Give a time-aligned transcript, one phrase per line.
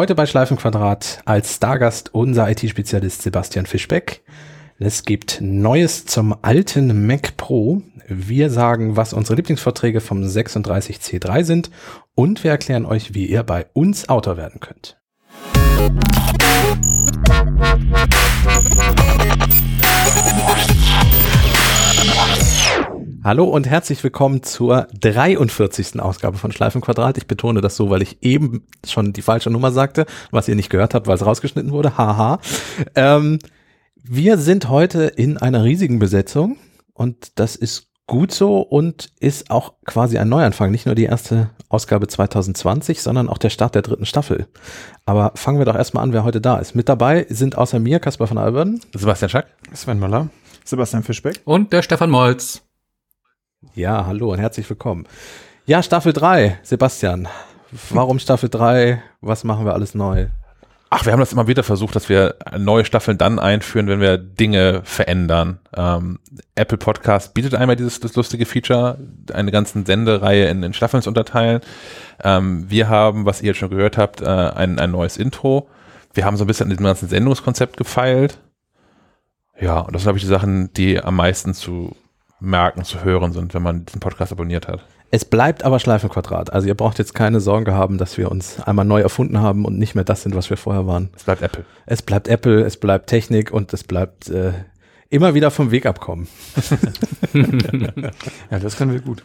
[0.00, 4.22] Heute bei Schleifenquadrat als Stargast unser IT-Spezialist Sebastian Fischbeck.
[4.78, 7.82] Es gibt Neues zum alten Mac Pro.
[8.08, 11.70] Wir sagen, was unsere Lieblingsvorträge vom 36C3 sind
[12.14, 14.96] und wir erklären euch, wie ihr bei uns Autor werden könnt.
[23.30, 26.00] Hallo und herzlich willkommen zur 43.
[26.00, 27.16] Ausgabe von Schleifenquadrat.
[27.16, 30.68] Ich betone das so, weil ich eben schon die falsche Nummer sagte, was ihr nicht
[30.68, 31.96] gehört habt, weil es rausgeschnitten wurde.
[31.96, 32.40] Haha.
[32.96, 33.38] Ähm,
[34.02, 36.56] wir sind heute in einer riesigen Besetzung
[36.92, 40.72] und das ist gut so und ist auch quasi ein Neuanfang.
[40.72, 44.48] Nicht nur die erste Ausgabe 2020, sondern auch der Start der dritten Staffel.
[45.06, 46.74] Aber fangen wir doch erstmal an, wer heute da ist.
[46.74, 50.30] Mit dabei sind außer mir Caspar von Alberden, Sebastian Schack, Sven Möller,
[50.64, 52.64] Sebastian Fischbeck und der Stefan Molz.
[53.74, 55.06] Ja, hallo und herzlich willkommen.
[55.66, 57.28] Ja, Staffel 3, Sebastian.
[57.90, 59.02] Warum Staffel 3?
[59.20, 60.28] Was machen wir alles neu?
[60.88, 64.16] Ach, wir haben das immer wieder versucht, dass wir neue Staffeln dann einführen, wenn wir
[64.16, 65.58] Dinge verändern.
[65.76, 66.20] Ähm,
[66.54, 68.96] Apple Podcast bietet einmal dieses das lustige Feature,
[69.30, 71.60] eine ganze Sendereihe in, in Staffeln zu unterteilen.
[72.24, 75.68] Ähm, wir haben, was ihr jetzt schon gehört habt, äh, ein, ein neues Intro.
[76.14, 78.38] Wir haben so ein bisschen an diesem ganzen Sendungskonzept gefeilt.
[79.60, 81.94] Ja, und das sind, glaube ich, die Sachen, die am meisten zu
[82.40, 84.84] merken, zu hören sind, wenn man diesen Podcast abonniert hat.
[85.12, 86.52] Es bleibt aber Schleifenquadrat.
[86.52, 89.78] Also ihr braucht jetzt keine Sorge haben, dass wir uns einmal neu erfunden haben und
[89.78, 91.10] nicht mehr das sind, was wir vorher waren.
[91.16, 91.64] Es bleibt Apple.
[91.86, 94.52] Es bleibt Apple, es bleibt Technik und es bleibt äh,
[95.08, 96.28] immer wieder vom Weg abkommen.
[98.50, 99.24] ja, das können wir gut.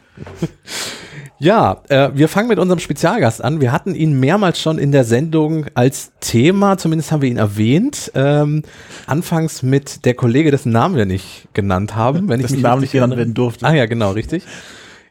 [1.38, 3.59] Ja, äh, wir fangen mit unserem Spezialgast an.
[3.59, 8.11] Wir hatten ihn mehrmals schon in der Sendung als Thema, zumindest haben wir ihn erwähnt.
[8.16, 8.64] Ähm,
[9.05, 12.81] anfangs mit der Kollege, dessen Namen wir nicht genannt haben, wenn ich dessen mich Namen
[12.81, 13.66] nicht genannt werden durfte.
[13.66, 14.44] Ah ja, genau, richtig.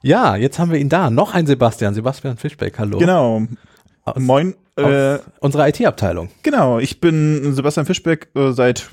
[0.02, 1.11] Ja, jetzt haben wir ihn da.
[1.11, 2.98] Noch ein Sebastian, Sebastian Fischbeck, hallo.
[2.98, 3.42] Genau.
[4.05, 4.55] Aus, Moin.
[4.77, 6.28] Äh, aus unserer IT-Abteilung.
[6.42, 8.91] genau, ich bin Sebastian Fischbeck äh, seit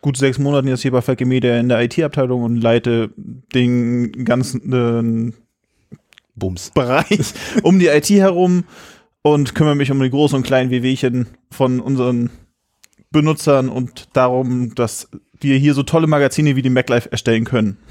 [0.00, 5.32] gut sechs Monaten jetzt hier bei Falke Media in der IT-Abteilung und leite den ganzen
[5.32, 5.32] äh,
[6.34, 6.70] Bums.
[6.74, 8.64] Bereich um die IT herum
[9.22, 12.30] und kümmere mich um die großen und kleinen Wehwehchen von unseren
[13.10, 17.76] Benutzern und darum, dass wir hier so tolle Magazine wie die MacLife erstellen können.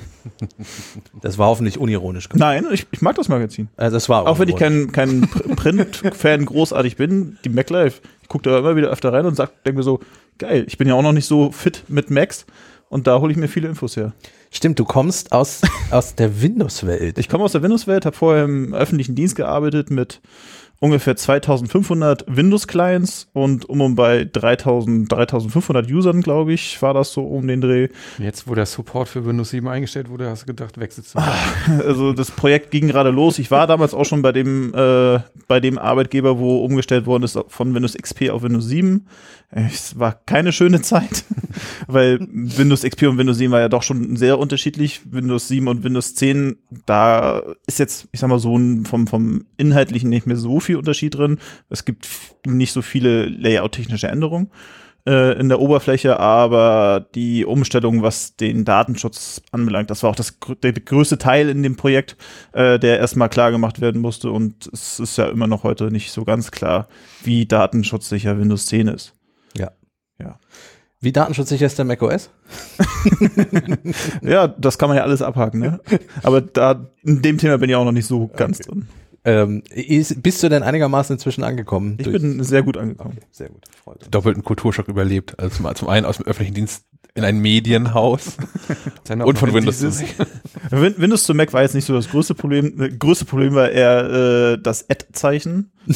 [1.22, 2.30] Das war hoffentlich unironisch.
[2.34, 3.70] Nein, ich, ich mag das Magazin.
[3.78, 8.28] Äh, das war Auch wenn ich kein, kein Pr- Print-Fan großartig bin, die MacLife, ich
[8.28, 10.00] gucke da immer wieder öfter rein und denke mir so,
[10.38, 12.46] geil, ich bin ja auch noch nicht so fit mit Macs
[12.90, 14.14] und da hole ich mir viele Infos her.
[14.54, 17.18] Stimmt, du kommst aus, aus der Windows-Welt.
[17.18, 20.22] Ich komme aus der Windows-Welt, habe vorher im öffentlichen Dienst gearbeitet mit
[20.82, 27.24] ungefähr 2500 Windows-Clients und um und bei 3000, 3500 Usern, glaube ich, war das so
[27.24, 27.90] um den Dreh.
[28.18, 31.20] Jetzt, wo der Support für Windows 7 eingestellt wurde, hast du gedacht, wechselst du.
[31.86, 33.40] Also das Projekt ging gerade los.
[33.40, 37.40] Ich war damals auch schon bei dem, äh, bei dem Arbeitgeber, wo umgestellt worden ist
[37.48, 39.06] von Windows XP auf Windows 7.
[39.54, 41.26] Es war keine schöne Zeit,
[41.88, 45.02] weil Windows XP und Windows 7 war ja doch schon sehr unterschiedlich.
[45.04, 50.10] Windows 7 und Windows 10, da ist jetzt, ich sag mal so, vom, vom Inhaltlichen
[50.10, 51.38] nicht mehr so viel Unterschied drin.
[51.70, 52.08] Es gibt
[52.48, 54.52] nicht so viele Layout-technische Änderungen
[55.06, 60.38] äh, in der Oberfläche, aber die Umstellung, was den Datenschutz anbelangt, das war auch das
[60.64, 62.16] der größte Teil in dem Projekt,
[62.54, 66.12] äh, der erstmal klar gemacht werden musste und es ist ja immer noch heute nicht
[66.12, 66.88] so ganz klar,
[67.24, 69.14] wie datenschutzsicher Windows 10 ist.
[71.02, 72.30] Wie datenschutzsicher ist der macOS?
[74.22, 75.80] Ja, das kann man ja alles abhaken, ne?
[76.22, 78.88] Aber da in dem Thema bin ich auch noch nicht so ganz drin.
[79.24, 81.98] Ähm, ist, bist du denn einigermaßen inzwischen angekommen?
[82.00, 83.18] Ich bin sehr gut angekommen.
[83.32, 83.64] sehr gut.
[83.84, 84.10] Freut uns.
[84.10, 85.40] Doppelten Kulturschock überlebt.
[85.40, 88.38] Also zum, zum einen aus dem öffentlichen Dienst in ein Medienhaus
[89.10, 89.80] und von Windows.
[89.80, 90.04] dieses-
[90.72, 92.78] Win Windows zu Mac war jetzt nicht so das größte Problem.
[92.78, 95.72] Das größte Problem war eher äh, das Add-Zeichen.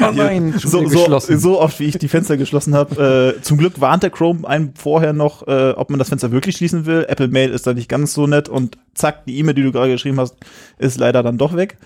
[0.00, 1.38] Oh nein, schon so, wieder so, geschlossen.
[1.38, 3.34] so oft, wie ich die Fenster geschlossen habe.
[3.38, 6.84] Äh, zum Glück warnte Chrome einen vorher noch, äh, ob man das Fenster wirklich schließen
[6.86, 7.06] will.
[7.08, 9.92] Apple Mail ist da nicht ganz so nett und zack, die E-Mail, die du gerade
[9.92, 10.36] geschrieben hast,
[10.78, 11.78] ist leider dann doch weg.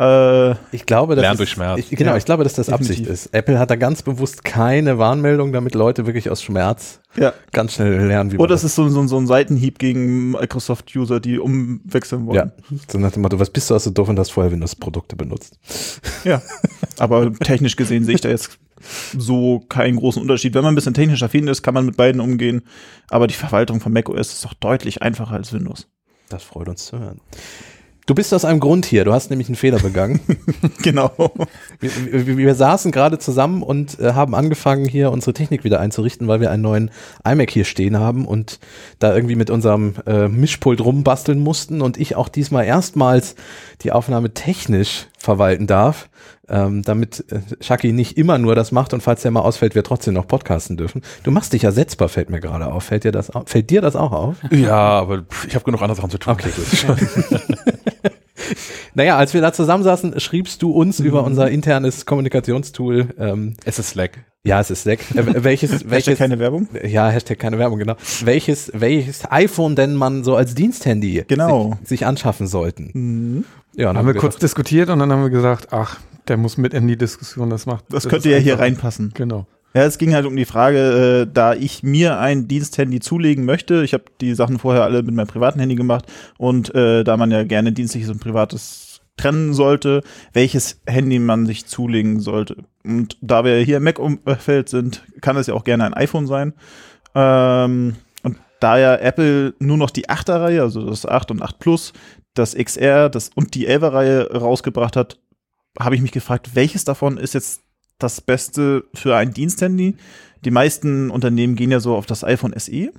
[0.00, 1.78] Äh, Ich glaube, das Lernen ist, durch Schmerz.
[1.78, 3.00] Ich, genau, Ja, ich glaube, dass das definitiv.
[3.00, 3.34] Absicht ist.
[3.34, 7.34] Apple hat da ganz bewusst keine Warnmeldung, damit Leute wirklich aus Schmerz ja.
[7.52, 11.20] ganz schnell lernen, wie man Oder es ist so, so, so ein Seitenhieb gegen Microsoft-User,
[11.20, 12.36] die umwechseln wollen.
[12.36, 12.52] ja,
[12.88, 15.58] so nach dem Motto, was bist du also doof und hast vorher Windows-Produkte benutzt?
[16.24, 16.40] Ja.
[16.98, 18.58] Aber technisch gesehen sehe ich da jetzt
[19.16, 20.54] so keinen großen Unterschied.
[20.54, 22.62] Wenn man ein bisschen technisch affin ist, kann man mit beiden umgehen.
[23.10, 25.88] Aber die Verwaltung von macOS ist doch deutlich einfacher als Windows.
[26.30, 27.20] Das freut uns zu hören.
[28.10, 29.04] Du bist aus einem Grund hier.
[29.04, 30.18] Du hast nämlich einen Fehler begangen.
[30.82, 31.12] genau.
[31.78, 36.26] wir, wir, wir saßen gerade zusammen und äh, haben angefangen, hier unsere Technik wieder einzurichten,
[36.26, 36.90] weil wir einen neuen
[37.24, 38.58] iMac hier stehen haben und
[38.98, 43.36] da irgendwie mit unserem äh, Mischpult rumbasteln mussten und ich auch diesmal erstmals
[43.82, 46.08] die Aufnahme technisch verwalten darf,
[46.48, 49.84] ähm, damit äh, Shaki nicht immer nur das macht und falls der mal ausfällt, wir
[49.84, 51.02] trotzdem noch podcasten dürfen.
[51.22, 52.84] Du machst dich ersetzbar, fällt mir gerade auf.
[52.84, 53.44] Fällt dir das auf?
[53.46, 54.36] Fällt dir das auch auf?
[54.50, 56.32] Ja, aber ich habe genug andere Sachen zu tun.
[56.32, 57.00] Okay, gut.
[58.94, 63.08] naja, als wir da zusammensaßen, schriebst du uns über unser internes Kommunikationstool.
[63.18, 64.24] Ähm, Es ist Slack.
[64.44, 65.00] ja, es ist Slack.
[65.14, 66.68] Äh, welches, Hashtag welches, keine Werbung?
[66.84, 67.94] ja, Hashtag keine Werbung, genau.
[68.24, 71.76] Welches, welches iPhone denn man so als Diensthandy Genau.
[71.80, 72.90] sich, sich anschaffen sollten.
[72.94, 73.44] Mhm.
[73.76, 76.74] Ja, und Haben wir kurz diskutiert und dann haben wir gesagt, ach, der muss mit
[76.74, 77.84] in die Diskussion, das macht.
[77.90, 79.12] Das ist könnte ja hier reinpassen.
[79.14, 79.46] Genau.
[79.74, 83.84] Ja, es ging halt um die Frage, äh, da ich mir ein Diensthandy zulegen möchte.
[83.84, 86.06] Ich habe die Sachen vorher alle mit meinem privaten Handy gemacht
[86.38, 90.02] und äh, da man ja gerne dienstliches und privates trennen sollte,
[90.32, 92.56] welches Handy man sich zulegen sollte.
[92.84, 96.54] Und da wir hier im Mac-Umfeld sind, kann es ja auch gerne ein iPhone sein.
[97.14, 101.92] Ähm, und da ja Apple nur noch die 8er-Reihe, also das 8 und 8 Plus,
[102.40, 105.20] das XR das und die 11er-Reihe rausgebracht hat,
[105.78, 107.62] habe ich mich gefragt, welches davon ist jetzt
[107.98, 109.96] das Beste für ein Diensthandy?
[110.44, 112.90] Die meisten Unternehmen gehen ja so auf das iPhone SE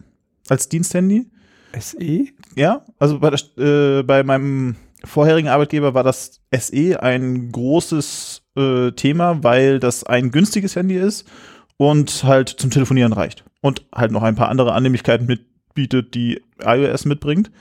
[0.47, 1.27] als Diensthandy.
[1.79, 2.25] SE?
[2.55, 8.91] Ja, also bei, der, äh, bei meinem vorherigen Arbeitgeber war das SE ein großes äh,
[8.91, 11.27] Thema, weil das ein günstiges Handy ist
[11.77, 13.43] und halt zum Telefonieren reicht.
[13.61, 17.51] Und halt noch ein paar andere Annehmlichkeiten mitbietet, die iOS mitbringt.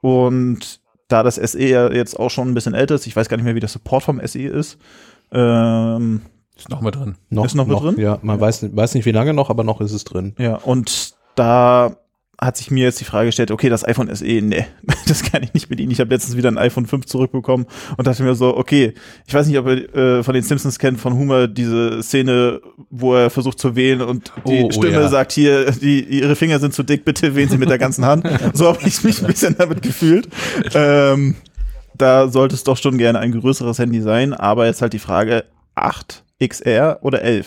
[0.00, 3.36] Und da das SE ja jetzt auch schon ein bisschen älter ist, ich weiß gar
[3.36, 4.78] nicht mehr, wie der Support vom SE ist,
[5.32, 6.22] ähm,
[6.56, 7.16] Ist noch mit drin.
[7.30, 7.94] noch, Ist noch mit drin?
[7.98, 10.34] Ja, man weiß, nicht- weiß nicht, wie lange noch, aber noch ist es drin.
[10.38, 11.96] Ja, und da
[12.40, 14.66] hat sich mir jetzt die Frage gestellt, okay, das iPhone SE, nee,
[15.06, 15.90] das kann ich nicht bedienen.
[15.92, 17.66] Ich habe letztens wieder ein iPhone 5 zurückbekommen
[17.96, 18.94] und dachte mir so, okay,
[19.26, 22.60] ich weiß nicht, ob ihr äh, von den Simpsons kennt, von Homer, diese Szene,
[22.90, 25.08] wo er versucht zu wählen und die Oh, oh Stimme ja.
[25.08, 28.26] sagt hier, die, ihre Finger sind zu dick, bitte wählen Sie mit der ganzen Hand.
[28.54, 30.28] so habe ich mich ein bisschen damit gefühlt.
[30.74, 31.36] Ähm,
[31.96, 35.44] da sollte es doch schon gerne ein größeres Handy sein, aber jetzt halt die Frage
[35.74, 37.46] 8 XR oder 11.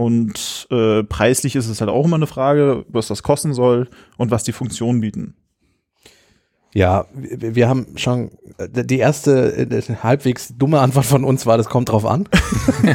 [0.00, 3.86] Und äh, preislich ist es halt auch immer eine Frage, was das kosten soll
[4.16, 5.34] und was die Funktionen bieten.
[6.72, 11.56] Ja, wir, wir haben schon, äh, die erste äh, halbwegs dumme Antwort von uns war,
[11.56, 12.28] das kommt drauf an.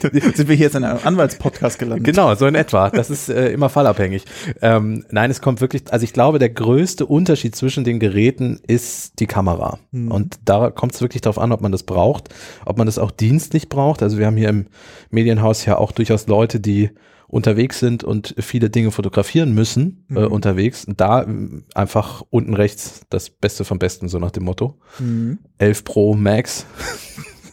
[0.00, 2.06] Sind wir hier jetzt in einem Anwaltspodcast gelandet?
[2.06, 2.88] Genau, so in etwa.
[2.88, 4.24] Das ist äh, immer fallabhängig.
[4.62, 9.20] Ähm, nein, es kommt wirklich, also ich glaube, der größte Unterschied zwischen den Geräten ist
[9.20, 9.78] die Kamera.
[9.90, 10.10] Mhm.
[10.10, 12.30] Und da kommt es wirklich darauf an, ob man das braucht,
[12.64, 14.02] ob man das auch dienstlich braucht.
[14.02, 14.66] Also wir haben hier im
[15.10, 16.88] Medienhaus ja auch durchaus Leute, die
[17.34, 20.26] unterwegs sind und viele Dinge fotografieren müssen äh, Mhm.
[20.32, 20.84] unterwegs.
[20.84, 21.26] Und da äh,
[21.74, 24.78] einfach unten rechts das Beste vom Besten, so nach dem Motto.
[25.00, 25.38] Mhm.
[25.58, 26.64] 11 Pro Max,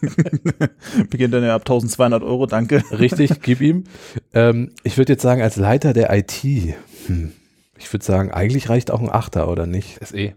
[1.12, 2.84] Beginnt dann ja ab 1200 Euro, danke.
[2.92, 3.84] Richtig, gib ihm.
[4.34, 6.44] Ähm, ich würde jetzt sagen, als Leiter der IT,
[7.06, 7.32] hm,
[7.78, 10.00] ich würde sagen, eigentlich reicht auch ein Achter, oder nicht?
[10.04, 10.34] SE.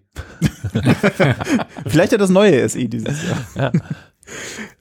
[1.86, 3.18] Vielleicht ja das neue SE dieses
[3.56, 3.72] Jahr.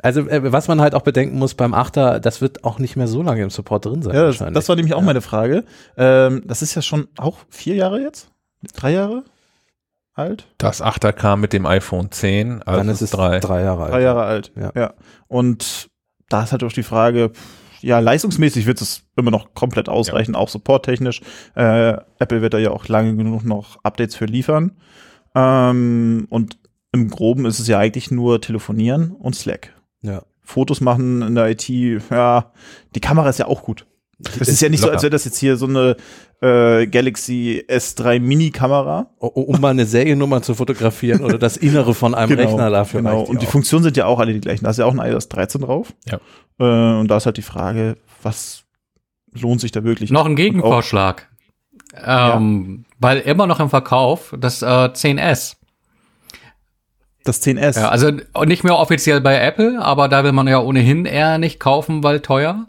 [0.01, 3.07] Also, äh, was man halt auch bedenken muss beim Achter, das wird auch nicht mehr
[3.07, 4.13] so lange im Support drin sein.
[4.13, 4.56] Ja, das, wahrscheinlich.
[4.56, 5.63] das war nämlich auch meine Frage.
[5.98, 8.30] Ähm, das ist ja schon auch vier Jahre jetzt?
[8.74, 9.24] Drei Jahre
[10.13, 10.48] alt?
[10.57, 13.63] Das 8er kam mit dem iPhone 10, also Dann ist es drei, drei.
[13.63, 13.94] Jahre alt.
[13.94, 14.51] Drei Jahre alt.
[14.75, 14.94] Ja.
[15.28, 15.89] Und
[16.30, 17.31] da ist halt auch die Frage,
[17.81, 21.22] ja, leistungsmäßig wird es immer noch komplett ausreichen, auch supporttechnisch.
[21.56, 24.78] Äh, Apple wird da ja auch lange genug noch Updates für liefern.
[25.36, 26.57] Ähm, und
[26.94, 29.74] im Groben ist es ja eigentlich nur telefonieren und Slack.
[30.01, 30.24] Ja.
[30.42, 32.51] Fotos machen in der IT, ja,
[32.95, 33.86] die Kamera ist ja auch gut.
[34.39, 34.94] Es ist ja nicht so, locker.
[34.96, 35.98] als wäre das jetzt hier so eine
[36.41, 39.08] äh, Galaxy S3 Mini-Kamera.
[39.20, 43.01] O- Um mal eine Seriennummer zu fotografieren oder das Innere von einem Rechner dafür.
[43.01, 43.22] Genau.
[43.22, 43.51] Und die auch.
[43.51, 44.63] Funktionen sind ja auch alle die gleichen.
[44.63, 45.94] Da ist ja auch ein iOS 13 drauf.
[46.06, 46.20] Ja.
[46.60, 48.63] Äh, und da ist halt die Frage, was
[49.34, 50.12] lohnt sich da wirklich?
[50.12, 51.29] Noch ein Gegenvorschlag.
[51.96, 55.56] Ähm, Weil immer noch im Verkauf das äh, 10S.
[57.24, 57.80] Das 10S.
[57.80, 58.12] Ja, also
[58.46, 62.20] nicht mehr offiziell bei Apple, aber da will man ja ohnehin eher nicht kaufen, weil
[62.20, 62.65] teuer.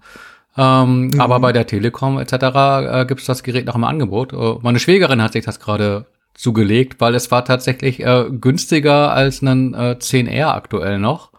[0.56, 1.20] Ähm, Mhm.
[1.20, 2.32] Aber bei der Telekom etc.
[2.32, 4.32] Äh, gibt es das Gerät noch im Angebot.
[4.32, 9.42] Äh, meine Schwägerin hat sich das gerade zugelegt, weil es war tatsächlich äh, günstiger als
[9.42, 11.30] ein äh, 10R aktuell noch.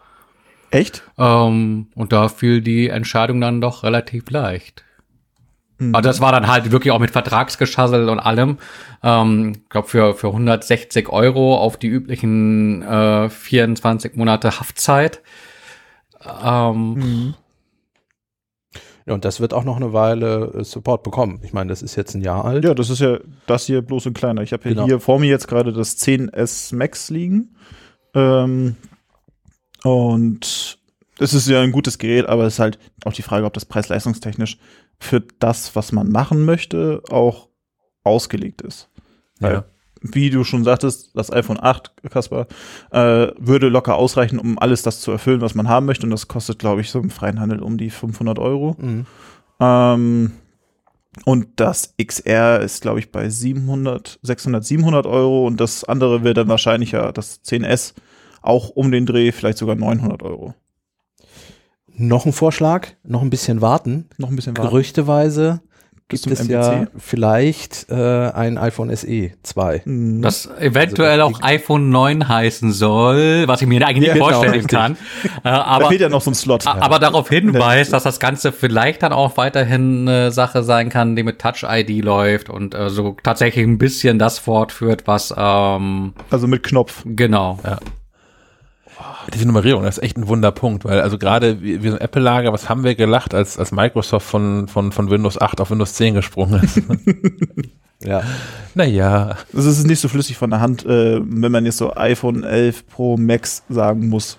[0.70, 1.02] Echt?
[1.18, 4.84] Ähm, und da fiel die Entscheidung dann doch relativ leicht.
[5.78, 5.94] Mhm.
[5.94, 8.58] Also das war dann halt wirklich auch mit Vertragsgeschassel und allem.
[9.02, 15.22] Ähm, ich glaube für, für 160 Euro auf die üblichen äh, 24 Monate Haftzeit.
[16.42, 17.34] Ähm, Mhm.
[19.08, 21.38] Ja, und das wird auch noch eine Weile äh, Support bekommen.
[21.44, 22.64] Ich meine, das ist jetzt ein Jahr alt.
[22.64, 24.42] Ja, das ist ja das hier bloß ein kleiner.
[24.42, 24.84] Ich habe ja Genau.
[24.86, 27.54] hier vor mir jetzt gerade das 10S Max liegen.
[28.14, 28.74] Ähm,
[29.84, 30.78] und
[31.20, 33.64] es ist ja ein gutes Gerät, aber es ist halt auch die Frage, ob das
[33.64, 34.58] preis-leistungstechnisch
[34.98, 37.48] für das, was man machen möchte, auch
[38.04, 38.88] ausgelegt ist.
[39.40, 39.64] Weil Ja.
[40.00, 42.46] wie du schon sagtest, das iPhone 8, Kaspar,
[42.92, 46.06] äh, würde locker ausreichen, um alles das zu erfüllen, was man haben möchte.
[46.06, 48.76] Und das kostet, glaube ich, so im freien Handel um die 500 Euro.
[48.78, 49.06] Mhm.
[49.60, 50.32] Ähm,
[51.24, 55.46] und das XR ist, glaube ich, bei 700, 600, 700 Euro.
[55.46, 57.94] Und das andere wird dann wahrscheinlich ja das 10S
[58.42, 60.54] auch um den Dreh, vielleicht sogar 900 Euro.
[61.98, 64.08] Noch ein Vorschlag, noch ein bisschen warten.
[64.18, 64.68] Noch ein bisschen warten.
[64.70, 65.60] Gerüchteweise
[66.08, 66.88] Bis gibt es ja MWC.
[66.98, 67.94] vielleicht äh,
[68.30, 69.82] ein iPhone SE 2.
[69.86, 70.22] Mhm.
[70.22, 74.52] Das eventuell auch iPhone 9 heißen soll, was ich mir eigentlich Ja, nicht genau, vorstellen
[74.52, 74.78] richtig.
[74.78, 74.92] kann.
[75.24, 76.66] Äh, da aber, fehlt ja noch so ein Slot.
[76.66, 81.22] aber darauf hinweist, dass das Ganze vielleicht dann auch weiterhin eine Sache sein kann, die
[81.24, 86.46] mit Touch ID läuft und äh, so tatsächlich ein bisschen das fortführt, was ähm, Also
[86.46, 87.02] mit Knopf.
[87.04, 87.58] genau.
[89.34, 92.68] Diese Nummerierung, das ist echt ein Wunderpunkt, weil also gerade wir, wir sind Apple-Lager, was
[92.68, 96.62] haben wir gelacht, als, als Microsoft von, von, von Windows 8 auf Windows 10 gesprungen
[96.62, 96.80] ist.
[98.04, 98.22] Ja.
[98.74, 102.44] naja, Das ist nicht so flüssig von der Hand, äh, wenn man jetzt so iPhone
[102.44, 104.38] 11 Pro Max sagen muss.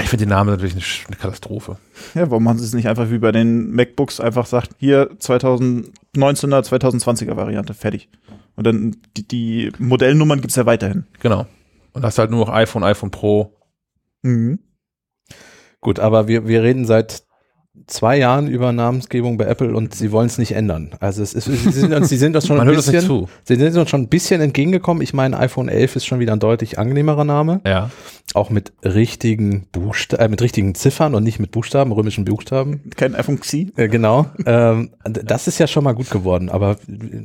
[0.00, 1.76] ich finde den Namen natürlich eine, Katastrophe.
[2.14, 7.36] Ja, warum man es nicht einfach wie bei den MacBooks einfach sagt, hier 2019er, 2020er
[7.36, 8.08] Variante, fertig.
[8.56, 11.04] Und dann die, die Modellnummern gibt's ja weiterhin.
[11.20, 11.46] Genau.
[11.92, 13.52] Und das ist halt nur noch iPhone, iPhone Pro.
[14.22, 14.58] Mhm.
[15.80, 17.24] Gut, aber wir, wir reden seit
[17.86, 20.90] zwei Jahren über Namensgebung bei Apple und sie wollen es nicht ändern.
[21.00, 22.96] Also es ist, sie sind uns, sie sind uns schon Man ein hört das nicht
[22.96, 23.28] bisschen, zu.
[23.44, 25.02] sie sind uns schon ein bisschen entgegengekommen.
[25.02, 27.60] Ich meine, iPhone 11 ist schon wieder ein deutlich angenehmerer Name.
[27.64, 27.90] Ja.
[28.34, 32.80] Auch mit richtigen Buchstaben, äh, mit richtigen Ziffern und nicht mit Buchstaben, römischen Buchstaben.
[32.96, 33.72] Kein iPhone Xi.
[33.76, 34.26] Äh, genau.
[34.46, 36.48] ähm, das ist ja schon mal gut geworden.
[36.48, 36.76] Aber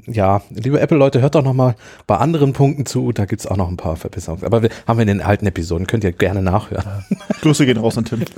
[0.08, 1.76] ja, liebe Apple-Leute, hört doch noch mal
[2.08, 3.12] bei anderen Punkten zu.
[3.12, 4.44] Da gibt's auch noch ein paar Verbesserungen.
[4.46, 5.86] Aber wir haben wir in den alten Episoden.
[5.86, 7.06] Könnt ihr gerne nachhören.
[7.42, 8.22] Grüße gehen raus an Tim.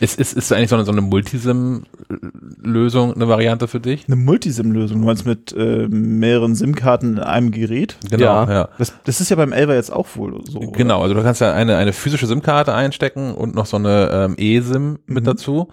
[0.00, 4.04] Ist, ist, ist eigentlich so eine, so eine Multisim-Lösung eine Variante für dich?
[4.06, 5.00] Eine Multisim-Lösung.
[5.00, 7.96] Du meinst mit äh, mehreren SIM-Karten in einem Gerät?
[8.10, 8.50] Genau, Ja.
[8.50, 8.68] ja.
[8.78, 10.58] Das, das ist ja beim 11er jetzt auch wohl so.
[10.58, 10.72] oder?
[10.72, 14.34] Genau, also du kannst ja eine, eine physische SIM-Karte einstecken und noch so eine ähm,
[14.38, 15.26] eSIM mit Mhm.
[15.26, 15.68] dazu.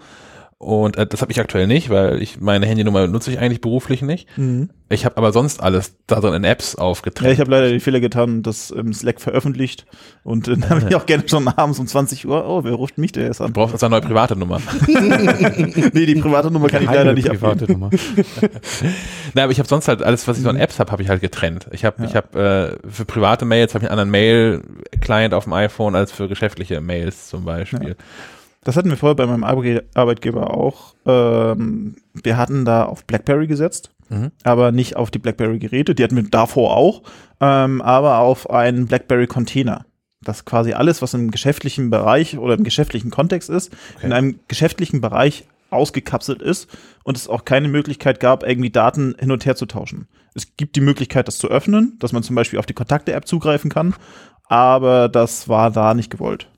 [0.60, 4.02] Und äh, das habe ich aktuell nicht, weil ich meine Handynummer nutze ich eigentlich beruflich
[4.02, 4.26] nicht.
[4.36, 4.70] Mhm.
[4.88, 7.32] Ich habe aber sonst alles da drin in Apps Ja, aufgetrennt.
[7.32, 9.86] ich habe leider den Fehler getan das im Slack veröffentlicht.
[10.24, 12.98] Und äh, dann habe ich auch gerne schon abends um 20 Uhr, oh, wer ruft
[12.98, 13.48] mich denn jetzt an?
[13.48, 14.60] du brauchst also eine neue private Nummer.
[14.88, 17.72] nee, die private Nummer kann ich leider nicht private abgeben.
[17.74, 17.90] Nummer.
[19.34, 21.08] Na, aber ich habe sonst halt alles, was ich so an Apps habe, habe ich
[21.08, 21.68] halt getrennt.
[21.70, 25.52] Ich habe, ich habe äh, für private Mails habe ich einen anderen Mail-Client auf dem
[25.52, 27.94] iPhone als für geschäftliche Mails zum Beispiel.
[28.64, 30.94] Das hatten wir vorher bei meinem Arbe- Arbeitgeber auch.
[31.06, 34.32] Ähm, wir hatten da auf BlackBerry gesetzt, Mhm.
[34.42, 35.94] aber nicht auf die BlackBerry-Geräte.
[35.94, 37.02] Die hatten wir davor auch,
[37.40, 39.84] ähm, aber auf einen BlackBerry-Container.
[40.22, 43.72] Das quasi alles, was im geschäftlichen Bereich oder im geschäftlichen Kontext ist,
[44.02, 46.68] in einem geschäftlichen Bereich ausgekapselt ist
[47.04, 50.08] und es auch keine Möglichkeit gab, irgendwie Daten hin und her zu tauschen.
[50.34, 53.70] Es gibt die Möglichkeit, das zu öffnen, dass man zum Beispiel auf die Kontakte-App zugreifen
[53.70, 53.94] kann,
[54.48, 56.48] aber das war da nicht gewollt.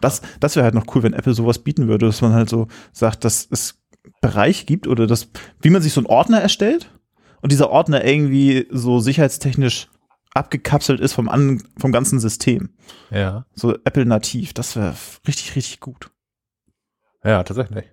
[0.00, 2.68] Das, das wäre halt noch cool, wenn Apple sowas bieten würde, dass man halt so
[2.92, 3.80] sagt, dass es
[4.20, 5.28] Bereich gibt oder das,
[5.60, 6.90] wie man sich so einen Ordner erstellt
[7.42, 9.88] und dieser Ordner irgendwie so sicherheitstechnisch
[10.32, 12.70] abgekapselt ist vom, an, vom ganzen System.
[13.10, 14.52] Ja, So Apple nativ.
[14.52, 14.94] Das wäre
[15.26, 16.10] richtig, richtig gut.
[17.24, 17.86] ja, tatsächlich.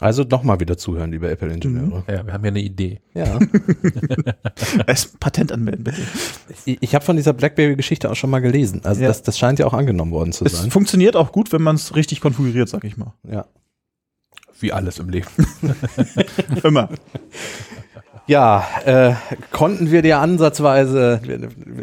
[0.00, 2.04] Also noch mal wieder zuhören, liebe Apple-Ingenieure.
[2.08, 3.00] Ja, wir haben ja eine Idee.
[3.14, 3.38] Ja.
[4.86, 6.00] Es Patent anmelden, bitte.
[6.64, 8.80] Ich, ich habe von dieser BlackBerry-Geschichte auch schon mal gelesen.
[8.84, 9.08] Also Ja.
[9.08, 10.70] das, das scheint ja auch angenommen worden zu Es sein.
[10.70, 13.12] funktioniert auch gut, wenn man es richtig konfiguriert, sag ich mal.
[13.28, 13.46] Ja.
[14.60, 15.26] Wie alles im Leben.
[16.62, 16.88] Immer.
[18.26, 19.14] Ja, äh,
[19.52, 21.20] konnten wir dir ansatzweise.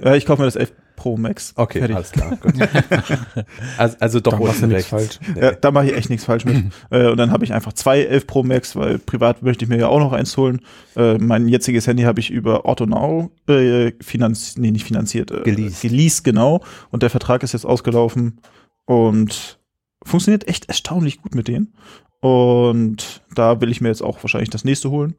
[0.04, 0.72] Äh, ich kaufe mir das 11
[1.06, 1.54] Pro Max.
[1.56, 1.96] Okay, Fertig.
[1.96, 2.36] alles klar.
[3.78, 4.90] Also, also doch unten rechts.
[4.90, 5.20] falsch.
[5.40, 6.64] Ja, da mache ich echt nichts falsch mit.
[6.90, 9.78] äh, und dann habe ich einfach zwei 11 Pro Max, weil privat möchte ich mir
[9.78, 10.62] ja auch noch eins holen.
[10.96, 15.44] Äh, mein jetziges Handy habe ich über Otto Now äh, finanziert, nee, nicht finanziert, äh,
[15.44, 15.82] Geleast.
[15.84, 16.64] geleast, genau.
[16.90, 18.40] Und der Vertrag ist jetzt ausgelaufen
[18.86, 19.60] und
[20.02, 21.76] funktioniert echt erstaunlich gut mit denen.
[22.20, 25.14] Und da will ich mir jetzt auch wahrscheinlich das nächste holen.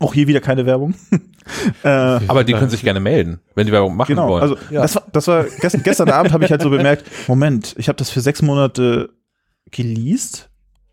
[0.00, 0.94] Auch hier wieder keine Werbung.
[1.82, 4.42] äh, Aber die können sich gerne melden, wenn die Werbung machen Genau, wollen.
[4.42, 4.82] also Ja.
[4.82, 7.96] das war, das war gestern, gestern Abend habe ich halt so bemerkt, Moment, ich habe
[7.96, 9.10] das für sechs Monate
[9.70, 10.50] geleast,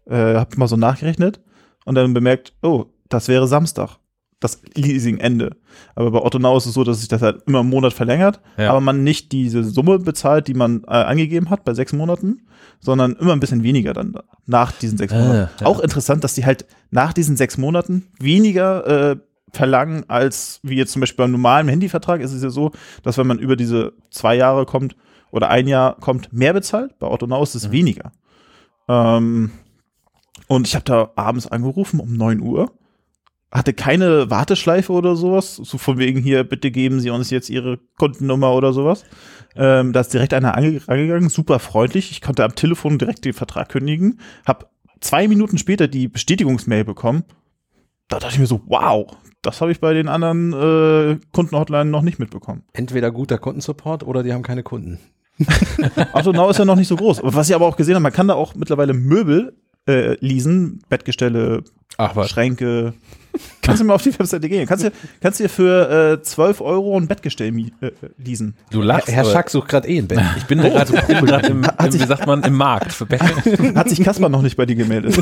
[0.10, 1.40] äh, habe mal so nachgerechnet
[1.86, 3.98] und dann bemerkt, oh, das wäre Samstag,
[4.42, 5.56] das Leasingende.
[5.96, 8.42] Aber bei Otto Now ist es so, dass sich das halt immer im Monat verlängert,
[8.58, 8.72] Ja.
[8.72, 12.42] aber man nicht diese Summe bezahlt, die man äh, angegeben hat bei sechs Monaten,
[12.80, 14.16] sondern immer ein bisschen weniger dann
[14.48, 15.50] nach diesen sechs Ah, Monaten.
[15.62, 15.66] ja.
[15.68, 19.16] Auch interessant, dass die halt nach diesen sechs Monaten weniger äh,
[19.54, 22.72] verlangen, als wie jetzt zum Beispiel beim normalen Handyvertrag ist es ja so,
[23.04, 24.96] dass wenn man über diese zwei Jahre kommt
[25.30, 26.98] oder ein Jahr kommt, mehr bezahlt.
[27.00, 28.12] Bei Otto Now ist es weniger.
[28.88, 29.52] Ähm,
[30.48, 32.72] und ich habe da abends angerufen um 9 Uhr.
[33.52, 35.58] Hatte keine Warteschleife oder sowas.
[35.58, 39.04] So von wegen hier, bitte geben Sie uns jetzt Ihre Kundennummer oder sowas.
[39.56, 42.12] Ähm, da ist direkt einer ange angegangen, super freundlich.
[42.12, 44.20] Ich konnte am Telefon direkt den Vertrag kündigen.
[44.46, 47.24] Hab zwei Minuten später die Bestätigungsmail bekommen.
[48.08, 49.08] Da dachte ich mir so, wow,
[49.42, 52.64] das habe ich bei den anderen äh, Kundenhotline noch nicht mitbekommen.
[52.74, 55.00] Entweder guter Kundensupport oder die haben keine Kunden.
[56.14, 57.22] Auto Now ist ja noch nicht so groß.
[57.24, 61.64] Was ich aber auch gesehen habe, man kann da auch mittlerweile Möbel äh, leasen, Bettgestelle,
[61.98, 62.28] Ach.
[62.28, 62.94] Schränke.
[63.62, 64.68] Kannst du mal auf die Webseite gehen.
[64.68, 68.56] Kannst du kannst dir für äh, 12 Euro ein Bettgestell äh, leasen.
[68.72, 69.08] Du lachst.
[69.08, 70.20] Herr aber Schack sucht gerade eh ein Bett.
[70.38, 73.22] Ich bin gerade bin grad im, im, wie sagt man, im Markt für Bett.
[73.76, 75.18] Hat sich Kasper noch nicht bei dir gemeldet.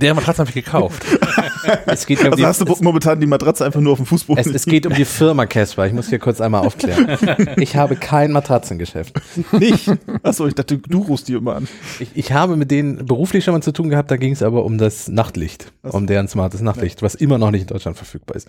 [0.00, 1.04] Der Matratze habe ich gekauft.
[1.86, 4.06] Es geht, ja um Also die, hast du momentan die Matratze einfach nur auf dem
[4.06, 4.44] Fußboden.
[4.44, 5.86] es, es geht um die Firma Casper.
[5.86, 7.18] Ich muss hier kurz einmal aufklären.
[7.56, 9.20] Ich habe kein Matratzengeschäft.
[9.52, 9.90] nicht.
[10.22, 11.68] Achso, ich dachte, du rufst die immer an.
[12.00, 14.64] Ich, ich habe mit denen beruflich schon mal zu tun gehabt, da ging es aber
[14.64, 18.48] um das Nachtlicht, um deren smartes Nachtlicht, was immer noch nicht in Deutschland verfügbar ist.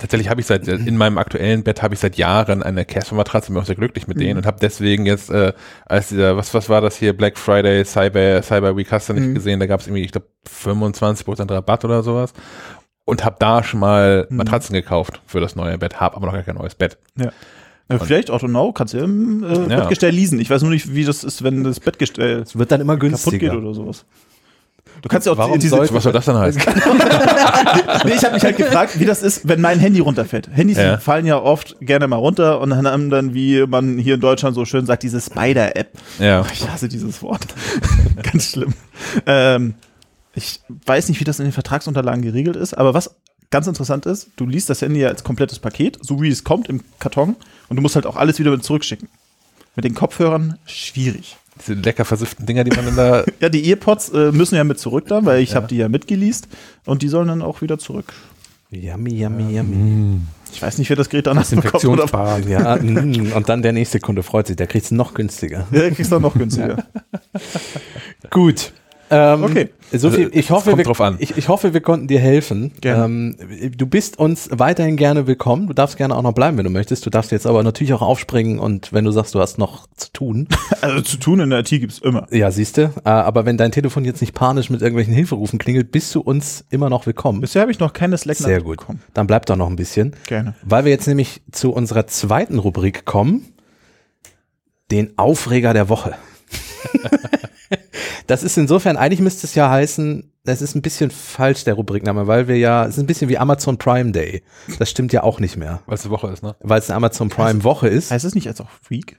[0.00, 3.60] Tatsächlich habe ich seit in meinem aktuellen Bett habe ich seit Jahren eine Casper-Matratze, bin
[3.60, 5.52] auch sehr glücklich mit denen und habe deswegen jetzt äh,
[5.86, 9.34] als dieser was was war das hier Black Friday Cyber Cyber Week hast du nicht
[9.34, 12.32] gesehen, da gab es irgendwie ich glaube 25% Rabatt oder sowas
[13.04, 16.42] und habe da schon mal Matratzen gekauft für das neue Bett, habe aber noch gar
[16.42, 16.98] kein neues Bett.
[17.16, 17.32] Ja.
[17.88, 19.80] Ja, vielleicht Auto Now kannst du ja im äh, Ja.
[19.80, 20.40] Bettgestell leasen.
[20.40, 23.10] Ich weiß nur nicht, wie das ist, wenn das Bettgestell Es wird dann immer kaputt
[23.12, 23.58] geht günstiger.
[23.58, 24.04] oder sowas.
[25.02, 26.60] Du kannst ja auch Warum diese, soll- Was soll das denn heißen?
[28.04, 30.48] nee, ich habe mich halt gefragt, wie das ist, wenn mein Handy runterfällt.
[30.52, 30.98] Handys Ja.
[30.98, 34.54] fallen ja oft gerne mal runter und dann haben dann, wie man hier in Deutschland
[34.54, 35.90] so schön sagt, diese Spider-App.
[36.18, 36.44] ja.
[36.52, 37.46] Ich hasse dieses Wort.
[38.32, 38.74] Ganz schlimm.
[39.26, 39.74] Ähm,
[40.34, 43.14] ich weiß nicht, wie das in den Vertragsunterlagen geregelt ist, aber was
[43.50, 46.68] ganz interessant ist, du liest das Handy ja als komplettes Paket, so wie es kommt
[46.68, 47.36] im Karton
[47.68, 49.08] und du musst halt auch alles wieder mit zurückschicken.
[49.76, 51.36] Mit den Kopfhörern schwierig.
[51.60, 54.78] Diese lecker versifften Dinger, die man dann da Ja, die Earpods äh, müssen ja mit
[54.78, 56.48] zurück dann, weil ich habe die ja mitgeleast
[56.84, 58.12] und die sollen dann auch wieder zurück.
[58.70, 60.20] Yummy, yummy, yummy.
[60.52, 61.84] Ich weiß nicht, wer das Gerät danach bekommt.
[61.84, 62.40] Oder.
[62.48, 65.66] Ja, mm, und dann der nächste Kunde freut sich, der kriegt es noch günstiger.
[65.70, 66.84] ja, kriegst du dann noch günstiger.
[68.30, 68.72] Gut.
[69.10, 69.70] Ähm, Okay.
[69.92, 71.16] So viel, Also, ich, hoffe, wir.
[71.20, 72.72] Ich, ich hoffe, wir konnten dir helfen.
[72.80, 73.04] Gerne.
[73.04, 73.36] Ähm,
[73.76, 75.68] du bist uns weiterhin gerne willkommen.
[75.68, 77.06] Du darfst gerne auch noch bleiben, wenn du möchtest.
[77.06, 80.12] Du darfst jetzt aber natürlich auch aufspringen und wenn du sagst, du hast noch zu
[80.12, 80.48] tun.
[80.82, 82.26] Also zu tun in der IT gibt's immer.
[82.30, 82.90] Ja, siehste.
[83.04, 86.64] Äh, aber wenn dein Telefon jetzt nicht panisch mit irgendwelchen Hilferufen klingelt, bist du uns
[86.70, 87.40] immer noch willkommen.
[87.40, 88.78] Bisher habe ich noch keine Slack Sehr gut.
[88.78, 89.02] bekommen.
[89.14, 90.14] Dann bleib doch noch ein bisschen.
[90.26, 90.54] Gerne.
[90.62, 93.46] Weil wir jetzt nämlich zu unserer zweiten Rubrik kommen,
[94.90, 96.14] den Aufreger der Woche.
[98.26, 102.26] das ist insofern, eigentlich müsste es ja heißen, das ist ein bisschen falsch, der Rubrikname,
[102.26, 104.42] weil wir ja, es ist ein bisschen wie Amazon Prime Day.
[104.78, 106.54] Das stimmt ja auch nicht mehr, weil es eine Woche ist, ne?
[106.60, 108.10] weil es eine Amazon Prime Woche ist.
[108.10, 109.18] Heißt es nicht als auch Week?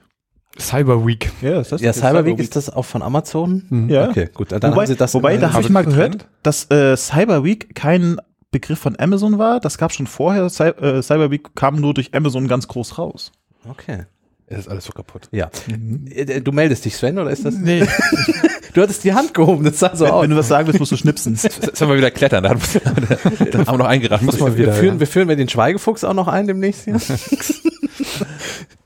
[0.58, 1.30] Cyber Week.
[1.40, 3.86] Ja, ist das Ja, Cyber Week ist das auch von Amazon?
[3.88, 4.08] Ja.
[4.08, 5.14] Okay, gut, dann wobei, haben sie das.
[5.14, 8.16] wobei da habe ich mal gehört, dass äh, Cyber Week kein
[8.50, 9.60] Begriff von Amazon war.
[9.60, 10.48] Das gab schon vorher.
[10.48, 13.30] Cy äh, Cyber Week kam nur durch Amazon ganz groß raus.
[13.68, 14.06] Okay.
[14.50, 15.28] Es ist alles so kaputt.
[15.30, 15.50] Ja.
[16.10, 17.54] Äh, Du meldest dich, Sven, oder ist das?
[17.54, 17.86] Nee.
[18.74, 20.22] Du hattest die Hand gehoben, das sah so Wenn, aus.
[20.22, 21.34] wenn du was sagen willst, musst du schnipsen.
[21.42, 24.26] Jetzt haben wir wieder klettern, da, haben wir noch eingeraten.
[24.26, 25.00] Muss man Wir führen, ja.
[25.00, 26.96] wir führen wir den Schweigefuchs auch noch ein demnächst hier?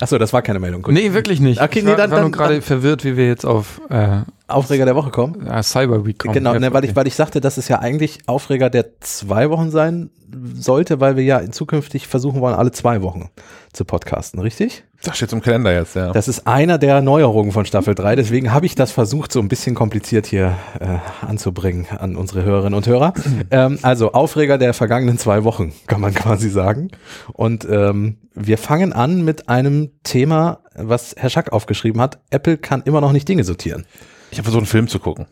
[0.00, 0.82] Achso, das war keine Meldung.
[0.82, 0.94] Gut.
[0.94, 1.60] Nee, wirklich nicht.
[1.60, 4.96] Okay, ich nee, dann- war nur gerade verwirrt, wie wir jetzt auf äh, Aufreger der
[4.96, 5.46] Woche kommen.
[5.46, 6.34] äh, Cyber Week kommen.
[6.34, 9.70] Genau, ne, weil, ich, weil ich sagte, dass es ja eigentlich Aufreger der zwei Wochen
[9.70, 10.10] sein
[10.54, 13.28] sollte, weil wir ja in zukünftig versuchen wollen, alle zwei Wochen
[13.72, 14.84] zu podcasten, richtig?
[15.02, 16.12] Das steht im Kalender jetzt, ja.
[16.12, 19.48] Das ist einer der Neuerungen von Staffel 3, deswegen habe ich das versucht, so ein
[19.48, 23.14] bisschen kompliziert hier äh, anzubringen an unsere Hörerinnen und Hörer.
[23.50, 26.90] ähm, also Aufreger der vergangenen zwei Wochen, kann man quasi sagen.
[27.32, 32.18] Und ähm, wir fangen an mit einem Thema, was Herr Schack aufgeschrieben hat.
[32.28, 33.86] Apple kann immer noch nicht Dinge sortieren.
[34.30, 35.26] Ich habe versucht, einen Film zu gucken.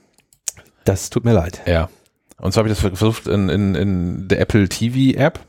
[0.84, 1.60] Das tut mir leid.
[1.66, 1.90] Ja.
[2.40, 5.40] Und zwar habe ich das versucht in, in, in der Apple TV App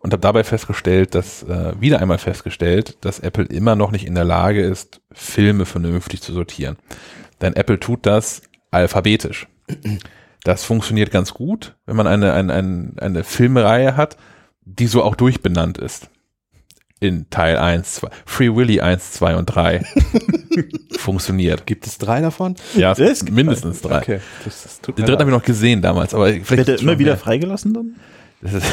[0.00, 4.14] und habe dabei festgestellt, dass äh, wieder einmal festgestellt, dass Apple immer noch nicht in
[4.14, 6.76] der Lage ist, Filme vernünftig zu sortieren.
[7.40, 9.46] Denn Apple tut das alphabetisch.
[10.42, 14.16] Das funktioniert ganz gut, wenn man eine, eine, eine, eine Filmreihe hat,
[14.62, 16.08] die so auch durchbenannt ist.
[16.98, 19.82] In Teil 1, 2, Free Willy 1, 2 und 3.
[20.98, 21.66] Funktioniert.
[21.66, 22.56] Gibt es drei davon?
[22.74, 23.98] Ja, Es gibt mindestens drei.
[23.98, 26.98] Okay, das, das Den dritten habe ich noch gesehen damals, aber vielleicht Wird er immer
[26.98, 27.96] wieder freigelassen dann?
[28.42, 28.66] Das ist-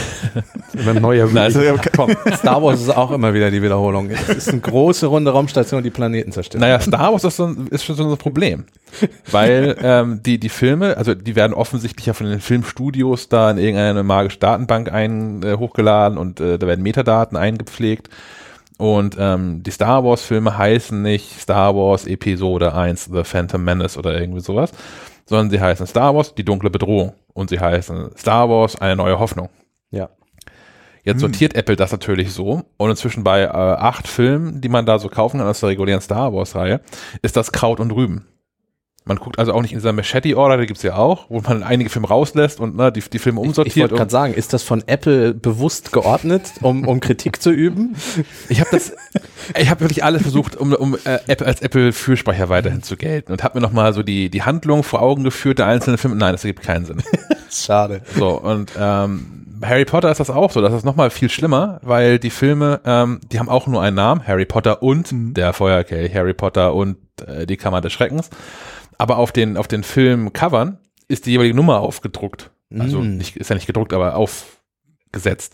[0.74, 1.28] Immer ein neuer.
[1.34, 1.60] Na, also,
[1.96, 4.10] Komm, Star Wars ist auch immer wieder die Wiederholung.
[4.10, 6.62] Es ist eine große runde Raumstation, die Planeten zerstört.
[6.62, 8.66] naja, Star Wars ist, so ein, ist schon so ein Problem.
[9.32, 13.58] Weil ähm, die, die Filme, also die werden offensichtlich ja von den Filmstudios da in
[13.58, 18.10] irgendeine magische Datenbank ein, äh, hochgeladen und äh, da werden Metadaten eingepflegt.
[18.78, 23.98] Und ähm, die Star Wars Filme heißen nicht Star Wars Episode 1 The Phantom Menace
[23.98, 24.72] oder irgendwie sowas,
[25.28, 27.14] sondern sie heißen Star Wars, die dunkle Bedrohung.
[27.34, 29.50] Und sie heißen Star Wars, eine neue Hoffnung.
[29.92, 30.10] Ja.
[31.04, 35.00] Jetzt sortiert Apple das natürlich so und inzwischen bei äh, acht Filmen, die man da
[35.00, 36.82] so kaufen kann aus der regulären Star Wars-Reihe,
[37.22, 38.28] ist das Kraut und Rüben.
[39.08, 41.90] Man guckt also auch nicht in dieser Machete-Order, die gibt's ja auch, wo man einige
[41.90, 43.78] Filme rauslässt und ne, die, die Filme Ich, ich umsortiert.
[43.78, 47.96] wollte gerade sagen, ist das von Apple bewusst geordnet, um, um Kritik zu üben?
[48.50, 48.94] Ich habe das,
[49.58, 53.44] ich habe wirklich alles versucht, um, um äh, Apple als Apple-Fürsprecher weiterhin zu gelten und
[53.44, 56.16] habe mir nochmal so die, die Handlung vor Augen geführt der einzelnen Filme.
[56.16, 57.02] Nein, das ergibt keinen Sinn.
[57.50, 58.02] Schade.
[58.18, 60.62] So, und ähm, Harry Potter ist das auch so.
[60.62, 64.28] Das ist nochmal viel schlimmer, weil die Filme, ähm, die haben auch nur einen Namen,
[64.28, 68.30] Harry Potter und der Feuerkelch, Harry Potter und äh, die Kammer des Schreckens.
[68.98, 72.52] Aber auf den, auf den Filmcovern ist die jeweilige Nummer aufgedruckt.
[72.78, 73.18] Also Mm.
[73.18, 75.54] nicht, ist ja nicht gedruckt, aber aufgesetzt.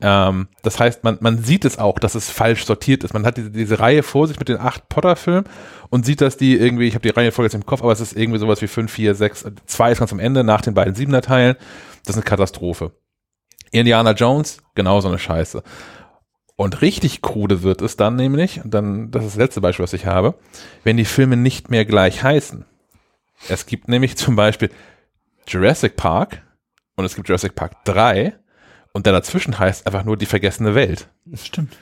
[0.00, 3.14] Ähm, das heißt, man, man sieht es auch, dass es falsch sortiert ist.
[3.14, 5.44] Man hat diese, diese Reihe vor sich mit den acht Potter-Filmen
[5.90, 8.16] und sieht, dass die irgendwie, ich habe die Reihenfolge jetzt im Kopf, aber es ist
[8.16, 11.22] irgendwie sowas wie 5, 4, 6, 2 ist ganz am Ende, nach den beiden Siebener
[11.22, 11.56] Teilen.
[12.04, 12.92] Das ist eine Katastrophe.
[13.70, 15.62] Indiana Jones, genauso eine Scheiße.
[16.56, 19.92] Und richtig krude wird es dann nämlich, und dann, das ist das letzte Beispiel, was
[19.94, 20.34] ich habe,
[20.84, 22.64] wenn die Filme nicht mehr gleich heißen.
[23.48, 24.70] Es gibt nämlich zum Beispiel
[25.46, 26.42] Jurassic Park
[26.96, 28.34] und es gibt Jurassic Park 3
[28.92, 31.08] und der dazwischen heißt einfach nur die vergessene Welt.
[31.34, 31.76] Stimmt.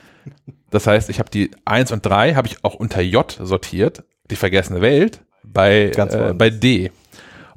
[0.69, 4.35] Das heißt, ich habe die 1 und 3 habe ich auch unter J sortiert, die
[4.35, 6.91] vergessene Welt bei, äh, bei D.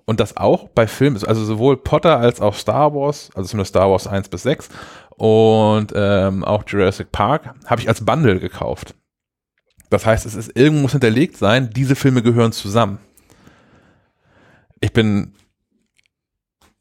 [0.07, 3.91] Und das auch bei Filmen, also sowohl Potter als auch Star Wars, also zumindest Star
[3.91, 4.69] Wars 1 bis 6
[5.17, 8.95] und ähm, auch Jurassic Park, habe ich als Bundle gekauft.
[9.91, 12.99] Das heißt, es ist irgendwo muss hinterlegt sein, diese Filme gehören zusammen.
[14.85, 15.33] Ich bin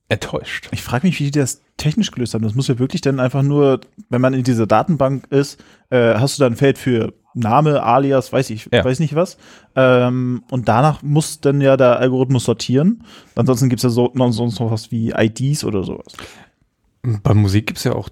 [0.09, 0.67] enttäuscht.
[0.71, 2.43] Ich frage mich, wie die das technisch gelöst haben.
[2.43, 6.37] Das muss ja wirklich dann einfach nur, wenn man in dieser Datenbank ist, äh, hast
[6.37, 8.83] du da ein Feld für Name, Alias, weiß ich, Ja.
[8.83, 9.37] weiß nicht was.
[9.77, 13.05] Ähm, und danach muss dann ja der Algorithmus sortieren.
[13.35, 16.13] Ansonsten gibt's ja so, sonst noch was wie IDs oder sowas.
[17.01, 18.09] Bei Musik gibt's ja auch,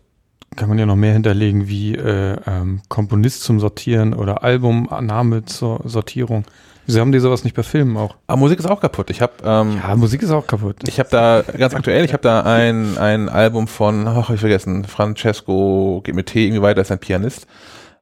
[0.55, 5.79] kann man ja noch mehr hinterlegen, wie äh, ähm, Komponist zum Sortieren oder Albumname zur
[5.85, 6.45] Sortierung.
[6.85, 8.15] Wieso haben die sowas nicht bei Filmen auch?
[8.27, 9.09] Aber Musik ist auch kaputt.
[9.11, 10.77] Ich habe ähm, Ja, Musik ist auch kaputt.
[10.87, 14.41] Ich habe da ganz aktuell, ich habe da ein, ein Album von, ach, hab ich
[14.41, 17.47] vergessen, Francesco geht mit T irgendwie weiter, ist ein Pianist.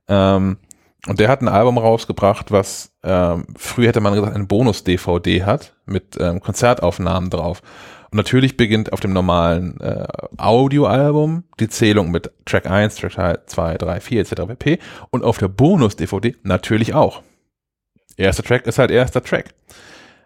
[0.08, 0.58] Ähm,
[1.08, 5.74] und der hat ein Album rausgebracht, was ähm, früher hätte man gesagt, eine Bonus-DVD hat
[5.86, 7.62] mit ähm, Konzertaufnahmen drauf.
[8.12, 13.78] Und natürlich beginnt auf dem normalen äh, Audioalbum die Zählung mit Track 1, Track 2,
[13.78, 14.34] 3, 4 etc.
[14.48, 14.80] pp.
[15.12, 17.22] Und auf der Bonus-DVD natürlich auch.
[18.18, 19.54] Erster Track ist halt erster Track.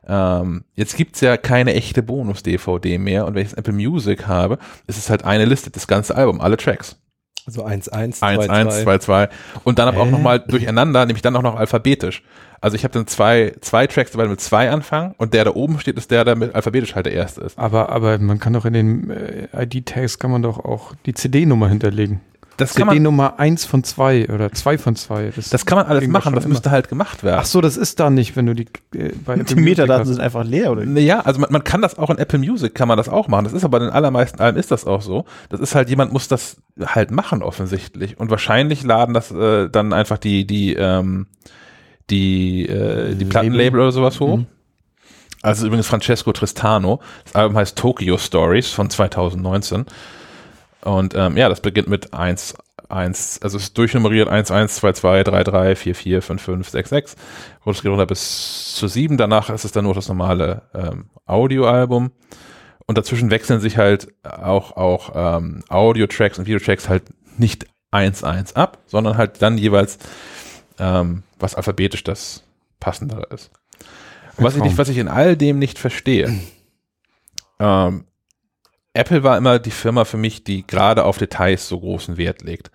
[0.07, 4.97] Ähm, jetzt gibt's ja keine echte Bonus-DVD mehr und wenn ich Apple Music habe, ist
[4.97, 6.97] es halt eine Liste, das ganze Album, alle Tracks.
[7.45, 9.29] So 1, 1, 1, 2, 1, 2, 2
[9.63, 12.23] und dann aber auch nochmal durcheinander, nämlich dann auch noch alphabetisch.
[12.63, 15.81] Also ich habe dann zwei, zwei Tracks dabei mit zwei anfangen und der da oben
[15.81, 17.59] steht, ist der, der mit alphabetisch halt der erste ist.
[17.59, 21.67] Aber, aber man kann doch in den äh, ID-Tags kann man doch auch die CD-Nummer
[21.67, 22.21] hinterlegen.
[22.55, 25.33] Das kann man, CD-Nummer 1 von 2 oder 2 von 2.
[25.51, 26.53] das kann man alles machen, das immer.
[26.53, 27.39] müsste halt gemacht werden.
[27.41, 30.45] Ach so, das ist da nicht, wenn du die äh, bei Die Metadaten sind einfach
[30.45, 30.85] leer, oder?
[30.85, 33.43] Ja, also man, man kann das auch in Apple Music, kann man das auch machen.
[33.43, 35.25] Das ist aber in den allermeisten Alben ist das auch so.
[35.49, 38.17] Das ist halt, jemand muss das halt machen offensichtlich.
[38.21, 41.27] Und wahrscheinlich laden das äh, dann einfach die, die, ähm,
[42.09, 44.37] die, äh, die Plattenlabel oder sowas hoch.
[44.37, 44.47] Mhm.
[45.41, 47.01] Also übrigens Francesco Tristano.
[47.25, 49.85] Das Album heißt Tokyo Stories von 2019.
[50.83, 52.55] Und ähm, ja, das beginnt mit 1,
[52.89, 56.69] 1, also es ist durchnummeriert 1, 1, 2, 2, 3, 3, 4, 4, 5, 5,
[56.69, 57.15] 6, 6.
[57.63, 59.17] Und es geht runter bis zu 7.
[59.17, 62.11] Danach ist es dann nur das normale ähm, Audioalbum.
[62.85, 67.03] Und dazwischen wechseln sich halt auch, auch ähm, Audio-Tracks und Videotracks halt
[67.37, 69.99] nicht 1, 1 ab, sondern halt dann jeweils,
[70.79, 72.43] ähm, was alphabetisch das
[72.79, 73.51] passendere ist.
[74.37, 76.33] Was ich, nicht, was ich in all dem nicht verstehe,
[77.59, 78.05] ähm,
[78.93, 82.71] Apple war immer die Firma für mich, die gerade auf Details so großen Wert legt.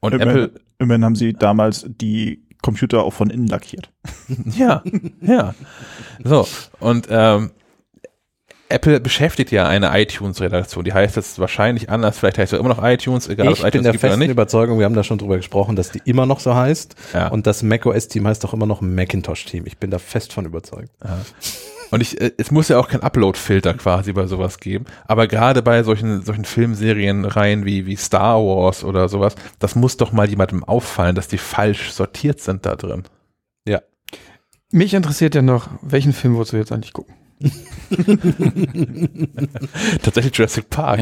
[0.00, 3.90] Und Immerhin, Apple, immerhin haben sie damals die Computer auch von innen lackiert.
[4.56, 4.82] ja,
[5.20, 5.54] ja.
[6.24, 6.46] So,
[6.80, 7.50] und ähm,
[8.68, 10.84] Apple beschäftigt ja eine iTunes-Redaktion.
[10.84, 13.62] Die heißt jetzt wahrscheinlich anders, vielleicht heißt es immer noch iTunes, egal ob Ich es
[13.62, 14.30] bin iTunes der gibt oder festen nicht.
[14.30, 16.94] Überzeugung, wir haben da schon drüber gesprochen, dass die immer noch so heißt.
[17.14, 17.28] Ja.
[17.28, 19.66] Und das macOS-Team heißt doch immer noch Macintosh-Team.
[19.66, 20.90] Ich bin da fest von überzeugt.
[21.90, 24.84] Und ich, äh, es muss ja auch kein Upload-Filter quasi bei sowas geben.
[25.06, 30.12] Aber gerade bei solchen, solchen Filmserienreihen wie, wie Star Wars oder sowas, das muss doch
[30.12, 33.04] mal jemandem auffallen, dass die falsch sortiert sind da drin.
[34.70, 37.14] Mich interessiert ja noch, welchen Film wolltest du jetzt eigentlich gucken?
[40.02, 41.00] Tatsächlich Jurassic Park.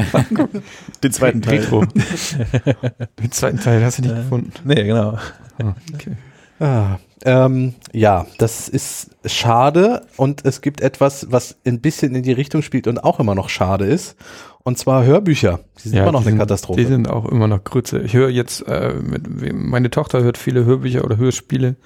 [1.03, 1.59] Den zweiten Teil.
[1.59, 1.85] Retro.
[3.19, 4.53] Den zweiten Teil hast du nicht gefunden.
[4.63, 5.17] nee, genau.
[5.59, 6.11] Ah, okay.
[6.59, 12.31] Ah, ähm, ja, das ist schade und es gibt etwas, was ein bisschen in die
[12.31, 14.15] Richtung spielt und auch immer noch schade ist.
[14.63, 15.61] Und zwar Hörbücher.
[15.83, 16.81] Die sind immer noch eine sind, Katastrophe.
[16.81, 18.01] Die sind auch immer noch Grütze.
[18.01, 21.77] Ich höre jetzt, äh, mit, meine Tochter hört viele Hörbücher oder Hörspiele.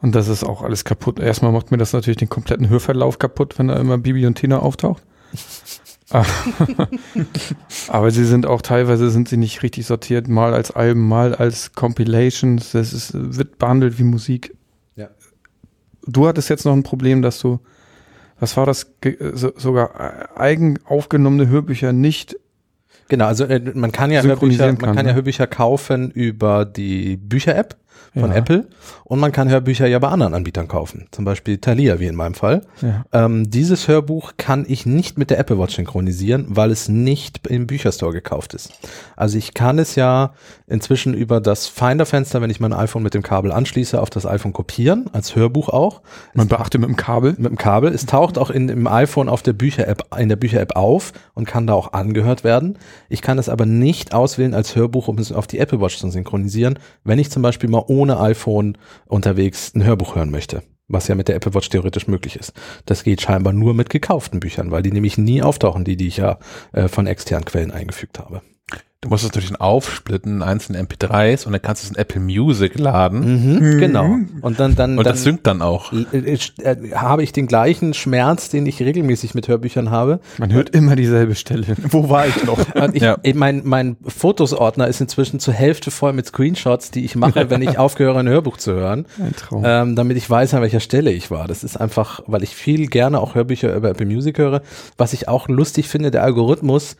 [0.00, 1.18] Und das ist auch alles kaputt.
[1.18, 4.60] Erstmal macht mir das natürlich den kompletten Hörverlauf kaputt, wenn da immer Bibi und Tina
[4.60, 5.02] auftaucht.
[7.88, 11.72] Aber sie sind auch teilweise sind sie nicht richtig sortiert, mal als Alben, mal als
[11.72, 12.72] Compilations.
[12.72, 14.56] Das ist, wird behandelt wie Musik.
[14.96, 15.08] Ja.
[16.06, 17.60] Du hattest jetzt noch ein Problem, dass du,
[18.40, 18.94] was war das,
[19.56, 22.36] sogar eigen aufgenommene Hörbücher nicht
[23.08, 25.16] Genau, also äh, man kann ja Hörbücher, Synchronisieren man kann, kann ja ne?
[25.16, 27.76] Hörbücher kaufen über die Bücher-App
[28.18, 28.36] von Ja.
[28.36, 28.66] Apple
[29.04, 32.34] und man kann Hörbücher ja bei anderen Anbietern kaufen, zum Beispiel Thalia wie in meinem
[32.34, 32.62] Fall.
[32.82, 33.04] Ja.
[33.12, 37.66] Ähm, dieses Hörbuch kann ich nicht mit der Apple Watch synchronisieren, weil es nicht im
[37.66, 38.72] Bücherstore gekauft ist.
[39.16, 40.32] Also ich kann es ja
[40.66, 44.52] inzwischen über das Finder-Fenster, wenn ich mein iPhone mit dem Kabel anschließe, auf das iPhone
[44.52, 46.02] kopieren, als Hörbuch auch.
[46.34, 47.34] Man beachte mit dem Kabel.
[47.38, 47.92] mit dem Kabel.
[47.92, 51.66] Es taucht auch in, im iPhone auf der Bücher-App, in der Bücher-App auf und kann
[51.66, 52.78] da auch angehört werden.
[53.08, 56.10] Ich kann es aber nicht auswählen als Hörbuch, um es auf die Apple Watch zu
[56.10, 60.62] synchronisieren, wenn ich zum Beispiel mal ohne iPhone unterwegs ein Hörbuch hören möchte.
[60.86, 62.54] Was ja mit der Apple Watch theoretisch möglich ist.
[62.86, 66.16] Das geht scheinbar nur mit gekauften Büchern, weil die nämlich nie auftauchen, die, die ich
[66.16, 66.38] ja
[66.72, 68.40] äh, von externen Quellen eingefügt habe.
[69.00, 72.20] Du musst es natürlich aufsplitten in einzelne MP3s und dann kannst du es in Apple
[72.20, 73.20] Music laden
[73.60, 74.16] Mhm, Genau.
[74.40, 75.92] Und dann, dann, und dann das synkt dann auch.
[75.92, 80.18] äh, äh, habe ich den gleichen Schmerz, den ich regelmäßig mit Hörbüchern habe.
[80.38, 81.76] Man hört immer dieselbe Stelle.
[81.90, 82.58] Wo war ich noch?
[82.74, 83.18] Und ich, Ja.
[83.34, 87.78] mein, mein Fotos-Ordner ist inzwischen zur Hälfte voll mit Screenshots, die ich mache, wenn ich
[87.78, 89.62] aufgehöre, ein Hörbuch zu hören, Ein Traum.
[89.64, 91.46] ähm, damit ich weiß, an welcher Stelle ich war.
[91.46, 94.62] Das ist einfach, weil ich viel gerne auch Hörbücher über Apple Music höre.
[94.96, 96.96] Was ich auch lustig finde, der Algorithmus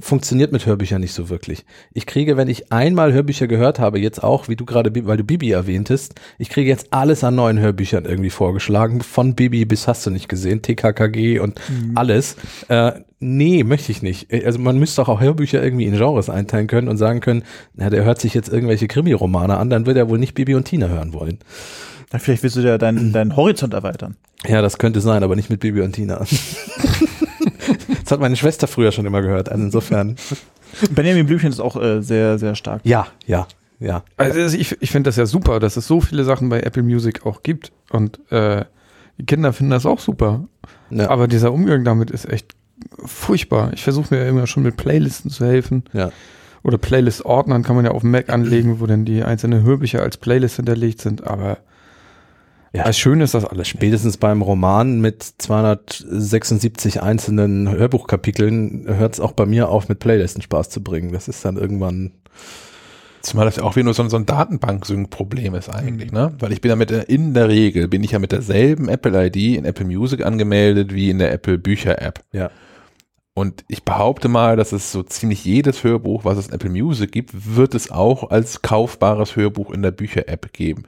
[0.00, 1.64] funktioniert mit Hörbüchern nicht so wirklich.
[1.92, 5.24] Ich kriege, wenn ich einmal Hörbücher gehört habe, jetzt auch, wie du gerade, weil du
[5.24, 10.06] Bibi erwähntest, ich kriege jetzt alles an neuen Hörbüchern irgendwie vorgeschlagen, von Bibi bis hast
[10.06, 11.60] du nicht gesehen, TKKG und
[11.94, 12.36] alles.
[12.68, 14.32] Äh, nee, möchte ich nicht.
[14.32, 17.42] Äh, Also man müsste doch auch Hörbücher irgendwie in Genres einteilen können und sagen können,
[17.74, 20.64] na, der hört sich jetzt irgendwelche Krimi-Romane an, dann wird er wohl nicht Bibi und
[20.64, 21.38] Tina hören wollen.
[22.12, 24.16] Na, Vielleicht willst du ja deinen, deinen Horizont erweitern.
[24.46, 26.24] Ja, das könnte sein, aber nicht mit Bibi und Tina.
[28.06, 30.14] das hat meine Schwester früher schon immer gehört, also insofern.
[30.92, 32.82] Benjamin Blümchen ist auch äh, sehr, sehr stark.
[32.84, 33.48] Ja, ja,
[33.80, 34.04] ja.
[34.16, 37.26] Also ich, ich finde das ja super, dass es so viele Sachen bei Apple Music
[37.26, 37.72] auch gibt.
[37.90, 38.64] Und äh,
[39.18, 40.44] die Kinder finden das auch super.
[40.90, 41.10] ja.
[41.10, 42.54] Aber dieser Umgang damit ist echt
[43.04, 43.72] furchtbar.
[43.74, 45.82] Ich versuche mir ja immer schon mit Playlisten zu helfen.
[45.92, 46.12] Ja.
[46.62, 50.16] Oder Playlist-Ordnern kann man ja auf dem Mac anlegen, wo dann die einzelnen Hörbücher als
[50.16, 51.26] Playlist hinterlegt sind.
[51.26, 51.58] Aber
[52.72, 52.86] Ja.
[52.86, 52.92] ja.
[52.92, 53.68] schön ist das alles.
[53.68, 60.42] Spätestens beim Roman mit 276 einzelnen Hörbuchkapiteln hört es auch bei mir auf, mit Playlisten
[60.42, 61.12] Spaß zu bringen.
[61.12, 62.12] Das ist dann irgendwann.
[63.22, 66.32] Zumal das ja auch wieder nur so, so ein Datenbank-Sync-Problem ist eigentlich, ne?
[66.38, 69.56] Weil ich bin ja mit der, in der Regel bin ich ja mit derselben Apple-ID
[69.56, 72.22] in Apple Music angemeldet wie in der Apple Bücher-App.
[72.30, 72.50] Ja.
[73.38, 77.12] Und ich behaupte mal, dass es so ziemlich jedes Hörbuch, was es in Apple Music
[77.12, 80.84] gibt, wird es auch als kaufbares Hörbuch in der Bücher-App geben.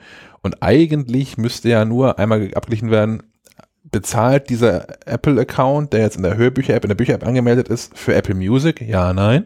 [0.49, 3.23] Und eigentlich müsste ja nur einmal abgeglichen werden,
[3.85, 8.35] bezahlt dieser Apple-Account, der jetzt in der Hörbücher-App, in der Bücher-App angemeldet ist, für Apple
[8.35, 8.81] Music?
[8.81, 9.45] Ja, nein.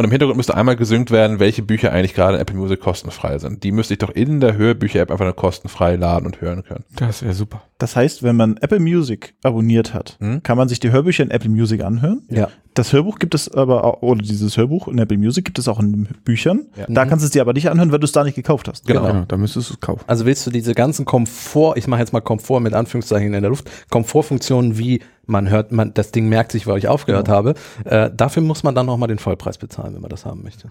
[0.00, 3.36] Und im Hintergrund müsste einmal gesynkt werden, welche Bücher eigentlich gerade in Apple Music kostenfrei
[3.40, 3.64] sind.
[3.64, 6.84] Die müsste ich doch in der Hörbücher-App einfach nur kostenfrei laden und hören können.
[6.94, 7.62] Das wäre super.
[7.78, 10.40] Das heißt, wenn man Apple Music abonniert hat, Hm?
[10.44, 12.22] kann man sich die Hörbücher in Apple Music anhören.
[12.30, 12.46] Ja.
[12.74, 15.80] Das Hörbuch gibt es aber, auch, oder dieses Hörbuch in Apple Music gibt es auch
[15.80, 16.66] in den Büchern.
[16.76, 16.86] Ja.
[16.88, 18.86] Da kannst du es dir aber nicht anhören, weil du es da nicht gekauft hast.
[18.86, 19.04] Genau.
[19.04, 20.04] Ja, da müsstest du es kaufen.
[20.06, 23.50] Also willst du diese ganzen Komfort, ich mache jetzt mal Komfort mit Anführungszeichen in der
[23.50, 28.10] Luft, Komfortfunktionen wie man hört, man das Ding merkt sich, weil ich aufgehört habe, äh,
[28.14, 30.70] dafür muss man dann nochmal den Vollpreis bezahlen, wenn man das haben möchte.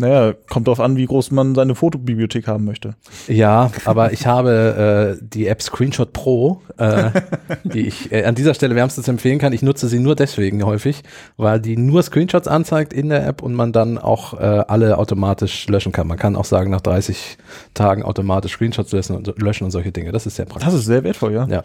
[0.00, 2.96] Naja, kommt darauf an, wie groß man seine Fotobibliothek haben möchte.
[3.28, 7.10] Ja, aber ich habe äh, die App Screenshot Pro, äh,
[7.64, 9.52] die ich äh, an dieser Stelle wärmstens empfehlen kann.
[9.52, 11.02] Ich nutze sie nur deswegen häufig,
[11.36, 15.68] weil die nur Screenshots anzeigt in der App und man dann auch äh, alle automatisch
[15.68, 16.08] löschen kann.
[16.08, 17.38] Man kann auch sagen, nach 30
[17.72, 20.10] Tagen automatisch Screenshots löschen und, löschen und solche Dinge.
[20.10, 20.66] Das ist sehr praktisch.
[20.66, 21.46] Das ist sehr wertvoll, ja.
[21.46, 21.62] ja,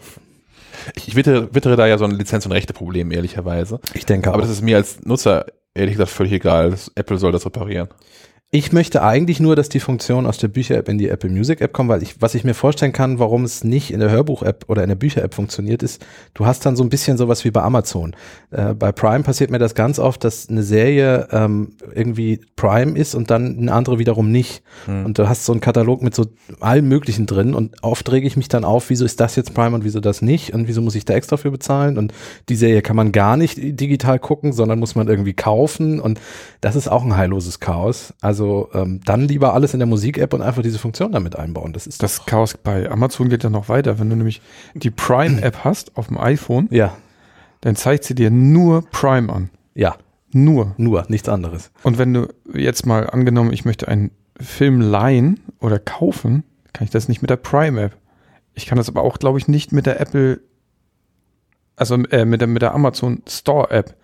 [0.94, 3.80] Ich wittere, wittere da ja so ein Lizenz- und Rechte-Problem, ehrlicherweise.
[3.94, 4.42] ich denke Aber auch.
[4.42, 6.70] das ist mir als Nutzer ehrlich gesagt völlig egal.
[6.70, 7.88] Das, Apple soll das reparieren.
[8.52, 11.88] Ich möchte eigentlich nur, dass die Funktion aus der Bücher-App in die Apple Music-App kommt,
[11.88, 14.88] weil ich, was ich mir vorstellen kann, warum es nicht in der Hörbuch-App oder in
[14.88, 18.16] der Bücher-App funktioniert, ist, du hast dann so ein bisschen sowas wie bei Amazon.
[18.50, 23.14] Äh, bei Prime passiert mir das ganz oft, dass eine Serie ähm, irgendwie Prime ist
[23.14, 24.64] und dann eine andere wiederum nicht.
[25.04, 26.26] Und du hast so einen Katalog mit so
[26.58, 29.76] allem Möglichen drin und oft rege ich mich dann auf, wieso ist das jetzt Prime
[29.76, 32.12] und wieso das nicht und wieso muss ich da extra für bezahlen und
[32.48, 36.20] die Serie kann man gar nicht digital gucken, sondern muss man irgendwie kaufen und
[36.60, 38.12] das ist auch ein heilloses Chaos.
[38.20, 41.74] Also Also ähm, dann lieber alles in der Musik-App und einfach diese Funktion damit einbauen.
[41.74, 43.98] Das ist Das Chaos bei Amazon geht ja noch weiter.
[43.98, 44.40] Wenn du nämlich
[44.72, 46.96] die Prime-App hast auf dem iPhone, ja,
[47.60, 49.50] dann zeigt sie dir nur Prime an.
[49.74, 49.96] ja,
[50.32, 50.74] Nur.
[50.78, 51.70] nur, nichts anderes.
[51.82, 56.90] Und wenn du jetzt mal angenommen, ich möchte einen Film leihen oder kaufen, kann ich
[56.90, 57.94] das nicht mit der Prime-App.
[58.54, 60.40] Ich kann das aber auch, glaube ich, nicht mit der Apple,
[61.76, 63.96] also äh, mit der, mit der Amazon Store-App.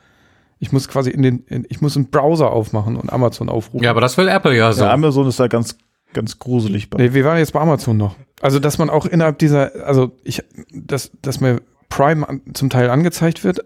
[0.59, 3.85] Ich muss quasi in den, in, ich muss einen Browser aufmachen und Amazon aufrufen.
[3.85, 4.85] Ja, aber das will Apple ja so.
[4.85, 5.77] Ja, Amazon ist da ganz,
[6.15, 6.99] ganz gruselig bei.
[6.99, 8.17] Nee, wir waren jetzt bei Amazon noch.
[8.41, 10.43] Also, dass man auch innerhalb dieser, also ich,
[10.73, 13.65] dass, dass mir Prime an, zum Teil angezeigt wird,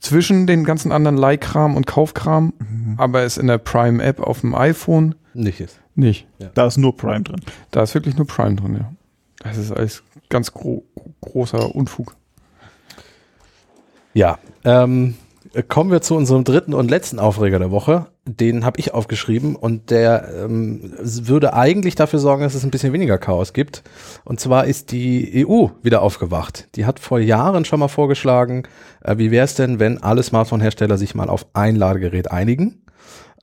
[0.00, 2.52] zwischen den ganzen anderen Leihkram und Kaufkram,
[2.96, 5.78] aber es in der Prime-App auf dem iPhone Nicht ist.
[5.94, 6.26] nicht.
[6.54, 7.40] Da ist nur Prime drin.
[7.70, 8.92] Da ist wirklich nur Prime drin, ja.
[9.44, 10.84] Das ist alles ganz gro
[11.20, 12.16] großer Unfug.
[14.14, 15.14] Ja, ähm,
[15.68, 18.06] kommen wir zu unserem dritten und letzten Aufreger der Woche.
[18.24, 22.92] Den habe ich aufgeschrieben und der ähm, würde eigentlich dafür sorgen, dass es ein bisschen
[22.92, 23.82] weniger Chaos gibt.
[24.24, 26.68] Und zwar ist die EU wieder aufgewacht.
[26.76, 28.62] Die hat vor Jahren schon mal vorgeschlagen,
[29.02, 32.81] äh, wie wäre es denn, wenn alle Smartphone-Hersteller sich mal auf ein Ladegerät einigen?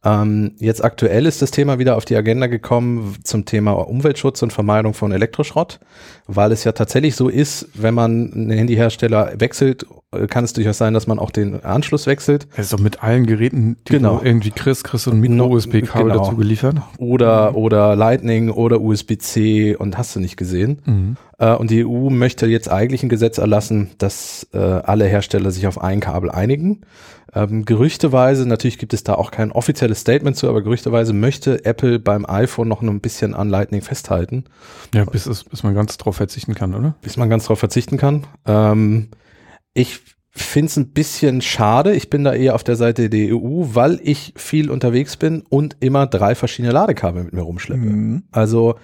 [0.04, 4.54] Ähm, jetzt aktuell ist das Thema wieder auf die Agenda gekommen zum Thema Umweltschutz und
[4.54, 5.80] Vermeidung von Elektroschrott,
[6.26, 9.86] weil es ja tatsächlich so ist, wenn man einen Handyhersteller wechselt,
[10.16, 13.76] äh, kann es durchaus sein, dass man auch den Anschluss wechselt doch mit allen Geräten,
[13.90, 14.20] die Genau.
[14.20, 16.24] du irgendwie kriegst, kriegst du ein No- Micro-USB-Kabel genau.
[16.24, 16.78] dazu geliefert.
[16.98, 20.82] oder, oder Lightning oder USB-C und hast du nicht gesehen.
[20.86, 21.18] Mhm.
[21.40, 25.66] Äh, und die EU möchte jetzt eigentlich ein Gesetz erlassen, dass äh, alle Hersteller sich
[25.66, 26.82] auf ein Kabel einigen.
[27.34, 32.00] Ähm, gerüchteweise, natürlich gibt es da auch kein offizielles Statement zu, aber gerüchteweise möchte Apple
[32.00, 34.46] beim iPhone noch ein bisschen an Lightning festhalten,
[34.94, 36.96] Ja, bis, es, bis man ganz drauf verzichten kann, oder?
[37.02, 38.26] bis man ganz drauf verzichten kann.
[38.46, 39.10] Ähm,
[39.74, 40.00] ich
[40.32, 41.94] finde es ein bisschen schade.
[41.94, 45.78] Ich bin da eher auf der Seite der EU, weil ich viel unterwegs bin und
[45.80, 47.82] immer drei verschiedene Ladekabel mit mir rumschleppe.
[47.82, 48.24] Mhm.
[48.32, 48.76] Also,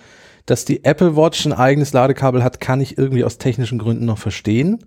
[0.45, 4.17] dass die Apple Watch ein eigenes Ladekabel hat, kann ich irgendwie aus technischen Gründen noch
[4.17, 4.85] verstehen.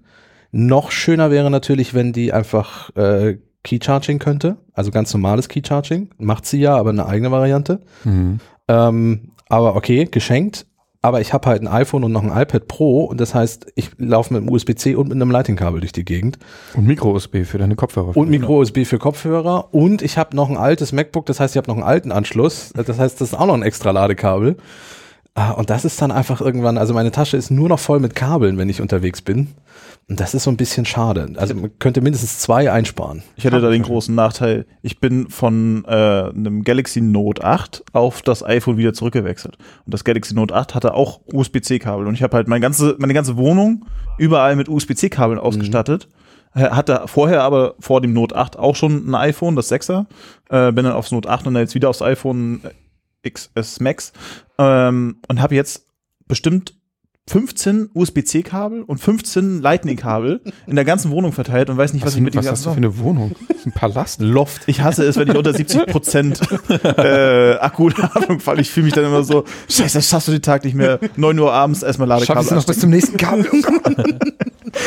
[0.51, 5.63] Noch schöner wäre natürlich, wenn die einfach äh, Key Charging könnte, also ganz normales Key
[5.67, 6.11] Charging.
[6.19, 7.81] Macht sie ja, aber eine eigene Variante.
[8.05, 8.41] Mhm.
[8.69, 10.67] Ähm, aber okay, geschenkt.
[11.01, 13.91] Aber ich habe halt ein iPhone und noch ein iPad Pro und das heißt, ich
[13.99, 16.39] laufe mit einem USB-C und mit einem Lightning-Kabel durch die Gegend
[16.75, 18.17] Und Micro-USB für deine Kopfhörer.
[18.17, 21.71] und Micro-USB für Kopfhörer und ich habe noch ein altes MacBook, das heißt, ich habe
[21.71, 24.57] noch einen alten Anschluss, das heißt, das ist auch noch ein extra Ladekabel.
[25.39, 28.17] Ah, Und das ist dann einfach irgendwann, also meine Tasche ist nur noch voll mit
[28.17, 29.49] Kabeln, wenn ich unterwegs bin.
[30.09, 31.29] Und das ist so ein bisschen schade.
[31.37, 33.23] Also man könnte mindestens zwei einsparen.
[33.37, 38.23] Ich hätte da den großen Nachteil, ich bin von äh, einem Galaxy Note 8 auf
[38.23, 39.59] das iPhone wieder zurückgewechselt.
[39.87, 42.09] Und das Galaxy Note 8 hatte auch USB-C-Kabel.
[42.09, 43.85] Und ich habe halt meine ganze, meine ganze Wohnung
[44.17, 46.09] überall mit USB-C-Kabeln ausgestattet.
[46.53, 50.07] Äh, Hatte vorher aber vor dem Note 8 auch schon ein iPhone, das 6er.
[50.51, 52.63] Äh, bin dann aufs Note 8 und dann jetzt wieder aufs iPhone
[53.27, 54.13] XS Max.
[54.59, 55.87] Ähm, und habe jetzt
[56.27, 56.75] bestimmt
[57.29, 62.17] 15 USB-C-Kabel und 15 Lightning-Kabel in der ganzen Wohnung verteilt und weiß nicht, was, Was,
[62.17, 63.35] ich mit dem was hast du für eine Wohnung?
[63.67, 64.21] Ein Palast.
[64.21, 64.63] Loft.
[64.67, 68.63] ich hasse es, wenn ich unter 70 Prozent äh, Akkuladung falle.
[68.63, 70.99] Ich fühle mich dann immer so, scheiße, das schaffst du den Tag nicht mehr.
[71.17, 72.37] 9 Uhr abends erstmal Ladekabel.
[72.37, 73.47] Schaffst du noch bis zum nächsten Kabel?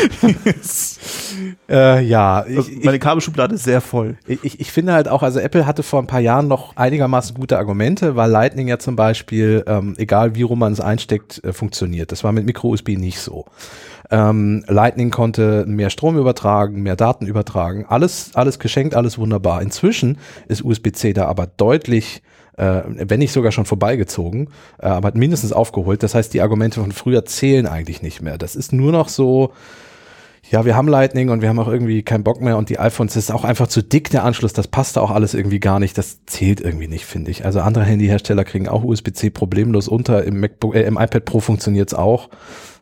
[1.69, 2.85] Äh, ja, ich, anstecken.
[2.85, 4.17] Meine Kabelschublade ist sehr voll.
[4.27, 7.57] Ich, ich finde halt auch, also Apple hatte vor ein paar Jahren noch einigermaßen gute
[7.57, 12.11] Argumente, weil Lightning ja zum Beispiel, ähm, egal wie rum man es einsteckt, äh, funktioniert.
[12.11, 13.45] Das war mit Micro-USB nicht so.
[14.09, 19.61] Ähm, Lightning konnte mehr Strom übertragen, mehr Daten übertragen, alles, alles geschenkt, alles wunderbar.
[19.61, 20.17] Inzwischen
[20.49, 22.21] ist USB-C da aber deutlich
[22.61, 26.03] äh, wenn nicht sogar schon vorbeigezogen, äh, aber hat mindestens aufgeholt.
[26.03, 28.37] Das heißt, die Argumente von früher zählen eigentlich nicht mehr.
[28.37, 29.51] Das ist nur noch so,
[30.51, 33.15] ja, wir haben Lightning und wir haben auch irgendwie keinen Bock mehr und die iPhones
[33.15, 35.97] ist auch einfach zu dick der Anschluss, das passt da auch alles irgendwie gar nicht,
[35.97, 37.45] das zählt irgendwie nicht, finde ich.
[37.45, 41.95] Also andere Handyhersteller kriegen auch USB-C problemlos unter, im MacBook, äh, im iPad Pro funktioniert's
[41.95, 42.29] auch.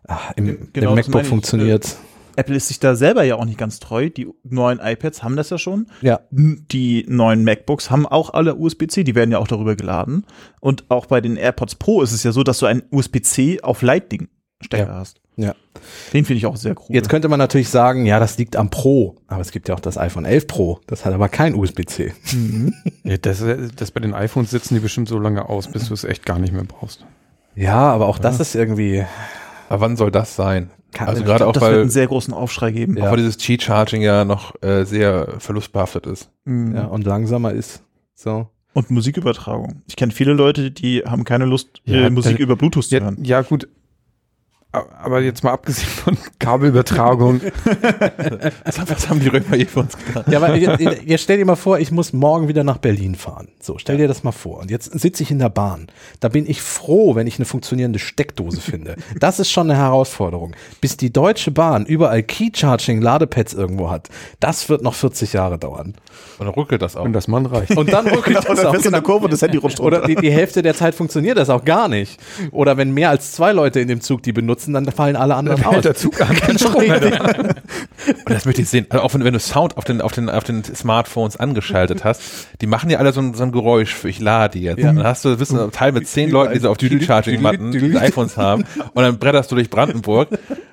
[0.07, 1.27] Ach, Im, Genau, im MacBook ich.
[1.27, 1.95] funktioniert.
[2.35, 4.09] Apple ist sich da selber ja auch nicht ganz treu.
[4.09, 5.87] Die neuen iPads haben das ja schon.
[6.01, 10.25] Ja, Die neuen MacBooks haben auch alle USB-C, die werden ja auch darüber geladen.
[10.61, 13.81] Und auch bei den AirPods Pro ist es ja so, dass du einen USB-C auf
[13.81, 14.93] Lightning-Stecker Ja.
[14.95, 15.19] hast.
[15.35, 15.55] ja.
[16.13, 16.95] Den finde ich auch sehr cool.
[16.95, 19.79] Jetzt könnte man natürlich sagen, ja, das liegt am Pro, aber es gibt ja auch
[19.79, 22.13] das iPhone 11 Pro, das hat aber kein USB-C.
[23.03, 23.43] Ja, das,
[23.75, 26.37] das bei den iPhones sitzen die bestimmt so lange aus, bis du es echt gar
[26.37, 27.05] nicht mehr brauchst.
[27.55, 29.03] Ja, aber auch das ist irgendwie,
[29.69, 30.69] Aber wann soll das sein?
[30.91, 32.99] Kann- also ich gerade auch das wird weil, einen sehr großen Aufschrei geben.
[33.01, 36.31] auch weil dieses Qi-Charging ja noch äh, sehr verlustbehaftet ist.
[36.45, 36.75] Mhm.
[36.75, 37.83] ja, und langsamer ist.
[38.15, 38.47] So.
[38.73, 39.81] Und Musikübertragung.
[39.87, 43.01] Ich kenne viele Leute, die haben keine Lust, Ja, äh, Musik über Bluetooth zu Ja,
[43.01, 43.17] hören.
[43.23, 43.67] ja, gut.
[44.71, 47.41] Aber jetzt mal abgesehen von Kabelübertragung.
[48.65, 50.23] Was, haben die Römer hier für uns getan?
[50.29, 53.47] Ja, aber ihr, ihr stellt dir mal vor, ich muss morgen wieder nach Berlin fahren.
[53.59, 54.59] So, stell dir das mal vor.
[54.59, 55.87] Und jetzt sitze ich in der Bahn.
[56.19, 58.95] Da bin ich froh, wenn ich eine funktionierende Steckdose finde.
[59.19, 60.55] Das ist schon eine Herausforderung.
[60.81, 64.09] Bis die Deutsche Bahn überall Key-Charging-Ladepads irgendwo hat,
[64.39, 65.95] das wird noch 40 Jahre dauern.
[66.37, 67.05] Und dann ruckelt das auch.
[67.05, 67.75] Und das Mann reicht.
[67.75, 68.81] Und dann ruckelt Und das dann auch.
[68.81, 69.97] du in der Kurve und das Handy rutscht runter.
[69.97, 72.19] Oder die, die Hälfte der Zeit funktioniert das auch gar nicht.
[72.51, 75.63] Oder wenn mehr als zwei Leute in dem Zug die benutzen, dann fallen alle anderen
[75.63, 75.81] aus.
[75.81, 76.29] der Zug an.
[78.25, 78.85] Und das möchte ich sehen.
[78.89, 82.21] Also auch wenn, wenn du Sound auf den, auf den, auf den Smartphones angeschaltet hast,
[82.61, 84.79] die machen ja alle so ein, so ein Geräusch für ich lade die jetzt.
[84.79, 84.93] Ja.
[84.93, 88.37] Dann hast du, wissen, ein Teil mit zehn Leuten, die so auf Duty-Charging-Matten diese iPhones
[88.37, 88.63] haben.
[88.93, 90.29] Und dann bretterst du durch Brandenburg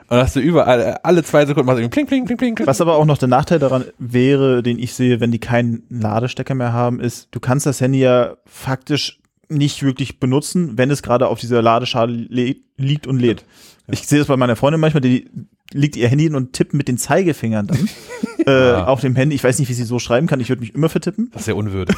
[0.09, 2.59] und hast du überall, alle zwei Sekunden machst du pling, pling, pling, pling.
[2.65, 6.55] Was aber auch noch der Nachteil daran wäre, den ich sehe, wenn die keinen Ladestecker
[6.55, 9.19] mehr haben, ist, du kannst das Handy ja faktisch
[9.49, 13.45] nicht wirklich benutzen, wenn es gerade auf dieser Ladeschale le liegt und lädt.
[13.89, 15.29] Ich sehe das bei meiner Freundin manchmal, die
[15.73, 17.89] liegt ihr Handy hin und tippt mit den Zeigefingern dann
[18.47, 19.35] äh, auf dem Handy.
[19.37, 20.41] Ich weiß nicht, wie sie so schreiben kann.
[20.41, 21.31] Ich würde mich immer vertippen.
[21.33, 21.97] Das ist ja unwürdig.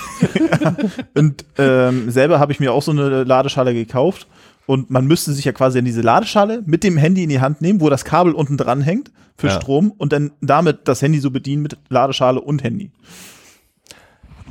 [1.14, 4.26] Und ähm, selber habe ich mir auch so eine Ladeschale gekauft.
[4.66, 7.62] Und man müsste sich ja quasi an diese Ladeschale mit dem Handy in die Hand
[7.62, 9.54] nehmen, wo das Kabel unten dran hängt für Ja.
[9.54, 12.90] Strom und dann damit das Handy so bedienen mit Ladeschale und Handy.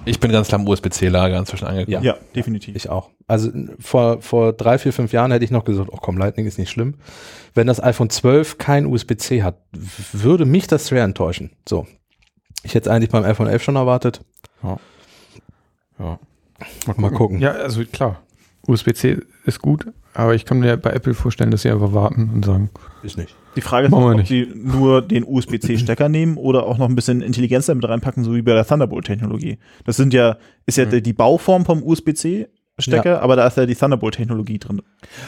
[0.08, 2.04] Ich bin ganz klar am USB-C-Lager inzwischen angekommen.
[2.04, 2.76] Ja, definitiv.
[2.76, 3.10] Ich auch.
[3.28, 6.58] Also vor, vor drei, vier, fünf Jahren hätte ich noch gesagt, oh komm, Lightning ist
[6.58, 6.96] nicht schlimm.
[7.54, 9.58] Wenn das iPhone 12 kein USB-C hat,
[10.14, 11.52] würde mich das schwer enttäuschen.
[11.68, 11.86] So.
[12.64, 14.22] Ich hätte es eigentlich beim iPhone 11 schon erwartet.
[14.64, 16.20] Ja.
[16.96, 17.40] Mal gucken.
[17.40, 18.22] Ja, also klar.
[18.68, 22.44] USB-C ist gut, aber ich kann mir bei Apple vorstellen, dass sie einfach warten und
[22.46, 22.70] sagen,
[23.04, 23.36] Ist nicht.
[23.58, 24.28] Die Frage ist, ob nicht.
[24.28, 28.42] sie nur den USB-C-Stecker nehmen oder auch noch ein bisschen Intelligenz damit reinpacken, so wie
[28.44, 29.58] bei der Thunderbolt-Technologie.
[29.84, 33.76] Das sind ja, ist ja die die Bauform vom USB-C-Stecker, aber da ist ja die
[33.76, 34.82] Thunderbolt-Technologie drin.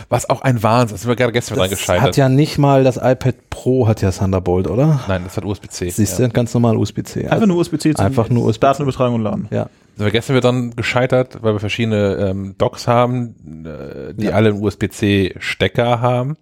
[0.09, 0.93] Was auch ein Wahnsinn.
[0.95, 2.03] Das sind wir gerade gestern dran Das gescheitert.
[2.03, 5.01] hat ja nicht mal das iPad Pro hat ja Thunderbolt, oder?
[5.07, 5.89] Nein, das hat USB-C.
[5.89, 6.27] Siehst ja.
[6.27, 7.27] du, ganz normal USB-C.
[7.27, 8.59] Einfach nur USB-C zum Einfach nur USB-C.
[8.61, 9.47] Datenübertragung und Laden.
[9.49, 9.69] Ja.
[9.97, 14.31] Sind wir gestern wieder dann gescheitert, weil wir verschiedene ähm, Docks haben, äh, die Ja.
[14.33, 16.37] alle einen USB-C-Stecker haben.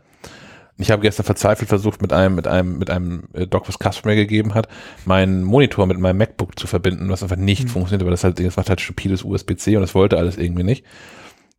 [0.79, 4.09] Ich habe gestern verzweifelt versucht, mit einem, mit einem, mit einem äh, Dock, was Custom
[4.11, 4.67] mir gegeben hat,
[5.05, 7.69] meinen Monitor mit meinem MacBook zu verbinden, was einfach nicht Mhm.
[7.69, 10.85] funktioniert, weil das halt, das macht halt stupides USB-C und das wollte alles irgendwie nicht.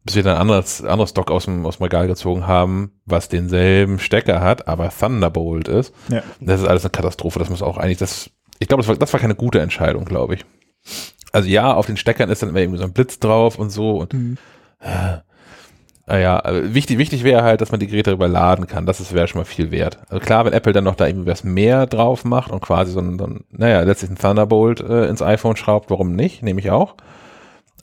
[0.04, 3.28] Bis wir dann ein anderes, anderes Dock aus dem, aus dem Regal gezogen haben, was
[3.28, 5.92] denselben Stecker hat, aber Thunderbolt ist.
[6.08, 6.22] Ja.
[6.40, 7.40] Das ist alles eine Katastrophe.
[7.40, 10.34] Das muss auch eigentlich, das, ich glaube, das war, das war keine gute Entscheidung, glaube
[10.36, 10.44] ich.
[11.32, 13.98] Also ja, auf den Steckern ist dann immer irgendwie so ein Blitz drauf und so
[13.98, 14.38] und Mhm.
[16.08, 18.86] Naja, äh, wichtig, wichtig wäre halt, dass man die Geräte darüber laden kann.
[18.86, 19.98] Das wäre schon mal viel wert.
[20.08, 23.00] Also klar, wenn Apple dann noch da irgendwie was mehr drauf macht und quasi so
[23.00, 26.42] ein, so ein naja, letztlich ein Thunderbolt äh, ins iPhone schraubt, warum nicht?
[26.42, 26.94] Nehme ich auch.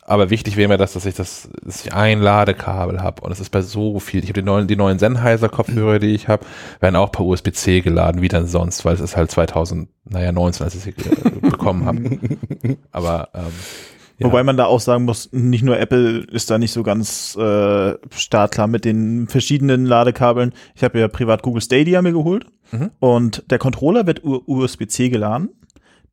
[0.07, 3.21] Aber wichtig wäre mir das, dass ich das, dass ich ein Ladekabel habe.
[3.21, 4.23] Und es ist bei so viel.
[4.23, 6.45] Ich habe die neuen, die neuen Sennheiser-Kopfhörer, die ich habe,
[6.79, 10.63] werden auch per USB-C geladen, wie dann sonst, weil es ist halt 2000, naja, 19,
[10.63, 10.91] als ich sie
[11.41, 12.19] bekommen habe.
[12.91, 13.51] Aber ähm,
[14.17, 14.27] Ja.
[14.27, 17.93] Wobei man da auch sagen muss, nicht nur Apple ist da nicht so ganz äh,
[18.11, 20.53] startklar mit den verschiedenen Ladekabeln.
[20.73, 22.89] Ich habe ja privat Google Stadia mir geholt Mhm.
[22.99, 25.49] und der Controller wird USB-C geladen.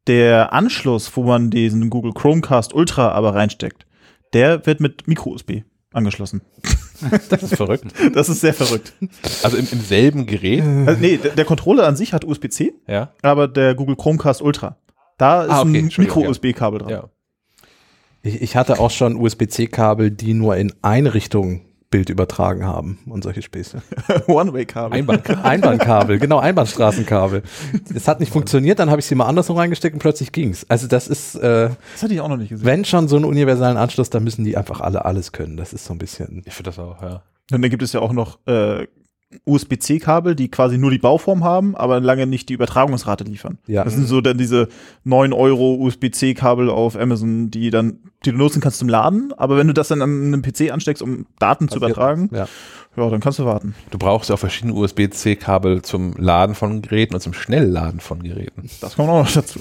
[0.06, 3.86] Der Anschluss, wo man diesen Google Chromecast Ultra aber reinsteckt,
[4.34, 6.42] der wird mit Micro-USB angeschlossen.
[7.30, 7.86] das ist verrückt.
[8.14, 8.92] Das ist sehr verrückt.
[9.42, 13.12] Also im, im selben Gerät, Also, nee, der, der Controller an sich hat USB-C, ja.
[13.22, 14.76] aber der Google Chromecast Ultra,
[15.18, 16.88] da ist Ah, okay, ein Micro-USB-Kabel dran.
[16.90, 17.04] Ja.
[18.22, 23.22] Ich, ich hatte auch schon USB-C-Kabel, die nur in eine Richtung Bild übertragen haben und
[23.22, 23.82] solche Späße.
[24.26, 24.98] One-Way-Kabel.
[24.98, 25.42] Einbahnkabel.
[25.44, 27.42] Einbahnkabel, genau, Einbahnstraßenkabel.
[27.94, 30.64] Es hat nicht funktioniert, dann habe ich sie mal andersrum reingesteckt und plötzlich ging's.
[30.68, 32.64] Also das ist, äh, Das hatte ich auch noch nicht gesehen.
[32.64, 35.58] wenn schon so einen universalen Anschluss, dann müssen die einfach alle alles können.
[35.58, 36.42] Das ist so ein bisschen.
[36.46, 37.22] Ich finde das auch, ja.
[37.52, 38.86] Und dann gibt es ja auch noch äh,
[39.44, 43.58] USB-C-Kabel, die quasi nur die Bauform haben, aber lange nicht die Übertragungsrate liefern.
[43.66, 43.84] Ja.
[43.84, 44.68] Das sind so dann diese
[45.04, 49.66] 9 Euro USB-C-Kabel auf Amazon, die dann, die du nutzen kannst zum Laden, aber wenn
[49.66, 52.46] du das dann an einem PC ansteckst, um Daten zu übertragen, Ja.
[52.96, 53.74] ja, dann kannst du warten.
[53.90, 58.68] Du brauchst ja auch verschiedene USB-C-Kabel zum Laden von Geräten und zum Schnellladen von Geräten.
[58.80, 59.60] Das kommt auch noch dazu.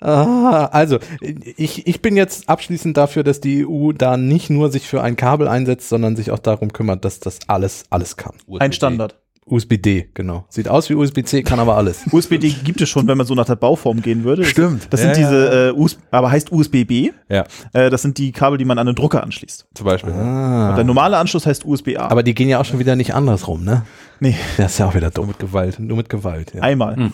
[0.00, 4.86] Ah, also, ich, ich bin jetzt abschließend dafür, dass die EU da nicht nur sich
[4.86, 8.34] für ein Kabel einsetzt, sondern sich auch darum kümmert, dass das alles, alles kann.
[8.58, 9.16] Ein Standard.
[9.50, 10.44] USB-D, genau.
[10.50, 12.02] Sieht aus wie USB-C, kann aber alles.
[12.12, 14.44] USB-D gibt es schon, wenn man so nach der Bauform gehen würde.
[14.44, 14.88] Stimmt.
[14.90, 15.14] Das sind ja.
[15.16, 17.12] diese, äh, US aber heißt USB-B.
[17.30, 19.66] Ja, Äh, das sind die Kabel, die man an den Drucker anschließt.
[19.74, 20.12] zum Beispiel.
[20.12, 20.70] Ah.
[20.70, 22.08] Und der normale Anschluss heißt USB-A.
[22.08, 23.86] Aber die gehen ja auch schon wieder nicht andersrum, ne?
[24.20, 25.28] Nee, Das ist ja auch wieder dumm.
[25.28, 25.78] mit Gewalt.
[25.78, 26.62] Nur mit Gewalt, ja.
[26.62, 26.94] einmal.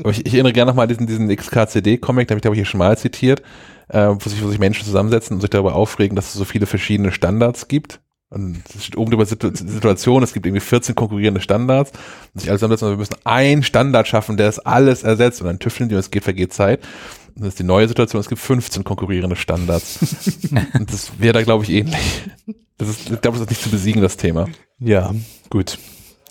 [0.00, 2.58] Aber ich, ich erinnere gerne nochmal an diesen, diesen XKCD-Comic, den habe ich, glaube ich,
[2.58, 3.42] hier schon mal zitiert,
[3.88, 6.66] äh, wo, sich, wo sich Menschen zusammensetzen und sich darüber aufregen, dass es so viele
[6.66, 8.00] verschiedene Standards gibt
[8.30, 11.92] Und es steht oben drüber Situ Situation, es gibt irgendwie 14 konkurrierende Standards.
[12.34, 15.40] Und sich alles zusammensetzen, wir müssen einen Standard schaffen, der das alles ersetzt.
[15.40, 16.80] Und dann tüfteln die und es geht, vergeht Zeit.
[17.36, 19.98] Das ist die neue Situation, es gibt 15 konkurrierende Standards.
[20.74, 22.22] und das wäre da, glaube ich, ähnlich.
[22.78, 24.48] Das ist, ich glaube, das ist nicht zu besiegen, das Thema.
[24.78, 25.14] Ja,
[25.50, 25.78] gut.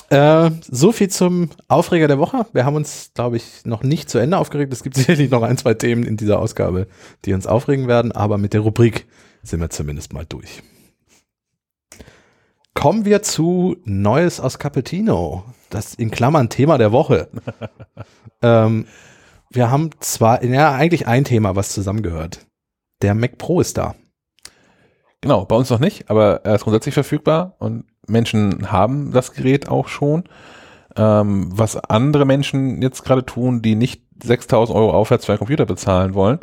[0.09, 2.47] Äh, so viel zum Aufreger der Woche.
[2.53, 4.73] Wir haben uns, glaube ich, noch nicht zu Ende aufgeregt.
[4.73, 6.87] Es gibt sicherlich noch ein, zwei Themen in dieser Ausgabe,
[7.25, 9.07] die uns aufregen werden, aber mit der Rubrik
[9.43, 10.63] sind wir zumindest mal durch.
[12.73, 15.43] Kommen wir zu Neues aus Cappuccino.
[15.69, 17.29] Das in Klammern Thema der Woche.
[18.41, 18.87] ähm,
[19.49, 22.45] wir haben zwar, ja, eigentlich ein Thema, was zusammengehört.
[23.01, 23.95] Der Mac Pro ist da.
[25.21, 29.67] Genau, bei uns noch nicht, aber er ist grundsätzlich verfügbar und Menschen haben das Gerät
[29.67, 30.23] auch schon.
[30.95, 35.65] Ähm, was andere Menschen jetzt gerade tun, die nicht 6000 Euro aufwärts für einen Computer
[35.65, 36.39] bezahlen wollen,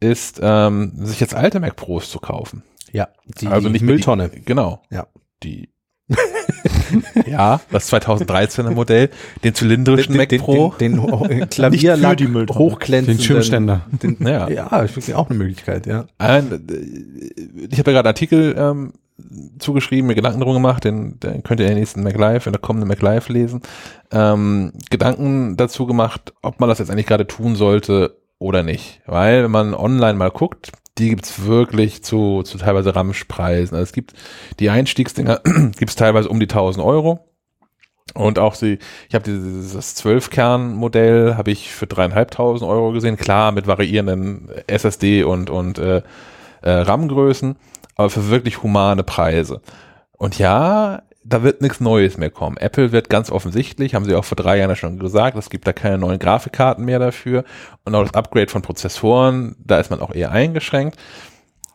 [0.00, 2.62] ist, ähm, sich jetzt alte Mac Pros zu kaufen.
[2.92, 4.30] Ja, die also nicht Mülltonne.
[4.30, 4.82] Die, genau.
[4.90, 5.06] Ja.
[5.42, 5.70] Die
[7.26, 9.10] ja, das 2013er Modell,
[9.44, 10.74] den zylindrischen den, Mac den, Pro.
[10.78, 13.18] Den, den, den Klavierlack hochglänzenden.
[13.18, 13.82] Den Schirmständer.
[14.02, 14.48] Den, Ja.
[14.48, 16.06] ja, ich finde auch eine Möglichkeit, ja.
[16.18, 18.92] Ein, äh, ich habe ja gerade einen Artikel ähm,
[19.58, 22.60] zugeschrieben, mir Gedanken drum gemacht, den, den könnt ihr in der nächsten MacLive, in der
[22.60, 23.62] kommenden MacLive lesen.
[24.10, 29.02] Ähm, Gedanken dazu gemacht, ob man das jetzt eigentlich gerade tun sollte oder nicht.
[29.06, 33.76] Weil, wenn man online mal guckt, die gibt's wirklich zu, zu teilweise Ramschpreisen.
[33.76, 34.14] Also es gibt
[34.58, 35.40] die Einstiegsdinger,
[35.78, 37.24] gibt's teilweise um die 1000 Euro.
[38.14, 38.78] Und auch sie,
[39.08, 45.50] ich habe dieses 12-Kern-Modell habe ich für dreieinhalbtausend Euro gesehen, klar mit variierenden SSD und
[45.50, 46.02] und äh,
[46.62, 47.56] äh, RAM-Größen,
[47.96, 49.60] aber für wirklich humane Preise.
[50.12, 52.56] Und ja, da wird nichts Neues mehr kommen.
[52.56, 55.72] Apple wird ganz offensichtlich, haben sie auch vor drei Jahren schon gesagt, es gibt da
[55.72, 57.44] keine neuen Grafikkarten mehr dafür
[57.84, 60.98] und auch das Upgrade von Prozessoren, da ist man auch eher eingeschränkt.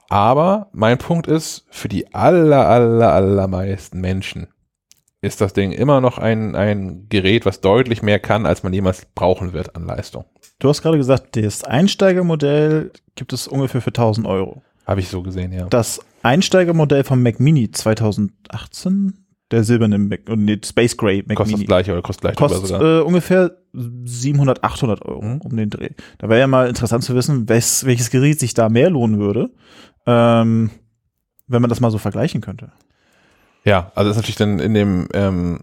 [0.09, 4.47] Aber mein Punkt ist, für die aller, aller, allermeisten Menschen
[5.21, 9.07] ist das Ding immer noch ein, ein Gerät, was deutlich mehr kann, als man jemals
[9.15, 10.25] brauchen wird an Leistung.
[10.59, 14.61] Du hast gerade gesagt, das Einsteigermodell gibt es ungefähr für 1000 Euro.
[14.85, 15.65] Habe ich so gesehen, ja.
[15.67, 19.22] Das Einsteigermodell vom Mac Mini 2018,
[19.53, 22.35] der silberne Mac, und nee, Space Gray Mac Kostet das Mini, gleiche oder kostet gleich
[22.35, 22.99] kostet sogar.
[22.99, 25.41] äh, ungefähr 700, 800 Euro Mhm.
[25.41, 25.89] um den Dreh.
[26.17, 29.51] Da wäre ja mal interessant zu wissen, wes, welches Gerät sich da mehr lohnen würde,
[30.05, 30.69] ähm,
[31.47, 32.71] wenn man das mal so vergleichen könnte.
[33.65, 35.59] Ja, also das ist natürlich dann in dem, ähm,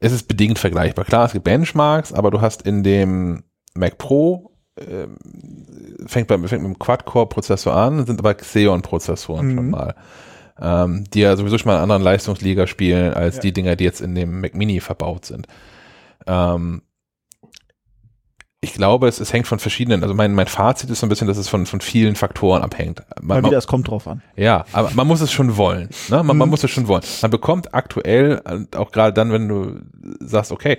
[0.00, 1.04] es ist bedingt vergleichbar.
[1.04, 3.42] Klar, es gibt Benchmarks, aber du hast in dem
[3.74, 5.16] Mac Pro, ähm,
[6.06, 9.54] fängt, beim, fängt mit dem Quad-Core-Prozessor an, sind aber Xeon-Prozessoren Mhm.
[9.56, 9.94] schon mal.
[10.60, 13.42] Ähm, die ja sowieso schon mal in anderen Leistungsliga spielen als Ja.
[13.42, 15.46] die Dinger, die jetzt in dem Mac Mini verbaut sind.
[16.26, 16.82] Ähm,
[18.60, 21.28] ich glaube, es, es hängt von verschiedenen, also mein, mein Fazit ist so ein bisschen,
[21.28, 23.02] dass es von, von vielen Faktoren abhängt.
[23.20, 24.20] Man, Mal man, wieder, es kommt drauf an.
[24.34, 25.90] ja, aber man muss es schon wollen.
[26.08, 26.16] Ne?
[26.24, 26.50] Man, man Mhm.
[26.50, 27.04] muss es schon wollen.
[27.22, 28.42] Man bekommt aktuell,
[28.76, 29.78] auch gerade dann, wenn du
[30.18, 30.76] sagst, okay,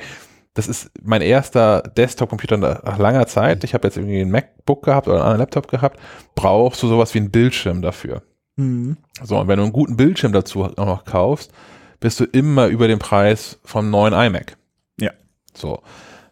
[0.55, 3.63] das ist mein erster Desktop-Computer nach nach langer Zeit.
[3.63, 5.97] Ich habe jetzt irgendwie ein MacBook gehabt oder einen anderen Laptop gehabt.
[6.35, 8.23] Brauchst du sowas wie einen Bildschirm dafür.
[8.59, 8.97] Mhm.
[9.23, 11.51] So, und wenn du einen guten Bildschirm dazu auch noch kaufst,
[11.99, 14.57] bist du immer über den Preis vom neuen iMac.
[14.99, 15.11] Ja.
[15.53, 15.81] So.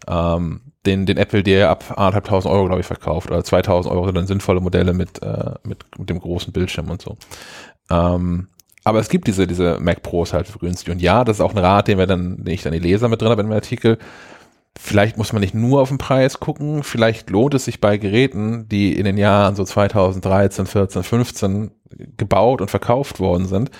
[0.07, 3.29] Ähm, den, den Apple dir ab 1.500 Euro, glaube ich, verkauft.
[3.29, 7.01] Oder 2.000 Euro sind dann sinnvolle Modelle mit, äh, mit, mit dem großen Bildschirm und
[7.01, 7.17] so.
[7.89, 8.47] Ähm,
[8.83, 10.93] aber es gibt diese, diese Mac Pros halt für günstig.
[10.93, 13.09] Und ja, das ist auch ein Rat, den wir dann, den ich dann die Leser
[13.09, 13.97] mit drin habe in dem Artikel.
[14.79, 16.83] Vielleicht muss man nicht nur auf den Preis gucken.
[16.83, 21.71] Vielleicht lohnt es sich bei Geräten, die in den Jahren so 2013, 14, 15
[22.17, 23.71] gebaut und verkauft worden sind,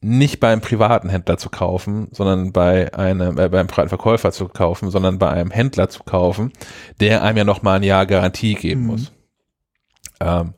[0.00, 4.90] nicht beim privaten Händler zu kaufen, sondern bei einem, äh, beim privaten Verkäufer zu kaufen,
[4.90, 6.52] sondern bei einem Händler zu kaufen,
[7.00, 8.86] der einem ja noch mal ein Jahr Garantie geben Mhm.
[8.86, 9.12] muss.
[10.20, 10.54] Ähm,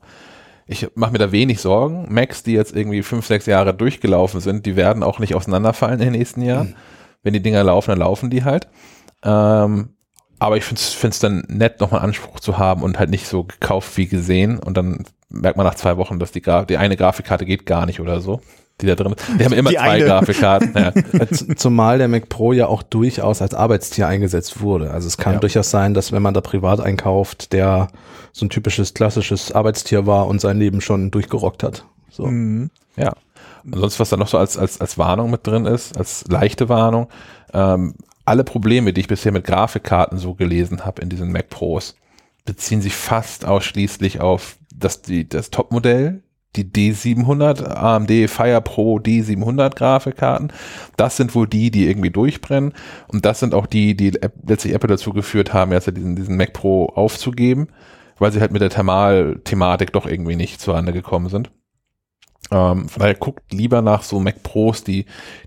[0.65, 2.07] ich mache mir da wenig Sorgen.
[2.09, 6.05] Macs, die jetzt irgendwie fünf, sechs Jahre durchgelaufen sind, die werden auch nicht auseinanderfallen in
[6.11, 6.75] den nächsten Jahren.
[7.21, 8.67] Wenn die Dinger laufen, dann laufen die halt.
[9.23, 9.89] Ähm,
[10.39, 13.95] aber ich finde es dann nett, nochmal Anspruch zu haben und halt nicht so gekauft
[13.97, 14.59] wie gesehen.
[14.59, 17.85] Und dann merkt man nach zwei Wochen, dass die, Gra die eine Grafikkarte geht gar
[17.85, 18.41] nicht oder so.
[18.81, 19.23] Die da drin ist.
[19.39, 20.05] Die haben immer Die zwei eine.
[20.05, 20.73] Grafikkarten.
[20.75, 20.91] Ja.
[21.55, 24.89] Zumal der Mac Pro ja auch durchaus als Arbeitstier eingesetzt wurde.
[24.91, 25.39] Also es kann Ja.
[25.39, 27.87] durchaus sein, dass wenn man da privat einkauft, der
[28.31, 31.85] so ein typisches klassisches Arbeitstier war und sein Leben schon durchgerockt hat.
[32.09, 32.25] So.
[32.25, 32.71] Mhm.
[32.97, 33.13] Ja.
[33.63, 36.67] Und sonst, was da noch so als, als, als Warnung mit drin ist, als leichte
[36.67, 37.07] Warnung,
[37.53, 37.93] ähm,
[38.25, 41.95] alle Probleme, die ich bisher mit Grafikkarten so gelesen habe in diesen Mac Pros,
[42.45, 46.23] beziehen sich fast ausschließlich auf das, die, das Topmodell,
[46.55, 50.53] die D700, AMD Fire Pro D700 Grafikkarten.
[50.97, 52.73] Das sind wohl die, die irgendwie durchbrennen.
[53.07, 54.11] Und das sind auch die, die
[54.45, 57.69] letztlich Apple dazu geführt haben, jetzt diesen, diesen Mac Pro aufzugeben,
[58.19, 61.51] weil sie halt mit der Thermal-Thematik doch irgendwie nicht zurande gekommen sind.
[62.51, 65.05] Ähm, von daher guckt lieber nach so Mac Pros, die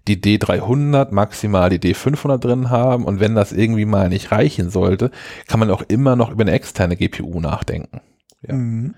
[0.09, 3.05] die D300, maximal die D500 drin haben.
[3.05, 5.11] Und wenn das irgendwie mal nicht reichen sollte,
[5.47, 8.01] kann man auch immer noch über eine externe GPU nachdenken.
[8.47, 8.55] Ja.
[8.55, 8.95] Mhm.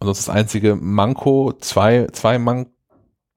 [0.00, 2.68] Und das ist das einzige Manko, zwei, zwei Mank,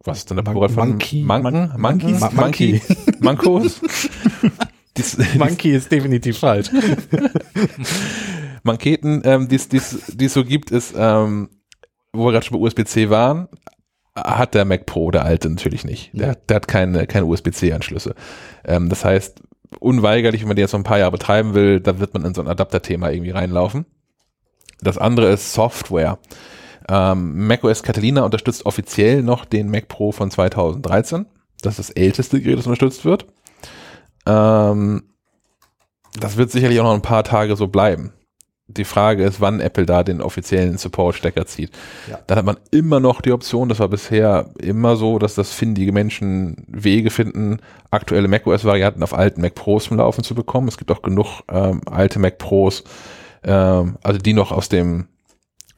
[0.03, 1.23] was ist denn der Plural von Monkey.
[1.23, 1.71] Manken?
[1.77, 2.31] Mon- Monkeys?
[2.33, 2.81] Monkey?
[3.19, 3.81] Mankos?
[5.37, 6.69] Monkey ist definitiv falsch.
[8.63, 11.49] Manketen, ähm, die es so gibt, ist, ähm,
[12.13, 13.47] wo wir gerade schon bei USB-C waren,
[14.15, 16.11] hat der Mac Pro, der alte natürlich nicht.
[16.13, 18.15] Der, der hat keine, keine USB-C-Anschlüsse.
[18.65, 19.41] Ähm, das heißt,
[19.79, 22.33] unweigerlich, wenn man die jetzt noch ein paar Jahre betreiben will, da wird man in
[22.33, 23.85] so ein Adapterthema irgendwie reinlaufen.
[24.81, 26.19] Das andere ist Software.
[26.89, 31.25] Ähm, macOS Catalina unterstützt offiziell noch den Mac Pro von 2013.
[31.61, 33.27] Das ist das älteste Gerät, das unterstützt wird.
[34.25, 35.03] Ähm,
[36.19, 38.13] das wird sicherlich auch noch ein paar Tage so bleiben.
[38.77, 41.71] Die Frage ist, wann Apple da den offiziellen Support-Stecker zieht.
[42.09, 42.19] Ja.
[42.27, 45.91] Dann hat man immer noch die Option, das war bisher immer so, dass das findige
[45.91, 47.59] Menschen Wege finden,
[47.89, 50.67] aktuelle macOS-Varianten auf alten Mac Pros zum Laufen zu bekommen.
[50.67, 52.83] Es gibt auch genug ähm, alte Mac Pros,
[53.43, 55.07] ähm, also die noch aus dem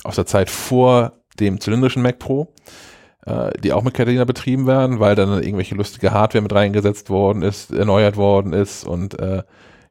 [0.03, 2.53] aus der Zeit vor dem zylindrischen Mac Pro,
[3.25, 7.41] äh, die auch mit Catalina betrieben werden, weil dann irgendwelche lustige Hardware mit reingesetzt worden
[7.41, 9.43] ist, erneuert worden ist und äh,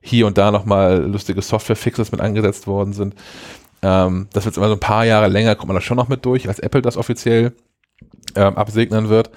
[0.03, 3.15] hier und da nochmal lustige Software-Fixes mit angesetzt worden sind.
[3.83, 6.25] Ähm, das wird immer so ein paar Jahre länger, kommt man da schon noch mit
[6.27, 7.53] durch, als Apple das offiziell
[8.37, 9.31] ähm, absegnen wird.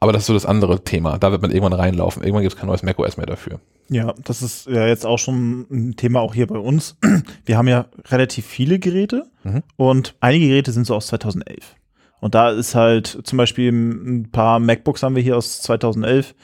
[0.00, 1.18] Aber das ist so das andere Thema.
[1.18, 2.22] Da wird man irgendwann reinlaufen.
[2.22, 3.60] Irgendwann gibt es kein neues macOS mehr dafür.
[3.88, 6.96] Ja, das ist ja jetzt auch schon ein Thema auch hier bei uns.
[7.46, 9.62] Wir haben ja relativ viele Geräte Mhm.
[9.76, 11.76] und einige Geräte sind so aus 2011.
[12.20, 16.34] Und da ist halt zum Beispiel ein paar MacBooks haben wir hier aus 2011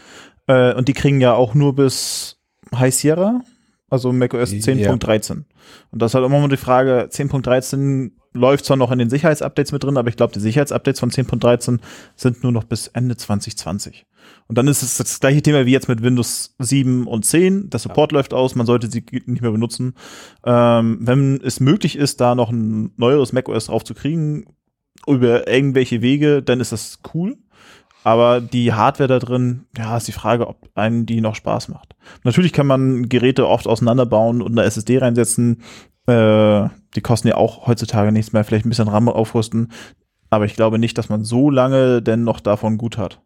[0.47, 2.40] äh, und die kriegen ja auch nur bis
[2.75, 3.41] High Sierra,
[3.89, 4.59] also macOS Ja.
[4.59, 5.45] 10.13.
[5.91, 9.73] Und das ist halt immer mal die Frage, 10.13 läuft zwar noch in den Sicherheitsupdates
[9.73, 11.81] mit drin, aber ich glaube, die Sicherheitsupdates von 10.13
[12.15, 14.07] sind nur noch bis Ende 2020.
[14.47, 17.71] Und dann ist es das gleiche Thema wie jetzt mit Windows 7 und 10.
[17.71, 19.95] Der Support läuft aus, man sollte sie nicht mehr benutzen.
[20.45, 24.45] Ähm, wenn es möglich ist, da noch ein neueres macOS drauf zu kriegen,
[25.07, 27.39] über irgendwelche Wege, dann ist das cool.
[28.03, 31.95] Aber die Hardware da drin, ja, ist die Frage, ob einem die noch Spaß macht.
[32.25, 35.63] Natürlich kann man Geräte oft auseinanderbauen und eine SSD reinsetzen.
[36.07, 39.71] Äh, die kosten ja auch heutzutage nichts mehr, vielleicht ein bisschen RAM aufrüsten.
[40.31, 43.21] Aber ich glaube nicht, dass man so lange denn noch davon gut hat.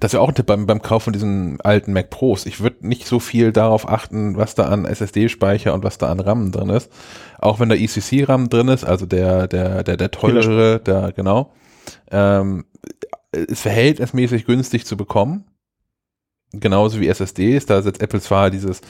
[0.00, 2.46] Das wäre auch ein Tipp beim, beim Kauf von diesen alten Mac Pros.
[2.46, 6.20] Ich würde nicht so viel darauf achten, was da an SSD-Speicher und was da an
[6.20, 6.90] RAM drin ist.
[7.38, 11.52] Auch wenn da ECC-RAM drin ist, also der, der, der, der teurere, der, genau.
[12.10, 12.66] Ähm,
[13.32, 15.44] ist verhältnismäßig günstig zu bekommen.
[16.52, 17.66] Genauso wie SSDs.
[17.66, 18.80] Da setzt Apple zwar dieses,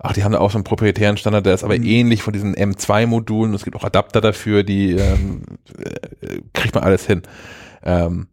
[0.00, 1.84] ach, die haben da auch so einen proprietären Standard, der ist aber Mhm.
[1.84, 3.54] ähnlich von diesen M2-Modulen.
[3.54, 5.42] Es gibt auch Adapter dafür, die ähm,
[5.78, 7.22] äh, kriegt man alles hin.
[7.84, 8.26] Ähm,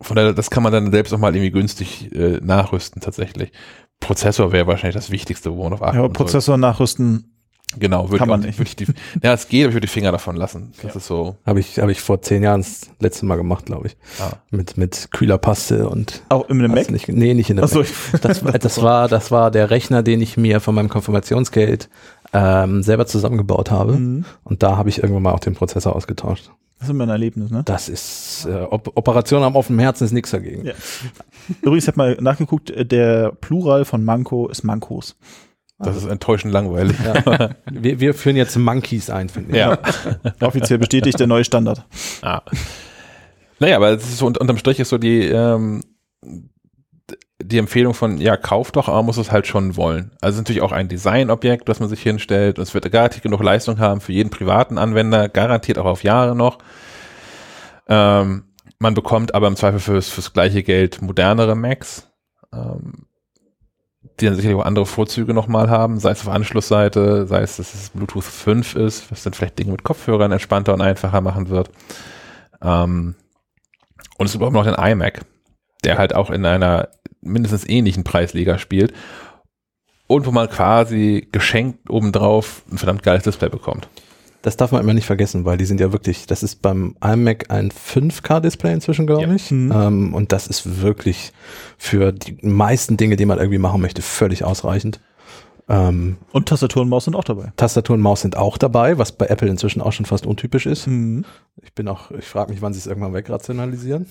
[0.00, 3.52] von daher, das kann man dann selbst auch mal irgendwie günstig äh, nachrüsten tatsächlich.
[4.00, 6.18] Prozessor wäre wahrscheinlich das Wichtigste, wo man auf achten Ja, aber sollte.
[6.18, 7.41] Prozessor nachrüsten,
[7.78, 8.58] Genau, würde kann ich auch, nicht.
[8.58, 8.86] Würde ich die,
[9.22, 10.72] ja, es geht, aber ich würde die Finger davon lassen.
[10.82, 11.36] Das ist so.
[11.46, 13.96] Habe ich, habe ich vor zehn Jahren das letzte Mal gemacht, glaube ich.
[14.20, 14.32] Ah.
[14.50, 16.90] Mit, mit Kühlerpaste und auch in einem Mac.
[16.90, 18.20] Nicht, nee, nicht in der Achso, Mac.
[18.22, 21.88] Das, war- das war, das war der Rechner, den ich mir von meinem Konfirmationsgeld
[22.32, 23.92] ähm, selber zusammengebaut habe.
[23.94, 24.24] Mhm.
[24.44, 26.50] Und da habe ich irgendwann mal auch den Prozessor ausgetauscht.
[26.78, 27.62] Das ist immer ein Erlebnis, ne?
[27.64, 30.64] Das ist äh, Op Operation am offenen Herzen ist nichts dagegen.
[30.66, 30.72] Ja.
[31.60, 35.16] Übrigens, ich habe mal nachgeguckt, äh, der Plural von Manko ist Mankos.
[35.78, 36.96] Das ist enttäuschend langweilig.
[37.04, 37.50] Ja.
[37.70, 39.56] Wir, wir führen jetzt Monkeys ein, finde ich.
[39.56, 39.78] Ja.
[40.40, 41.84] Offiziell bestätigt der neue Standard.
[42.22, 42.42] ah.
[43.58, 45.82] Naja, aber es ist so, unterm Strich ist so die, ähm,
[47.42, 50.12] die Empfehlung von, ja, kauf doch, aber man muss es halt schon wollen.
[50.20, 53.22] Also es ist natürlich auch ein Designobjekt, das man sich hinstellt und es wird garantiert
[53.22, 56.58] genug Leistung haben für jeden privaten Anwender, garantiert auch auf Jahre noch.
[57.88, 58.44] Ähm,
[58.78, 62.08] man bekommt aber im Zweifel fürs, fürs gleiche Geld modernere Macs,
[62.52, 63.06] ähm,
[64.20, 67.74] die dann sicherlich auch andere Vorzüge nochmal haben, sei es auf Anschlussseite, sei es, dass
[67.74, 71.70] es Bluetooth 5 ist, was dann vielleicht Dinge mit Kopfhörern entspannter und einfacher machen wird.
[72.62, 73.14] Ähm,
[74.18, 75.22] und es gibt auch noch den iMac,
[75.84, 76.88] der halt auch in einer
[77.20, 78.92] mindestens ähnlichen Preisliga spielt
[80.06, 83.88] und wo man quasi geschenkt obendrauf ein verdammt geiles Display bekommt.
[84.42, 87.50] Das darf man immer nicht vergessen, weil die sind ja wirklich, das ist beim iMac
[87.50, 89.32] ein 5K-Display inzwischen, glaube Ja.
[89.34, 89.50] ich.
[89.52, 89.72] Mhm.
[89.72, 91.32] Ähm, und das ist wirklich
[91.78, 95.00] für die meisten Dinge, die man irgendwie machen möchte, völlig ausreichend.
[95.68, 97.52] Ähm, Und Tastatur und Maus sind auch dabei.
[97.56, 100.88] Tastatur und Maus sind auch dabei, was bei Apple inzwischen auch schon fast untypisch ist.
[100.88, 101.24] Mhm.
[101.62, 104.06] Ich bin auch, ich frage mich, wann sie es irgendwann wegrationalisieren.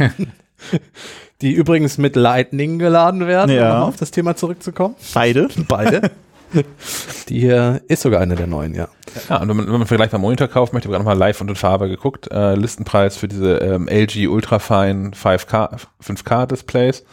[1.42, 3.82] die übrigens mit Lightning geladen werden, Ja.
[3.82, 4.94] um auf das Thema zurückzukommen.
[5.14, 5.48] Beide.
[5.68, 6.10] Beide.
[7.28, 8.88] Die hier ist sogar eine der neuen, ja.
[9.28, 11.48] Ja, und wenn man, wenn man vergleichbar Monitor kauft, möchte ich gerade nochmal live und
[11.48, 12.30] in Farbe geguckt.
[12.30, 17.04] Äh, Listenpreis für diese ähm, LG Ultrafine 5K, 5K Displays.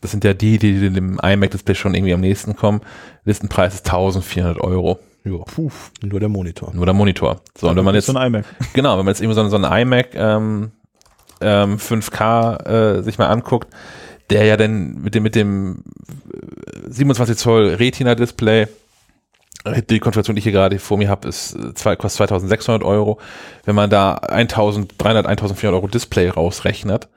[0.00, 2.80] Das sind ja die, die dem iMac-Display schon irgendwie am nächsten kommen.
[3.24, 5.00] Listenpreis ist 1400 Euro.
[5.24, 5.38] Ja.
[5.38, 5.70] Puh,
[6.02, 6.72] nur der Monitor.
[6.72, 7.40] Nur der Monitor.
[7.56, 8.44] So, und wenn man jetzt, so ein iMac.
[8.72, 10.70] genau, wenn man jetzt irgendwie so, so ein iMac ähm,
[11.40, 12.66] ähm, 5K
[12.98, 13.68] äh, sich mal anguckt,
[14.30, 15.82] der ja dann mit dem, mit dem
[16.32, 18.68] äh, 27 Zoll Retina-Display
[19.64, 23.18] die Konfiguration, die ich hier gerade vor mir habe, ist äh, zwei, kostet 2600 Euro.
[23.64, 27.08] Wenn man da 1300, 1400 Euro Display rausrechnet,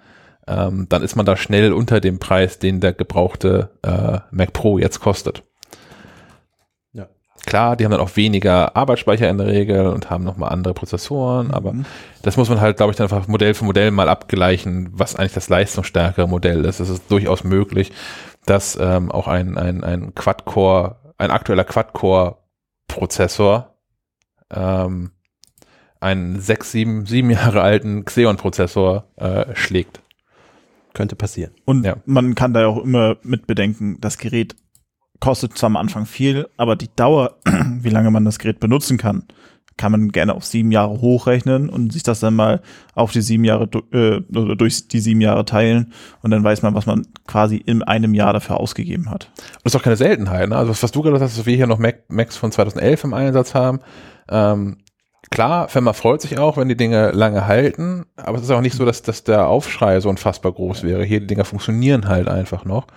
[0.47, 4.79] ähm, dann ist man da schnell unter dem Preis, den der gebrauchte äh, Mac Pro
[4.79, 5.43] jetzt kostet.
[6.93, 7.07] Ja.
[7.45, 11.51] Klar, die haben dann auch weniger Arbeitsspeicher in der Regel und haben nochmal andere Prozessoren,
[11.51, 11.75] aber
[12.23, 15.33] das muss man halt, glaube ich, dann einfach Modell für Modell mal abgleichen, was eigentlich
[15.33, 16.79] das leistungsstärkere Modell ist.
[16.79, 17.91] Es ist durchaus möglich,
[18.45, 23.75] dass ähm, auch ein, ein, ein Quad-Core, ein aktueller Quad-Core-Prozessor
[24.51, 25.11] ähm,
[25.99, 30.01] einen sechs, sieben, sieben Jahre alten Xeon-Prozessor äh, schlägt.
[30.93, 31.53] Könnte passieren.
[31.65, 31.97] Und Ja.
[32.05, 34.55] man kann da ja auch immer mit bedenken, das Gerät
[35.19, 39.27] kostet zwar am Anfang viel, aber die Dauer, wie lange man das Gerät benutzen kann,
[39.77, 42.61] kann man gerne auf sieben Jahre hochrechnen und sich das dann mal
[42.93, 46.75] auf die sieben Jahre äh, oder durch die sieben Jahre teilen und dann weiß man,
[46.75, 49.31] was man quasi in einem Jahr dafür ausgegeben hat.
[49.37, 50.49] Und das ist auch keine Seltenheit.
[50.49, 50.55] Ne?
[50.55, 53.55] Also was du gerade hast, dass wir hier noch Mac, Macs von 2011 im Einsatz
[53.55, 53.79] haben.
[54.29, 54.77] Ähm,
[55.29, 58.75] klar, Firma freut sich auch, wenn die Dinge lange halten, aber es ist auch nicht
[58.75, 61.03] so, dass, dass der Aufschrei so unfassbar groß wäre.
[61.03, 62.87] Hier, die Dinger funktionieren halt einfach noch.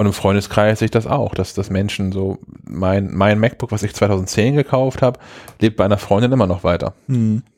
[0.00, 3.82] Und im Freundeskreis sehe ich das auch, dass, dass Menschen so, mein, mein MacBook, was
[3.82, 5.20] ich 2010 gekauft habe,
[5.60, 6.94] lebt bei einer Freundin immer noch weiter.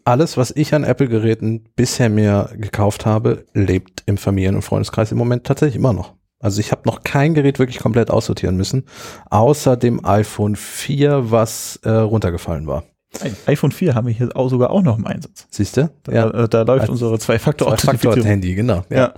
[0.05, 5.19] Alles, was ich an Apple-Geräten bisher mir gekauft habe, lebt im Familien- und Freundeskreis im
[5.19, 6.15] Moment tatsächlich immer noch.
[6.41, 8.87] Also ich habe noch kein Gerät wirklich komplett aussortieren müssen,
[9.31, 12.83] außer dem iPhone 4, was äh, runtergefallen war.
[13.21, 15.47] Ein iPhone 4 haben wir hier auch sogar auch noch im Einsatz.
[15.51, 15.91] Siehst du?
[16.05, 18.15] Da, äh, da läuft Als unsere Zwei-Faktor-Authentifizierung.
[18.15, 18.85] Zwei-Faktor-Handy, genau.
[18.91, 18.97] Ja.
[18.97, 19.15] Ja.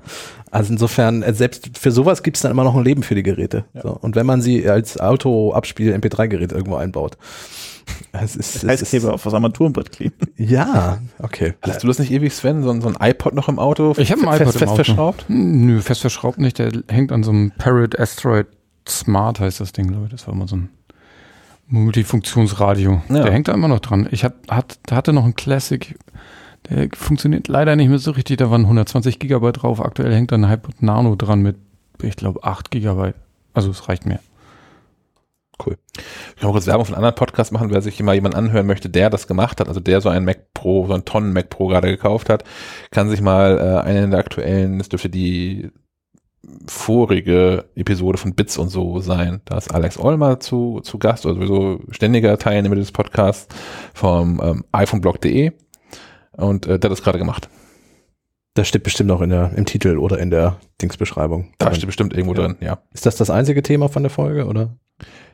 [0.51, 3.22] Also insofern, äh, selbst für sowas gibt es dann immer noch ein Leben für die
[3.22, 3.64] Geräte.
[3.80, 3.90] So.
[3.90, 7.16] Und wenn man sie als Auto-Abspiel-MP3-Gerät irgendwo einbaut.
[8.12, 10.14] Es ist, es Heißkleber auf das Armaturenbrett kleben.
[10.38, 11.53] ja, okay.
[11.61, 13.92] Hast du das nicht ewig, Sven, so, ein- so ein iPod noch im Auto?
[13.99, 14.74] Ich habe einen fest, iPod im fest Auto.
[14.84, 15.24] verschraubt?
[15.28, 16.59] Hm, Nö, fest verschraubt nicht.
[16.59, 18.47] Der hängt an so einem Parrot Asteroid
[18.88, 20.12] Smart, heißt das Ding, glaube ich.
[20.12, 20.70] Das war mal so ein
[21.67, 23.03] Multifunktionsradio.
[23.09, 23.23] Ja.
[23.23, 24.09] Der hängt da immer noch dran.
[24.11, 25.97] Ich hab, hat, hatte noch einen Classic,
[26.69, 28.39] der funktioniert leider nicht mehr so richtig.
[28.39, 29.81] Da waren 120 Gigabyte drauf.
[29.81, 31.57] Aktuell hängt da ein iPod Nano dran mit,
[32.03, 33.17] ich glaube, 8 Gigabyte.
[33.53, 34.21] Also es reicht mir.
[35.67, 39.09] Ich kann kurz Werbung von anderen Podcast machen, wer sich mal jemand anhören möchte, der
[39.09, 41.89] das gemacht hat, also der so ein Mac Pro, so ein Tonnen Mac Pro gerade
[41.89, 42.45] gekauft hat,
[42.91, 45.71] kann sich mal äh, eine der aktuellen, das dürfte die
[46.66, 49.40] vorige Episode von Bits und so sein.
[49.45, 53.49] Da ist Alex Olmer zu, zu Gast, also sowieso ständiger Teilnehmer des Podcasts
[53.92, 55.53] vom ähm, iPhoneblog.de
[56.32, 57.49] und äh, der hat das gerade gemacht.
[58.55, 61.53] Das steht bestimmt auch in der, im Titel oder in der Dingsbeschreibung.
[61.59, 62.42] Da steht bestimmt irgendwo Ja.
[62.42, 62.78] drin, ja.
[62.92, 64.76] Ist das das einzige Thema von der Folge, oder?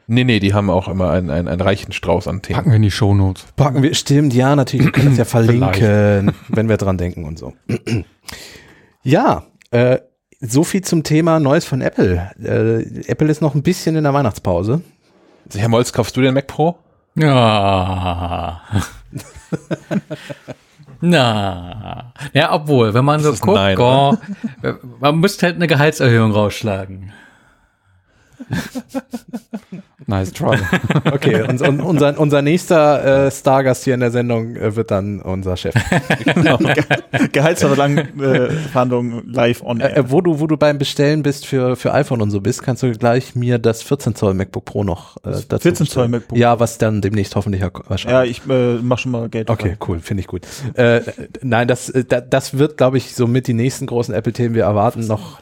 [0.06, 2.56] Nee, nee, die haben auch immer einen, einen, einen reichen Strauß an Themen.
[2.56, 3.44] Packen wir in die Shownotes.
[3.56, 4.86] Packen wir, stimmt, ja, natürlich.
[4.86, 7.52] Wir können das ja verlinken, wenn wir dran denken und so.
[9.02, 9.98] ja, äh,
[10.40, 12.30] so viel zum Thema Neues von Apple.
[12.42, 14.82] Äh, Apple ist noch ein bisschen in der Weihnachtspause.
[15.54, 16.78] Herr Molz, kaufst du den Mac Pro?
[17.14, 18.60] Ja.
[21.00, 22.12] Na.
[22.32, 24.16] Ja, obwohl, wenn man so guckt, oh,
[25.00, 27.12] man müsste halt eine Gehaltserhöhung rausschlagen.
[30.06, 30.56] Nice try.
[31.12, 35.20] Okay, und, und unser, unser nächster äh, Stargast hier in der Sendung äh, wird dann
[35.20, 35.74] unser Chef.
[37.32, 39.96] Gehaltsverhandlungen live on air.
[39.96, 42.82] Äh, wo du, wo du beim Bestellen bist für, für iPhone und so bist, kannst
[42.82, 46.08] du gleich mir das 14 Zoll MacBook Pro noch äh, dazu 14 Zoll.
[46.08, 46.36] MacBook.
[46.38, 48.04] Ja, was dann demnächst hoffentlich wahrscheinlich.
[48.04, 49.50] ja, ich äh, mach schon mal Geld.
[49.50, 49.86] Okay, frei.
[49.88, 50.42] cool, finde ich gut.
[50.74, 51.02] Äh,
[51.42, 54.54] nein, das, äh, da- das wird, glaube ich, so mit die nächsten großen Apple-Themen.
[54.54, 55.38] Wir erwarten noch,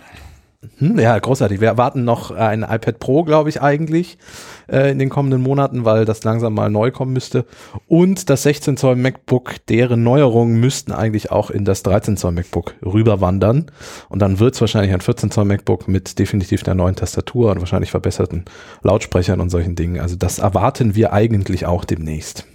[0.78, 1.60] hm, ja, großartig.
[1.60, 4.18] Wir erwarten noch ein iPad Pro, glaube ich, eigentlich
[4.66, 7.44] äh, in den kommenden Monaten, weil das langsam mal neu kommen müsste.
[7.86, 12.74] Und das 16 Zoll MacBook, deren Neuerungen müssten eigentlich auch in das 13 Zoll MacBook
[12.84, 13.70] rüberwandern.
[14.08, 17.60] Und dann wird es wahrscheinlich ein 14 Zoll MacBook mit definitiv einer neuen Tastatur und
[17.60, 18.44] wahrscheinlich verbesserten
[18.82, 20.00] Lautsprechern und solchen Dingen.
[20.00, 22.46] Also das erwarten wir eigentlich auch demnächst.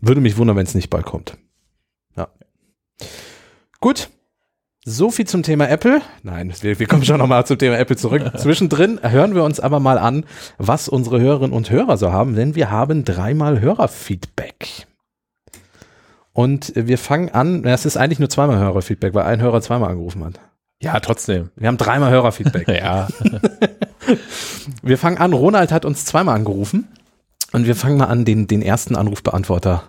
[0.00, 1.36] Würde mich wundern, wenn es nicht bald kommt.
[2.16, 2.26] Ja.
[3.80, 4.10] Gut.
[4.84, 6.00] So viel zum Thema Apple.
[6.22, 8.32] Nein, wir, wir kommen schon nochmal zum Thema Apple zurück.
[8.38, 10.24] Zwischendrin hören wir uns aber mal an,
[10.56, 14.86] was unsere Hörerinnen und Hörer so haben, denn wir haben dreimal Hörerfeedback.
[16.32, 20.24] Und wir fangen an, es ist eigentlich nur zweimal Hörerfeedback, weil ein Hörer zweimal angerufen
[20.24, 20.40] hat.
[20.82, 21.50] Ja, trotzdem.
[21.56, 22.68] Wir haben dreimal Hörerfeedback.
[22.80, 23.08] Ja.
[24.82, 26.88] Wir fangen an, Ronald hat uns zweimal angerufen
[27.52, 29.84] Und wir fangen mal an, den, den ersten Anrufbeantworter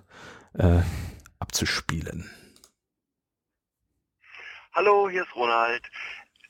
[0.57, 0.79] äh,
[1.39, 2.29] abzuspielen.
[4.73, 5.83] Hallo, hier ist Ronald.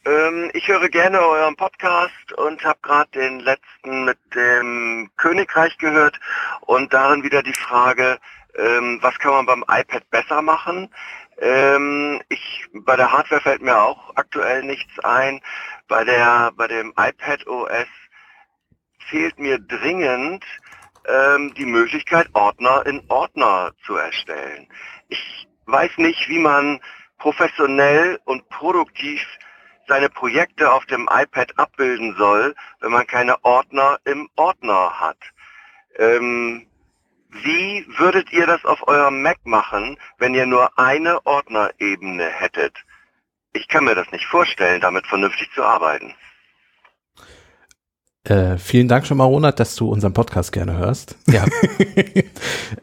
[0.06, 6.20] Ähm, ich höre gerne euren Podcast und habe gerade den letzten mit dem Königreich gehört
[6.62, 8.20] und darin wieder die Frage,
[8.60, 10.94] ähm, was kann man beim iPad besser machen?
[11.40, 15.42] Ähm, ich, bei der Hardware fällt mir auch aktuell nichts ein.
[15.88, 17.88] Bei der, bei dem iPad OS
[19.00, 20.46] fehlt mir dringend
[21.08, 24.68] ähm, die Möglichkeit, Ordner in Ordner zu erstellen.
[25.10, 26.80] Ich weiß nicht, wie man
[27.22, 29.24] professionell und produktiv
[29.88, 35.20] seine Projekte auf dem iPad abbilden soll, wenn man keine Ordner im Ordner hat.
[35.98, 36.66] Ähm,
[37.30, 42.76] wie würdet ihr das auf eurem Mac machen, wenn ihr nur eine Ordnerebene hättet?
[43.54, 46.16] Ich kann mir das nicht vorstellen, damit vernünftig zu arbeiten.
[48.24, 51.16] Äh, vielen Dank schon mal, Ronald, dass du unseren Podcast gerne hörst.
[51.28, 51.46] Ja.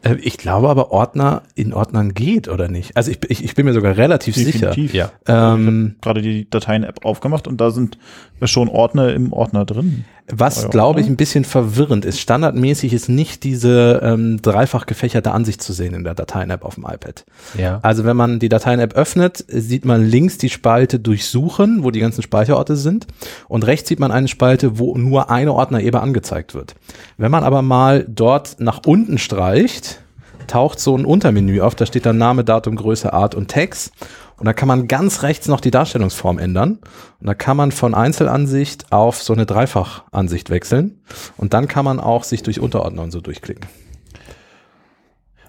[0.03, 2.95] Äh, ich glaube aber, Ordner in Ordnern geht, oder nicht?
[2.95, 4.91] Also ich, ich, ich bin mir sogar relativ Definitiv.
[4.91, 5.11] sicher.
[5.27, 5.53] Ja.
[5.53, 7.97] Ähm, Gerade die Dateien-App aufgemacht und da sind
[8.43, 10.05] schon Ordner im Ordner drin.
[10.31, 12.19] Was, Euer glaube ich, ein bisschen verwirrend ist.
[12.19, 16.85] Standardmäßig ist nicht diese ähm, dreifach gefächerte Ansicht zu sehen in der Dateien-App auf dem
[16.85, 17.25] iPad.
[17.57, 17.79] Ja.
[17.81, 22.21] Also wenn man die Dateien-App öffnet, sieht man links die Spalte Durchsuchen, wo die ganzen
[22.21, 23.07] Speicherorte sind.
[23.47, 26.75] Und rechts sieht man eine Spalte, wo nur eine Ordnerebene angezeigt wird.
[27.17, 30.01] Wenn man aber mal dort nach unten streicht,
[30.47, 33.91] taucht so ein Untermenü auf, da steht dann Name, Datum, Größe, Art und Text.
[34.39, 36.79] Und da kann man ganz rechts noch die Darstellungsform ändern.
[37.19, 41.01] Und da kann man von Einzelansicht auf so eine Dreifachansicht wechseln.
[41.35, 43.65] Und dann kann man auch sich durch Unterordner und so durchklicken.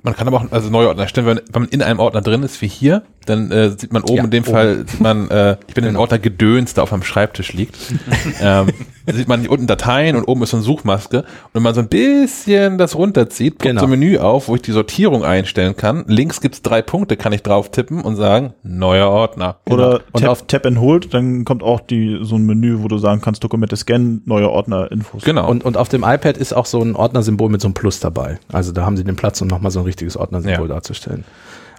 [0.02, 2.42] Man kann aber auch also neue Ordner erstellen, wenn, wenn man in einem Ordner drin
[2.42, 4.52] ist, wie hier, dann äh, sieht man oben Ja, in dem oben.
[4.52, 7.76] Fall, sieht man, äh, ich bin in dem Ordner Gedöns, der auf meinem Schreibtisch liegt.
[8.40, 8.68] ähm,
[9.06, 11.18] da sieht man hier unten Dateien und oben ist so eine Suchmaske.
[11.20, 13.80] Und wenn man so ein bisschen das runterzieht, poppt Genau.
[13.80, 16.04] so ein Menü auf, wo ich die Sortierung einstellen kann.
[16.06, 19.56] Links gibt's drei Punkte, kann ich drauf tippen und sagen, neuer Ordner.
[19.68, 22.88] Oder Und Tap, auf- Tap and Hold, dann kommt auch die, so ein Menü, wo
[22.88, 25.22] du sagen kannst, Dokumente scannen, neue Ordner, Infos.
[25.24, 25.48] Genau.
[25.48, 28.38] Und, und auf dem iPad ist auch so ein Ordnersymbol mit so einem Plus dabei.
[28.52, 30.74] Also da haben sie den Platz, um nochmal so ein richtiges Ordnersymbol Ja.
[30.74, 31.24] darzustellen.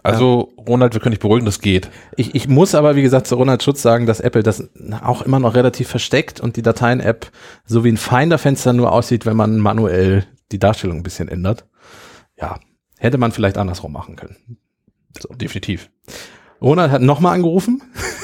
[0.03, 1.89] Also, Ronald, wir können dich beruhigen, das geht.
[2.17, 4.69] Ich, ich muss aber, wie gesagt, zu Ronald Schutz sagen, dass Apple das
[5.03, 7.31] auch immer noch relativ versteckt und die Dateien-App
[7.65, 11.65] so wie ein Finder-Fenster nur aussieht, wenn man manuell die Darstellung ein bisschen ändert.
[12.39, 12.59] Ja,
[12.97, 14.57] hätte man vielleicht andersrum machen können.
[15.35, 15.89] Definitiv.
[16.61, 17.81] Ronald hat nochmal angerufen.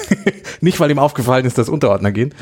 [0.62, 2.34] Nicht, weil ihm aufgefallen ist, dass Unterordner gehen.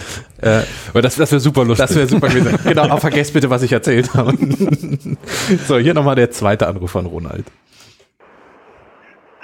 [0.41, 0.61] Äh,
[0.93, 1.87] Weil das, das wäre super lustig.
[1.87, 2.59] das wäre super gewesen.
[2.63, 4.37] genau, aber vergesst bitte, was ich erzählt habe.
[5.67, 7.45] so, hier nochmal der zweite Anruf von Ronald.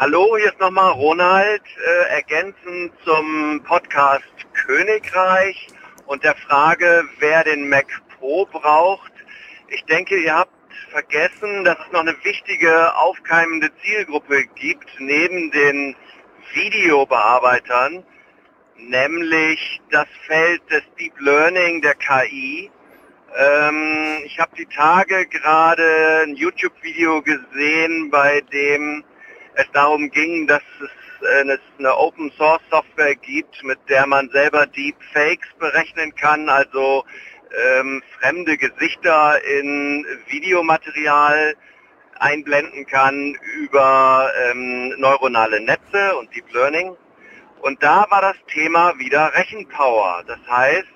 [0.02, 4.26] Hallo, hier ist nochmal Ronald, äh, ergänzend zum Podcast
[4.66, 5.68] Königreich
[6.08, 7.86] und der Frage, wer den Mac
[8.18, 9.12] Pro braucht.
[9.68, 15.96] Ich denke, ihr habt vergessen, dass es noch eine wichtige aufkeimende Zielgruppe gibt, neben den
[16.52, 18.04] Videobearbeitern,
[18.78, 22.72] nämlich das Feld des Deep Learning der KI.
[23.38, 29.04] Ähm, ich habe die Tage gerade ein YouTube-Video gesehen, bei dem
[29.56, 30.90] es darum ging, dass es
[31.28, 37.04] äh, eine- eine Open Source Software gibt, mit der man selber Deepfakes berechnen kann, also
[37.76, 41.56] ähm, fremde Gesichter in Videomaterial
[42.20, 46.96] einblenden kann über ähm, neuronale Netze und Deep Learning.
[47.62, 50.24] Und da war das Thema wieder Rechenpower.
[50.28, 50.88] Das heißt,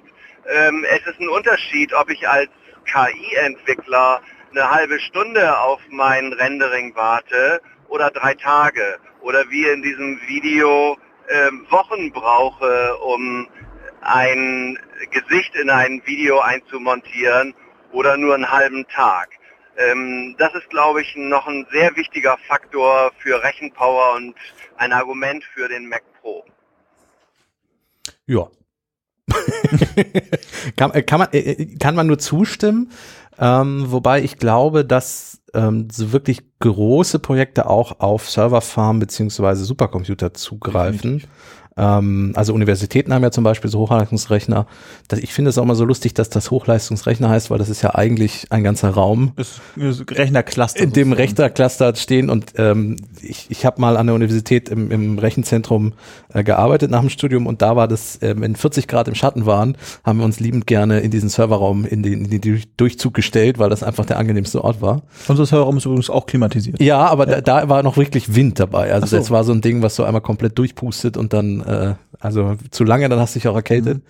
[0.47, 2.49] ähm, es ist ein Unterschied, ob ich als
[2.85, 10.19] KI-Entwickler eine halbe Stunde auf mein Rendering warte oder drei Tage oder wie in diesem
[10.27, 10.97] Video
[11.29, 13.47] ähm, Wochen brauche, um
[14.01, 14.77] ein
[15.11, 17.53] Gesicht in ein Video einzumontieren
[17.91, 19.29] oder nur einen halben Tag.
[19.77, 24.35] Ähm, das ist, glaube ich, noch ein sehr wichtiger Faktor für Rechenpower und
[24.77, 26.45] ein Argument für den Mac Pro.
[28.25, 28.47] Ja.
[30.77, 32.91] kann, äh, kann, man, äh, äh, kann man nur zustimmen,
[33.39, 40.33] ähm, wobei ich glaube, dass ähm, so wirklich große Projekte auch auf Serverfarm beziehungsweise Supercomputer
[40.33, 41.23] zugreifen.
[41.77, 44.65] Ähm, also Universitäten haben ja zum Beispiel so Hochleistungsrechner.
[45.07, 47.81] Das, ich finde es auch immer so lustig, dass das Hochleistungsrechner heißt, weil das ist
[47.81, 50.81] ja eigentlich ein ganzer Raum, Ist, ist Rechnercluster.
[50.81, 51.11] in dem.
[51.11, 55.93] Rechnercluster stehen und ähm, ich, ich habe mal an der Universität im, im Rechenzentrum
[56.35, 59.45] äh, gearbeitet nach dem Studium und da war das, ähm, wenn 40 Grad im Schatten
[59.45, 63.13] waren, haben wir uns liebend gerne in diesen Serverraum in den, in den Durch- Durchzug
[63.13, 65.03] gestellt, weil das einfach der angenehmste Ort war.
[65.27, 66.81] Unser Serverraum ist übrigens auch klimatisiert.
[66.81, 68.93] Ja, aber Da, da war noch wirklich Wind dabei.
[68.93, 69.17] Also so.
[69.17, 72.83] das war so ein Ding, was so einmal komplett durchpustet und dann, äh, also zu
[72.83, 74.03] lange, dann hast du dich auch erkältet.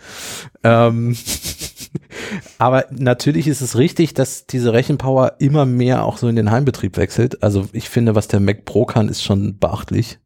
[0.63, 1.15] Ähm,
[2.57, 6.97] aber natürlich ist es richtig, dass diese Rechenpower immer mehr auch so in den Heimbetrieb
[6.97, 7.43] wechselt.
[7.43, 10.19] Also ich finde, was der Mac Pro kann, ist schon beachtlich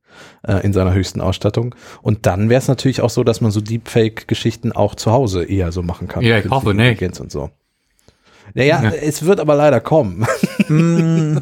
[0.48, 1.76] äh, in seiner höchsten Ausstattung.
[2.02, 5.72] Und dann wäre es natürlich auch so, dass man so Deepfake-Geschichten auch zu Hause eher
[5.72, 6.24] so machen kann.
[6.24, 6.80] Ja, ich hoffe nicht.
[6.86, 7.50] Intelligenz Und so.
[8.54, 8.90] Naja, Ja.
[8.92, 10.26] es wird aber leider kommen.
[10.68, 11.38] Mm,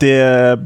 [0.00, 0.58] Der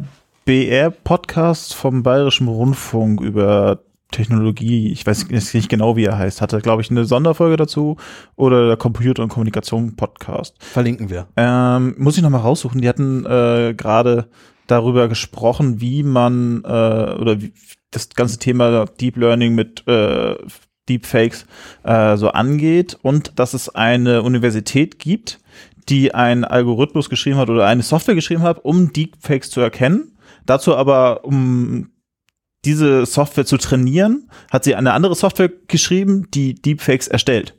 [0.44, 3.80] BR-Podcast vom Bayerischen Rundfunk über
[4.10, 7.96] Technologie, ich weiß jetzt nicht genau, wie er heißt, hatte, glaube ich, eine Sonderfolge dazu
[8.36, 10.54] oder der Computer- und Kommunikation-Podcast.
[10.60, 11.26] Verlinken wir.
[11.36, 12.80] Ähm, muss ich noch mal raussuchen.
[12.80, 14.28] Die hatten äh, gerade
[14.66, 17.52] darüber gesprochen, wie man äh, oder wie
[17.90, 20.36] das ganze Thema Deep Learning mit äh,
[20.88, 21.46] Deepfakes
[21.84, 25.40] äh, so angeht und dass es eine Universität gibt,
[25.88, 30.16] die einen Algorithmus geschrieben hat oder eine Software geschrieben hat, um Deepfakes zu erkennen.
[30.46, 31.90] Dazu aber, um
[32.64, 37.54] diese Software zu trainieren, hat sie eine andere Software geschrieben, die Deepfakes erstellt.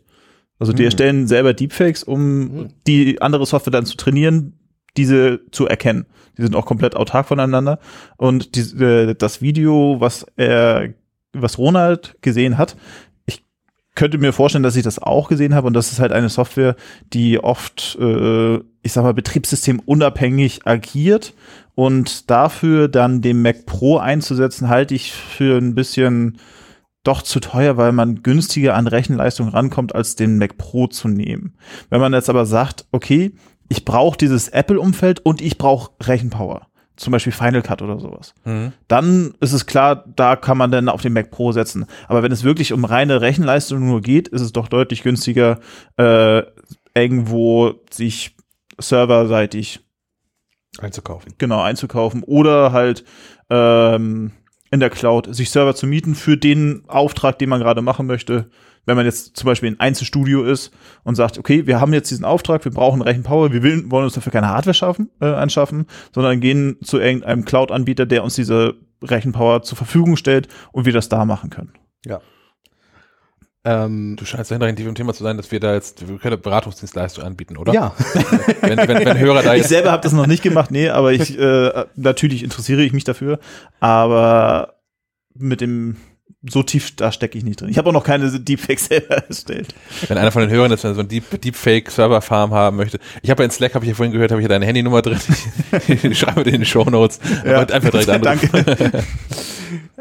[0.58, 0.86] Also die Hm.
[0.86, 2.68] erstellen selber Deepfakes, um Hm.
[2.88, 4.53] die andere Software dann zu trainieren,
[4.97, 6.06] diese zu erkennen.
[6.38, 7.80] Die sind auch komplett autark voneinander.
[8.18, 10.94] Und die, äh, das Video, was er,
[11.34, 12.76] was Ronald gesehen hat,
[13.26, 13.44] ich
[13.96, 15.68] könnte mir vorstellen, dass ich das auch gesehen habe.
[15.68, 16.76] Und das ist halt eine Software,
[17.14, 21.34] die oft, äh, ich sag mal, Betriebssystem unabhängig agiert.
[21.76, 26.38] Und dafür dann den Mac Pro einzusetzen, halte ich für ein bisschen
[27.06, 31.56] doch zu teuer, weil man günstiger an Rechenleistung rankommt, als den Mac Pro zu nehmen.
[31.90, 33.34] Wenn man jetzt aber sagt, okay,
[33.70, 38.74] ich brauche dieses Apple-Umfeld und ich brauche Rechenpower, zum Beispiel Final Cut oder sowas, Mhm.
[38.88, 41.86] dann ist es klar, da kann man dann auf den Mac Pro setzen.
[42.07, 45.59] Aber wenn es wirklich um reine Rechenleistung nur geht, ist es doch deutlich günstiger,
[45.97, 46.43] äh,
[46.93, 48.36] irgendwo sich
[48.78, 49.82] serverseitig
[50.80, 51.34] Einzukaufen.
[51.38, 53.03] genau einzukaufen oder halt
[53.49, 54.32] ähm,
[54.72, 58.49] in der Cloud sich Server zu mieten für den Auftrag, den man gerade machen möchte.
[58.86, 60.72] Wenn man jetzt zum Beispiel ein Einzelstudio ist
[61.03, 64.13] und sagt, okay, wir haben jetzt diesen Auftrag, wir brauchen Rechenpower, wir will, wollen uns
[64.13, 69.63] dafür keine Hardware schaffen, äh, anschaffen, sondern gehen zu irgendeinem Cloud-Anbieter, der uns diese Rechenpower
[69.63, 71.74] zur Verfügung stellt und wir das da machen können.
[72.05, 72.22] Ja.
[73.66, 76.39] Ähm, Du scheinst dahinter in dem Thema zu sein, dass wir da jetzt wir können
[76.39, 77.74] Beratungsdienstleistung anbieten, oder?
[77.74, 77.93] ja.
[78.61, 81.11] Wenn, wenn, wenn Hörer da Ich jetzt selber habe das noch nicht gemacht, nee, aber
[81.13, 83.39] ich äh, natürlich interessiere ich mich dafür,
[83.80, 84.76] aber
[85.34, 85.97] mit dem
[86.48, 87.70] so tief da stecke ich nicht drin.
[87.70, 89.74] Ich habe auch noch keine Deepfakes selber erstellt.
[90.08, 93.00] Wenn einer von den Hörern jetzt so ein Deep, Deepfake-Server-Farm haben möchte.
[93.24, 95.02] Ich habe ja in Slack, habe ich ja vorhin gehört, habe ich ja deine Handynummer
[95.02, 95.18] drin.
[95.88, 97.20] Ich, schreibe dir in die Shownotes.
[97.46, 97.62] Ja.
[97.62, 98.50] Und einfach direkt anrufen.
[98.66, 99.04] Danke.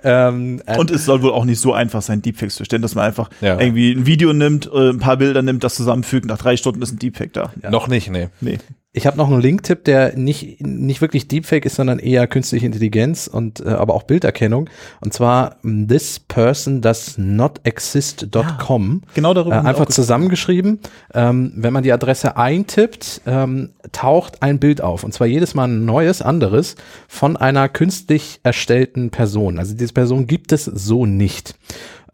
[0.03, 2.95] ähm, äh, Und es soll wohl auch nicht so einfach sein, Deepfakes zu stellen, dass
[2.95, 3.59] man einfach Ja.
[3.59, 6.93] irgendwie ein Video nimmt, äh, ein paar Bilder nimmt, das zusammenfügt, nach drei Stunden ist
[6.93, 7.53] ein Deepfake da.
[7.71, 8.29] Noch nicht, nee.
[8.41, 8.59] Nee.
[8.97, 13.27] Ich habe noch einen Linktipp, der nicht, nicht wirklich Deepfake ist, sondern eher künstliche Intelligenz
[13.27, 14.71] und äh, aber auch Bilderkennung.
[15.01, 19.03] Und zwar mm, this person does not exist.com.
[19.15, 19.57] Genau Äh, darüber.
[19.57, 20.79] haben wir einfach zusammengeschrieben.
[21.13, 25.03] Ähm, wenn man die Adresse eintippt, ähm, taucht ein Bild auf.
[25.03, 26.77] Und zwar jedes Mal ein neues, anderes
[27.09, 29.59] von einer künstlich erstellten Person.
[29.59, 31.57] Also diese Person gibt es so nicht.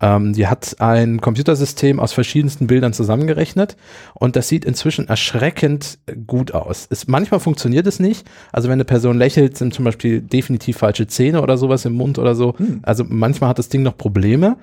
[0.00, 3.76] Ähm, die hat ein Computersystem aus verschiedensten Bildern zusammengerechnet
[4.14, 6.86] und das sieht inzwischen erschreckend gut aus.
[6.90, 8.26] Es, manchmal funktioniert es nicht.
[8.52, 12.18] Also wenn eine Person lächelt, sind zum Beispiel definitiv falsche Zähne oder sowas im Mund
[12.18, 12.54] oder so.
[12.82, 14.56] Also manchmal hat das Ding noch Probleme.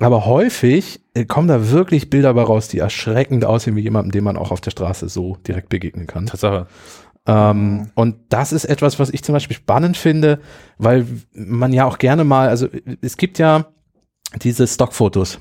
[0.00, 4.24] Aber häufig äh, kommen da wirklich Bilder bei raus, die erschreckend aussehen wie jemandem, dem
[4.24, 6.26] man auch auf der Straße so direkt begegnen kann.
[6.26, 6.66] Tatsache.
[7.26, 10.40] Ähm, und das ist etwas, was ich zum Beispiel spannend finde,
[10.78, 12.66] weil man ja auch gerne mal, also
[13.02, 13.66] es gibt ja
[14.42, 15.40] diese Stockfotos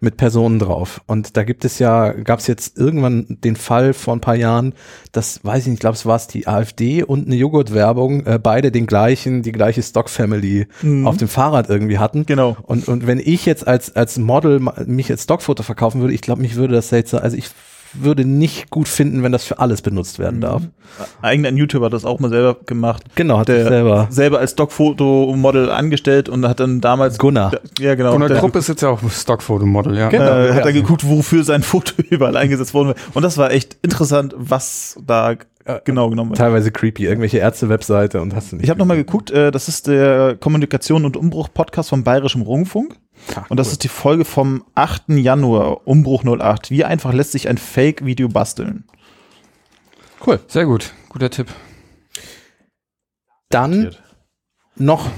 [0.00, 1.02] mit Personen drauf.
[1.06, 4.74] Und da gibt es ja, gab es jetzt irgendwann den Fall vor ein paar Jahren,
[5.12, 8.38] das weiß ich nicht, ich glaube, es war es die AfD und eine Joghurtwerbung, äh,
[8.42, 11.06] beide den gleichen, die gleiche Stock-Family Mhm.
[11.06, 12.24] auf dem Fahrrad irgendwie hatten.
[12.24, 12.56] Genau.
[12.62, 16.40] Und, und wenn ich jetzt als, als Model mich als Stockfoto verkaufen würde, ich glaube,
[16.40, 17.50] mich würde das seltsam, also ich
[17.94, 20.62] würde nicht gut finden, wenn das für alles benutzt werden darf.
[21.22, 23.04] Eigen ein YouTuber hat das auch mal selber gemacht.
[23.14, 24.06] Genau, hat Der selber.
[24.10, 27.52] selber als Stockfotomodel angestellt und hat dann damals Gunnar.
[27.78, 28.12] Ja, genau.
[28.12, 30.08] Gunnar Krupp ist jetzt ja auch Stockfotomodel, ja.
[30.08, 30.24] Genau.
[30.24, 30.62] äh, hat ja.
[30.62, 32.96] dann geguckt, wofür sein Foto überall eingesetzt worden war.
[33.14, 35.36] Und das war echt interessant, was da
[35.84, 36.34] genau genommen.
[36.34, 38.64] Teilweise creepy, irgendwelche Ärzte-Webseite und hast du nicht.
[38.64, 42.96] Ich habe nochmal geguckt, äh, das ist der Kommunikation und Umbruch-Podcast vom Bayerischen Rundfunk.
[43.34, 43.72] Ah, Und das cool.
[43.72, 45.10] ist die Folge vom 8.
[45.10, 46.70] Januar, Umbruch 08.
[46.70, 48.84] Wie einfach lässt sich ein Fake-Video basteln?
[50.26, 50.40] cool.
[50.48, 51.48] Sehr gut, guter Tipp.
[53.50, 53.90] Dann
[54.76, 55.10] noch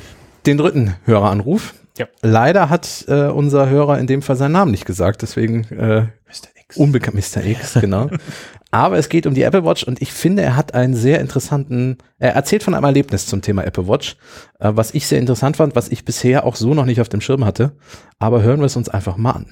[0.47, 1.75] den dritten Höreranruf.
[1.99, 2.07] Ja.
[2.23, 6.49] Leider hat äh, unser Hörer in dem Fall seinen Namen nicht gesagt, deswegen äh, Mr.
[6.65, 6.77] X.
[6.79, 7.45] unbekannt Mr.
[7.45, 8.09] X, genau.
[8.75, 11.99] Aber es geht um die Apple Watch und ich finde, er hat einen sehr interessanten,
[12.19, 14.17] er erzählt von einem Erlebnis zum Thema Apple Watch,
[14.61, 17.21] äh, was ich sehr interessant fand, was ich bisher auch so noch nicht auf dem
[17.21, 17.77] Schirm hatte.
[18.19, 19.47] Aber hören wir es uns einfach mal an.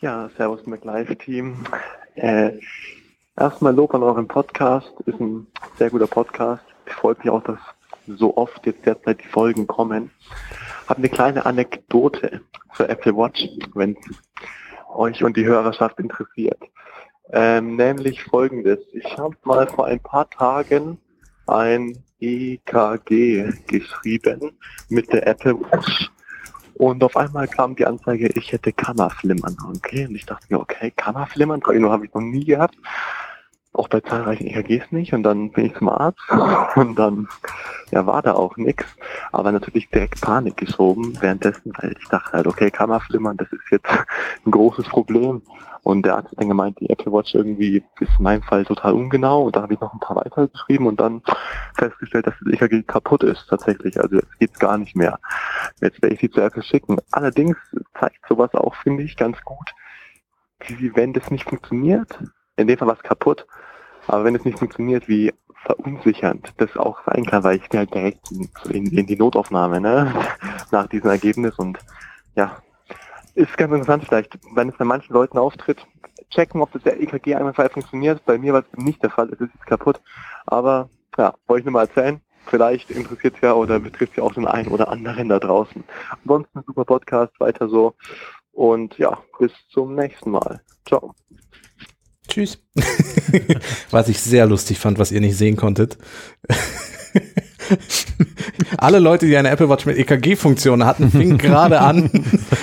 [0.00, 1.64] Ja, Servus MacLive-Team.
[2.16, 2.52] Äh,
[3.38, 4.92] erstmal Lob an euren Podcast.
[5.06, 5.46] Ist ein
[5.78, 6.62] sehr guter Podcast.
[6.86, 7.58] Ich freue mich auch, dass
[8.06, 10.10] so oft jetzt derzeit die Folgen kommen.
[10.88, 12.42] Habe eine kleine Anekdote
[12.76, 13.96] zur Apple Watch, wenn
[14.94, 16.60] euch und die Hörerschaft interessiert.
[17.32, 18.78] Ähm, nämlich folgendes.
[18.92, 20.98] Ich habe mal vor ein paar Tagen
[21.46, 24.52] ein EKG geschrieben
[24.88, 26.10] mit der Apple Watch.
[26.74, 29.56] Und auf einmal kam die Anzeige, ich hätte Kammerflimmern.
[29.76, 32.76] Okay, und ich dachte mir, okay, Kammerflimmern, habe ich noch nie gehabt
[33.72, 36.20] auch bei zahlreichen EKGs nicht und dann bin ich zum Arzt
[36.76, 37.28] und dann
[37.90, 38.84] ja war da auch nichts,
[39.32, 43.88] aber natürlich direkt Panik geschoben währenddessen, weil ich dachte halt, okay, Kammerflimmern, das ist jetzt
[44.44, 45.42] ein großes Problem
[45.82, 48.92] und der Arzt hat dann gemeint, die Apple Watch irgendwie ist in meinem Fall total
[48.92, 51.22] ungenau und da habe ich noch ein paar weiter geschrieben und dann
[51.76, 55.18] festgestellt, dass das EKG kaputt ist tatsächlich, also jetzt geht's gar nicht mehr.
[55.80, 56.98] Jetzt werde ich sie zu Apple schicken.
[57.10, 57.56] Allerdings
[57.98, 59.74] zeigt sowas auch, finde ich, ganz gut,
[60.66, 62.18] wie wenn das nicht funktioniert,
[62.56, 63.46] in dem Fall was kaputt,
[64.06, 65.32] aber wenn es nicht funktioniert, wie
[65.64, 68.30] verunsichernd das auch sein kann, weil ich bin halt direkt
[68.70, 70.12] in, in die Notaufnahme, ne?
[70.70, 71.78] Nach diesem Ergebnis und
[72.34, 72.62] ja,
[73.34, 75.86] ist ganz interessant vielleicht, wenn es bei manchen Leuten auftritt,
[76.30, 78.24] checken, ob das der EKG einwandfrei funktioniert.
[78.24, 80.00] Bei mir war es nicht der Fall, es ist jetzt kaputt.
[80.46, 82.20] Aber ja, wollte ich nur mal erzählen.
[82.46, 85.84] Vielleicht interessiert es ja oder betrifft ja auch den einen oder anderen da draußen.
[86.22, 87.94] Ansonsten super Podcast, weiter so.
[88.52, 90.60] Und ja, bis zum nächsten Mal.
[90.86, 91.14] Ciao.
[92.26, 92.62] Tschüss.
[93.90, 95.98] was ich sehr lustig fand, was ihr nicht sehen konntet.
[98.78, 102.10] Alle Leute, die eine Apple Watch mit EKG-Funktion hatten, fingen gerade an,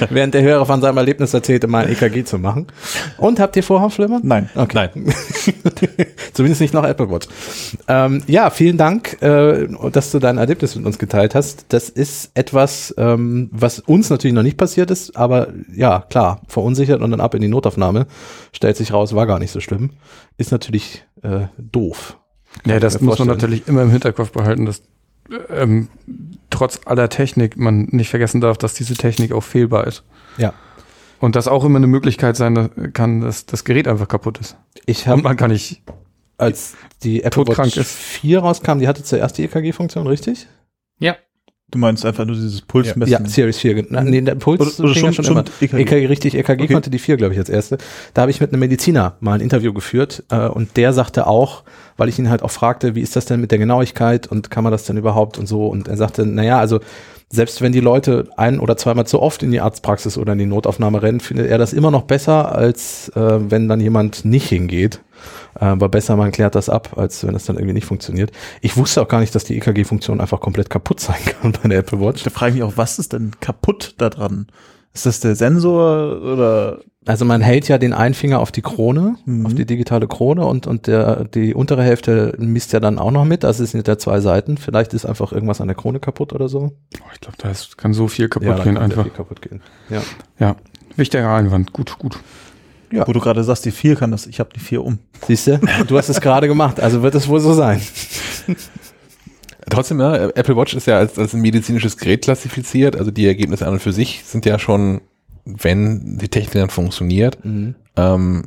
[0.09, 2.67] während der Hörer von seinem Erlebnis erzählte, mal ein EKG zu machen.
[3.17, 4.21] Und habt ihr Vorhaufschlimmern?
[4.23, 4.49] Nein.
[4.55, 4.89] Okay.
[4.93, 5.13] Nein.
[6.33, 7.27] Zumindest nicht noch Apple Watch.
[7.87, 11.65] Ähm, ja, vielen Dank, äh, dass du dein Erlebnis mit uns geteilt hast.
[11.69, 17.01] Das ist etwas, ähm, was uns natürlich noch nicht passiert ist, aber ja, klar, verunsichert
[17.01, 18.07] und dann ab in die Notaufnahme.
[18.51, 19.91] Stellt sich raus, war gar nicht so schlimm.
[20.37, 22.17] Ist natürlich äh, doof.
[22.65, 24.81] Ja, das muss man natürlich immer im Hinterkopf behalten, dass
[25.49, 25.89] ähm,
[26.49, 30.03] trotz aller Technik man nicht vergessen darf, dass diese Technik auch fehlbar ist.
[30.37, 30.53] Ja.
[31.19, 34.55] Und das auch immer eine Möglichkeit sein kann, dass das Gerät einfach kaputt ist.
[34.85, 35.81] Ich habe man kann nicht
[36.37, 37.91] als die Apple Watch ist.
[37.91, 40.47] 4 rauskam, die hatte zuerst die EKG-Funktion, richtig?
[40.99, 41.15] Ja.
[41.69, 43.11] Du meinst einfach nur dieses Pulsmessen?
[43.11, 43.87] Ja, Series 4.
[43.89, 45.43] Na, nee, der Puls oder, oder schon, schon, schon immer.
[45.59, 45.81] EKG.
[45.81, 46.73] EKG, richtig, EKG Okay.
[46.73, 47.77] konnte die 4, glaube ich, als erste.
[48.13, 51.63] Da habe ich mit einem Mediziner mal ein Interview geführt äh, und der sagte auch,
[51.97, 54.63] weil ich ihn halt auch fragte, wie ist das denn mit der Genauigkeit und kann
[54.63, 56.79] man das denn überhaupt und so und er sagte, naja, also
[57.29, 60.45] selbst wenn die Leute ein oder zweimal zu oft in die Arztpraxis oder in die
[60.45, 65.01] Notaufnahme rennen, findet er das immer noch besser, als äh, wenn dann jemand nicht hingeht.
[65.59, 68.31] Äh, aber besser, man klärt das ab, als wenn es dann irgendwie nicht funktioniert.
[68.61, 71.79] Ich wusste auch gar nicht, dass die EKG-Funktion einfach komplett kaputt sein kann bei der
[71.79, 72.23] Apple Watch.
[72.23, 74.47] Da frage ich mich auch, was ist denn kaputt da dran?
[74.93, 76.79] Ist das der Sensor oder?
[77.05, 79.45] Also man hält ja den einen Finger auf die Krone, Mhm.
[79.45, 83.23] auf die digitale Krone und, und der, die untere Hälfte misst ja dann auch noch
[83.23, 83.45] mit.
[83.45, 84.57] Also es sind ja zwei Seiten.
[84.57, 86.73] Vielleicht ist einfach irgendwas an der Krone kaputt oder so.
[86.99, 89.03] Oh, ich glaube, da ist, kann so viel kaputt ja, gehen einfach.
[89.03, 89.61] viel kaputt gehen.
[89.89, 90.01] Ja.
[90.39, 90.55] Ja.
[90.97, 91.71] Wichtiger Einwand.
[91.73, 92.19] Gut, gut.
[92.91, 94.99] Wo du gerade sagst, die 4 kann das, ich habe die 4 um.
[95.27, 95.59] Siehst du?
[95.87, 97.81] Du hast es gerade gemacht, also wird es wohl so sein.
[99.69, 102.95] Trotzdem, ja, Apple Watch ist ja als, als ein medizinisches Gerät klassifiziert.
[102.95, 105.01] Also die Ergebnisse an und für sich sind ja schon,
[105.43, 107.37] wenn die Technik dann funktioniert,
[107.97, 108.43] ähm,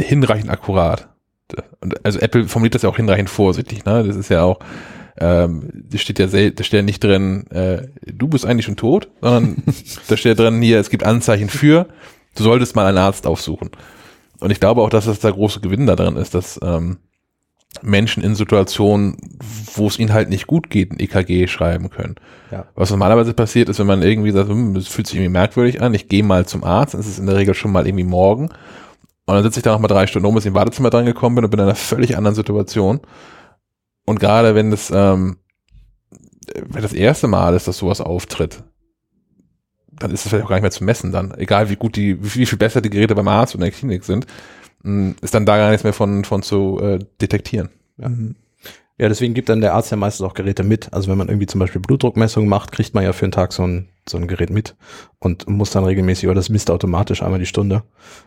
[0.00, 1.08] hinreichend akkurat.
[1.80, 3.84] Und also Apple formuliert das ja auch hinreichend vorsichtig.
[3.84, 4.04] Ne?
[4.04, 4.58] Das ist ja auch,
[5.18, 8.76] ähm, da steht ja sel da steht ja nicht drin, äh, du bist eigentlich schon
[8.76, 9.62] tot, sondern
[10.08, 11.88] da steht ja drin, hier, es gibt Anzeichen für,
[12.40, 13.70] du solltest mal einen Arzt aufsuchen.
[14.40, 16.98] Und ich glaube auch, dass das der große Gewinn da drin ist, dass ähm,
[17.82, 19.16] Menschen in Situationen,
[19.74, 22.16] wo es ihnen halt nicht gut geht, ein EKG schreiben können.
[22.50, 22.66] Ja.
[22.74, 25.94] Was normalerweise passiert ist, wenn man irgendwie sagt, hm, das fühlt sich irgendwie merkwürdig an,
[25.94, 28.48] ich gehe mal zum Arzt, dann ist es in der Regel schon mal irgendwie morgen.
[29.26, 31.06] Und dann sitze ich da noch mal drei Stunden um, bis ich im Badezimmer dran
[31.06, 33.00] gekommen bin und bin in einer völlig anderen Situation.
[34.04, 35.36] Und gerade wenn das, ähm,
[36.54, 38.64] wenn das erste Mal ist, dass sowas auftritt,
[40.00, 41.32] dann ist es vielleicht auch gar nicht mehr zu messen dann.
[41.38, 44.26] Egal wie gut die, wie viel besser die Geräte beim Arzt in der Klinik sind,
[44.82, 47.68] mh, ist dann da gar nichts mehr von, von zu äh, detektieren.
[47.98, 48.34] Mhm.
[48.98, 50.92] Ja, deswegen gibt dann der Arzt ja meistens auch Geräte mit.
[50.92, 53.62] Also wenn man irgendwie zum Beispiel Blutdruckmessungen macht, kriegt man ja für einen Tag so
[53.66, 54.74] ein, so ein Gerät mit
[55.20, 57.82] und muss dann regelmäßig, oder das misst automatisch einmal die Stunde.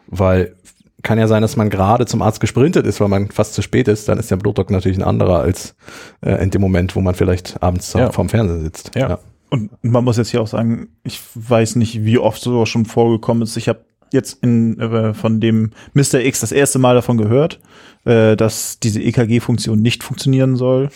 [0.08, 0.56] Weil
[1.04, 3.88] kann ja sein, dass man gerade zum Arzt gesprintet ist, weil man fast zu spät
[3.88, 5.76] ist, dann ist der Blutdruck natürlich ein anderer als
[6.22, 8.12] äh, in dem Moment, wo man vielleicht abends Ja.
[8.12, 8.92] vorm Fernseher sitzt.
[8.96, 9.20] Ja.
[9.54, 13.44] Und man muss jetzt hier auch sagen, ich weiß nicht, wie oft sowas schon vorgekommen
[13.44, 13.56] ist.
[13.56, 16.22] Ich habe jetzt in, äh, von dem Mr.
[16.22, 17.60] X das erste Mal davon gehört,
[18.04, 20.90] äh, dass diese EKG-Funktion nicht funktionieren soll.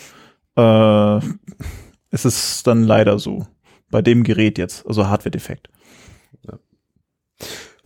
[0.56, 1.18] Äh,
[2.10, 3.46] es ist dann leider so.
[3.92, 5.68] Bei dem Gerät jetzt, also Hardware-Defekt.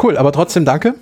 [0.02, 0.94] Cool, aber trotzdem danke.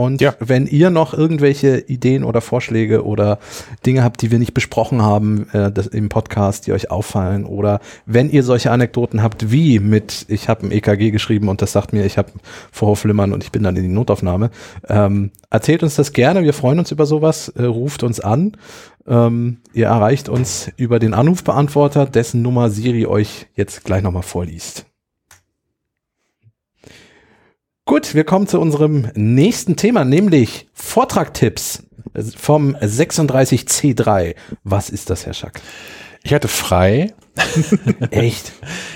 [0.00, 0.34] Und Ja.
[0.40, 3.38] wenn ihr noch irgendwelche Ideen oder Vorschläge oder
[3.84, 7.80] Dinge habt, die wir nicht besprochen haben äh, das, im Podcast, die euch auffallen, oder
[8.06, 11.92] wenn ihr solche Anekdoten habt, wie mit, ich habe ein EKG geschrieben und das sagt
[11.92, 12.32] mir, ich habe
[12.72, 14.50] Vorhofflimmern und ich bin dann in die Notaufnahme,
[14.88, 18.56] ähm, erzählt uns das gerne, wir freuen uns über sowas, äh, ruft uns an.
[19.06, 24.86] Ähm, ihr erreicht uns über den Anrufbeantworter, dessen Nummer Siri euch jetzt gleich nochmal vorliest.
[27.90, 31.82] Gut, wir kommen zu unserem nächsten Thema, nämlich Vortragtipps
[32.36, 34.36] vom 36C3.
[34.62, 35.60] Was ist das, Herr Schack?
[36.22, 37.12] Ich hatte frei.
[38.12, 38.52] Echt?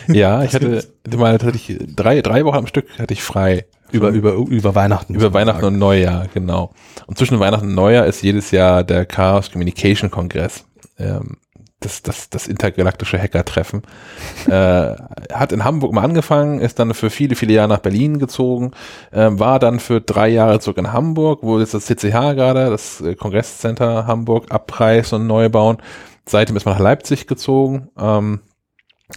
[0.06, 3.64] Ja, ich hatte mal tatsächlich drei, drei Wochen am Stück hatte ich frei.
[3.90, 5.16] Über, über, über Weihnachten.
[5.16, 6.70] Über Weihnachten und Neujahr, genau.
[7.08, 10.66] Und zwischen Weihnachten und Neujahr ist jedes Jahr der Chaos Communication Kongress.
[11.00, 11.38] Ähm,
[11.84, 13.82] das, das, das intergalaktische Hacker-Treffen.
[14.46, 14.94] äh,
[15.32, 18.72] hat in Hamburg mal angefangen, ist dann für viele, viele Jahre nach Berlin gezogen,
[19.10, 23.00] äh, war dann für drei Jahre zurück in Hamburg, wo jetzt das CCH gerade, das
[23.00, 25.78] äh, Kongresscenter Hamburg, abreißen und neu bauen.
[26.26, 27.88] Seitdem ist man nach Leipzig gezogen.
[27.98, 28.40] Ähm,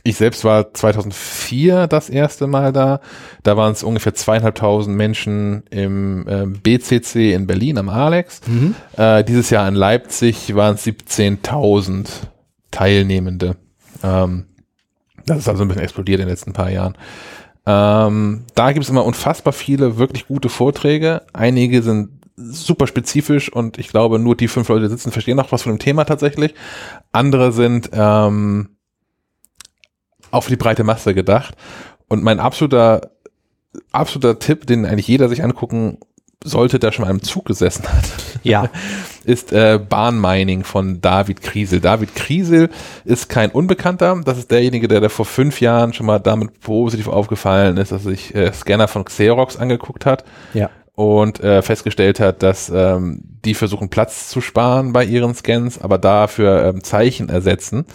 [0.04, 3.00] ich selbst war 2004 das erste Mal da.
[3.44, 8.42] Da waren es ungefähr zweieinhalbtausend Menschen im ähm, BCC in Berlin am Alex.
[8.48, 8.76] Mhm.
[8.98, 12.08] Äh, dieses Jahr in Leipzig waren es 17.000
[12.72, 13.58] Teilnehmende.
[14.04, 14.46] Ähm,
[15.26, 16.98] das ist also ein bisschen explodiert in den letzten paar Jahren.
[17.66, 21.24] Ähm, da gibt es immer unfassbar viele wirklich gute Vorträge.
[21.34, 25.52] Einige sind super spezifisch und ich glaube, nur die fünf Leute, die sitzen, verstehen auch
[25.52, 26.54] was von dem Thema tatsächlich.
[27.12, 28.70] Andere sind ähm,
[30.32, 31.56] auch für die breite Masse gedacht.
[32.08, 33.12] Und mein absoluter,
[33.92, 35.98] absoluter Tipp, den eigentlich jeder sich angucken
[36.44, 38.06] sollte, der schon mal im Zug gesessen hat,
[38.44, 38.70] Ja.
[39.26, 41.82] ist äh, Bahnmining von David Kriesel.
[41.82, 42.70] David Kriesel
[43.04, 44.22] ist kein Unbekannter.
[44.24, 48.06] Das ist derjenige, der, der vor fünf Jahren schon mal damit positiv aufgefallen ist, dass
[48.06, 50.24] er sich äh, Scanner von Xerox angeguckt hat
[50.54, 50.70] Ja.
[50.94, 55.98] und äh, festgestellt hat, dass ähm, die versuchen Platz zu sparen bei ihren Scans, aber
[55.98, 57.86] dafür ähm, Zeichen ersetzen.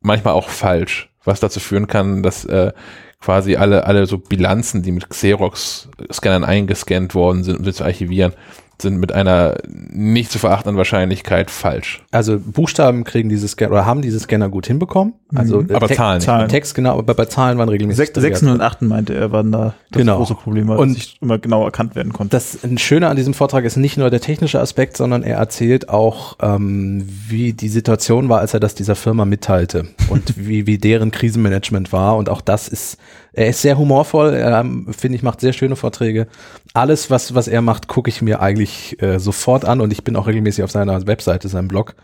[0.00, 2.72] Manchmal auch falsch, was dazu führen kann, dass äh,
[3.20, 8.32] quasi alle, alle so Bilanzen, die mit Xerox-Scannern eingescannt worden sind, um sie zu archivieren,
[8.80, 12.02] sind mit einer nicht zu verachtenden Wahrscheinlichkeit falsch.
[12.10, 15.14] Also Buchstaben kriegen diese Scanner oder haben diese Scanner gut hinbekommen.
[15.34, 16.20] Also äh, Aber Zahlen.
[16.20, 16.48] Zahlen.
[16.48, 20.00] Text genau, aber bei Zahlen waren regelmäßig Sech, und Achten meinte er, waren da das
[20.00, 20.16] Genau.
[20.18, 22.30] große Problem, weil Und- nicht immer genau erkannt werden konnte.
[22.36, 26.36] Das Schöne an diesem Vortrag ist nicht nur der technische Aspekt, sondern er erzählt auch,
[26.40, 31.10] ähm, wie die Situation war, als er das dieser Firma mitteilte und wie, wie deren
[31.10, 32.16] Krisenmanagement war.
[32.16, 32.96] Und auch das ist,
[33.38, 36.26] er ist sehr humorvoll, ähm, finde ich, macht sehr schöne Vorträge.
[36.74, 40.16] Alles, was, was er macht, gucke ich mir eigentlich äh, sofort an und ich bin
[40.16, 41.94] auch regelmäßig auf seiner Webseite, seinem Blog.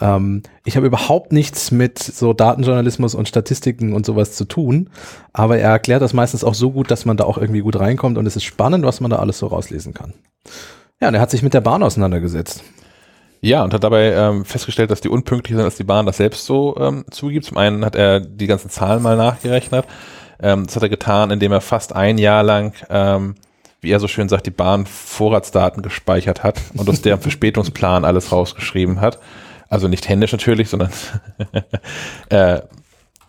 [0.00, 4.90] Ähm, ich habe überhaupt nichts mit so Datenjournalismus und Statistiken und sowas zu tun,
[5.32, 8.18] aber er erklärt das meistens auch so gut, dass man da auch irgendwie gut reinkommt
[8.18, 10.12] und es ist spannend, was man da alles so rauslesen kann.
[11.00, 12.64] Ja, und er hat sich mit der Bahn auseinandergesetzt.
[13.42, 16.44] Ja, und hat dabei ähm, festgestellt, dass die unpünktlicher sind, als die Bahn das selbst
[16.44, 17.46] so ähm, zugibt.
[17.46, 19.86] Zum einen hat er die ganzen Zahlen mal nachgerechnet.
[20.42, 23.34] Ähm, das hat er getan, indem er fast ein Jahr lang, ähm,
[23.80, 28.32] wie er so schön sagt, die Bahn Vorratsdaten gespeichert hat und aus deren Verspätungsplan alles
[28.32, 29.18] rausgeschrieben hat.
[29.68, 30.90] Also nicht händisch natürlich, sondern
[32.28, 32.60] äh,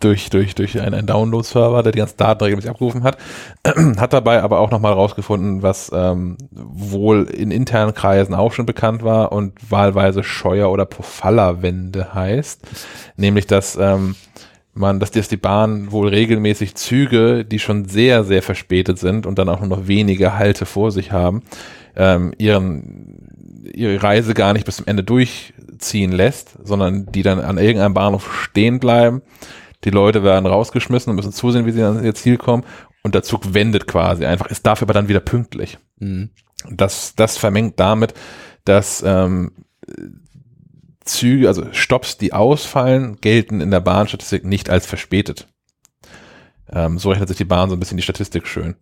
[0.02, 3.18] durch, durch, durch einen, einen Download-Server, der die ganzen Daten regelmäßig abgerufen hat.
[3.98, 9.04] hat dabei aber auch nochmal rausgefunden, was ähm, wohl in internen Kreisen auch schon bekannt
[9.04, 12.62] war und wahlweise Scheuer- oder Pofalla-Wende heißt.
[13.16, 14.16] Nämlich, dass ähm,
[14.74, 19.48] man, dass die, Bahn wohl regelmäßig Züge, die schon sehr, sehr verspätet sind und dann
[19.48, 21.42] auch nur noch wenige Halte vor sich haben,
[21.94, 27.58] ähm, ihren, ihre Reise gar nicht bis zum Ende durchziehen lässt, sondern die dann an
[27.58, 29.22] irgendeinem Bahnhof stehen bleiben.
[29.84, 32.64] Die Leute werden rausgeschmissen und müssen zusehen, wie sie an ihr Ziel kommen.
[33.02, 35.78] Und der Zug wendet quasi einfach, ist dafür aber dann wieder pünktlich.
[36.70, 38.14] Das, das vermengt damit,
[38.64, 39.52] dass ähm,
[41.04, 45.48] Züge, also Stops, die ausfallen, gelten in der Bahnstatistik nicht als verspätet.
[46.70, 48.76] Ähm, so rechnet sich die Bahn so ein bisschen die Statistik schön.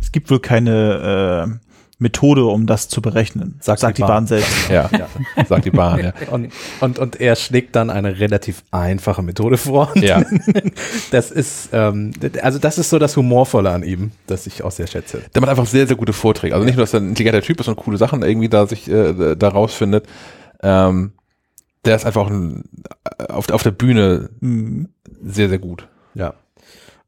[0.00, 1.66] Es gibt wohl keine äh,
[1.98, 4.10] Methode, um das zu berechnen, Sagt sagt, die die Bahn.
[4.10, 4.52] Bahn, selbst.
[4.70, 4.90] Ja,
[5.48, 6.12] sagt die Bahn, ja.
[6.30, 9.92] Und, und, und er schlägt dann eine relativ einfache Methode vor.
[9.96, 10.22] Ja,
[11.10, 14.86] Das ist, ähm, also das ist so das Humorvolle an ihm, das ich auch sehr
[14.86, 15.22] schätze.
[15.34, 16.54] der macht einfach sehr, sehr gute Vorträge.
[16.54, 18.88] Also nicht nur, dass er ein intelligenter Typ ist und coole Sachen irgendwie da sich
[18.90, 20.06] äh, da rausfindet.
[20.62, 21.12] Ähm,
[21.86, 22.64] der ist einfach ein,
[23.28, 24.88] auf, auf der Bühne Mhm.
[25.22, 25.88] sehr, sehr gut.
[26.14, 26.34] Ja.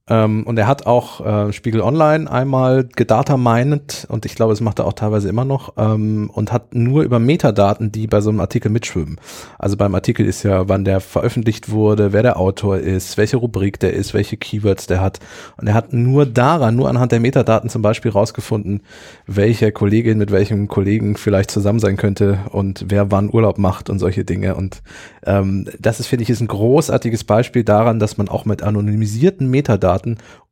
[0.09, 4.79] Ähm, und er hat auch äh, Spiegel Online einmal gedatamined und ich glaube, das macht
[4.79, 8.41] er auch teilweise immer noch ähm, und hat nur über Metadaten, die bei so einem
[8.41, 9.21] Artikel mitschwimmen.
[9.59, 13.81] Also beim Artikel ist ja, wann der veröffentlicht wurde, wer der Autor ist, welche Rubrik
[13.81, 15.21] der ist, welche Keywords der hat.
[15.57, 18.81] Und er hat nur daran, nur anhand der Metadaten zum Beispiel rausgefunden,
[19.27, 23.99] welche Kollegin mit welchem Kollegen vielleicht zusammen sein könnte und wer wann Urlaub macht und
[23.99, 24.55] solche Dinge.
[24.55, 24.83] Und
[25.27, 29.51] ähm, das ist, finde ich, ist ein großartiges Beispiel daran, dass man auch mit anonymisierten
[29.51, 29.98] Metadaten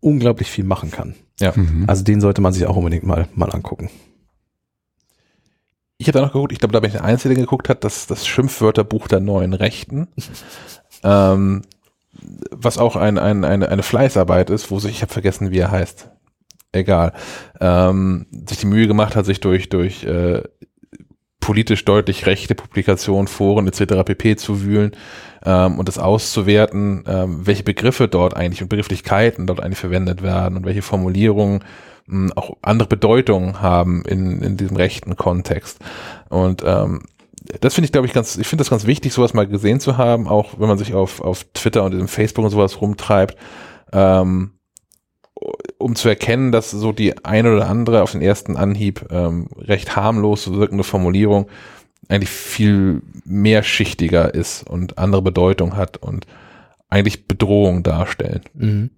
[0.00, 1.14] unglaublich viel machen kann.
[1.40, 1.52] Ja.
[1.86, 3.90] Also den sollte man sich auch unbedingt mal, mal angucken.
[5.98, 7.84] Ich habe da noch geguckt, ich glaube, da bin ich der Einzige, der geguckt hat,
[7.84, 10.08] dass das Schimpfwörterbuch der neuen Rechten,
[11.02, 11.62] ähm,
[12.50, 15.70] was auch ein, ein, eine, eine Fleißarbeit ist, wo sich, ich habe vergessen, wie er
[15.70, 16.10] heißt,
[16.72, 17.12] egal,
[17.60, 20.42] ähm, sich die Mühe gemacht hat, sich durch, durch äh,
[21.40, 24.04] politisch deutlich rechte Publikationen, Foren etc.
[24.04, 24.36] pp.
[24.36, 24.92] zu wühlen
[25.46, 30.58] ähm, und das auszuwerten, ähm, welche Begriffe dort eigentlich und Begrifflichkeiten dort eigentlich verwendet werden
[30.58, 31.64] und welche Formulierungen
[32.06, 35.78] mh, auch andere Bedeutungen haben in, in diesem rechten Kontext.
[36.28, 37.02] Und ähm,
[37.60, 39.96] das finde ich, glaube ich, ganz, ich finde das ganz wichtig, sowas mal gesehen zu
[39.96, 43.36] haben, auch wenn man sich auf, auf Twitter und diesem Facebook und sowas rumtreibt,
[43.92, 44.50] ähm,
[45.78, 49.94] um zu erkennen, dass so die eine oder andere auf den ersten Anhieb ähm, recht
[49.94, 51.46] harmlos wirkende Formulierung
[52.08, 56.26] eigentlich viel mehrschichtiger ist und andere Bedeutung hat und
[56.88, 58.42] eigentlich Bedrohung darstellen.
[58.54, 58.90] Mhm.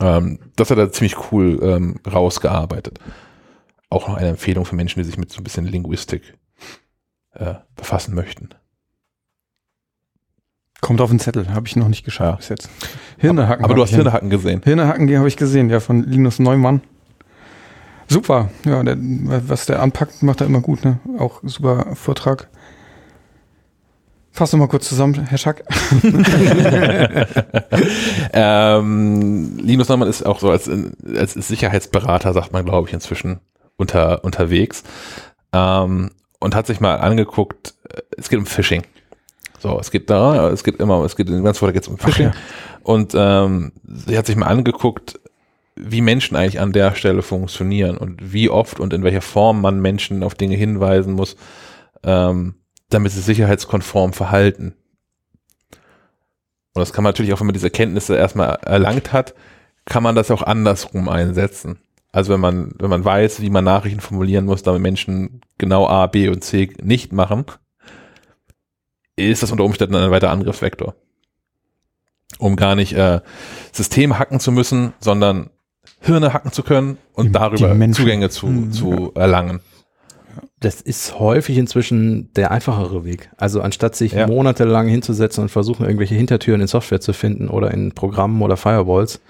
[0.00, 2.98] Ähm, das hat er ziemlich cool ähm, rausgearbeitet.
[3.90, 6.34] Auch noch eine Empfehlung für Menschen, die sich mit so ein bisschen Linguistik
[7.32, 8.48] äh, befassen möchten.
[10.80, 12.36] Kommt auf den Zettel, habe ich noch nicht geschafft Ja.
[12.36, 12.70] bis jetzt.
[13.18, 13.64] Hirnehacken.
[13.64, 14.60] Aber du hab hast Hirnehacken gesehen.
[14.62, 16.82] Hirnehacken habe ich gesehen, ja, von Linus Neumann.
[18.08, 20.98] Super, ja, der, was der anpackt, macht er immer gut, ne?
[21.18, 22.48] Auch super Vortrag.
[24.30, 25.64] Fass doch mal kurz zusammen, Herr Schack.
[28.34, 30.70] ähm, Linus Neumann ist auch so als,
[31.16, 33.40] als Sicherheitsberater, sagt man, glaube ich, inzwischen
[33.78, 34.84] unter, unterwegs.
[35.54, 38.82] Ähm, und hat sich mal angeguckt, äh, es geht um Phishing.
[39.58, 41.96] So, es geht da, es geht immer, es geht in ganz Vorder geht es um
[41.96, 42.26] Phishing.
[42.26, 42.32] ja.
[42.82, 45.18] Und ähm, sie hat sich mal angeguckt,
[45.76, 49.80] wie Menschen eigentlich an der Stelle funktionieren und wie oft und in welcher Form man
[49.80, 51.36] Menschen auf Dinge hinweisen muss,
[52.02, 52.54] ähm,
[52.88, 54.74] damit sie sicherheitskonform verhalten.
[56.74, 59.34] Und das kann man natürlich auch, wenn man diese Kenntnisse erstmal erlangt hat,
[59.84, 61.78] kann man das auch andersrum einsetzen.
[62.12, 66.06] Also wenn man, wenn man weiß, wie man Nachrichten formulieren muss, damit Menschen genau A,
[66.06, 67.44] B und C nicht machen,
[69.16, 70.94] ist das unter Umständen ein weiterer Angriffsvektor.
[72.38, 73.20] Um gar nicht äh,
[73.72, 75.50] System hacken zu müssen, sondern
[76.06, 77.90] Hirne hacken zu können und Die- darüber die.
[77.90, 78.72] Zugänge zu, Mhm.
[78.72, 79.60] zu erlangen.
[80.60, 83.30] Das ist häufig inzwischen der einfachere Weg.
[83.36, 84.26] Also anstatt sich Ja.
[84.26, 89.20] monatelang hinzusetzen und versuchen, irgendwelche Hintertüren in Software zu finden oder in Programmen oder Firewalls,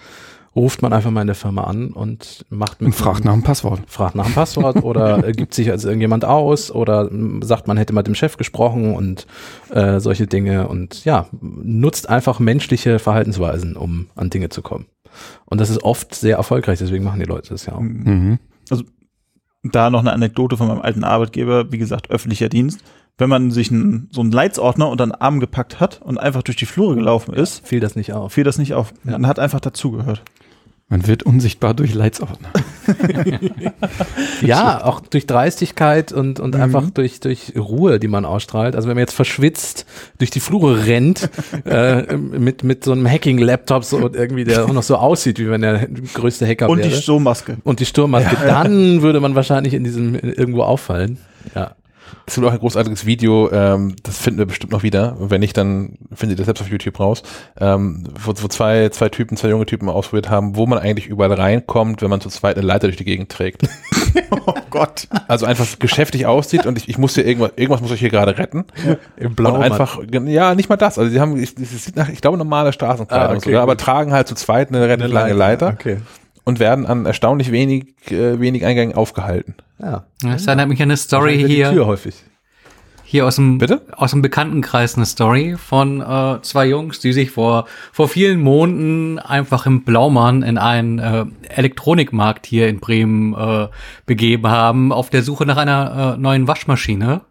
[0.55, 3.43] ruft man einfach mal in der Firma an und macht mit Und fragt nach dem
[3.43, 3.81] Passwort.
[3.89, 7.11] fragt nach dem Passwort oder äh, gibt sich als irgendjemand aus oder
[7.43, 9.27] sagt, man hätte mit dem Chef gesprochen und
[9.71, 14.87] äh, solche Dinge und ja, nutzt einfach menschliche Verhaltensweisen, um an Dinge zu kommen.
[15.45, 17.81] Und das ist oft sehr erfolgreich, deswegen machen die Leute das ja auch.
[17.81, 18.39] Mhm.
[19.63, 22.81] Da noch eine Anekdote von meinem alten Arbeitgeber, wie gesagt, öffentlicher Dienst.
[23.19, 26.57] Wenn man sich einen, so einen Leitsordner unter den Arm gepackt hat und einfach durch
[26.57, 28.35] die Flure gelaufen ist, Fiel das nicht auf.
[28.35, 28.93] fiel das nicht auf.
[29.05, 29.13] Ja.
[29.13, 30.23] Man hat einfach dazugehört.
[30.89, 32.49] Man wird unsichtbar durch Leitsordner.
[34.43, 36.61] Ja, auch durch Dreistigkeit und, und Mhm.
[36.61, 38.77] einfach durch, durch Ruhe, die man ausstrahlt.
[38.77, 39.87] Also wenn man jetzt verschwitzt
[40.19, 41.29] durch die Flure rennt,
[41.65, 45.49] äh, mit, mit so einem Hacking-Laptop so und irgendwie, der auch noch so aussieht, wie
[45.51, 46.89] wenn der größte Hacker Und wäre.
[46.91, 47.57] die Sturmmaske.
[47.65, 51.19] und die Sturmmaske, dann würde man wahrscheinlich in diesem irgendwo auffallen.
[51.55, 51.73] Ja.
[52.27, 55.17] Es gibt auch ein großartiges Video, ähm, das finden wir bestimmt noch wieder.
[55.19, 57.23] Wenn nicht, dann findet ihr das selbst auf YouTube raus,
[57.61, 61.33] ähm, wo, wo zwei, zwei Typen, zwei junge Typen ausprobiert haben, wo man eigentlich überall
[61.33, 63.63] reinkommt, wenn man zu zweit eine Leiter durch die Gegend trägt.
[64.47, 65.09] Oh Gott.
[65.29, 68.39] Also einfach geschäftig aussieht und ich, ich muss hier irgendwas, irgendwas muss ich hier gerade
[68.39, 68.65] retten.
[69.17, 70.99] Im und einfach, ja, nicht mal das.
[70.99, 71.55] Also sie haben, ich,
[71.95, 75.13] nach, ich glaube, normale Straßenkleidung Ah, okay, sogar, aber tragen halt zu zweit eine relativ
[75.13, 75.99] lange Leiter Okay.
[76.47, 79.57] Und werden an erstaunlich wenig, äh, wenig Eingängen aufgehalten.
[79.79, 80.05] Ja.
[80.23, 81.73] Das erinnert mich an eine Story wird die hier.
[81.73, 82.15] Tür häufig.
[83.05, 83.83] Hier aus dem, Bitte?
[83.93, 89.19] aus dem Bekanntenkreis eine Story von äh, zwei Jungs, die sich vor, vor vielen Monaten
[89.19, 93.69] einfach im Blaumann in einen äh, Elektronikmarkt hier in Bremen äh,
[94.07, 97.23] begeben haben, auf der Suche nach einer äh, neuen Waschmaschine.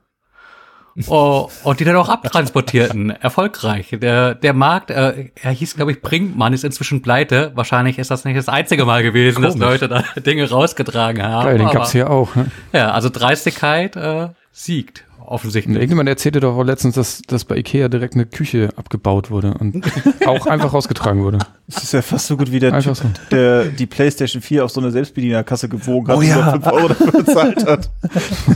[1.08, 3.90] Oh, und die dann auch abtransportierten, erfolgreich.
[3.92, 7.52] Der, der Markt, äh, er hieß, glaube ich, Brinkmann, ist inzwischen pleite.
[7.56, 9.68] Wahrscheinlich ist das nicht das einzige Mal gewesen, dass Komisch.
[9.82, 11.46] Leute da Dinge rausgetragen haben.
[11.46, 12.34] Geil, den gab's hier auch.
[12.36, 12.50] Ne?
[12.72, 15.76] Ja, also Dreistigkeit äh, siegt offensichtlich.
[15.76, 19.84] irgendjemand erzählte doch auch letztens, dass, dass bei Ikea direkt eine Küche abgebaut wurde und
[20.26, 21.40] auch einfach rausgetragen wurde.
[21.68, 23.36] Das ist ja fast so gut wie der Einfach Typ, so.
[23.36, 26.38] der die PlayStation 4 auf so einer Selbstbedienerkasse gewogen hat Oh und ja.
[26.38, 27.90] da 5 Euro dafür bezahlt hat.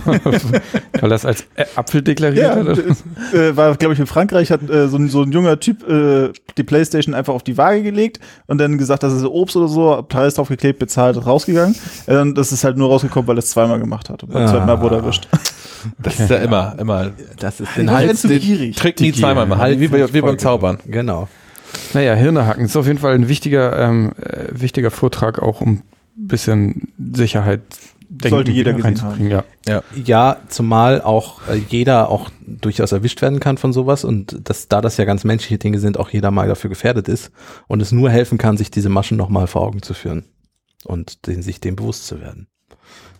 [1.01, 1.45] Weil das als
[1.75, 2.77] Apfel deklariert Ja, hat.
[3.33, 6.29] äh, war, glaube ich, in Frankreich hat äh, so, ein, so ein junger Typ äh,
[6.57, 10.03] die Playstation einfach auf die Waage gelegt und dann gesagt, das ist Obst oder so,
[10.07, 11.75] Preis draufgeklebt, bezahlt, rausgegangen.
[12.07, 14.23] Äh, und das ist halt nur rausgekommen, weil er es zweimal gemacht hat.
[14.23, 14.47] Und beim Ah.
[14.47, 15.27] zweiten Mal wurde er erwischt.
[15.97, 18.75] Das ist ja immer, immer Das ist Den Hals Den, gierig.
[18.75, 20.79] Trick nie zweimal machen, Hals wie, bei, wie beim Zaubern.
[20.85, 21.27] Genau.
[21.93, 25.83] Naja, Hirne hacken ist auf jeden Fall ein wichtiger, ähm, äh, wichtiger Vortrag, auch um
[26.17, 27.61] ein bisschen Sicherheit
[28.09, 29.83] denken Sollte jeder gesehen reinzubringen, Ja.
[30.03, 34.81] Ja, zumal auch äh, jeder auch durchaus erwischt werden kann von sowas und dass da
[34.81, 37.31] das ja ganz menschliche Dinge sind, auch jeder mal dafür gefährdet ist
[37.67, 40.25] und es nur helfen kann, sich diese Maschen nochmal vor Augen zu führen
[40.85, 42.47] und den, sich dem bewusst zu werden.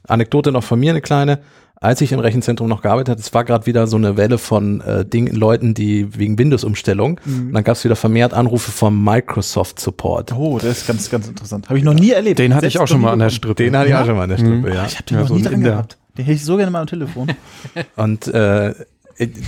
[0.08, 1.40] Anekdote noch von mir, eine kleine.
[1.82, 4.82] Als ich im Rechenzentrum noch gearbeitet habe, es war gerade wieder so eine Welle von
[4.82, 10.34] äh, Ding, Leuten, die wegen Windows-Umstellung, und dann gab es wieder vermehrt Anrufe vom Microsoft-Support.
[10.34, 11.70] Oh, das ist ganz, ganz interessant.
[11.70, 12.40] Habe ich noch nie erlebt.
[12.40, 13.30] Den hatte ich auch schon mal an der.
[13.30, 13.64] Strippe.
[13.64, 14.62] Den hatte ich auch schon mal an der Mhm.
[14.62, 14.86] Strippe, ja.
[14.86, 15.70] Ich habe den Ja, noch so nie dran Inder.
[15.72, 15.98] gehabt.
[16.18, 17.32] Den hätte ich so gerne mal am Telefon.
[17.96, 18.74] Und äh,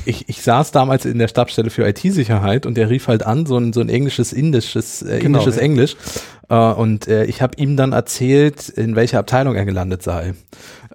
[0.05, 3.57] ich, ich saß damals in der Stabsstelle für IT-Sicherheit und der rief halt an, so
[3.57, 5.61] ein, so ein englisches, indisches, äh, Genau, indisches ja.
[5.61, 5.95] Englisch.
[6.49, 10.33] Äh, und äh, ich habe ihm dann erzählt, in welcher Abteilung er gelandet sei.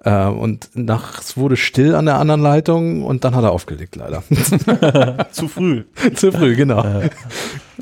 [0.07, 4.23] Äh, und nachts wurde still an der anderen Leitung und dann hat er aufgelegt, leider.
[5.31, 5.83] Zu früh.
[6.15, 6.81] Zu früh, genau.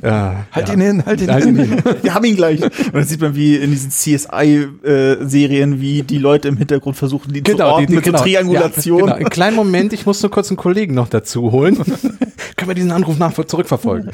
[0.01, 0.73] Ja, Halt ja.
[0.73, 1.55] ihn hin, halt ihn Halt hin.
[1.55, 1.83] hin.
[2.01, 2.63] Wir haben ihn gleich.
[2.63, 7.45] Und dann sieht man, wie in diesen CSI-Serien, wie die Leute im Hintergrund versuchen, ihn
[7.45, 8.99] zu orten mit so Triangulation.
[9.01, 9.15] Ja, genau.
[9.17, 11.75] Einen kleinen Moment, ich muss nur kurz einen Kollegen noch dazu holen.
[11.77, 14.09] Können wir diesen Anruf nach zurückverfolgen?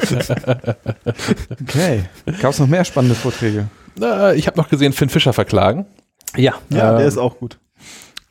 [1.62, 2.04] Okay.
[2.42, 3.68] Gab es noch mehr spannende Vorträge?
[3.98, 5.86] Na, ich habe noch gesehen, Finn Fischer verklagen.
[6.36, 6.56] Ja.
[6.70, 7.58] Ja, Ähm, der ist auch gut.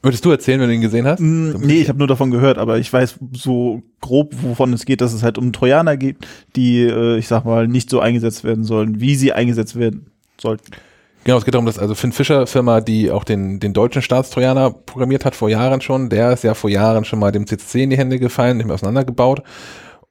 [0.02, 1.20] Würdest du erzählen, wenn du ihn gesehen hast?
[1.20, 5.02] Mm, Nee, ich habe nur davon gehört, aber ich weiß so grob, wovon es geht,
[5.02, 6.16] dass es halt um Trojaner geht,
[6.56, 10.10] die, äh, ich sag mal, nicht so eingesetzt werden sollen, wie sie eingesetzt werden
[10.40, 10.70] sollten.
[11.24, 14.70] Genau, es geht darum, dass also Finn Fischer Firma, die auch den, den deutschen Staatstrojaner
[14.70, 17.90] programmiert hat vor Jahren schon, der ist ja vor Jahren schon mal dem CCC in
[17.90, 19.42] die Hände gefallen, nicht mehr auseinandergebaut.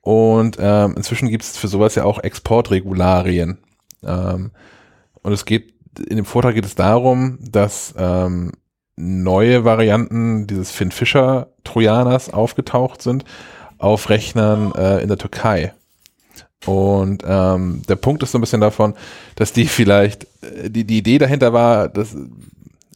[0.01, 3.57] Und ähm, inzwischen gibt es für sowas ja auch Exportregularien.
[4.03, 4.51] Ähm,
[5.23, 5.73] und es geht,
[6.07, 8.51] in dem Vortrag geht es darum, dass ähm,
[8.99, 13.23] neue Varianten dieses Finn Fischer Trojaners aufgetaucht sind
[13.77, 15.73] auf Rechnern äh, in der Türkei.
[16.65, 18.93] Und ähm, der Punkt ist so ein bisschen davon,
[19.35, 22.13] dass die vielleicht, äh, die, die Idee dahinter war, dass,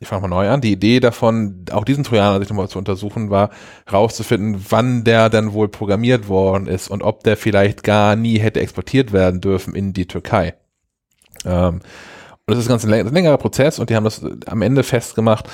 [0.02, 3.30] ich fange mal neu an, die Idee davon, auch diesen Trojaner sich nochmal zu untersuchen,
[3.30, 3.52] war
[3.90, 8.60] rauszufinden, wann der dann wohl programmiert worden ist und ob der vielleicht gar nie hätte
[8.60, 10.56] exportiert werden dürfen in die Türkei.
[11.46, 11.82] Ähm, und
[12.48, 15.50] das ist ganz ein, läng- ein längerer Prozess und die haben das am Ende festgemacht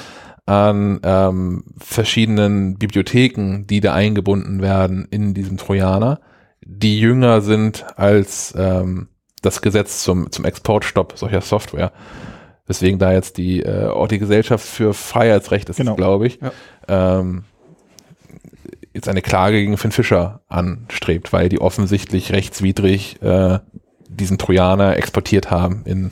[0.49, 6.19] an ähm, verschiedenen Bibliotheken, die da eingebunden werden in diesem Trojaner,
[6.65, 9.09] die jünger sind als ähm,
[9.43, 11.91] das Gesetz zum, zum Exportstopp solcher Software.
[12.65, 15.95] Weswegen da jetzt die, äh, auch die Gesellschaft für Freiheitsrecht ist, Genau.
[15.95, 16.51] glaube ich, Ja.
[17.21, 17.43] ähm,
[18.93, 23.59] jetzt eine Klage gegen Finn Fischer anstrebt, weil die offensichtlich rechtswidrig äh,
[24.07, 26.09] diesen Trojaner exportiert haben in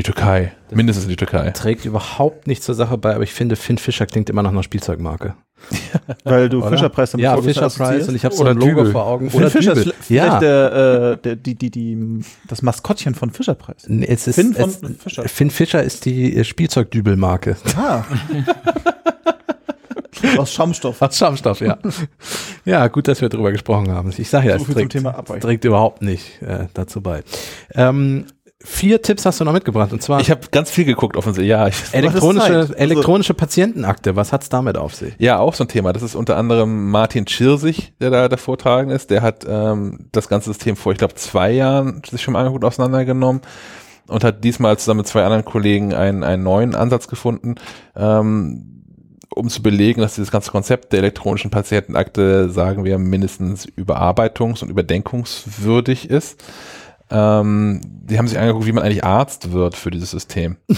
[0.00, 1.50] die Türkei, mindestens in die Türkei.
[1.50, 4.62] Trägt überhaupt nichts zur Sache bei, aber ich finde, Finn Fischer klingt immer nach einer
[4.62, 5.34] Spielzeugmarke.
[6.24, 6.70] Weil du Oder?
[6.70, 8.08] Fischerpreis damit Ja, vorher Fischer Price assoziierst.
[8.08, 8.92] und ich habe so Oder ein Logo Dübel.
[8.92, 9.30] vor Augen.
[9.30, 9.94] Finn Fischer ist Dübel.
[10.00, 10.38] vielleicht ja.
[10.40, 13.84] der, äh, der, die, die, die, das Maskottchen von Fischerpreis.
[13.86, 15.28] Nee, Es ist, Finn von es, Fischer.
[15.28, 17.56] Finn Fischer ist die äh, Spielzeugdübelmarke.
[17.76, 18.04] Ah.
[20.36, 21.00] Aus Schaumstoff.
[21.00, 21.78] Aus Schaumstoff, ja.
[22.64, 24.12] ja, gut, dass wir drüber gesprochen haben.
[24.16, 24.96] Ich sage ja, So es trägt,
[25.40, 27.22] trägt überhaupt nicht äh, dazu bei.
[27.74, 28.26] Ähm,
[28.62, 31.48] vier Tipps hast du noch mitgebracht und zwar Ich habe ganz viel geguckt offensichtlich.
[31.50, 32.56] Ja, ich, elektronische.
[32.56, 34.16] Also- elektronische Patientenakte.
[34.16, 35.14] Was hat's damit auf sich?
[35.18, 35.92] Ja, auch so ein Thema.
[35.92, 39.10] Das ist unter anderem Martin Schirsich, der da der Vortragende ist.
[39.10, 42.64] Der hat ähm, das ganze System vor, ich glaube, zwei Jahren sich schon mal angeguckt,
[42.64, 43.40] auseinandergenommen
[44.08, 47.54] und hat diesmal zusammen mit zwei anderen Kollegen einen, einen neuen Ansatz gefunden,
[47.96, 48.66] ähm,
[49.32, 54.70] um zu belegen, dass dieses ganze Konzept der elektronischen Patientenakte, sagen wir, mindestens überarbeitungs- und
[54.70, 56.42] überdenkungswürdig ist.
[57.10, 57.80] Ähm,
[58.10, 60.56] die haben sich angeguckt, wie man eigentlich Arzt wird für dieses System.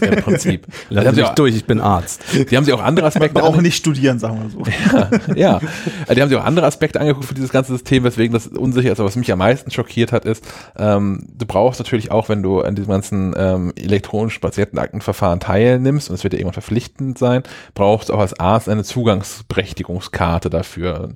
[0.00, 0.66] Im Prinzip.
[0.90, 2.22] Die Lass haben, auch, durch, ich bin Arzt.
[2.32, 5.34] die haben sich auch andere Aspekte Man braucht nicht studieren, sagen wir so.
[5.34, 5.60] ja,
[6.02, 8.92] Also die haben sich auch andere Aspekte angeguckt für dieses ganze System, weswegen das unsicher
[8.92, 9.00] ist.
[9.00, 10.44] Aber was mich am meisten schockiert hat, ist,
[10.76, 16.14] ähm, du brauchst natürlich auch, wenn du an diesem ganzen ähm, elektronischen Patientenaktenverfahren teilnimmst, und
[16.14, 17.42] es wird ja irgendwann verpflichtend sein,
[17.74, 21.10] brauchst du auch als Arzt eine Zugangsberechtigungskarte dafür.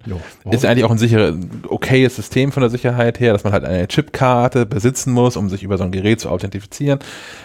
[0.51, 1.37] Ist eigentlich auch ein sicheres,
[1.69, 4.36] okayes System von der Sicherheit her, dass man halt eine Chipkarte
[4.67, 6.99] besitzen muss, um sich über so ein Gerät zu authentifizieren.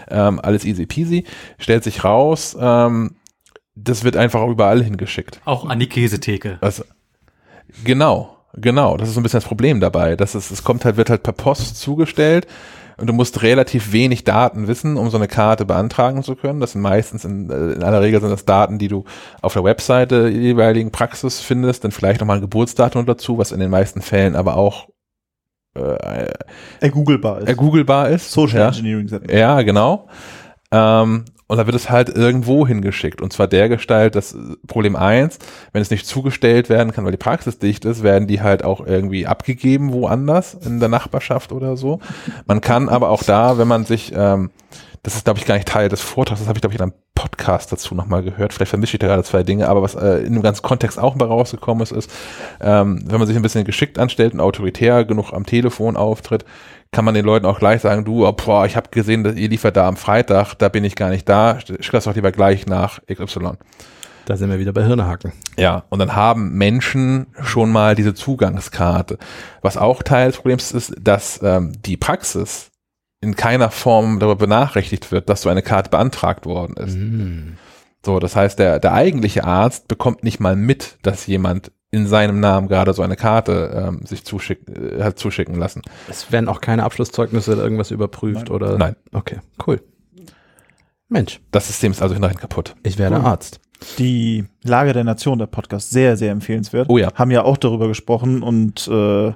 [0.09, 1.25] Ähm, alles easy peasy.
[1.57, 3.15] Stellt sich raus, ähm,
[3.75, 5.41] das wird einfach überall hingeschickt.
[5.45, 6.57] Auch an die Käsetheke.
[6.61, 6.83] Also,
[7.83, 8.97] genau, genau.
[8.97, 10.15] Das ist so ein bisschen das Problem dabei.
[10.15, 12.47] Dass es, es kommt halt, wird halt per Post zugestellt
[13.01, 16.59] Und du musst relativ wenig Daten wissen, um so eine Karte beantragen zu können.
[16.59, 19.05] Das sind meistens in, äh, in aller Regel sind das Daten, die du
[19.41, 23.59] auf der Webseite der jeweiligen Praxis findest, dann vielleicht nochmal ein Geburtsdatum dazu, was in
[23.59, 24.87] den meisten Fällen aber auch
[25.75, 26.31] äh,
[26.79, 27.47] Ergooglebar ist.
[27.47, 28.31] ergooglebar ist.
[28.31, 28.67] Social ja.
[28.67, 29.09] Engineering.
[29.29, 30.07] Ja, genau.
[30.71, 33.21] Ähm, und da wird es halt irgendwo hingeschickt.
[33.21, 34.37] Und zwar der Gestalt, das
[34.67, 35.37] Problem eins,
[35.73, 38.85] wenn es nicht zugestellt werden kann, weil die Praxis dicht ist, werden die halt auch
[38.85, 41.99] irgendwie abgegeben woanders in der Nachbarschaft oder so.
[42.45, 44.49] Man kann aber auch da, wenn man sich, ähm,
[45.03, 46.83] das ist, glaube ich, gar nicht Teil des Vortrags, das habe ich, glaube ich, in
[46.83, 48.53] einem Podcast dazu nochmal gehört.
[48.53, 51.15] Vielleicht vermische ich da gerade zwei Dinge, aber was äh, in dem ganzen Kontext auch
[51.15, 52.11] mal rausgekommen ist, ist,
[52.61, 56.45] ähm, wenn man sich ein bisschen geschickt anstellt und autoritär genug am Telefon auftritt,
[56.91, 59.49] kann man den Leuten auch gleich sagen, du, oh, boah, ich habe gesehen, dass ihr
[59.49, 62.67] liefert da am Freitag, da bin ich gar nicht da, schick das doch lieber gleich
[62.67, 63.53] nach XY.
[64.25, 65.33] Da sind wir wieder bei Hirnehaken.
[65.57, 69.17] Ja, und dann haben Menschen schon mal diese Zugangskarte.
[69.61, 72.70] Was auch Teil des Problems ist, dass ähm, die Praxis
[73.21, 76.95] in keiner Form darüber benachrichtigt wird, dass so eine Karte beantragt worden ist.
[76.97, 77.57] Mhm.
[78.03, 82.39] So, das heißt, der, der eigentliche Arzt bekommt nicht mal mit, dass jemand in seinem
[82.39, 85.81] Namen gerade so eine Karte ähm, sich zuschicken, äh, hat zuschicken lassen.
[86.09, 88.55] Es werden auch keine Abschlusszeugnisse oder irgendwas überprüft Nein.
[88.55, 88.77] oder?
[88.77, 88.95] Nein.
[89.11, 89.81] Okay, cool.
[91.09, 92.75] Mensch, Das System ist also hinterher kaputt.
[92.83, 93.25] ich werde Cool.
[93.25, 93.59] Arzt.
[93.97, 96.87] Die Lage der Nation, der Podcast, sehr, sehr empfehlenswert.
[96.89, 97.13] Oh ja.
[97.15, 99.33] Haben ja auch darüber gesprochen und äh,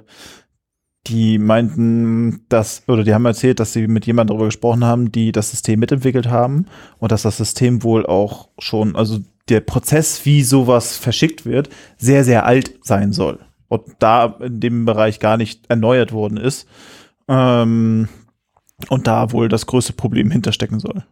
[1.06, 5.32] die meinten, dass, oder die haben erzählt, dass sie mit jemandem darüber gesprochen haben, die
[5.32, 6.66] das System mitentwickelt haben
[6.98, 12.24] und dass das System wohl auch schon, also der Prozess, wie sowas verschickt wird, sehr,
[12.24, 13.38] sehr alt sein soll.
[13.68, 16.68] Und da in dem Bereich gar nicht erneuert worden ist.
[17.28, 18.08] Ähm,
[18.88, 21.04] und da wohl das größte Problem hinterstecken soll.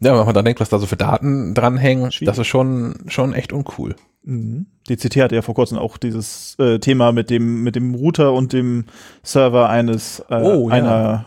[0.00, 2.26] Ja, wenn man dann denkt, was da so für Daten dranhängen, Schwierig.
[2.26, 3.94] das ist schon, schon echt uncool.
[4.24, 4.66] Mhm.
[4.88, 8.52] DCT hatte ja vor kurzem auch dieses äh, Thema mit dem, mit dem Router und
[8.52, 8.84] dem
[9.22, 10.74] Server eines äh, Oh, ja.
[10.74, 11.26] einer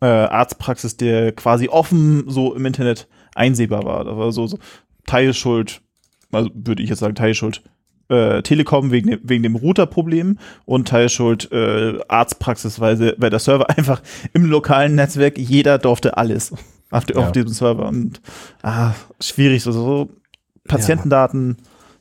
[0.00, 4.04] äh, Arztpraxis, der quasi offen so im Internet einsehbar war.
[4.04, 4.58] Da war so, so
[5.06, 5.80] Teilschuld,
[6.32, 7.62] also würde ich jetzt sagen, Teilschuld
[8.10, 13.38] äh, Telekom wegen dem, wegen dem Router-Problem und Teilschuld äh, Arztpraxis, weil, sie, weil der
[13.38, 14.02] Server einfach
[14.32, 16.52] im lokalen Netzwerk, jeder durfte alles
[16.90, 17.16] auf, Ja.
[17.16, 17.86] auf diesem Server.
[17.88, 18.20] Und
[18.62, 20.08] ah, schwierig, so, so
[20.66, 21.56] Patientendaten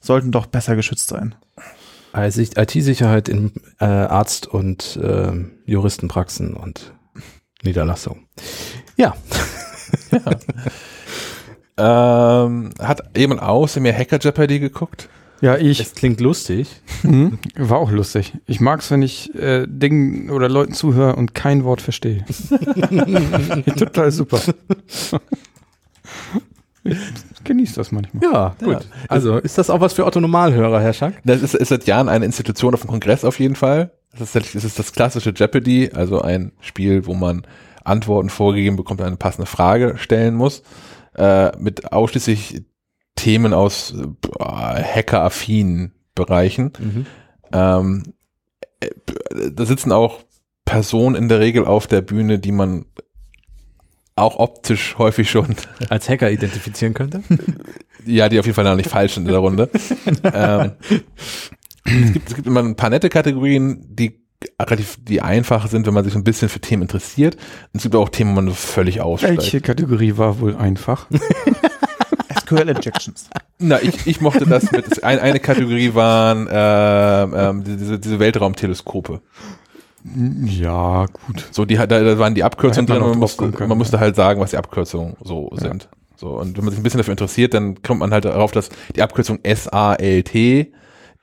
[0.07, 1.35] sollten doch besser geschützt sein.
[2.57, 5.33] IT-Sicherheit in äh, Arzt- und äh,
[5.65, 6.93] Juristenpraxen und
[7.61, 8.25] Niederlassung.
[8.95, 9.15] Ja,
[11.77, 15.09] Ähm, hat jemand außer mir Hacker Jeopardy geguckt?
[15.41, 15.79] Ja, ich.
[15.79, 16.81] es klingt lustig.
[17.03, 17.37] Mhm.
[17.55, 18.33] War auch lustig.
[18.47, 22.25] Ich mag's, wenn ich äh, Dingen oder Leuten zuhöre und kein Wort verstehe.
[23.77, 24.39] Total super.
[26.87, 28.23] Ich genieße das manchmal.
[28.23, 28.87] Ja, gut.
[29.07, 31.21] Also ist das auch was für Otto Normalhörer, Herr Schack?
[31.23, 33.91] Das ist, ist seit Jahren eine Institution auf dem Kongress auf jeden Fall.
[34.11, 37.45] Das ist, das ist das klassische Jeopardy, also ein Spiel, wo man
[37.83, 40.63] Antworten vorgegeben bekommt, eine passende Frage stellen muss,
[41.15, 42.63] äh, mit ausschließlich
[43.15, 46.73] Themen aus äh, hacker-affinen Bereichen.
[47.51, 48.03] Ähm,
[48.79, 48.89] äh,
[49.51, 50.21] da sitzen auch
[50.65, 52.85] Personen in der Regel auf der Bühne, die man
[54.17, 55.55] auch optisch häufig schon
[55.89, 57.23] Als Hacker identifizieren könnte?
[58.05, 59.69] ja, die auf jeden Fall noch nicht falsch sind in der Runde.
[60.23, 60.71] ähm,
[61.85, 64.19] es, gibt, es gibt immer ein paar nette Kategorien, die
[64.61, 67.35] relativ die einfach sind, wenn man sich so ein bisschen für Themen interessiert.
[67.73, 69.37] Und es gibt auch Themen, wo man völlig aussteigt.
[69.37, 71.07] Welche Kategorie war wohl einfach?
[72.41, 73.29] SQL Injections.
[73.59, 75.03] Na, ich, ich mochte das mit.
[75.03, 79.21] Ein, eine Kategorie waren ähm, ähm, diese, diese Weltraumteleskope.
[80.45, 81.47] Ja, gut.
[81.51, 83.99] So, die, da, da waren die Abkürzungen drin man und man musste, können, man musste
[83.99, 85.89] halt sagen, was die Abkürzungen so sind.
[86.15, 88.69] So, und wenn man sich ein bisschen dafür interessiert, dann kommt man halt darauf, dass
[88.95, 90.35] die Abkürzung SALT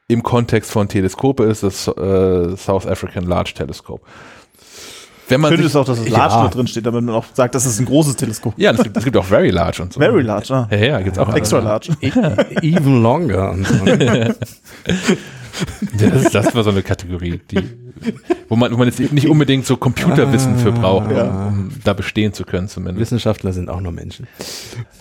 [0.07, 4.03] im Kontext von Teleskope ist, das äh, South African Large Telescope.
[5.29, 7.25] Wenn man Schön sich, ist auch, dass das Large da drin steht, damit man auch
[7.33, 8.55] sagt, das ist ein großes Teleskop.
[8.59, 10.01] ja, es gibt, es gibt auch Very Large und so.
[10.01, 10.69] Very large, ah.
[10.71, 11.35] Ja, ja, gibt's auch.
[11.35, 11.97] Extra large.
[12.61, 13.53] Even longer.
[13.53, 13.75] Und so.
[15.99, 17.61] Das, das war so eine Kategorie, die,
[18.49, 21.47] wo man, wo man jetzt nicht unbedingt so Computerwissen für braucht, um, Ja.
[21.49, 23.01] um da bestehen zu können zumindest.
[23.01, 24.27] Wissenschaftler sind auch nur Menschen.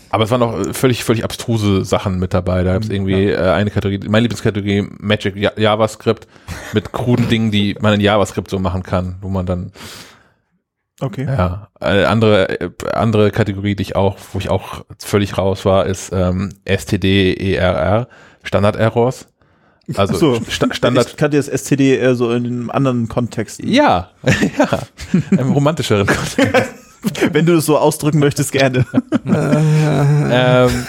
[0.10, 2.64] Aber es waren auch äh, völlig, völlig abstruse Sachen mit dabei.
[2.64, 6.28] Da gab es irgendwie äh, eine Kategorie, meine Lieblingskategorie, Magic Ja- JavaScript,
[6.74, 9.72] mit kruden Dingen, die man in JavaScript so machen kann, wo man dann,
[11.02, 11.26] Okay.
[11.26, 15.88] ja, eine andere, äh, andere Kategorie, die ich auch, wo ich auch völlig raus war,
[15.88, 18.08] ist ähm, STD-ERR,
[18.44, 19.28] Standard-Errors.
[19.96, 20.40] Also so.
[20.50, 23.62] Sta Standard, Ich kannte das STD eher so in einem anderen Kontext.
[23.64, 24.12] ja,
[24.58, 24.80] ja,
[25.32, 26.70] im romantischeren Kontext.
[27.34, 28.86] Wenn du es so ausdrücken möchtest, gerne.
[29.26, 30.86] ähm,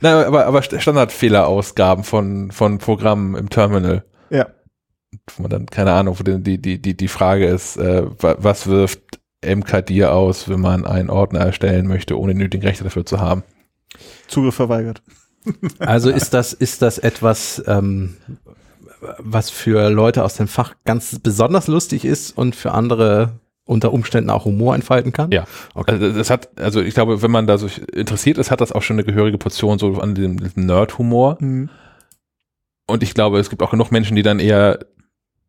[0.00, 4.04] Nein, aber, aber Standardfehlerausgaben von, von Programmen im Terminal.
[4.30, 4.46] ja.
[5.36, 8.66] wo man dann, keine Ahnung, wo die, die, die, die Frage ist, äh, wa- was
[8.66, 13.44] wirft MKDIR aus, wenn man einen Ordner erstellen möchte, ohne nötigen Rechte dafür zu haben?
[14.26, 15.02] Zugriff verweigert.
[15.78, 18.16] Also ist das, ist das etwas, ähm,
[19.18, 24.30] was für Leute aus dem Fach ganz besonders lustig ist und für andere unter Umständen
[24.30, 25.30] auch Humor entfalten kann?
[25.32, 25.44] Ja.
[25.74, 25.92] Okay.
[25.92, 28.82] Also das hat, also ich glaube, wenn man da so interessiert ist, hat das auch
[28.82, 31.36] schon eine gehörige Portion so an dem, Nerd-Humor.
[31.40, 31.68] Mhm.
[32.86, 34.78] Und ich glaube, es gibt auch genug Menschen, die dann eher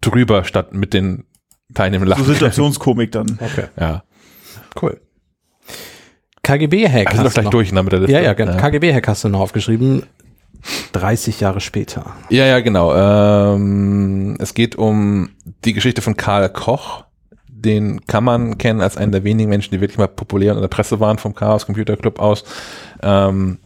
[0.02, 1.26] drüber statt mit den
[1.74, 2.26] Teilnehmern So lachen.
[2.26, 3.40] Situationskomik dann.
[3.40, 3.68] Okay.
[3.80, 4.04] ja.
[4.82, 5.00] Cool.
[6.48, 8.14] KGB-Hack sind doch gleich durch ne, mit der Liste.
[8.14, 8.56] Ja, ja, genau.
[8.56, 10.04] KGB-Hack hast du noch aufgeschrieben.
[10.94, 12.14] 30 Jahre später.
[12.30, 12.96] Ja, ja, genau.
[12.96, 15.30] Ähm, es geht um
[15.66, 17.04] die Geschichte von Karl Koch.
[17.48, 20.68] Den kann man kennen als einen der wenigen Menschen, die wirklich mal populär in der
[20.68, 22.44] Presse waren vom Chaos Computer Club aus.
[23.02, 23.60] Ähm,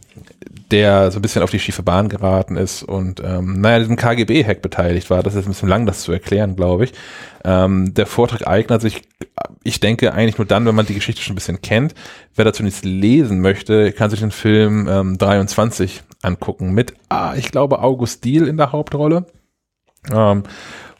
[0.70, 4.62] der so ein bisschen auf die schiefe Bahn geraten ist und ähm, naja, diesem KGB-Hack
[4.62, 5.22] beteiligt war.
[5.22, 6.92] Das ist ein bisschen lang, das zu erklären, glaube ich.
[7.44, 9.02] Ähm, der Vortrag eignet sich,
[9.62, 11.94] ich denke, eigentlich nur dann, wenn man die Geschichte schon ein bisschen kennt.
[12.34, 17.50] Wer dazu nichts lesen möchte, kann sich den Film ähm, 23 angucken mit, ah, ich
[17.50, 19.26] glaube, August Diehl in der Hauptrolle.
[20.12, 20.44] Ähm,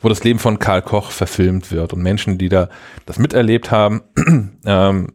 [0.00, 2.68] wo das Leben von Karl Koch verfilmt wird und Menschen, die da
[3.06, 4.02] das miterlebt haben,
[4.66, 5.12] ähm,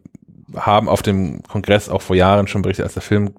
[0.56, 3.34] haben auf dem Kongress auch vor Jahren schon berichtet, als der Film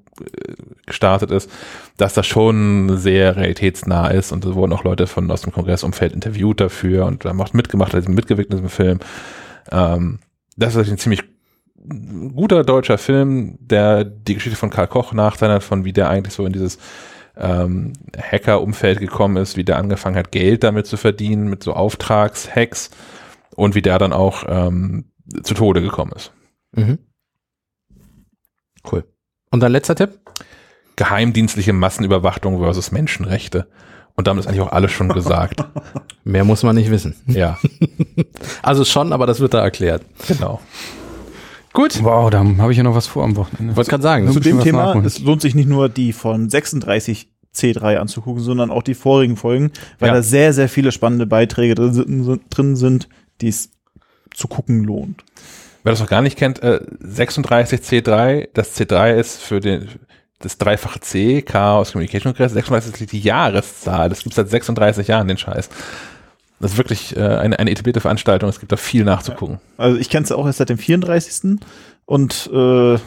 [0.85, 1.51] gestartet ist,
[1.97, 6.13] dass das schon sehr realitätsnah ist und da wurden auch Leute von aus dem Kongressumfeld
[6.13, 8.99] interviewt dafür und haben auch mitgemacht, also mitgewirkt in diesem Film.
[9.71, 10.19] Ähm,
[10.57, 11.23] das ist ein ziemlich
[12.35, 16.45] guter deutscher Film, der die Geschichte von Karl Koch nachteilt, von wie der eigentlich so
[16.45, 16.77] in dieses
[17.37, 22.91] ähm, Hacker-Umfeld gekommen ist, wie der angefangen hat, Geld damit zu verdienen, mit so Auftragshacks
[23.55, 25.11] und wie der dann auch ähm,
[25.43, 26.33] zu Tode gekommen ist.
[26.73, 26.99] Mhm.
[28.89, 29.05] Cool.
[29.51, 30.19] Und dein letzter Tipp?
[30.95, 33.67] Geheimdienstliche Massenüberwachung versus Menschenrechte.
[34.15, 35.63] Und damit ist eigentlich auch alles schon gesagt.
[36.25, 37.15] Mehr muss man nicht wissen.
[37.27, 37.57] ja,
[38.61, 40.03] Also schon, aber das wird da erklärt.
[40.27, 40.59] genau.
[41.71, 42.03] Gut.
[42.03, 43.75] Wow, da habe ich ja noch was vor am Wochenende.
[43.75, 44.31] Wollte gerade sagen.
[44.31, 45.05] Zu dem Thema, nachholen.
[45.05, 49.71] es lohnt sich nicht nur die von 36 C3 anzugucken, sondern auch die vorigen Folgen,
[49.99, 50.15] weil Ja.
[50.15, 53.07] da sehr, sehr viele spannende Beiträge drin sind, drin sind
[53.41, 53.69] die es
[54.33, 55.23] zu gucken lohnt.
[55.83, 59.87] Wer das noch gar nicht kennt, äh, 36C3, das C3 ist für den
[60.39, 64.09] das dreifache C, Chaos Communication Congress, 36 ist die Jahreszahl.
[64.09, 65.69] Das gibt seit 36 Jahren, den Scheiß.
[66.59, 68.49] Das ist wirklich äh, eine, eine etablierte Veranstaltung.
[68.49, 69.59] Es gibt da viel nachzugucken.
[69.77, 71.59] Also ich kenne es auch erst seit dem 34.
[72.05, 72.97] Und äh,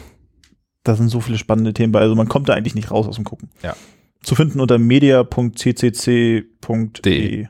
[0.83, 1.99] da sind so viele spannende Themen bei.
[1.99, 3.49] Also man kommt da eigentlich nicht raus aus dem Gucken.
[3.61, 3.75] Ja.
[4.21, 6.51] Zu finden unter media.ccc.de.
[7.03, 7.47] De.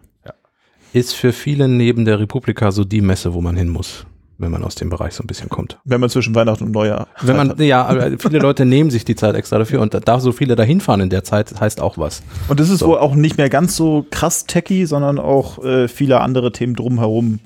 [0.93, 4.05] Ist für viele neben der Republika so die Messe, wo man hin muss,
[4.43, 5.79] wenn man aus dem Bereich so ein bisschen kommt.
[5.85, 7.07] Wenn man zwischen Weihnachten und Neujahr.
[7.21, 10.31] Wenn man, ja, aber viele Leute nehmen sich die Zeit extra dafür und da so
[10.31, 12.21] viele dahin fahren in der Zeit, heißt auch was.
[12.47, 12.89] Und das ist So.
[12.89, 17.39] wohl auch nicht mehr ganz so krass techy, sondern auch äh, viele andere Themen drumherum.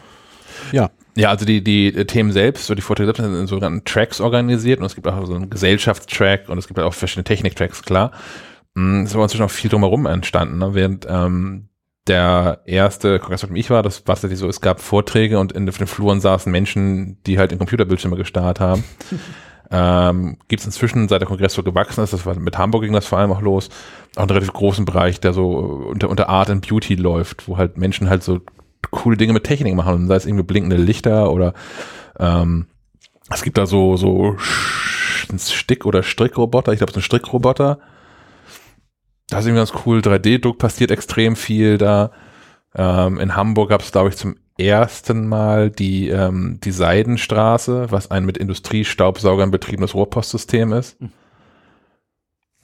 [0.71, 0.89] Ja.
[1.15, 4.21] Ja, also die, die äh, Themen selbst, so die Vorträge selbst sind in sogenannten Tracks
[4.21, 7.81] organisiert und es gibt auch so einen Gesellschaftstrack und es gibt halt auch verschiedene Techniktracks,
[7.83, 8.11] klar.
[8.75, 10.75] Es ist aber inzwischen auch viel drumherum entstanden, ne?
[10.75, 11.69] während ähm,
[12.07, 15.51] der erste Kongress, auf dem ich war, das war tatsächlich so, es gab Vorträge und
[15.51, 18.83] in den Fluren saßen Menschen, die halt in Computerbildschirme gestarrt haben.
[19.71, 22.93] ähm, gibt es inzwischen, seit der Kongress so gewachsen ist, das war mit Hamburg ging
[22.93, 23.69] das vor allem auch los,
[24.15, 27.77] auch einen relativ großen Bereich, der so unter, unter Art and Beauty läuft, wo halt
[27.77, 28.39] Menschen halt so
[28.91, 31.53] coole Dinge mit Technik machen, sei es irgendwie blinkende Lichter oder
[32.19, 32.67] ähm,
[33.29, 34.37] es gibt da so so
[35.29, 37.79] ein Stick- oder Strickroboter, ich glaube es ist ein Strickroboter.
[39.29, 42.11] Das ist irgendwie ganz cool, 3D-Druck passiert extrem viel da.
[42.75, 48.09] Ähm, in Hamburg gab es, glaube ich, zum ersten Mal die, ähm, die Seidenstraße, was
[48.09, 50.97] ein mit Industriestaubsaugern betriebenes Rohrpostsystem ist.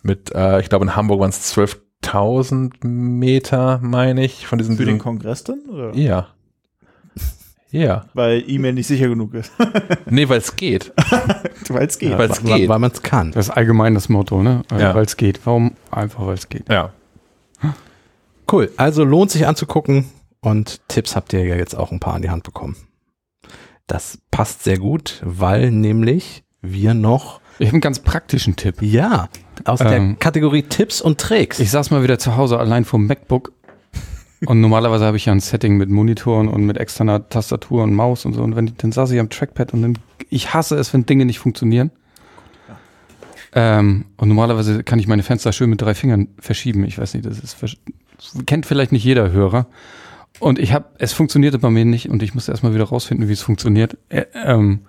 [0.01, 4.85] Mit, äh, ich glaube, in Hamburg waren es 12.000 Meter, meine ich, von diesen, Für
[4.85, 5.61] den Kongress dann?
[5.69, 5.95] Oder?
[5.95, 6.27] ja.
[7.73, 8.05] Ja.
[8.13, 9.51] Weil E-Mail nicht sicher genug ist.
[10.05, 10.93] Nee, weil es geht.
[11.69, 12.17] Weil es geht.
[12.17, 12.69] Weil es Weil, geht.
[12.69, 13.31] weil man es kann.
[13.31, 14.61] Das ist allgemein das Motto, ne?
[14.71, 14.93] Ja.
[14.93, 15.39] Weil es geht.
[15.45, 15.73] Warum?
[15.91, 16.69] Einfach, weil es geht.
[16.69, 16.91] Ja.
[18.51, 18.71] Cool.
[18.77, 20.05] Also lohnt sich anzugucken
[20.41, 22.75] und Tipps habt ihr ja jetzt auch ein paar an die Hand bekommen.
[23.87, 28.81] Das passt sehr gut, weil nämlich wir noch, Ich habe einen ganz praktischen Tipp.
[28.81, 29.29] ja,
[29.65, 31.59] aus der Ähm, Kategorie Tipps und Tricks.
[31.59, 33.51] Ich saß mal wieder zu Hause allein vom MacBook
[34.45, 38.25] und normalerweise habe ich ja ein Setting mit Monitoren und mit externer Tastatur und Maus
[38.25, 39.97] und so und wenn dann saß ich am Trackpad und dann
[40.29, 41.91] ich hasse es, wenn Dinge nicht funktionieren.
[43.55, 46.83] Ähm, und normalerweise kann ich meine Fenster schön mit drei Fingern verschieben.
[46.85, 47.75] Ich weiß nicht, das ist das
[48.45, 49.67] kennt vielleicht nicht jeder Hörer.
[50.39, 53.33] Und ich habe, es funktionierte bei mir nicht und ich musste erstmal wieder rausfinden, wie
[53.33, 53.97] es funktioniert.
[54.09, 54.79] Ä- ähm,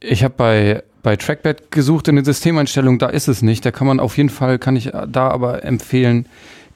[0.00, 3.64] ich habe bei bei Trackpad gesucht in den Systemeinstellungen, da ist es nicht.
[3.64, 6.26] Da kann man auf jeden Fall, kann ich da aber empfehlen,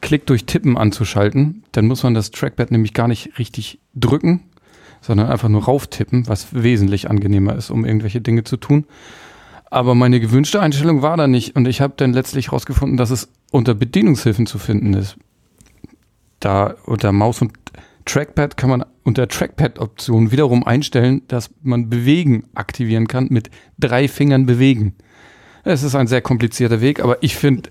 [0.02, 1.64] Klick durch Tippen anzuschalten.
[1.72, 4.42] Dann muss man das Trackpad nämlich gar nicht richtig drücken,
[5.00, 8.84] sondern einfach nur rauftippen, was wesentlich angenehmer ist, um irgendwelche Dinge zu tun.
[9.70, 13.30] Aber meine gewünschte Einstellung war da nicht und ich habe dann letztlich herausgefunden, dass es
[13.50, 15.16] unter Bedienungshilfen zu finden ist.
[16.40, 17.52] Da unter Maus und
[18.04, 24.44] Trackpad kann man unter Trackpad-Option wiederum einstellen, dass man Bewegen aktivieren kann, mit drei Fingern
[24.44, 24.94] bewegen.
[25.64, 27.70] Es ist ein sehr komplizierter Weg, aber ich finde,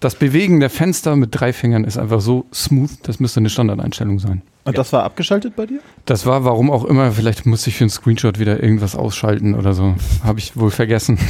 [0.00, 4.18] das Bewegen der Fenster mit drei Fingern ist einfach so smooth, das müsste eine Standardeinstellung
[4.18, 4.42] sein.
[4.64, 5.80] Und das war abgeschaltet bei dir?
[6.06, 9.74] Das war, warum auch immer, vielleicht muss ich für einen Screenshot wieder irgendwas ausschalten oder
[9.74, 9.94] so.
[10.24, 11.18] Habe ich wohl vergessen.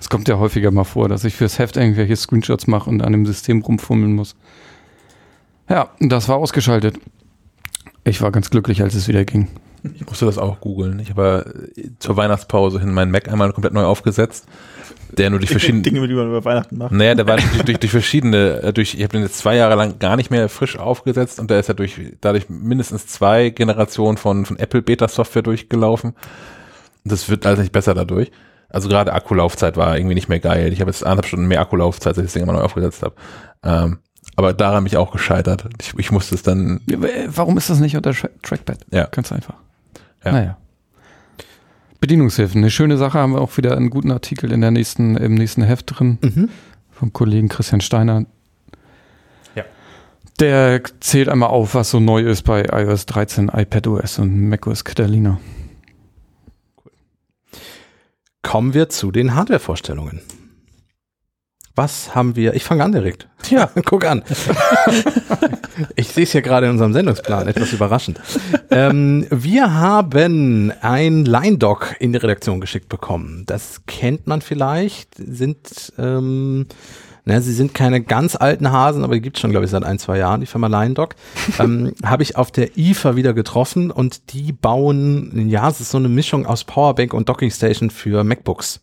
[0.00, 3.12] Es kommt ja häufiger mal vor, dass ich fürs Heft irgendwelche Screenshots mache und an
[3.12, 4.34] dem System rumfummeln muss.
[5.68, 6.98] Ja, das war ausgeschaltet.
[8.02, 9.48] Ich war ganz glücklich, als es wieder ging.
[9.94, 10.98] Ich musste das auch googeln.
[10.98, 14.46] Ich habe äh, zur Weihnachtspause hin meinen Mac einmal komplett neu aufgesetzt,
[15.16, 16.92] der nur durch verschiedene Dinge, die man über Weihnachten macht.
[16.92, 19.74] Naja, der war durch, durch, durch verschiedene, äh, durch, ich habe den jetzt zwei Jahre
[19.76, 24.16] lang gar nicht mehr frisch aufgesetzt und der ist ja durch dadurch mindestens zwei Generationen
[24.16, 26.10] von, von Apple Beta-Software durchgelaufen.
[27.04, 28.30] Und das wird also nicht besser dadurch.
[28.68, 30.72] Also gerade Akkulaufzeit war irgendwie nicht mehr geil.
[30.72, 33.14] Ich habe jetzt anderthalb Stunden mehr Akkulaufzeit, als ich das Ding immer neu aufgesetzt habe.
[33.62, 33.98] Ähm,
[34.36, 35.66] aber daran bin ich auch gescheitert.
[35.80, 36.80] Ich, ich musste es dann.
[36.88, 38.78] Äh, Warum ist das nicht unter Tra Trackpad?
[38.90, 39.06] Ja.
[39.06, 39.54] Ganz einfach.
[40.26, 40.32] Ja.
[40.32, 40.56] Naja.
[42.00, 42.60] Bedienungshilfen.
[42.60, 45.62] Eine schöne Sache haben wir auch wieder einen guten Artikel in der nächsten, im nächsten
[45.62, 46.18] Heft drin.
[46.20, 46.48] Mhm.
[46.90, 48.24] vom Kollegen Christian Steiner.
[49.54, 49.64] Ja.
[50.40, 55.38] Der zählt einmal auf, was so neu ist bei iOS 13, iPadOS und macOS Catalina.
[58.42, 60.20] Kommen wir zu den Hardware-Vorstellungen.
[61.76, 62.54] Was haben wir?
[62.54, 63.28] Ich fange an direkt.
[63.50, 63.68] Ja.
[63.84, 64.22] Guck an.
[65.94, 68.18] ich sehe es ja gerade in unserem Sendungsplan, etwas überraschend.
[68.70, 73.44] Ähm, wir haben ein Line-Doc in die Redaktion geschickt bekommen.
[73.44, 76.66] Das kennt man vielleicht, sind, ähm,
[77.26, 79.98] na, sie sind keine ganz alten Hasen, aber die gibt schon, glaube ich, seit ein,
[79.98, 81.14] zwei Jahren, die Firma Line-Doc.
[81.58, 85.98] ähm, Habe ich auf der IFA wieder getroffen und die bauen, ja, es ist so
[85.98, 88.80] eine Mischung aus Powerbank und Dockingstation für MacBooks.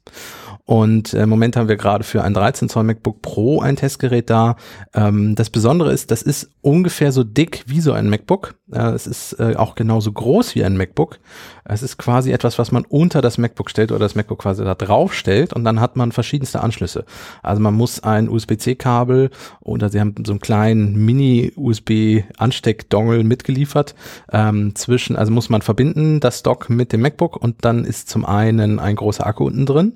[0.66, 4.30] Und äh, im Moment haben wir gerade für ein 13 Zoll MacBook Pro ein Testgerät
[4.30, 4.56] da.
[4.94, 8.56] Ähm, das Besondere ist, das ist ungefähr so dick wie so ein MacBook.
[8.72, 11.20] Äh, es ist äh, auch genauso groß wie ein MacBook.
[11.66, 14.74] Es ist quasi etwas, was man unter das MacBook stellt oder das MacBook quasi da
[14.76, 17.06] drauf stellt und dann hat man verschiedenste Anschlüsse.
[17.42, 19.32] Also man muss ein USB-C-Kabel
[19.62, 23.96] oder sie haben so einen kleinen Mini-USB-Ansteck-Dongle mitgeliefert.
[24.32, 28.26] Ähm, zwischen, also muss man verbinden das Dock mit dem MacBook und dann ist zum
[28.26, 29.94] einen ein großer Akku unten drin,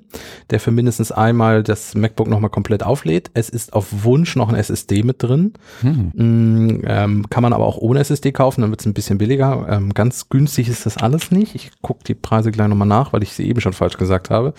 [0.50, 3.30] der für mindestens einmal das MacBook nochmal komplett auflädt.
[3.34, 5.54] Es ist auf Wunsch noch ein SSD mit drin.
[5.82, 9.66] Mm, ähm, kann man aber auch ohne SSD kaufen, dann wird es ein bisschen billiger.
[9.70, 11.54] Ähm, ganz günstig ist das alles nicht.
[11.54, 14.54] Ich gucke die Preise gleich nochmal nach, weil ich sie eben schon falsch gesagt habe.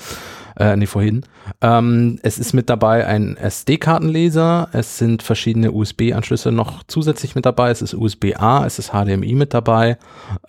[0.60, 1.23] Äh, nee, vorhin.
[1.61, 4.68] Ähm, es ist mit dabei ein SD-Kartenleser.
[4.73, 7.72] Es sind verschiedene USB-Anschlüsse noch zusätzlich mit dabei.
[7.72, 9.98] Es ist USB-A, es ist HDMI mit dabei.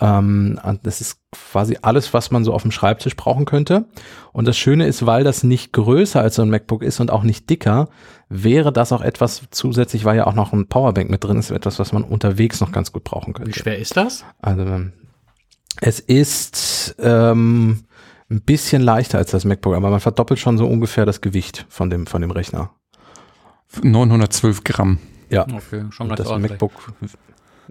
[0.00, 3.84] Ähm, das ist quasi alles, was man so auf dem Schreibtisch brauchen könnte.
[4.32, 7.22] Und das Schöne ist, weil das nicht größer als so ein MacBook ist und auch
[7.22, 7.88] nicht dicker,
[8.28, 11.78] wäre das auch etwas zusätzlich, weil ja auch noch ein Powerbank mit drin ist, etwas,
[11.78, 13.58] was man unterwegs noch ganz gut brauchen Wie könnte.
[13.60, 14.24] schwer ist das?
[14.42, 14.92] Also ähm,
[15.80, 17.84] es ist ähm,
[18.30, 21.90] ein bisschen leichter als das MacBook, aber man verdoppelt schon so ungefähr das Gewicht von
[21.90, 22.70] dem von dem Rechner.
[23.82, 24.98] 912 Gramm.
[25.30, 26.52] Ja, Okay, schon und ganz das ordentlich.
[26.52, 26.72] MacBook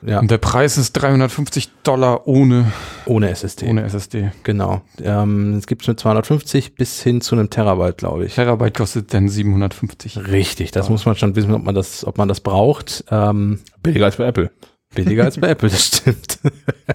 [0.06, 2.72] ja, Und der Preis ist 350 Dollar ohne,
[3.06, 3.68] ohne SSD.
[3.68, 4.31] ohne SSD.
[4.44, 4.81] Genau.
[5.02, 8.36] Ähm, es gibt mit 250 bis hin zu einem Terabyte, glaube ich.
[8.36, 10.30] Terabyte kostet dann 750.
[10.30, 13.03] Richtig, das muss man schon wissen, ob man das, ob man das braucht.
[13.11, 14.52] Ähm, Billiger als bei Apple.
[14.95, 16.39] Billiger als bei Apple, das stimmt.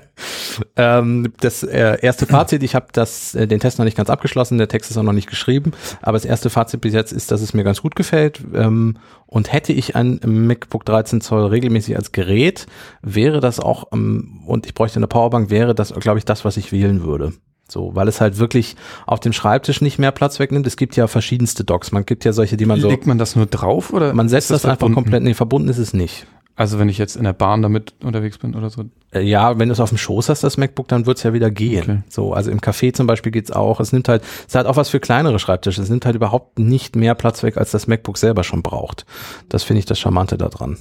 [0.76, 4.58] ähm, das äh, erste Fazit, ich habe das äh, den Test noch nicht ganz abgeschlossen,
[4.58, 5.72] der Text ist auch noch nicht geschrieben,
[6.02, 8.40] aber das erste Fazit bis jetzt ist, dass es mir ganz gut gefällt.
[8.54, 12.66] Ähm, und hätte ich ein MacBook 13 Zoll regelmäßig als Gerät,
[13.02, 16.56] wäre das auch, ähm, und ich bräuchte eine Powerbank, wäre das, glaube ich, das, was
[16.56, 17.32] ich wählen würde.
[17.68, 18.76] So, weil es halt wirklich
[19.06, 20.66] auf dem Schreibtisch nicht mehr Platz wegnimmt.
[20.66, 21.92] Es gibt ja verschiedenste Docks.
[21.92, 24.12] Man gibt ja solche, die man so, Legt man das nur drauf oder?
[24.12, 26.26] man setzt ist das, einfach komplett, nee, verbunden ist es nicht.
[26.56, 28.84] Also wenn ich jetzt in der Bahn damit unterwegs bin oder so.
[29.12, 31.50] Äh, Ja, wenn du es auf dem Schoß hast, das MacBook, dann wird's ja wieder
[31.50, 31.82] gehen.
[31.82, 32.02] Okay.
[32.08, 33.80] So, also im Café zum Beispiel geht's auch.
[33.80, 35.82] Es nimmt halt, es halt auch was für kleinere Schreibtische.
[35.82, 39.04] Es nimmt halt überhaupt nicht mehr Platz weg, als das MacBook selber schon braucht.
[39.48, 40.78] Das finde ich das Charmante daran.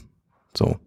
[0.55, 0.77] So.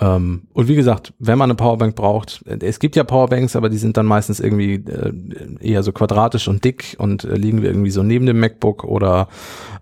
[0.00, 3.68] Ähm, und wie gesagt, wenn man eine Powerbank braucht, äh, es gibt ja Powerbanks, aber
[3.68, 5.12] die sind dann meistens irgendwie äh,
[5.60, 9.28] eher so quadratisch und dick und äh, liegen irgendwie so neben dem MacBook oder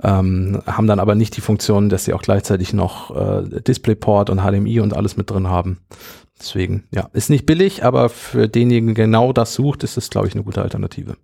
[0.02, 4.40] ähm, haben dann aber nicht die Funktion, dass sie auch gleichzeitig noch äh, DisplayPort und
[4.40, 5.78] HDMI und alles mit drin haben.
[6.38, 10.26] Deswegen, ja, ist nicht billig, aber für denjenigen, der genau das sucht, ist es, glaube
[10.26, 11.16] ich, eine gute Alternative.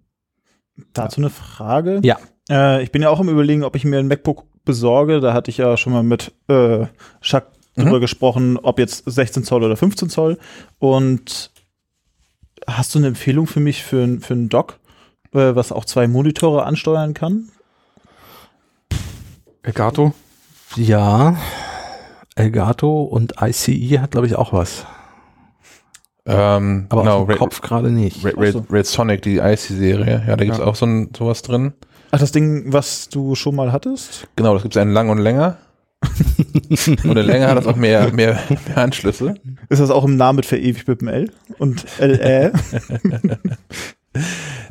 [0.92, 2.00] Dazu eine Frage.
[2.04, 2.18] Ja.
[2.50, 5.50] Äh, ich bin ja auch im Überlegen, ob ich mir ein MacBook besorge, da hatte
[5.50, 6.86] ich ja schon mal mit äh,
[7.22, 7.44] Chuck
[7.77, 10.39] drüber gesprochen, ob jetzt 16 Zoll oder 15 Zoll.
[10.78, 11.51] Und
[12.66, 14.78] hast du eine Empfehlung für mich für, ein- für ein Dock,
[15.32, 17.48] äh, was auch zwei Monitore ansteuern kann?
[19.62, 20.15] Elgato?
[20.77, 21.36] Ja,
[22.35, 24.85] Elgato und ICE hat, glaube ich, auch was.
[26.28, 28.24] Ähm, Aber genau, auf dem Ra- Kopf gerade nicht.
[28.27, 28.66] Ach so.
[28.70, 30.65] Red Sonic, die IC-Serie, ja, da gibt's Ja.
[30.65, 31.73] auch so ein, sowas drin.
[32.11, 34.27] Ach, das Ding, was du schon mal hattest?
[34.36, 35.59] Genau, das gibt's einen lang und länger.
[37.05, 39.35] Und der länger hat das auch mehr, mehr, mehr Anschlüsse.
[39.69, 41.31] Ist das auch im Namen mit verewigt mit dem L?
[41.59, 42.53] Und LE?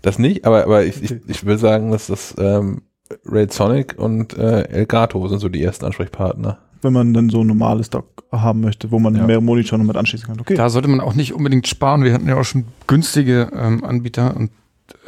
[0.01, 2.81] Das nicht, aber, aber ich, ich, ich will sagen, dass das ähm,
[3.29, 6.57] Red Sonic und äh, Elgato sind so die ersten Ansprechpartner.
[6.81, 9.25] wenn man dann so ein normales Dock haben möchte, wo man Ja.
[9.25, 10.39] mehrere Monitore noch mit anschließen kann.
[10.39, 10.55] Okay.
[10.55, 12.03] Da sollte man auch nicht unbedingt sparen.
[12.03, 14.49] Wir hatten ja auch schon günstige ähm, Anbieter und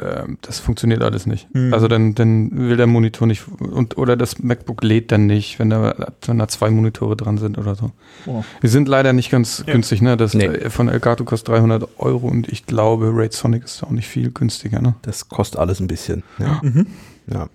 [0.00, 1.52] ähm, das funktioniert alles nicht.
[1.54, 1.72] Mhm.
[1.74, 5.70] Also dann, dann will der Monitor nicht und oder das MacBook lädt dann nicht, wenn
[5.70, 5.94] da,
[6.26, 7.90] wenn da zwei Monitore dran sind oder so.
[8.26, 8.44] Oh.
[8.60, 9.72] Wir sind leider nicht ganz Ja.
[9.72, 10.16] günstig, ne?
[10.16, 10.46] Das Nee.
[10.46, 14.30] äh, von Elgato kostet 300 Euro und ich glaube, Raid Sonic ist auch nicht viel
[14.30, 14.94] günstiger, ne?
[15.02, 16.22] Das kostet alles ein bisschen.
[16.38, 16.60] Ja.
[16.62, 16.86] Mhm.
[17.32, 17.48] ja.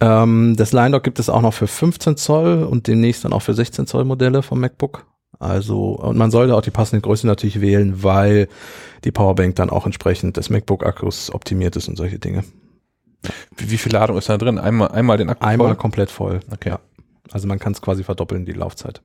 [0.00, 3.40] Ähm, das Line Dock gibt es auch noch für 15 Zoll und demnächst dann auch
[3.42, 5.06] für 16 Zoll Modelle vom MacBook.
[5.38, 8.48] Also, und man sollte auch die passende Größe natürlich wählen, weil
[9.04, 12.44] die Powerbank dann auch entsprechend des MacBook-Akkus optimiert ist und solche Dinge.
[13.56, 14.58] Wie, wie viel Ladung ist da drin?
[14.58, 15.76] Einmal, einmal den Akku Einmal voll?
[15.76, 16.40] komplett voll.
[16.50, 16.70] Okay.
[16.70, 16.80] Ja.
[17.30, 19.02] Also man kann es quasi verdoppeln, die Laufzeit.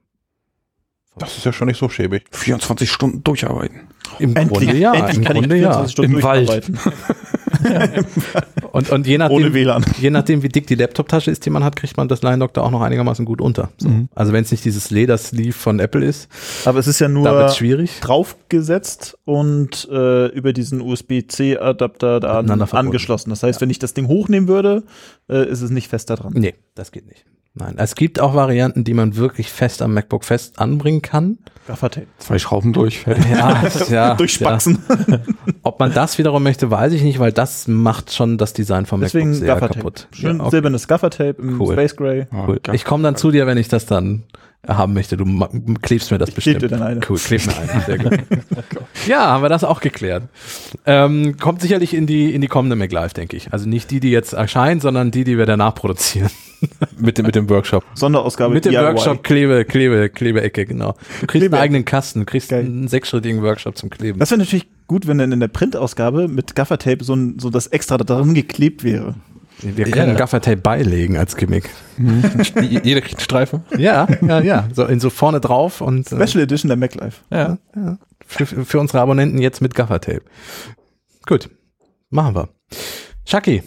[1.17, 2.23] Das ist ja schon nicht so schäbig.
[2.31, 3.89] 24 Stunden durcharbeiten.
[4.19, 4.93] Im Endlich, Grunde ja.
[4.93, 5.71] endlich Im kann Grunde ich ja.
[5.85, 6.67] 24 Stunden Im Wald.
[6.67, 6.79] durcharbeiten.
[8.71, 9.85] Und, und je Ohne nachdem, WLAN.
[9.99, 12.53] je nachdem, wie dick die Laptoptasche ist, die man hat, kriegt man das Line Dock
[12.53, 13.69] da auch noch einigermaßen gut unter.
[13.77, 13.89] So.
[13.89, 14.09] Mhm.
[14.15, 16.29] Also wenn es nicht dieses Ledersleeve von Apple ist,
[16.65, 17.99] Aber es ist ja nur schwierig.
[18.01, 23.29] draufgesetzt und äh, über diesen USB-C-Adapter da angeschlossen.
[23.29, 24.83] Das heißt, wenn ich das Ding hochnehmen würde,
[25.29, 26.33] äh, ist es nicht fest da dran.
[26.35, 27.25] Nee, das geht nicht.
[27.53, 31.37] Nein, es gibt auch Varianten, die man wirklich fest am MacBook fest anbringen kann.
[31.67, 32.07] Gaffertape.
[32.17, 33.05] Zwei Schrauben durch.
[33.29, 34.79] Ja, ja, Durchspaxen.
[35.09, 35.19] Ja.
[35.61, 39.01] Ob man das wiederum möchte, weiß ich nicht, weil das macht schon das Design vom
[39.01, 39.79] Deswegen MacBook sehr Gaffertape.
[39.79, 40.07] kaputt.
[40.13, 41.73] Schön Ja, okay, silbernes Gaffertape im Cool.
[41.73, 42.25] Space Gray.
[42.33, 42.61] cool.
[42.71, 44.23] Ich komme dann zu dir, wenn ich das dann
[44.67, 45.17] haben möchte.
[45.17, 45.25] Du
[45.81, 46.61] klebst mir das Ich kleb bestimmt.
[46.63, 47.01] dir dann eine.
[47.07, 47.81] Cool, kleb mir eine.
[47.81, 48.19] Sehr gut.
[49.07, 50.23] ja, haben wir das auch geklärt.
[50.85, 53.51] Ähm, kommt sicherlich in die, in die kommende MacLive, denke ich.
[53.51, 56.29] Also nicht die, die jetzt erscheint, sondern die, die wir danach produzieren.
[56.99, 57.83] Mit dem, mit dem Workshop.
[57.95, 58.83] Sonderausgabe Mit dem DIY.
[58.83, 60.93] Workshop Klebe, Klebe, Klebeecke, genau.
[61.19, 62.65] Du kriegst einen eigenen Kasten, du kriegst Geil.
[62.65, 64.19] einen sechsschrittigen Workshop zum Kleben.
[64.19, 67.65] Das wäre natürlich gut, wenn dann in der Printausgabe mit Gaffertape so, ein, so das
[67.65, 69.15] extra da dran geklebt wäre.
[69.61, 70.17] Wir können Ja.
[70.17, 71.69] Gaffertape beilegen als Gimmick.
[71.97, 73.63] J- Jeder kriegt einen Streifen.
[73.77, 74.67] Ja, ja, ja.
[74.73, 77.21] So, in so vorne drauf und äh, Special Edition der MacLife.
[77.29, 77.57] Ja.
[77.75, 80.21] ja, für, für unsere Abonnenten jetzt mit Gaffertape.
[81.27, 81.49] Gut,
[82.09, 82.49] machen wir.
[83.25, 83.61] Chucky,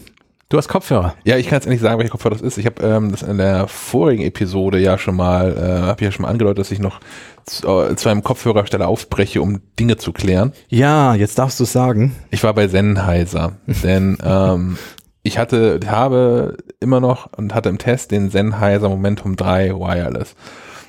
[0.49, 1.15] du hast Kopfhörer.
[1.25, 2.59] Ja, ich kann jetzt endlich sagen, welcher Kopfhörer das ist.
[2.59, 6.11] Ich habe ähm, das in der vorigen Episode ja schon mal, äh, habe ich ja
[6.13, 7.01] schon mal angedeutet, dass ich noch
[7.47, 10.53] zu, äh, zu einem Kopfhörersteller aufbreche, um Dinge zu klären.
[10.69, 12.17] Ja, jetzt darfst du es sagen.
[12.31, 14.77] Ich war bei Sennheiser, denn ähm,
[15.25, 20.37] ich hatte, habe immer noch und hatte im Test den Sennheiser Momentum 3 Wireless.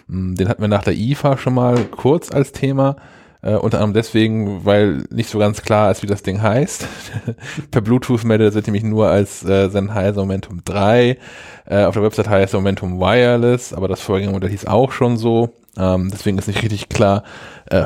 [0.08, 2.98] Mm, Den hatten wir nach der IFA schon mal kurz als Thema.
[3.42, 6.86] Äh, unter anderem deswegen, weil nicht so ganz klar ist, wie das Ding heißt.
[7.72, 11.18] per Bluetooth meldet sich nämlich nur als äh, Sennheiser Momentum 3.
[11.68, 15.54] Äh, auf der Website heißt er Momentum Wireless, aber das Vorgängermodell hieß auch schon so.
[15.78, 17.24] Ähm, deswegen ist nicht richtig klar.
[17.70, 17.86] Äh,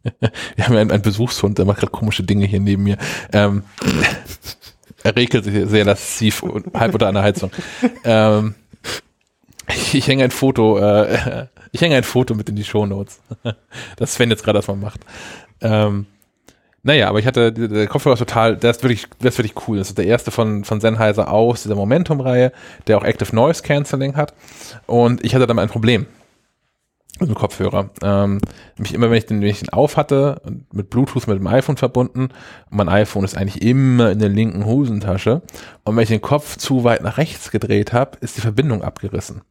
[0.56, 2.96] wir haben ja einen, einen Besuchshund, der macht gerade komische Dinge hier neben mir.
[3.32, 3.62] Ähm,
[5.02, 7.50] er regelt sich sehr lasziv und halb unter einer Heizung.
[8.04, 8.54] Ähm,
[9.68, 13.20] ich, ich hänge ein Foto, äh, ich hänge ein Foto mit in die Shownotes.
[13.96, 15.00] Das Sven jetzt gerade erstmal macht.
[15.60, 16.06] Ähm,
[16.84, 19.78] naja, aber ich hatte, der Kopfhörer ist total, der ist wirklich, der ist wirklich cool.
[19.78, 22.52] Das ist der erste von, von Sennheiser aus dieser Momentum-Reihe,
[22.86, 24.34] der auch Active Noise Cancelling hat.
[24.86, 26.06] Und ich hatte damit ein Problem
[27.20, 27.90] mit dem Kopfhörer.
[28.02, 28.40] Ähm,
[28.76, 30.40] nämlich immer, wenn ich den, wenn ich den auf hatte,
[30.72, 32.28] mit Bluetooth mit dem iPhone verbunden,
[32.70, 35.42] und mein iPhone ist eigentlich immer in der linken Hosentasche,
[35.84, 39.42] und wenn ich den Kopf zu weit nach rechts gedreht habe, ist die Verbindung abgerissen.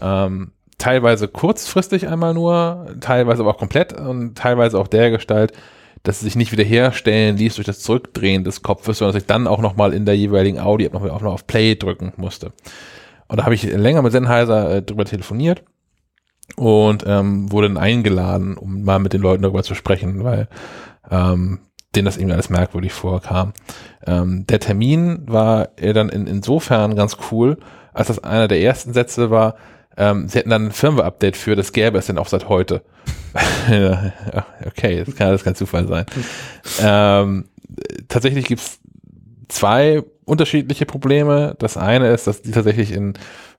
[0.00, 5.52] Ähm, teilweise kurzfristig einmal nur, teilweise aber auch komplett und teilweise auch der Gestalt,
[6.02, 9.46] dass es sich nicht wiederherstellen ließ durch das Zurückdrehen des Kopfes, sondern dass ich dann
[9.46, 12.52] auch nochmal in der jeweiligen Audi-App noch, noch auf Play drücken musste.
[13.28, 15.62] Und da habe ich länger mit Sennheiser äh, drüber telefoniert
[16.56, 20.48] und ähm, wurde dann eingeladen, um mal mit den Leuten darüber zu sprechen, weil
[21.10, 21.60] ähm,
[21.94, 23.52] denen das irgendwie alles merkwürdig vorkam.
[24.06, 27.58] Ähm, der Termin war dann in, insofern ganz cool,
[27.92, 29.56] als das einer der ersten Sätze war,
[29.96, 32.82] ähm, sie hätten dann ein Firmware-Update für, das gäbe es denn auch seit heute.
[34.66, 36.04] Okay, das kann alles kein Zufall sein.
[36.80, 37.48] Ähm,
[38.08, 38.80] tatsächlich gibt's
[39.48, 41.54] zwei unterschiedliche Probleme.
[41.58, 43.14] Das eine ist, dass die tatsächlich in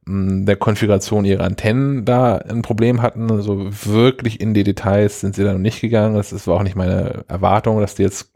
[0.05, 3.31] mh, der Konfiguration ihrer Antennen da ein Problem hatten.
[3.31, 6.15] Also wirklich in die Details sind sie da noch nicht gegangen.
[6.15, 8.31] Das ist- war auch nicht meine Erwartung, dass die jetzt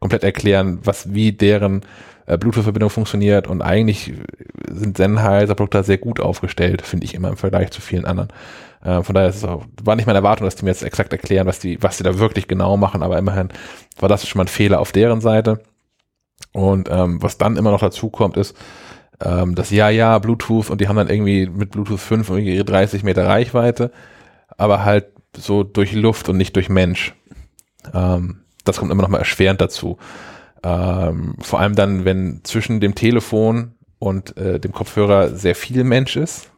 [0.00, 1.82] komplett erklären, was wie deren
[2.26, 4.14] äh, Bluetooth-Verbindung funktioniert und eigentlich
[4.70, 8.28] sind Sennheiser Produkte da sehr gut aufgestellt, finde ich immer im Vergleich zu vielen anderen.
[8.82, 11.12] Äh, von daher ist es auch, war nicht meine Erwartung, dass die mir jetzt exakt
[11.12, 13.48] erklären, was die, was die da wirklich genau machen, aber immerhin
[13.98, 15.60] war das schon mal ein Fehler auf deren Seite.
[16.52, 18.56] Und ähm, was dann immer noch dazu kommt, ist,
[19.20, 22.64] ähm, das ja, ja, Bluetooth und die haben dann irgendwie mit Bluetooth 5 irgendwie ihre
[22.64, 23.90] 30 Meter Reichweite,
[24.56, 25.06] aber halt
[25.36, 27.14] so durch Luft und nicht durch Mensch.
[27.92, 29.98] Ähm, das kommt immer noch mal erschwerend dazu.
[30.62, 36.16] Ähm, vor allem dann, wenn zwischen dem Telefon und äh, dem Kopfhörer sehr viel Mensch
[36.16, 36.50] ist.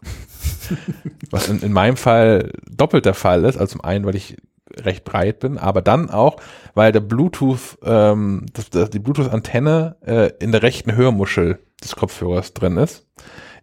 [1.30, 3.56] Was in, in meinem Fall doppelt der Fall ist.
[3.56, 4.36] Also zum einen, weil ich
[4.76, 6.36] recht breit bin, aber dann auch,
[6.74, 12.54] weil der Bluetooth, ähm, das, das, die Bluetooth-Antenne äh, in der rechten Hörmuschel des Kopfhörers
[12.54, 13.06] drin ist.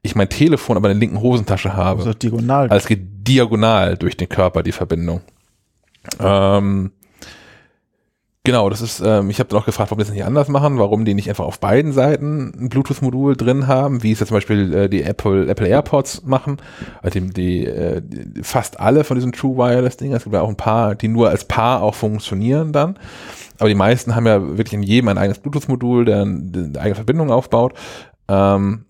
[0.01, 1.99] Ich mein Telefon aber in der linken Hosentasche habe.
[1.99, 2.69] Also diagonal.
[2.69, 5.21] Also es geht diagonal durch den Körper, die Verbindung.
[6.19, 6.91] Ähm,
[8.47, 10.79] genau, das ist, ähm, ich habe dann auch gefragt, warum die das nicht anders machen,
[10.79, 14.37] warum die nicht einfach auf beiden Seiten ein Bluetooth-Modul drin haben, wie es jetzt zum
[14.37, 16.57] Beispiel äh, die Apple, Apple AirPods machen,
[17.01, 20.47] also die, die, äh, die fast alle von diesen True Wireless-Dingen, es gibt ja auch
[20.47, 22.97] ein paar, die nur als Paar auch funktionieren dann.
[23.59, 27.31] Aber die meisten haben ja wirklich in jedem ein eigenes Bluetooth-Modul, der eine eigene Verbindung
[27.31, 27.73] aufbaut.
[28.29, 28.85] Ähm,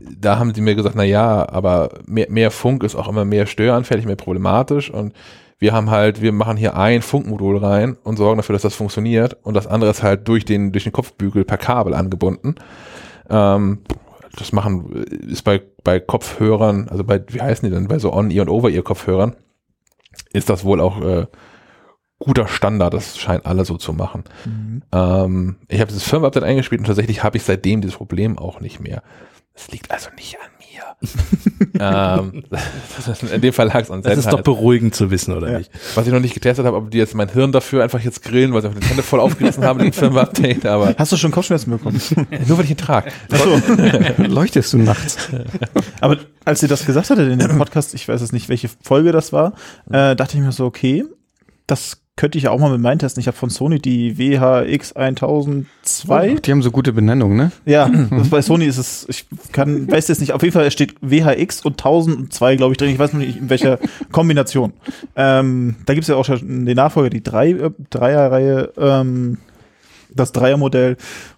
[0.00, 3.46] da haben sie mir gesagt, na ja, aber mehr, mehr Funk ist auch immer mehr
[3.46, 5.12] störanfällig, mehr problematisch und
[5.58, 9.36] wir haben halt, wir machen hier ein Funkmodul rein und sorgen dafür, dass das funktioniert
[9.42, 12.56] und das andere ist halt durch den, durch den Kopfbügel per Kabel angebunden.
[13.30, 13.80] Ähm,
[14.36, 18.42] das machen, ist bei, bei Kopfhörern, also bei, wie heißen die denn, bei so On-Ear
[18.42, 19.36] und Over-Ear-Kopfhörern,
[20.32, 21.26] ist das wohl auch äh,
[22.18, 24.24] guter Standard, das scheinen alle so zu machen.
[24.92, 28.80] Ähm, ich habe dieses Firmware-Update eingespielt und tatsächlich habe ich seitdem dieses Problem auch nicht
[28.80, 29.02] mehr.
[29.54, 31.80] Es liegt also nicht an mir.
[31.80, 32.44] ähm,
[33.32, 35.58] in dem Fall lag es an Das ist doch beruhigend zu wissen, oder Ja.
[35.58, 35.70] nicht?
[35.94, 38.52] Was ich noch nicht getestet habe, ob die jetzt mein Hirn dafür einfach jetzt grillen,
[38.52, 41.70] weil sie einfach die Hände voll aufgerissen haben, den Firmware-Update, aber Hast du schon Kopfschmerzen
[41.70, 42.00] bekommen?
[42.48, 43.10] nur weil ich ihn trage.
[44.18, 45.28] Leuchtest du nachts?
[46.00, 49.12] Aber als sie das gesagt hatte in dem Podcast, ich weiß jetzt nicht, welche Folge
[49.12, 49.54] das war,
[49.90, 51.04] äh, dachte ich mir so, okay,
[51.66, 53.20] das könnte ich ja auch mal mit meinen testen.
[53.20, 56.36] Ich habe von Sony die WHX 1002.
[56.44, 57.52] Die haben so gute Benennungen, ne?
[57.66, 60.94] Ja, das bei Sony ist es, ich kann, weiß jetzt nicht, auf jeden Fall steht
[61.00, 62.90] WHX und 1002, glaube ich, drin.
[62.90, 63.78] Ich weiß noch nicht, in welcher
[64.12, 64.72] Kombination.
[65.16, 69.38] Ähm, da gibt's ja auch schon den Nachfolger, die drei, äh, Dreierreihe, ähm,
[70.14, 70.96] das Dreiermodell.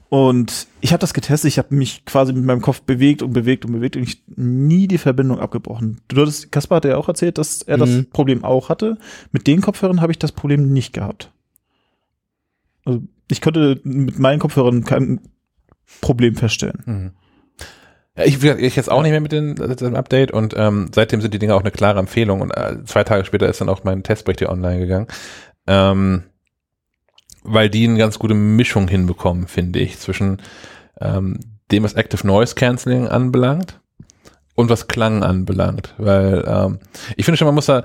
[0.09, 3.65] Und ich habe das getestet, ich habe mich quasi mit meinem Kopf bewegt und bewegt
[3.65, 6.01] und bewegt und ich nie die Verbindung abgebrochen.
[6.09, 8.11] Du hattest, Kaspar hat ja auch erzählt, dass er das Mhm.
[8.11, 8.99] Problem auch hatte.
[9.33, 11.33] Mit den Kopfhörern habe ich das Problem nicht gehabt.
[12.85, 15.21] Also ich konnte mit meinen Kopfhörern kein
[16.01, 16.83] Problem feststellen.
[16.87, 17.11] Mhm.
[18.17, 21.21] Ja, ich, ich jetzt auch nicht mehr mit den, äh, dem Update und ähm, seitdem
[21.21, 23.83] sind die Dinge auch eine klare Empfehlung und äh, zwei Tage später ist dann auch
[23.85, 25.09] mein Testbericht hier online gegangen.
[25.67, 26.23] Ähm,
[27.47, 30.43] weil die eine ganz gute Mischung hinbekommen, finde ich, zwischen
[31.01, 31.41] ähm,
[31.71, 33.81] dem, was Active Noise Cancelling anbelangt
[34.55, 35.95] und was Klang anbelangt.
[35.99, 36.79] Weil ähm,
[37.17, 37.85] ich finde schon, man muss da,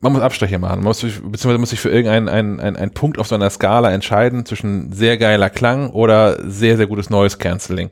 [0.00, 0.76] man muss Abstriche machen.
[0.76, 3.90] Man muss beziehungsweise muss sich für irgendeinen einen, einen, einen Punkt auf so einer Skala
[3.92, 7.90] entscheiden zwischen sehr geiler Klang oder sehr, sehr gutes Noise Cancelling.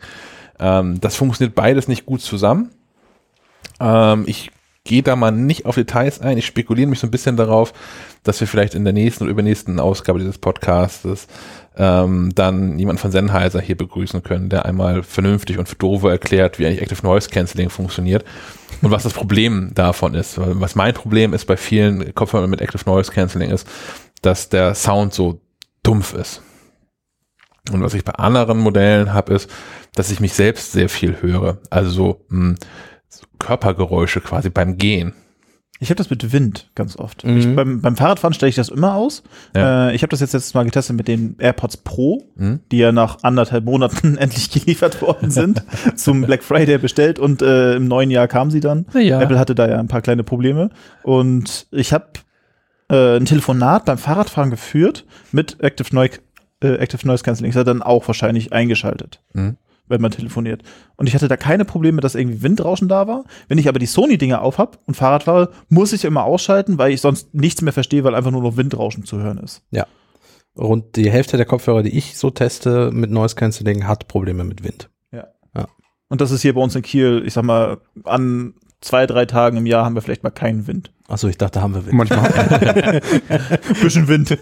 [0.58, 2.70] Ähm, das funktioniert beides nicht gut zusammen.
[3.80, 4.50] Ähm, ich
[4.88, 6.38] gehe da mal nicht auf Details ein.
[6.38, 7.74] Ich spekuliere mich so ein bisschen darauf,
[8.24, 11.28] dass wir vielleicht in der nächsten oder übernächsten Ausgabe dieses Podcastes
[11.76, 16.58] ähm, dann jemand von Sennheiser hier begrüßen können, der einmal vernünftig und für Dove erklärt,
[16.58, 18.24] wie eigentlich Active Noise Cancelling funktioniert
[18.80, 20.38] und was das Problem davon ist.
[20.38, 23.68] Was mein Problem ist bei vielen Kopfhörern mit Active Noise Cancelling ist,
[24.22, 25.42] dass der Sound so
[25.82, 26.40] dumpf ist.
[27.70, 29.50] Und was ich bei anderen Modellen habe, ist,
[29.94, 31.58] dass ich mich selbst sehr viel höre.
[31.68, 32.58] Also so, mh, so
[33.38, 35.14] Körpergeräusche quasi beim Gehen.
[35.80, 37.24] Ich habe das mit Wind ganz oft.
[37.24, 37.36] Mhm.
[37.36, 39.22] Ich, beim, beim Fahrradfahren stelle ich das immer aus.
[39.54, 39.90] Ja.
[39.90, 42.58] Äh, ich habe das jetzt letztes Mal getestet mit den AirPods Pro, Mhm.
[42.72, 45.62] die ja nach anderthalb Monaten endlich geliefert worden sind,
[45.94, 48.86] zum Black Friday bestellt und äh, im neuen Jahr kamen sie dann.
[48.92, 49.20] Ja.
[49.20, 50.70] Apple hatte da ja ein paar kleine Probleme
[51.04, 52.06] und ich habe
[52.90, 56.18] äh, ein Telefonat beim Fahrradfahren geführt mit Active Noise,
[56.60, 57.52] äh, Active Noise Cancelling.
[57.52, 59.20] Das hat dann auch wahrscheinlich eingeschaltet.
[59.32, 59.56] Mhm.
[59.88, 60.62] Wenn man telefoniert.
[60.96, 63.24] Und ich hatte da keine Probleme, dass irgendwie Windrauschen da war.
[63.48, 67.00] Wenn ich aber die Sony-Dinger aufhab und Fahrrad fahre, muss ich immer ausschalten, weil ich
[67.00, 69.62] sonst nichts mehr verstehe, weil einfach nur noch Windrauschen zu hören ist.
[70.56, 74.64] Rund die Hälfte der Kopfhörer, die ich so teste mit Noise Cancelling, hat Probleme mit
[74.64, 74.90] Wind.
[76.08, 79.56] Und das ist hier bei uns in Kiel, ich sag mal, an zwei, drei Tagen
[79.56, 80.92] im Jahr haben wir vielleicht mal keinen Wind.
[81.10, 81.94] Achso, ich dachte, haben wir Wind.
[81.94, 83.00] Manchmal
[83.82, 84.36] Bisschen Wind.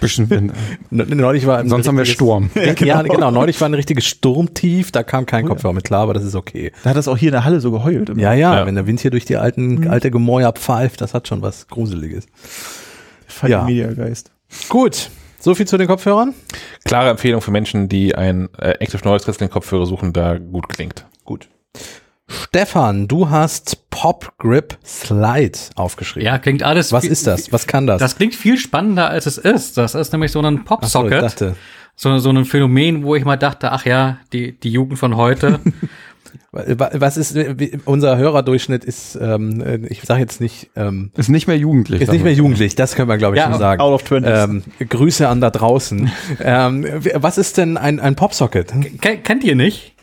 [0.00, 0.54] bisschen Wind.
[0.88, 2.48] Ne- Neulich war ein Sonst haben wir Sturm.
[2.54, 3.30] Ja, genau.
[3.30, 6.72] Neulich war ein richtiges Sturmtief, da kam kein Kopfhörer mit klar, aber das ist okay.
[6.82, 8.08] Da hat das auch hier in der Halle so geheult.
[8.16, 8.66] Ja, ja, Ja.
[8.66, 12.24] wenn der Wind hier durch die alten, alte Gemäuer pfeift, das hat schon was Gruseliges.
[13.26, 13.58] Fand Ja.
[13.60, 13.64] ja.
[13.66, 14.30] Mediageist.
[14.70, 16.32] Gut, so viel zu den Kopfhörern.
[16.86, 21.04] Klare Empfehlung für Menschen, die ein äh, Active Noise Cancelling Kopfhörer suchen, da gut klingt.
[21.26, 21.50] Gut.
[22.30, 26.24] Stefan, du hast Pop Grip Slide aufgeschrieben.
[26.26, 26.92] Ja, klingt alles.
[26.92, 27.52] Was ist das?
[27.52, 27.98] Was kann das?
[27.98, 29.76] Das klingt viel spannender, als es ist.
[29.76, 31.22] Das ist nämlich so ein Ach so, ich Popsocket.
[31.22, 31.56] dachte,
[31.96, 35.58] so, so ein Phänomen, wo ich mal dachte, ach ja, die, die Jugend von heute.
[36.52, 37.36] wa- was ist,
[37.86, 42.00] unser Hörerdurchschnitt ist, ähm, äh, ich sage jetzt nicht, ähm, Ist nicht mehr jugendlich.
[42.00, 43.80] ist nicht mehr jugendlich, das können wir glaube ich Ja, schon sagen.
[43.80, 44.44] out of 20s.
[44.44, 46.10] Ähm, Grüße an da draußen.
[46.40, 48.72] ähm, was ist denn ein, ein Popsocket?
[49.00, 49.94] Ken, kennt ihr nicht?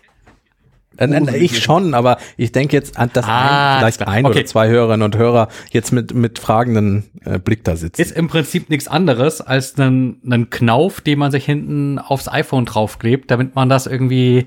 [1.33, 4.37] Ich schon, aber ich denke jetzt an das Ah, ein, vielleicht ein Okay.
[4.39, 8.01] oder zwei Hörerinnen und Hörer jetzt mit, mit fragenden äh, Blick da sitzen.
[8.01, 12.65] Ist im Prinzip nichts anderes als ein, ein Knauf, den man sich hinten aufs iPhone
[12.65, 14.45] draufklebt, damit man das irgendwie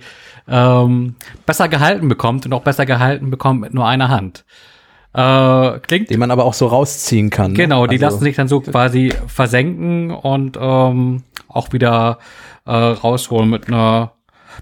[0.48, 1.14] ähm,
[1.46, 4.44] besser gehalten bekommt und auch besser gehalten bekommt mit nur einer Hand.
[5.14, 7.52] Äh, klingt den man aber auch so rausziehen kann.
[7.52, 7.56] ne?
[7.56, 12.18] Genau, die Also- lassen sich dann so quasi versenken und ähm, auch wieder
[12.66, 14.12] äh, rausholen mit einer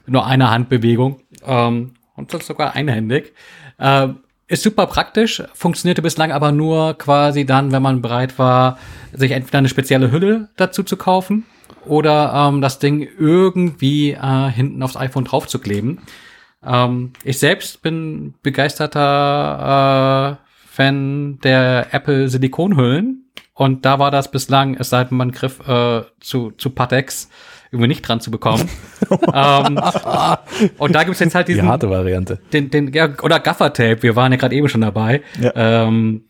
[0.04, 1.20] mit nur einer Handbewegung.
[1.47, 3.32] Ähm, und sogar einhändig.
[3.78, 8.78] Ähm, ist super praktisch, funktionierte bislang aber nur quasi dann, wenn man bereit war,
[9.12, 11.44] sich entweder eine spezielle Hülle dazu zu kaufen
[11.85, 15.98] oder ähm, das Ding irgendwie äh, hinten aufs iPhone draufzukleben.
[16.64, 23.24] Ähm, ich selbst bin begeisterter äh, Fan der Apple Silikonhüllen
[23.55, 27.31] und da war das bislang, es sei denn, man griff äh, zu, zu Patex
[27.76, 28.68] irgendwie nicht dran zu bekommen.
[29.32, 29.80] ähm,
[30.78, 32.38] und da gibt's jetzt halt die diesen, harte Variante.
[32.52, 35.22] den, den, ja, oder Gaffertape, wir waren ja gerade eben schon dabei.
[35.40, 35.52] Ja.
[35.54, 36.24] Ähm,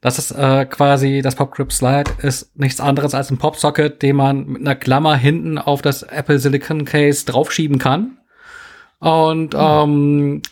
[0.00, 4.16] das ist äh, quasi, das Pop Grip Slide ist nichts anderes als ein Popsocket, den
[4.16, 8.18] man mit einer Klammer hinten auf das Apple Silicon Case draufschieben kann.
[8.98, 10.42] Und ähm,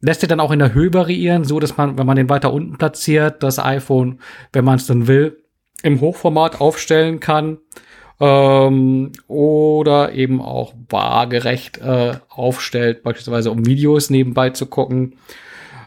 [0.00, 2.52] lässt sich dann auch in der Höhe variieren, so dass man, wenn man den weiter
[2.52, 4.20] unten platziert, das iPhone,
[4.52, 5.42] wenn man es dann will,
[5.82, 7.58] im Hochformat aufstellen kann.
[8.20, 15.14] Ähm, oder eben auch waagerecht äh, aufstellt, beispielsweise um Videos nebenbei zu gucken.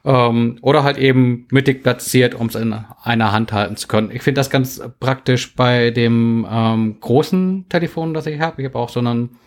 [0.04, 4.12] Ähm, oder halt eben mittig platziert, um es in einer Hand halten zu können.
[4.12, 8.62] Ich finde das ganz praktisch bei dem ähm, großen Telefon, das ich habe.
[8.62, 9.38] Ich habe auch so einen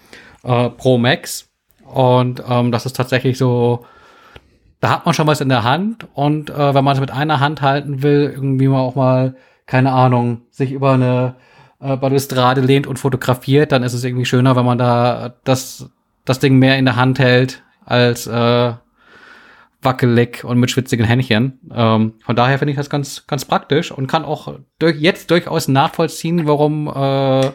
[0.45, 1.49] äh, Pro Max.
[1.85, 3.85] Und ähm, das ist tatsächlich so,
[4.81, 6.07] da hat man schon was in der Hand.
[6.15, 9.37] Und äh, wenn man es mit einer Hand halten will, irgendwie mal auch mal,
[9.67, 11.37] keine Ahnung, sich über eine
[11.81, 15.91] äh, Balustrade lehnt und fotografiert, dann ist es irgendwie schöner, wenn man da das,
[16.25, 18.73] das Ding mehr in der Hand hält als äh,
[19.83, 21.61] wackelig und mit schwitzigen Händchen.
[21.73, 25.69] Ähm, von daher finde ich das ganz, ganz praktisch und kann auch durch, jetzt durchaus
[25.69, 27.51] nachvollziehen, warum äh,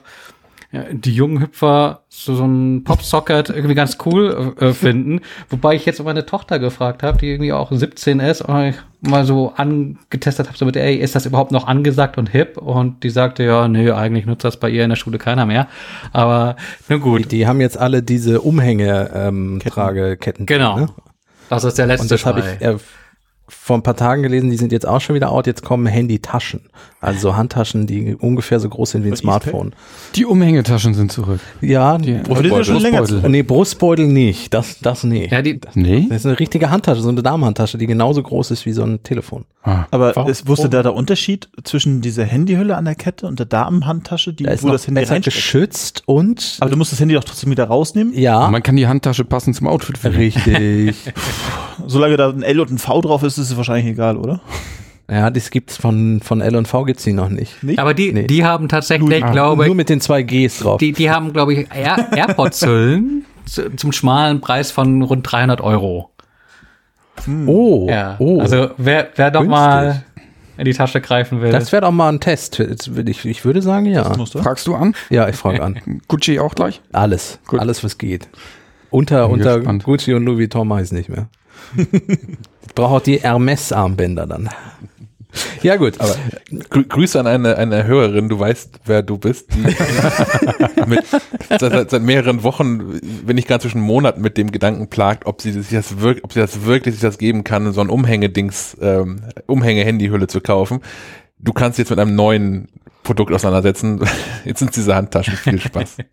[0.72, 5.22] ja, die jungen Hüpfer so, so ein Popsocket irgendwie ganz cool äh, finden.
[5.50, 9.26] Wobei ich jetzt meine Tochter gefragt habe, die irgendwie auch 17 ist und ich mal
[9.26, 12.58] so angetestet habe, so mit, ey, ist das überhaupt noch angesagt und hip?
[12.58, 15.68] Und die sagte, ja, nee, eigentlich nutzt das bei ihr in der Schule keiner mehr.
[16.14, 16.56] Aber
[16.88, 20.46] Die, gut, die haben jetzt alle diese Umhänge ähm, Trageketten.
[20.46, 20.78] genau.
[20.82, 20.90] Ne?
[21.50, 22.78] Das ist der letzte Und das habe ich äh,
[23.49, 25.47] vor ein paar Tagen gelesen, die sind jetzt auch schon wieder out.
[25.47, 26.61] Jetzt kommen Handytaschen.
[27.01, 29.73] Also so Handtaschen, die ungefähr so groß sind wie ein Smartphone.
[30.15, 31.39] Die Umhängetaschen sind zurück.
[31.61, 33.07] Ja, Die sind schon länger Brustbeutel.
[33.07, 33.30] zurück.
[33.31, 34.53] nee, Brustbeutel nicht.
[34.53, 35.31] Das, das nicht.
[35.31, 36.07] Ja, die, Nee?
[36.09, 39.01] Das ist eine richtige Handtasche, so eine Damenhandtasche, die genauso groß ist wie so ein
[39.03, 39.45] Telefon.
[39.63, 39.85] Ah.
[39.91, 40.30] Aber Warum?
[40.31, 44.43] es, wusste da der Unterschied zwischen dieser Handyhülle an der Kette und der Damenhandtasche, die,
[44.43, 45.26] Da ist wo noch das Handy reinsteckt?
[45.35, 48.13] geschützt und Aber du musst das Handy doch trotzdem wieder rausnehmen.
[48.17, 50.17] ja, Man kann die Handtasche passend zum Outfit finden.
[50.17, 50.95] richtig.
[51.88, 54.41] Solange da ein L und ein V drauf ist, ist es wahrscheinlich egal, oder?
[55.10, 57.64] ja, das gibt's von von L und V gibt's die noch nicht.
[57.64, 57.80] Nicht?
[57.80, 58.28] aber die, Nee.
[58.28, 60.78] die haben tatsächlich, Ah, glaube Nur ich, mit den zwei Gs drauf.
[60.80, 66.11] die, die haben, glaube ich, Air, AirPods-Hüllen zu, zum schmalen Preis von rund 300 Euro.
[67.48, 68.40] oh, Ja, oh.
[68.40, 69.52] also wer, wer doch Günstig.
[69.60, 70.03] mal
[70.57, 71.52] in die Tasche greifen will.
[71.52, 72.60] das wäre doch mal ein Test.
[72.60, 74.16] Ich, ich würde sagen, ja.
[74.18, 74.40] Musst du?
[74.40, 74.94] Fragst du an?
[75.10, 75.80] Ja, ich frage an.
[76.07, 76.82] Gucci auch gleich?
[76.91, 77.40] Alles.
[77.48, 77.60] Gut.
[77.61, 78.28] Alles, was geht.
[78.90, 79.84] Unter, unter gespannt.
[79.86, 81.30] Gucci und Louis Vuitton mache ich nicht mehr.
[82.80, 84.49] brauche auch die Hermes-Armbänder dann.
[85.61, 85.99] Ja, gut.
[85.99, 86.15] Aber
[86.69, 89.49] grü Grüße an eine, eine Hörerin, du weißt, wer du bist.
[90.88, 91.06] Mit,
[91.60, 95.51] seit, seit, mehreren Wochen, wenn nicht ganz zwischen Monaten mit dem Gedanken plagt, ob sie
[95.51, 99.22] sich das wirklich, ob sie das wirklich sich das geben kann, so ein Umhängedings, ähm,
[99.45, 100.80] Umhänge-Handyhülle zu kaufen.
[101.38, 102.69] Du kannst jetzt mit einem neuen
[103.03, 104.01] Produkt auseinandersetzen.
[104.45, 105.97] Jetzt sind diese Handtaschen viel Spaß.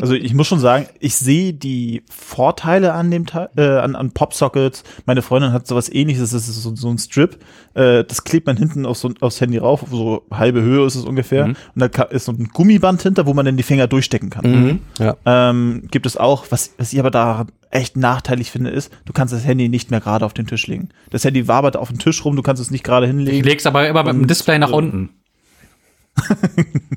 [0.00, 4.12] Also ich muss schon sagen, ich sehe die Vorteile an dem Teil, äh, an, an
[4.12, 4.84] Popsockets.
[5.06, 7.38] Meine Freundin hat sowas ähnliches, das ist so, so ein Strip.
[7.74, 11.04] Äh, das klebt man hinten auf so, aufs Handy rauf, so halbe Höhe ist es
[11.04, 11.48] ungefähr.
[11.48, 11.56] Mhm.
[11.74, 14.50] Und da ist so ein Gummiband hinter, wo man dann die Finger durchstecken kann.
[14.50, 14.78] Mhm.
[14.98, 15.16] Ja.
[15.24, 19.32] Ähm, gibt es auch, was, was ich aber da echt nachteilig finde, ist, du kannst
[19.32, 20.88] das Handy nicht mehr gerade auf den Tisch legen.
[21.10, 23.44] Das Handy wabert auf den Tisch rum, du kannst es nicht gerade Ich hinlegen.
[23.44, 25.08] leg's aber immer mit dem Display nach äh,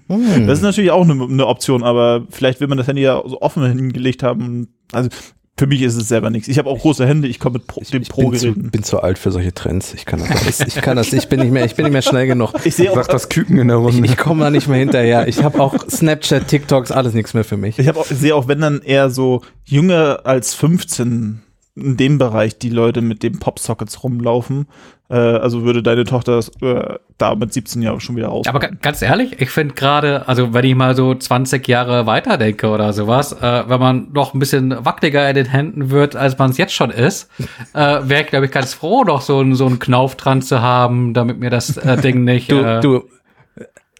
[0.08, 0.48] unten.
[0.48, 3.42] Das ist natürlich auch eine, eine Option, aber vielleicht will man das Handy ja so
[3.42, 4.68] offen hingelegt haben.
[4.92, 5.10] Also
[5.56, 6.48] für mich ist es selber nichts.
[6.48, 8.72] Ich habe auch große Hände, ich komme mit Pro, den Ich bin zu, Pro-Geräten.
[8.72, 9.94] bin zu alt für solche Trends.
[9.94, 12.02] Ich kann das, alles- ich kann das, ich bin nicht mehr, ich bin nicht mehr
[12.02, 12.54] schnell genug.
[12.66, 14.08] Ich sehe auch, das Küken in der Ich, Runde.
[14.08, 15.28] ich komme da nicht mehr hinterher.
[15.28, 17.78] Ich habe auch Snapchat, TikToks, alles nichts mehr für mich.
[17.78, 21.43] ich habe ich sehe auch, wenn dann eher so jünger als 15
[21.76, 24.68] in dem Bereich die Leute mit den Popsockets rumlaufen.
[25.10, 28.46] Äh, also würde deine Tochter äh, da mit 17 Jahren schon wieder raus.
[28.48, 32.70] Aber ga- ganz ehrlich, ich finde gerade, also wenn ich mal so 20 Jahre weiterdenke
[32.70, 36.52] oder sowas, äh, wenn man noch ein bisschen wackeliger in den Händen wird, als man
[36.52, 37.30] es jetzt schon ist,
[37.74, 40.62] äh, wäre ich, glaube ich, ganz froh, noch so, einen so einen Knauf dran zu
[40.62, 42.52] haben, damit mir das äh, Ding nicht.
[42.52, 43.04] Du, äh, du,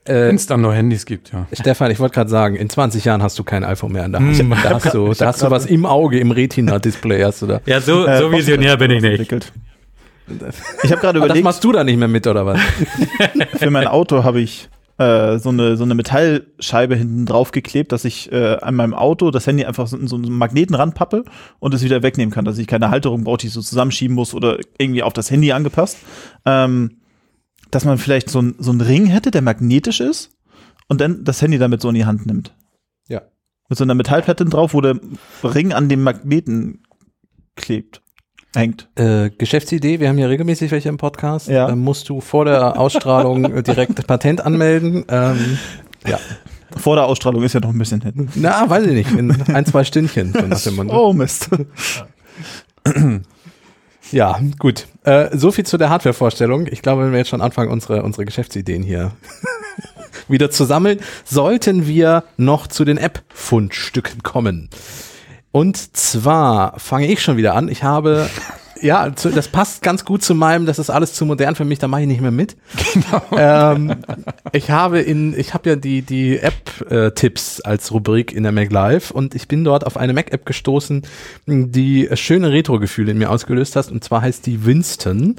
[0.06, 1.48] Wenn es dann nur Handys gibt, ja.
[1.54, 4.22] Stefan, ich wollte gerade sagen, in 20 Jahren hast du kein iPhone mehr in der
[4.22, 4.38] Hand.
[4.38, 4.50] Hm.
[4.62, 7.62] Da hast du, da hast du was im Auge, im Retina-Display hast du da.
[7.66, 9.12] ja, so, Äh, so visionär bin ich nicht.
[9.12, 9.54] entwickelt.
[10.84, 12.60] Ich habe gerade das überlegt, machst du da nicht mehr mit, oder was?
[13.58, 18.06] für mein Auto habe ich äh, so eine so eine Metallscheibe hinten drauf geklebt, dass
[18.06, 21.24] ich äh, an meinem Auto das Handy einfach so in so einen Magneten ranpappe
[21.60, 24.34] und es wieder wegnehmen kann, dass ich keine Halterung brauche, die ich so zusammenschieben muss
[24.34, 25.98] oder irgendwie auf das Handy angepasst.
[26.46, 26.92] Ähm,
[27.74, 30.32] dass man vielleicht so, ein, so einen Ring hätte, der magnetisch ist
[30.88, 32.56] und dann das Handy damit so in die Hand nimmt.
[33.08, 33.22] Ja.
[33.70, 35.00] Mit so einer Metallplatte drauf, wo der
[35.44, 36.84] Ring an dem Magneten
[37.56, 38.02] klebt,
[38.56, 38.90] hängt.
[38.96, 41.48] Äh, Geschäftsidee, wir haben ja regelmäßig welche im Podcast.
[41.48, 41.68] Ja.
[41.68, 45.06] Dann musst du vor der Ausstrahlung äh, direkt Patent anmelden.
[45.08, 45.58] Ähm,
[46.06, 46.20] ja.
[46.78, 48.30] Vor der Ausstrahlung ist ja noch ein bisschen hin.
[48.36, 49.12] Na, weiß ich nicht.
[49.12, 50.34] In ein, zwei Stündchen.
[50.56, 50.72] So.
[50.90, 51.50] Oh Mist.
[52.86, 52.94] Ja,
[54.60, 54.86] gut.
[55.04, 56.68] Äh, so viel zu der Hardware-Vorstellung.
[56.68, 59.12] Ich glaube, wenn wir jetzt schon anfangen, unsere, unsere Geschäftsideen hier
[60.28, 64.70] wieder zu sammeln, sollten wir noch zu den App-Fundstücken kommen.
[65.52, 67.70] Und zwar fange ich schon wieder an.
[67.70, 68.30] Ich habe,
[68.84, 71.80] ja, zu, das passt ganz gut zu meinem, das ist alles zu modern für mich,
[71.80, 72.56] da mache ich nicht mehr mit.
[72.94, 73.24] Genau.
[73.36, 73.96] Ähm,
[74.52, 79.10] ich habe in, ich habe ja die, die App-Tipps als Rubrik in der Mac Live
[79.10, 81.02] und ich bin dort auf eine Mac-App gestoßen,
[81.48, 85.38] die schöne Retro-Gefühle in mir ausgelöst hat und zwar heißt die Winston.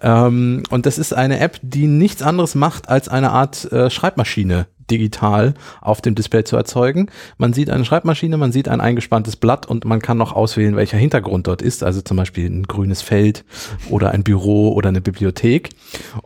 [0.00, 4.66] Ähm, und das ist eine App, die nichts anderes macht, als eine Art äh, Schreibmaschine
[4.90, 7.10] digital auf dem Display zu erzeugen.
[7.38, 10.98] Man sieht eine Schreibmaschine, man sieht ein eingespanntes Blatt und man kann noch auswählen, welcher
[10.98, 13.44] Hintergrund dort ist, also zum Beispiel ein grünes Feld
[13.90, 15.70] oder ein Büro oder eine Bibliothek.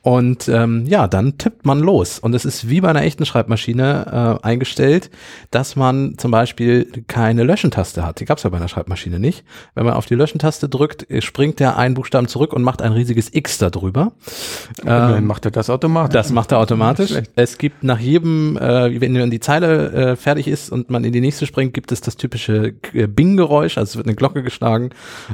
[0.03, 2.19] Und ähm, ja, dann tippt man los.
[2.19, 5.11] Und es ist wie bei einer echten Schreibmaschine äh, eingestellt,
[5.51, 8.21] dass man zum Beispiel keine Löschentaste hat.
[8.21, 9.45] Die gab es ja bei einer Schreibmaschine nicht.
[9.75, 13.33] Wenn man auf die Löschentaste drückt, springt der einen Buchstaben zurück und macht ein riesiges
[13.33, 14.13] X darüber.
[14.85, 16.13] Dann macht er das automatisch.
[16.13, 17.13] Das macht er automatisch.
[17.37, 21.13] Es gibt nach jedem, äh, wenn dann die Zeile äh, fertig ist und man in
[21.13, 24.91] die nächste springt, gibt es das typische äh, Bing-Geräusch, also es wird eine Glocke geschlagen.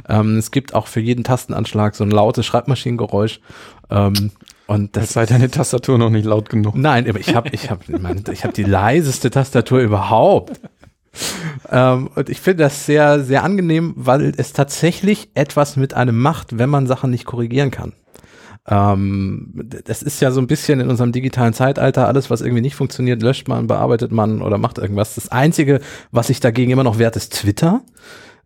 [0.09, 3.39] Ähm, es gibt auch für jeden Tastenanschlag so ein lautes Schreibmaschinengeräusch.
[3.89, 4.31] Ähm,
[4.67, 6.75] und Das sei deine Tastatur noch nicht laut genug.
[6.75, 7.81] Nein, aber ich habe ich hab,
[8.31, 10.59] ich hab die leiseste Tastatur überhaupt.
[11.71, 16.57] Ähm, und ich finde das sehr, sehr angenehm, weil es tatsächlich etwas mit einem macht,
[16.57, 17.93] wenn man Sachen nicht korrigieren kann.
[18.67, 19.51] Ähm,
[19.85, 23.21] das ist ja so ein bisschen in unserem digitalen Zeitalter, alles, was irgendwie nicht funktioniert,
[23.21, 25.15] löscht man, bearbeitet man oder macht irgendwas.
[25.15, 25.81] Das Einzige,
[26.11, 27.81] was sich dagegen immer noch wehrt, ist Twitter.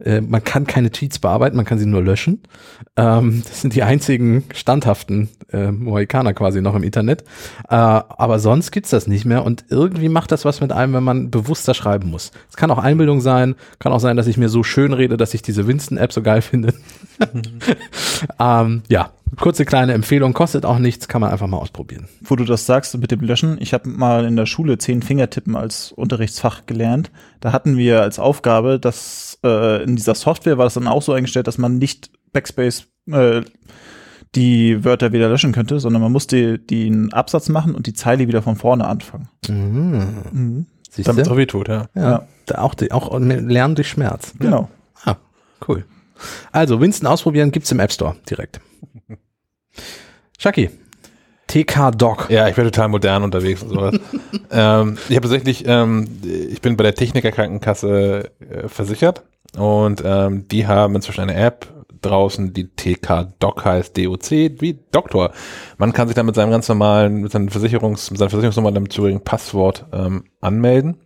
[0.03, 2.41] Äh, man kann keine Tweets bearbeiten, man kann sie nur löschen.
[2.95, 7.23] Ähm, das sind die einzigen standhaften äh, Mohikaner quasi noch im Internet.
[7.69, 11.03] Äh, aber sonst gibt's das nicht mehr und irgendwie macht das was mit einem, wenn
[11.03, 12.31] man bewusster schreiben muss.
[12.49, 15.33] Es kann auch Einbildung sein, kann auch sein, dass ich mir so schön rede, dass
[15.33, 16.73] ich diese Winston-App so geil finde.
[18.39, 22.07] ähm, ja, kurze kleine Empfehlung, kostet auch nichts, kann man einfach mal ausprobieren.
[22.22, 25.56] Wo du das sagst mit dem Löschen, ich habe mal in der Schule zehn Fingertippen
[25.56, 27.11] als Unterrichtsfach gelernt.
[27.39, 31.14] Da hatten wir als Aufgabe, dass äh, in dieser Software war das dann auch so
[31.14, 33.41] eingestellt, dass man nicht Backspace äh,
[34.35, 38.41] die Wörter wieder löschen könnte, sondern man musste den Absatz machen und die Zeile wieder
[38.43, 39.27] von vorne anfangen.
[39.47, 40.65] Mhm.
[40.91, 41.85] Siehst Damit es auch wehtut, ja.
[41.95, 44.34] Ja, da auch, die- auch lernen durch Schmerz.
[44.39, 44.69] Genau.
[45.06, 45.15] Ah,
[45.68, 45.85] cool.
[46.51, 48.59] Also, Winston ausprobieren gibt's im App Store direkt.
[50.37, 50.69] Shaki.
[51.47, 52.29] TK Doc.
[52.29, 53.99] Ja, ich bin total modern unterwegs und sowas.
[54.51, 59.23] ähm, ich habe tatsächlich, ähm, ich bin bei der Techniker Krankenkasse äh, versichert
[59.57, 61.67] und ähm, die haben inzwischen eine App
[62.01, 64.31] draußen, die TK Doc heißt, DOC,
[64.61, 65.31] wie Doktor.
[65.77, 68.75] Man kann sich dann mit seinem ganz normalen, mit seinem Versicherungs, mit seiner Versicherungsnummer und
[68.75, 70.97] dem zugehörigen Passwort ähm, anmelden.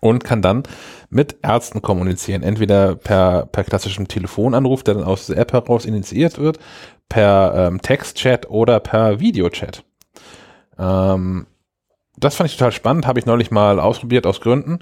[0.00, 0.62] und kann dann
[1.08, 2.42] mit Ärzten kommunizieren.
[2.42, 6.58] Entweder per, per klassischem Telefonanruf, der dann aus der App heraus initiiert wird,
[7.08, 9.84] per ähm, Textchat oder per Videochat.
[10.78, 11.46] Ähm,
[12.16, 14.78] das fand ich total spannend, habe ich neulich mal ausprobiert aus Gründen.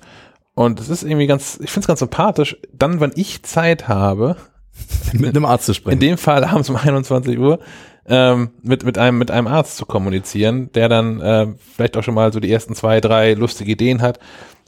[0.54, 4.36] Und es ist irgendwie ganz, ich finde es ganz sympathisch, dann, wenn ich Zeit habe,
[5.12, 5.94] Mit einem Arzt zu sprechen.
[5.94, 7.60] in dem Fall abends um 21 Uhr,
[8.06, 12.14] ähm, mit, mit, einem, mit einem Arzt zu kommunizieren, der dann äh, vielleicht auch schon
[12.14, 14.18] mal so die ersten zwei, drei lustige Ideen hat,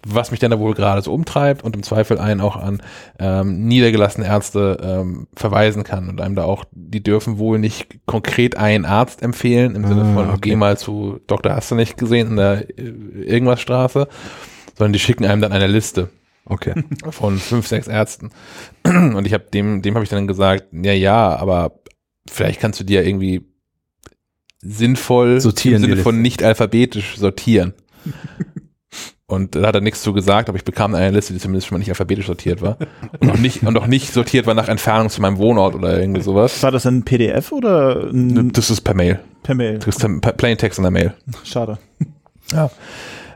[0.08, 2.82] was mich denn da wohl gerade so umtreibt und im Zweifel einen auch an
[3.18, 8.56] ähm, niedergelassene Ärzte ähm, verweisen kann und einem da auch, die dürfen wohl nicht konkret
[8.56, 10.38] einen Arzt empfehlen, im Sinne Ah, von, okay.
[10.40, 14.08] geh mal zu Doktor hast du nicht gesehen in der äh, irgendwas Straße,
[14.76, 16.10] sondern die schicken einem dann eine Liste
[16.46, 16.74] okay.
[17.10, 18.30] von fünf, sechs Ärzten.
[18.84, 21.80] Und ich habe dem, dem habe ich dann gesagt, ja, ja, aber
[22.30, 23.46] vielleicht kannst du dir irgendwie
[24.60, 27.74] sinnvoll Sortieren, im Sinne von nicht alphabetisch sortieren.
[29.28, 31.74] Und da hat er nichts zu gesagt, aber ich bekam eine Liste, die zumindest schon
[31.74, 32.76] mal nicht alphabetisch sortiert war.
[33.18, 36.20] Und auch nicht, und auch nicht sortiert war nach Entfernung zu meinem Wohnort oder irgendwie
[36.22, 36.62] sowas.
[36.62, 39.18] War das ein PDF oder ein, Das ist per Mail.
[39.42, 39.74] per Mail?
[39.80, 41.12] Du kriegst dann Plain Text in der Mail.
[41.42, 41.78] Schade.
[42.52, 42.70] Ja.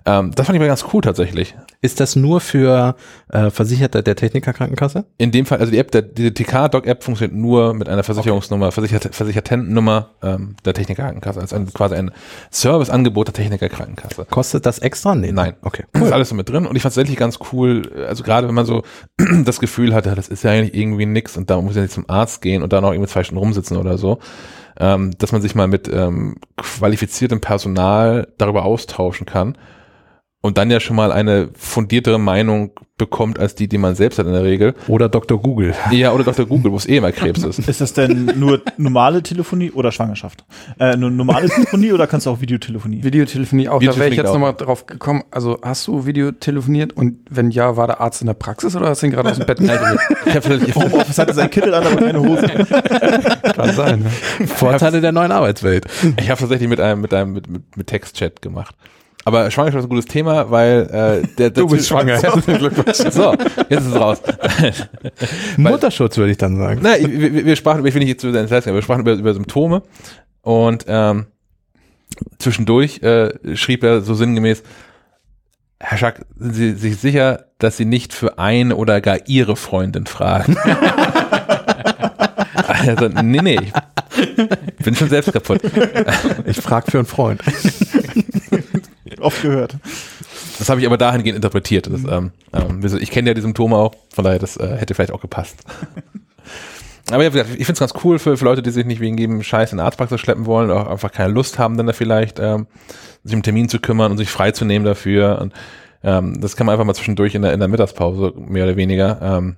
[0.06, 1.56] Ähm, das fand ich aber ganz cool tatsächlich.
[1.82, 2.94] Ist das nur für
[3.30, 5.06] äh, Versicherte der Technikerkrankenkasse?
[5.16, 9.14] In dem Fall, also die App, der, die TK-Doc-App funktioniert nur mit einer Versicherungsnummer, Versichert,
[9.14, 11.40] Versichertentennummer ähm, der Technikerkrankenkasse.
[11.40, 12.10] Also ein, quasi ein
[12.50, 14.26] Serviceangebot der Technikerkrankenkasse.
[14.28, 15.14] Kostet das extra?
[15.14, 15.32] Nee.
[15.32, 15.54] Nein.
[15.62, 15.84] Okay.
[15.92, 18.46] Das ist alles so mit drin und ich fand es tatsächlich ganz cool, also gerade
[18.46, 18.82] wenn man so
[19.44, 21.94] das Gefühl hatte, das ist ja eigentlich irgendwie nix und da muss ich ja nicht
[21.94, 24.18] zum Arzt gehen und da noch irgendwie zwei Stunden rumsitzen oder so,
[24.78, 29.56] ähm, dass man sich mal mit ähm, qualifiziertem Personal darüber austauschen kann
[30.42, 34.26] und dann ja schon mal eine fundiertere Meinung bekommt als die, die man selbst hat
[34.26, 34.74] in der Regel.
[34.86, 35.40] Oder Dr.
[35.40, 35.74] Google.
[35.90, 36.44] Ja, oder Dr.
[36.46, 37.58] Google, wo es eh immer Krebs ist.
[37.58, 40.44] Ist das denn nur normale Telefonie oder Schwangerschaft?
[40.78, 43.02] Äh, nur normale Telefonie oder kannst du auch Videotelefonie?
[43.02, 45.24] Videotelefonie auch, da wäre Videotelefonie ich jetzt nochmal drauf gekommen.
[45.30, 49.02] Also hast du Videotelefoniert und wenn ja, war der Arzt in der Praxis oder hast
[49.02, 49.98] du ihn gerade aus dem Bett geholt?
[50.26, 52.46] Ich hab tatsächlich- Homeoffice hatte sein Kittel an, aber keine Hose.
[53.54, 54.00] Kann sein.
[54.38, 54.46] Ne?
[54.46, 55.86] Vorteile der neuen Arbeitswelt.
[56.20, 58.74] Ich habe tatsächlich mit einem, mit einem, mit, mit, mit Textchat gemacht.
[59.24, 62.18] Aber Schwangerschaft ist ein gutes Thema, weil äh, der, Du bist schwanger.
[62.22, 62.96] Herzlichen Glückwunsch.
[62.96, 63.34] So,
[63.68, 64.18] jetzt ist es raus.
[65.58, 66.80] Mutterschutz würde ich dann sagen.
[66.82, 68.78] Na, ich- wir, wir sprachen, ich will nicht jetzt zu sehr ins Detail gehen, aber
[68.78, 69.82] wir sprachen über, über Symptome
[70.42, 71.26] und ähm,
[72.38, 74.62] zwischendurch äh, schrieb er so sinngemäß,
[75.82, 80.06] Herr Schack, sind Sie sich sicher, dass Sie nicht für eine oder gar Ihre Freundin
[80.06, 80.56] fragen?
[82.66, 83.58] also, nee, nee,
[84.78, 85.60] ich bin schon selbst kaputt.
[86.46, 87.40] Ich frage für einen Freund.
[89.24, 89.76] Oft gehört.
[90.58, 91.86] Das habe ich aber dahingehend interpretiert.
[91.86, 94.94] Das, ähm, ähm, also ich kenne ja die Symptome auch, von daher, das äh, hätte
[94.94, 95.58] vielleicht auch gepasst.
[97.10, 99.00] aber ja, wie gesagt, ich finde es ganz cool für, für Leute, die sich nicht
[99.00, 101.86] wegen jedem Scheiß in eine Arztpraxis schleppen wollen, oder auch einfach keine Lust haben, dann
[101.86, 102.66] da vielleicht ähm,
[103.24, 105.38] sich um einen Termin zu kümmern und sich freizunehmen dafür.
[105.40, 105.54] Und
[106.02, 109.18] ähm, das kann man einfach mal zwischendurch in der, in der Mittagspause, mehr oder weniger.
[109.22, 109.56] Ähm,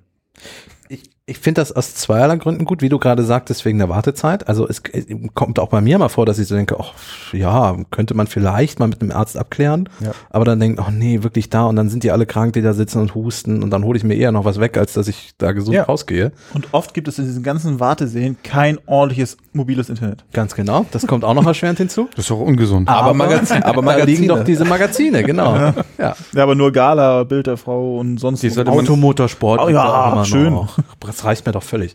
[0.89, 4.49] Ich, ich finde das aus zweierlei Gründen gut, wie du gerade sagtest, wegen der Wartezeit.
[4.49, 6.93] Also es es kommt auch bei mir mal vor, dass ich so denke, ach,
[7.33, 9.89] ja, könnte man vielleicht mal mit einem Arzt abklären.
[10.01, 10.11] Ja.
[10.31, 12.73] Aber dann denkt, oh nee, wirklich da und dann sind die alle krank, die da
[12.73, 15.31] sitzen und husten und dann hole ich mir eher noch was weg, als dass ich
[15.39, 15.85] da gesund Ja.
[15.85, 16.33] rausgehe.
[16.55, 20.25] Und oft gibt es in diesen ganzen Wartesälen kein ordentliches mobiles Internet.
[20.33, 20.87] Ganz genau.
[20.91, 22.09] Das kommt auch noch erschwerend hinzu.
[22.17, 22.89] Das ist doch ungesund.
[22.89, 24.27] Aber Magazin- aber da liegen Magazine.
[24.29, 25.55] doch diese Magazine, genau.
[25.55, 25.75] ja.
[25.99, 29.61] Ja, aber nur Gala, Bild der Frau und sonst Die Automotorsport.
[29.61, 30.53] Oh ja, auch immer schön.
[30.53, 30.79] noch.
[31.13, 31.95] Das reicht mir doch völlig.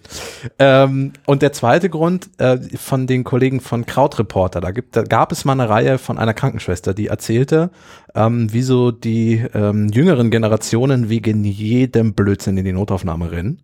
[0.60, 5.32] Ähm, und der zweite Grund äh, von den Kollegen von Krautreporter, da, gibt, da gab
[5.32, 7.72] es mal eine Reihe von einer Krankenschwester, die erzählte,
[8.14, 13.64] ähm, wieso die ähm, jüngeren Generationen wegen jedem Blödsinn in die Notaufnahme rennen.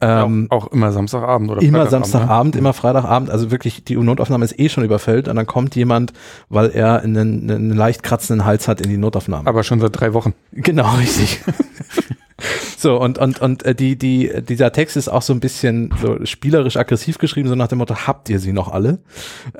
[0.00, 4.44] Ähm, auch, auch immer Samstagabend oder Immer Freitagabend, Samstagabend, immer Freitagabend, also wirklich, die Notaufnahme
[4.44, 6.12] ist eh schon überfällt und dann kommt jemand,
[6.48, 9.44] weil er einen, einen leicht kratzenden Hals hat in die Notaufnahme.
[9.44, 9.50] Ne?
[9.50, 10.34] Aber schon seit drei Wochen.
[10.52, 11.40] Genau, richtig.
[12.76, 16.24] so, und, und, und äh, die, die, dieser Text ist auch so ein bisschen so
[16.24, 19.00] spielerisch aggressiv geschrieben, so nach dem Motto, habt ihr sie noch alle?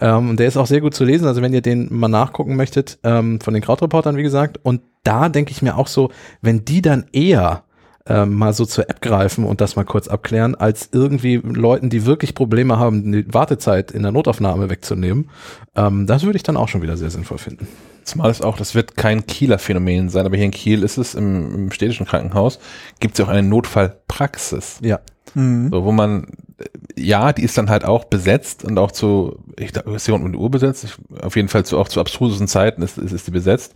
[0.01, 2.57] Ähm, und der ist auch sehr gut zu lesen, also wenn ihr den mal nachgucken
[2.57, 4.59] möchtet, ähm, von den Krautreportern, wie gesagt.
[4.63, 6.11] Und da denke ich mir auch so,
[6.43, 7.65] wenn die dann eher
[8.07, 12.07] ähm, mal so zur App greifen und das mal kurz abklären, als irgendwie Leuten, die
[12.07, 15.31] wirklich Probleme haben, die Wartezeit in der Notaufnahme wegzunehmen,
[15.77, 17.69] ähm, das würde ich dann auch schon wieder sehr sinnvoll finden.
[18.11, 21.15] Zumal es auch, das wird kein Kieler Phänomen sein, aber hier in Kiel ist es,
[21.15, 22.59] im, im städtischen Krankenhaus,
[22.99, 24.79] gibt es ja auch eine Notfallpraxis.
[24.83, 25.01] Ja.
[25.35, 25.71] Mhm.
[25.71, 26.27] So, wo man,
[26.59, 30.15] äh, ja, die ist dann halt auch besetzt und auch zu, ich glaube, ist hier
[30.15, 32.99] rund um die Uhr besetzt, ich, auf jeden Fall zu, auch zu abstrusesten Zeiten ist,
[32.99, 33.75] ist, ist die besetzt,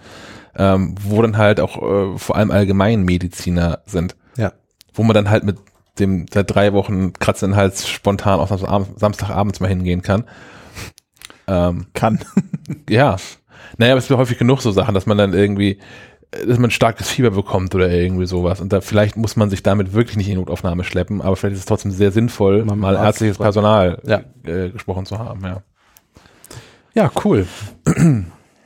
[0.56, 4.16] ähm, wo dann halt auch äh, vor allem Allgemeinmediziner sind.
[4.36, 4.52] Ja.
[4.93, 5.59] Wo man dann halt mit
[6.01, 10.24] dem seit drei Wochen kratzenden Hals spontan auch Samstagabend, Samstagabends mal hingehen kann.
[11.47, 12.20] Ähm, Kann.
[12.89, 13.16] ja.
[13.78, 15.78] Naja, aber es ist häufig genug so Sachen, dass man dann irgendwie
[16.47, 18.61] dass man starkes Fieber bekommt oder irgendwie sowas.
[18.61, 21.55] Und da vielleicht muss man sich damit wirklich nicht in die Notaufnahme schleppen, aber vielleicht
[21.55, 23.39] ist es trotzdem sehr sinnvoll, Mal mal, ärztliches.
[23.39, 24.23] Personal Ja.
[24.45, 25.43] äh, gesprochen zu haben.
[25.45, 25.62] Ja.
[26.95, 27.47] Ja, cool.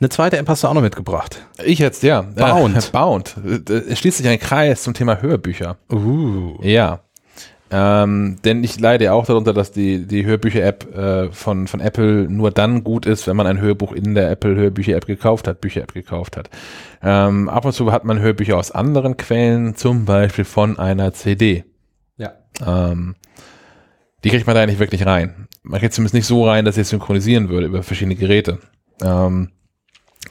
[0.01, 1.45] Eine zweite App hast du auch noch mitgebracht.
[1.65, 2.23] Ich jetzt, ja.
[2.23, 2.77] Bound.
[2.77, 3.37] Äh, Bound.
[3.69, 5.77] Es schließt sich ein Kreis zum Thema Hörbücher.
[5.91, 6.57] Uh.
[6.63, 7.01] Ja.
[7.71, 12.29] Ähm, denn ich leide ja auch darunter, dass die, die Hörbücher-App äh, von, von Apple
[12.29, 15.93] nur dann gut ist, wenn man ein Hörbuch in der Apple Hörbücher-App gekauft hat, Bücher-App
[15.93, 16.49] gekauft hat.
[17.03, 21.65] Ähm, ab und zu hat man Hörbücher aus anderen Quellen, zum Beispiel von einer CD.
[22.17, 22.33] Ja.
[22.67, 23.17] Ähm,
[24.25, 25.49] die kriegt man da nicht wirklich rein.
[25.63, 28.59] Man kriegt zumindest nicht so rein, dass ich es synchronisieren würde über verschiedene Geräte.
[29.03, 29.51] Ähm,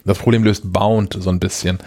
[0.06, 1.80] das Problem löst Bound so ein bisschen.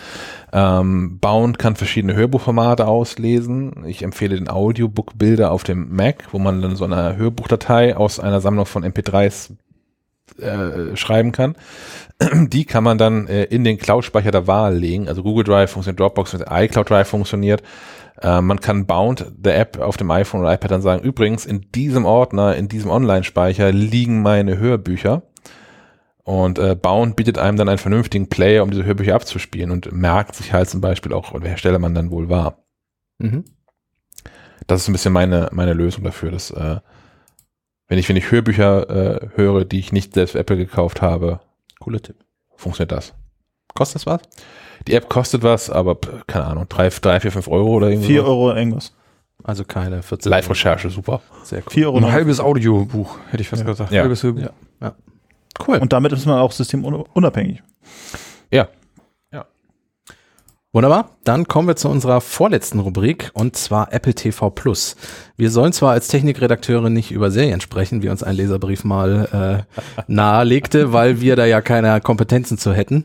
[0.53, 3.85] Ähm, Bound kann verschiedene Hörbuchformate auslesen.
[3.87, 8.41] Ich empfehle den Audiobook-Bilder auf dem Mac, wo man dann so eine Hörbuchdatei aus einer
[8.41, 9.51] Sammlung von MP3s
[10.41, 11.57] äh, schreiben kann.
[12.49, 15.09] Die kann man dann äh, in den Cloud-Speicher der Wahl legen.
[15.09, 17.63] Also Google Drive funktioniert, Dropbox mit iCloud Drive funktioniert.
[18.21, 21.71] Äh, man kann Bound der App auf dem iPhone oder iPad dann sagen, übrigens, in
[21.75, 25.23] diesem Ordner, in diesem Online-Speicher liegen meine Hörbücher.
[26.25, 30.35] Und äh, Bound bietet einem dann einen vernünftigen Player, um diese Hörbücher abzuspielen und merkt
[30.37, 32.59] sich halt zum Beispiel auch, welcher Stelle man dann wohl war.
[33.19, 33.45] Mhm.
[34.67, 36.81] Das ist ein bisschen meine, meine Lösung dafür, dass äh,
[37.89, 38.89] wenn ich, wenn ich Hörbücher
[39.25, 41.41] äh, höre, die ich nicht selbst für Apple gekauft habe,
[41.81, 42.17] Cooler Tipp.
[42.55, 43.15] funktioniert das.
[43.75, 44.21] Kostet das was?
[44.87, 48.09] Die App kostet was, aber p- keine Ahnung, drei, drei, vier, fünf Euro oder irgendwie.
[48.09, 48.25] Vier.
[48.25, 48.95] Euro irgendwas.
[49.43, 50.31] Also keine 14.
[50.31, 51.21] Live-Recherche, super.
[51.45, 51.71] Sehr cool.
[51.71, 51.97] Vier Euro.
[51.99, 53.69] Ein halbes Audiobuch, hätte ich fast Ja.
[53.69, 53.91] gesagt.
[53.91, 54.03] Ja.
[54.03, 54.51] Halbes Hörbuch.
[54.81, 54.95] Ja.
[55.67, 55.79] Cool.
[55.79, 57.63] Und damit ist man auch systemunabhängig.
[58.51, 58.69] Ja.
[60.73, 61.17] Wunderbar.
[61.25, 64.95] Dann kommen wir zu unserer vorletzten Rubrik und zwar Apple TV Plus.
[65.37, 70.03] Wir sollen zwar als Technikredakteure nicht über Serien sprechen, wie uns ein Leserbrief mal äh,
[70.07, 73.05] nahelegte, weil wir da ja keine Kompetenzen zu hätten.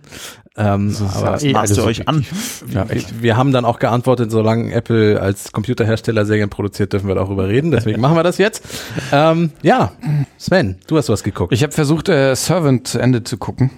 [0.57, 2.25] Ähm, aber eh Maßt ihr euch an.
[2.71, 7.15] Ja, wir, wir haben dann auch geantwortet, solange Apple als Computerhersteller Serien produziert, dürfen wir
[7.15, 7.71] darüber reden.
[7.71, 8.63] Deswegen machen wir das jetzt.
[9.11, 9.91] Ähm, ja,
[10.37, 11.51] Sven, du hast was geguckt.
[11.51, 13.69] Ich habe versucht, äh, Servant zu Ende zu gucken.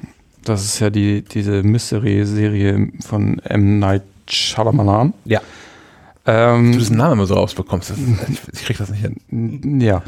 [0.44, 3.80] Das ist ja die, diese Mystery-Serie von M.
[3.80, 5.14] Night Shyamalan.
[5.26, 5.42] Ja.
[6.30, 9.80] Ähm, Du diesen Namen immer so rausbekommst, das, ich, ich krieg das nicht hin.
[9.80, 10.04] Ja.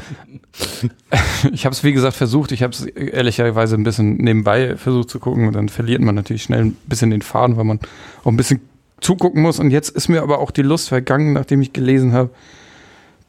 [1.52, 2.52] ich habe es, wie gesagt, versucht.
[2.52, 6.42] Ich habe es ehrlicherweise ein bisschen nebenbei versucht zu gucken und dann verliert man natürlich
[6.42, 7.80] schnell ein bisschen den Faden, weil man
[8.22, 8.60] auch ein bisschen
[9.00, 9.58] zugucken muss.
[9.58, 12.28] Und jetzt ist mir aber auch die Lust vergangen, nachdem ich gelesen habe,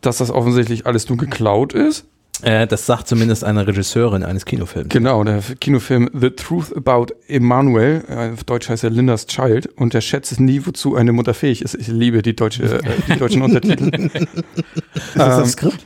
[0.02, 2.06] dass das offensichtlich alles nur geklaut ist.
[2.44, 4.90] Äh, das sagt zumindest eine Regisseurin eines Kinofilms.
[4.90, 9.94] Genau, der Kinofilm The Truth About Emmanuel, äh, auf Deutsch heißt er Lindas Child, und
[9.94, 11.76] der schätzt nie, wozu eine Mutter fähig ist.
[11.76, 13.92] Ich liebe die, deutsche, äh, die deutschen Untertitel.
[14.16, 15.86] Ist das Ähm, das Skript?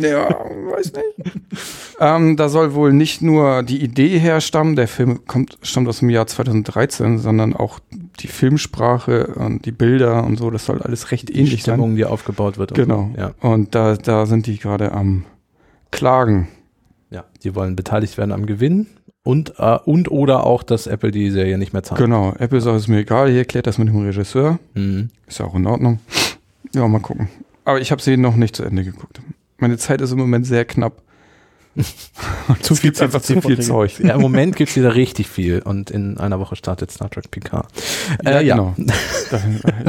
[0.00, 1.36] Ja, weiß nicht.
[2.00, 6.10] ähm, da soll wohl nicht nur die Idee herstammen, der Film kommt, stammt aus dem
[6.10, 7.78] Jahr 2013, sondern auch
[8.16, 11.74] die Filmsprache und die Bilder und so, das soll alles recht Die ähnlich sein.
[11.74, 12.72] Stimmung, die aufgebaut wird.
[12.72, 13.10] und Genau.
[13.14, 13.20] so.
[13.20, 13.32] Ja.
[13.40, 15.24] Und da, da sind die gerade am
[15.90, 16.48] Klagen.
[17.10, 18.86] Ja, die wollen beteiligt werden am Gewinn
[19.22, 22.00] und, äh, und oder auch, dass Apple die Serie nicht mehr zahlt.
[22.00, 22.34] Genau.
[22.38, 24.58] Apple sagt, ist mir egal, hier klärt das mit dem Regisseur.
[24.74, 25.10] Mhm.
[25.26, 26.00] Ist ja auch in Ordnung.
[26.74, 27.28] Ja, mal gucken.
[27.64, 29.20] Aber ich habe sie noch nicht zu Ende geguckt.
[29.58, 31.00] Meine Zeit ist im Moment sehr knapp.
[32.62, 33.60] zu viel, gibt's einfach zu viel.
[33.60, 33.98] Zeug.
[34.00, 37.68] Ja, im Moment gibt's wieder richtig viel und in einer Woche startet Star Trek Picard.
[38.24, 38.74] Äh, ja, genau.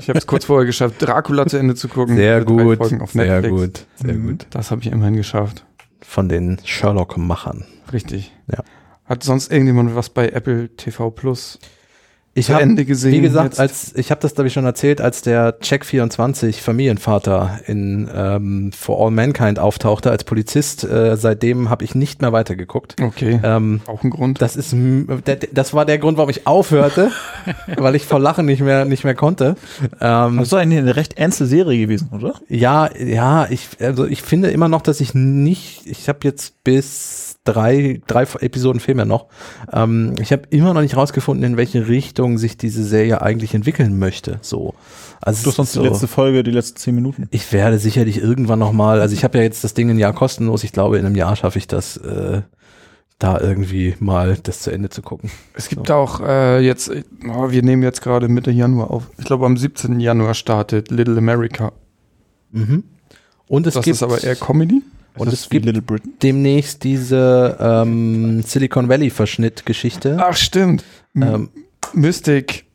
[0.02, 2.16] Ich habe es kurz vorher geschafft, Dracula zu Ende zu gucken.
[2.16, 2.80] Sehr gut,
[3.12, 4.28] sehr gut, sehr Mhm.
[4.28, 4.48] gut.
[4.50, 5.66] Das habe ich immerhin geschafft.
[6.02, 7.66] Von den Sherlock-Machern.
[7.92, 8.32] Richtig.
[8.52, 8.64] Ja.
[9.06, 11.60] Hat sonst irgendjemand was bei Apple TV Plus
[12.38, 13.12] Ich zu habe, Ende gesehen?
[13.12, 13.60] wie gesagt, jetzt?
[13.60, 18.72] als ich habe das glaube ich schon erzählt, als der Check 24 Familienvater in ähm,
[18.72, 20.84] For All Mankind auftauchte als Polizist.
[20.84, 22.96] Äh, seitdem habe ich nicht mehr weitergeguckt.
[23.02, 23.40] okay.
[23.44, 24.42] Ähm, auch ein Grund.
[24.42, 24.76] Das ist,
[25.52, 27.12] das war der Grund, warum ich aufhörte,
[27.78, 29.56] weil ich vor Lachen nicht mehr, nicht mehr konnte.
[30.00, 32.36] Ähm, Das ist eigentlich eine recht ernste Serie gewesen, oder?
[32.50, 37.37] ja, ja, ich, also ich finde immer noch, dass ich nicht, ich habe jetzt bis
[37.48, 39.28] drei, drei Episoden fehlen mir noch.
[39.72, 43.98] Ähm, ich habe immer noch nicht rausgefunden, in welche Richtung sich diese Serie eigentlich entwickeln
[43.98, 44.40] möchte.
[44.42, 44.74] So,
[45.22, 47.28] also Du hast sonst so, die letzte Folge, die letzten zehn Minuten.
[47.32, 50.14] Ich werde sicherlich irgendwann noch mal, also ich habe ja jetzt das Ding ein Jahr
[50.14, 50.64] kostenlos.
[50.64, 51.98] Ich glaube, in einem Jahr schaffe ich das.
[51.98, 52.42] Äh,
[53.20, 55.32] da irgendwie mal das zu Ende zu gucken.
[55.56, 56.92] Es gibt auch äh, jetzt,
[57.28, 59.10] oh, wir nehmen jetzt gerade Mitte Januar auf.
[59.18, 60.00] Ich glaube, am 17.
[60.00, 61.72] Januar startet Little America.
[62.52, 62.84] Mhm.
[63.48, 64.84] Und es das gibt ist aber eher Comedy.
[65.18, 66.14] Und es gibt Little Britain.
[66.22, 70.18] demnächst diese ähm, Silicon Valley Verschnittgeschichte.
[70.20, 70.84] Ach, stimmt.
[71.16, 71.50] Ähm,
[71.94, 72.66] Mystic.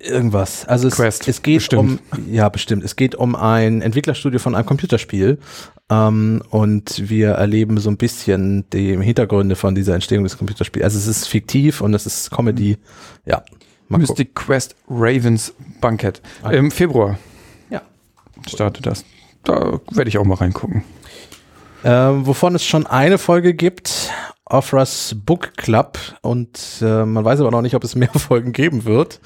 [0.00, 0.66] irgendwas.
[0.66, 2.00] Also es, Quest, es geht bestimmt.
[2.12, 2.84] um ja bestimmt.
[2.84, 5.38] Es geht um ein Entwicklerstudio von einem Computerspiel
[5.90, 10.84] ähm, und wir erleben so ein bisschen die Hintergründe von dieser Entstehung des Computerspiels.
[10.84, 12.76] Also es ist fiktiv und es ist Comedy.
[13.26, 13.42] Ja,
[13.88, 16.20] Mal Mystic Quest Ravens Banquet.
[16.42, 16.50] Ah.
[16.50, 17.18] Im Februar
[17.70, 17.82] Ja.
[18.48, 19.04] startet das.
[19.44, 20.84] Da werde ich auch mal reingucken.
[21.84, 24.10] Ähm, wovon es schon eine Folge gibt,
[24.46, 25.98] Offras Book Club.
[26.22, 29.20] Und äh, man weiß aber noch nicht, ob es mehr Folgen geben wird.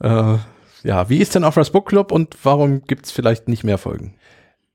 [0.00, 0.36] Äh,
[0.82, 4.14] ja, wie ist denn Offras Book Club und warum gibt es vielleicht nicht mehr Folgen?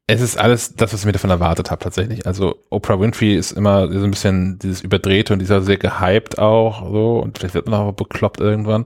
[0.09, 2.25] Es ist alles das, was ich mir davon erwartet habe tatsächlich.
[2.25, 6.89] Also Oprah Winfrey ist immer so ein bisschen dieses überdrehte und dieser sehr gehypt auch
[6.89, 8.85] so und vielleicht wird man auch bekloppt irgendwann.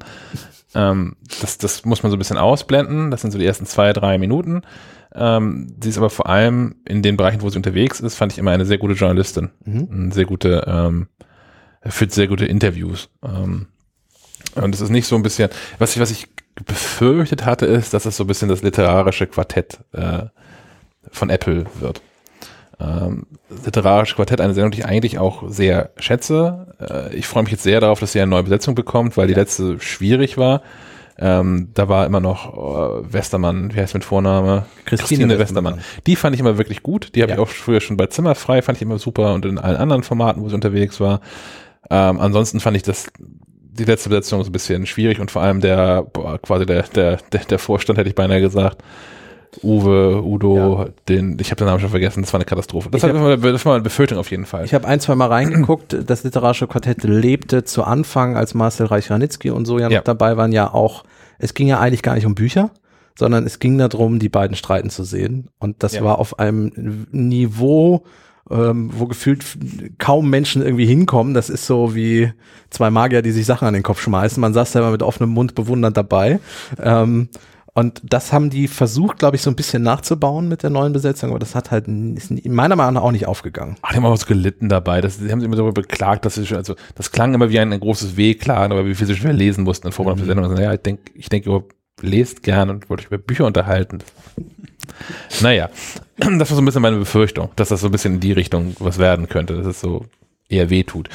[0.73, 3.11] Ähm, das, das muss man so ein bisschen ausblenden.
[3.11, 4.61] Das sind so die ersten zwei, drei Minuten.
[5.13, 8.37] Ähm, sie ist aber vor allem in den Bereichen, wo sie unterwegs ist, fand ich
[8.37, 9.49] immer eine sehr gute Journalistin.
[9.65, 9.89] Mhm.
[9.91, 11.07] Eine sehr gute, ähm,
[11.85, 13.09] führt sehr gute Interviews.
[13.23, 13.67] Ähm,
[14.55, 15.49] und es ist nicht so ein bisschen,
[15.79, 16.27] was ich, was ich
[16.65, 20.23] befürchtet hatte, ist, dass es so ein bisschen das literarische Quartett äh,
[21.11, 22.01] von Apple wird.
[22.81, 23.27] Ähm,
[23.65, 26.73] literarische Quartett, eine Sendung, die ich eigentlich auch sehr schätze.
[26.79, 29.33] Äh, ich freue mich jetzt sehr darauf, dass sie eine neue Besetzung bekommt, weil die
[29.33, 30.61] letzte schwierig war.
[31.19, 32.53] Ähm, da war immer noch
[33.05, 34.65] äh, Westermann, wie heißt mit Vorname?
[34.85, 35.75] Christine Westermann.
[35.75, 35.79] Westermann.
[36.07, 37.13] Die fand ich immer wirklich gut.
[37.15, 37.35] Die habe Ja.
[37.37, 40.41] ich auch früher schon bei Zimmerfrei, fand ich immer super und in allen anderen Formaten,
[40.41, 41.21] wo sie unterwegs war.
[41.91, 43.11] Ähm, ansonsten fand ich das
[43.73, 47.17] die letzte Besetzung so ein bisschen schwierig und vor allem der, boah, quasi der, der,
[47.31, 48.81] der, der Vorstand, hätte ich beinahe gesagt.
[49.63, 52.89] Uwe, Udo, den, ich habe den Namen schon vergessen, das war eine Katastrophe.
[52.89, 53.11] Das, hab-
[53.41, 54.63] das war eine Befürchtung auf jeden Fall.
[54.65, 55.97] Ich habe ein, zwei Mal reingeguckt.
[56.09, 60.01] Das literarische Quartett lebte zu Anfang, als Marcel Reich-Ranitzky und so ja noch Ja.
[60.01, 61.03] dabei waren, ja auch,
[61.37, 62.71] es ging ja eigentlich gar nicht um Bücher,
[63.19, 65.49] sondern es ging darum, die beiden streiten zu sehen.
[65.59, 66.03] Und das Ja.
[66.03, 68.03] war auf einem Niveau,
[68.49, 69.43] ähm, wo gefühlt
[69.97, 71.33] kaum Menschen irgendwie hinkommen.
[71.33, 72.31] Das ist so wie
[72.69, 74.39] zwei Magier, die sich Sachen an den Kopf schmeißen.
[74.39, 76.39] Man saß da immer mit offenem Mund bewundernd dabei.
[76.81, 77.27] Ähm,
[77.73, 81.29] und das haben die versucht, glaube ich, so ein bisschen nachzubauen mit der neuen Besetzung,
[81.29, 83.77] aber das hat halt ist in meiner Meinung nach auch nicht aufgegangen.
[83.81, 84.99] Ach, die haben auch was gelitten dabei.
[84.99, 87.59] Das, die haben sich immer darüber beklagt, dass sie schon, also das klang immer wie
[87.59, 90.27] ein, ein großes Wehklagen, aber wie viel sie schwer lesen mussten in Vorbereitung auf die
[90.27, 90.51] Sendung.
[90.51, 91.63] Also, ja, ich denke, ich denke, ihr
[92.01, 93.99] lest gern und wollte euch über Bücher unterhalten.
[95.41, 95.69] naja,
[96.17, 98.75] das war so ein bisschen meine Befürchtung, dass das so ein bisschen in die Richtung
[98.79, 100.05] was werden könnte, dass es so
[100.49, 101.07] eher weh tut.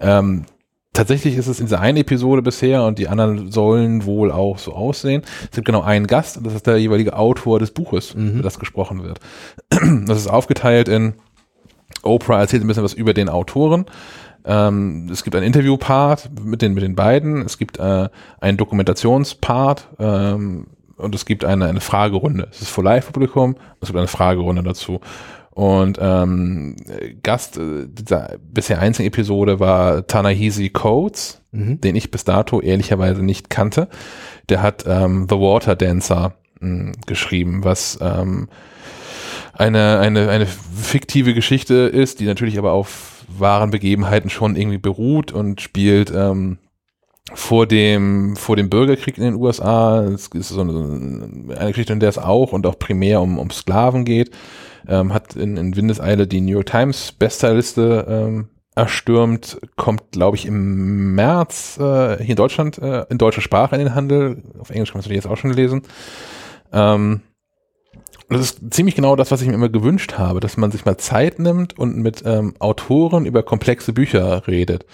[0.00, 0.44] Ähm,
[0.94, 4.72] tatsächlich ist es in dieser einen Episode bisher und die anderen sollen wohl auch so
[4.72, 5.22] aussehen.
[5.42, 8.58] Es gibt genau einen Gast, und das ist der jeweilige Autor des Buches, über das
[8.58, 9.20] gesprochen wird.
[10.06, 11.14] Das ist aufgeteilt in
[12.02, 13.86] Oprah erzählt ein bisschen was über den Autoren.
[14.44, 17.42] Ähm, es gibt einen Interview-Part mit den, mit den beiden.
[17.42, 18.08] Es gibt äh,
[18.40, 20.66] einen Dokumentations-Part ähm,
[20.96, 22.48] und es gibt eine, eine Fragerunde.
[22.50, 23.56] Es ist für Live-Publikum.
[23.80, 25.00] Es gibt eine Fragerunde dazu.
[25.50, 26.74] Und ähm,
[27.22, 33.50] Gast äh, dieser bisher einzigen Episode war Tanahisi Coates, den ich bis dato ehrlicherweise nicht
[33.50, 33.88] kannte.
[34.48, 38.48] Der hat ähm, The Water Dancer mh, geschrieben, was ähm,
[39.52, 45.30] eine, eine, eine fiktive Geschichte ist, die natürlich aber auf wahren Begebenheiten schon irgendwie beruht
[45.30, 46.58] und spielt ähm,
[47.32, 50.02] vor dem, vor dem Bürgerkrieg in den USA.
[50.04, 53.50] Es ist so eine, eine Geschichte, in der es auch und auch primär um, um
[53.50, 54.30] Sklaven geht.
[54.86, 60.46] Ähm, hat in, in Windeseile die New York Times Bestsellerliste ähm, erstürmt, kommt, glaube ich,
[60.46, 64.42] im März äh, hier in Deutschland äh, in deutscher Sprache in den Handel.
[64.58, 65.82] Auf Englisch kann man es natürlich jetzt auch schon lesen.
[66.72, 67.20] Ähm,
[68.28, 70.96] das ist ziemlich genau das, was ich mir immer gewünscht habe, dass man sich mal
[70.96, 74.84] Zeit nimmt und mit ähm, Autoren über komplexe Bücher redet.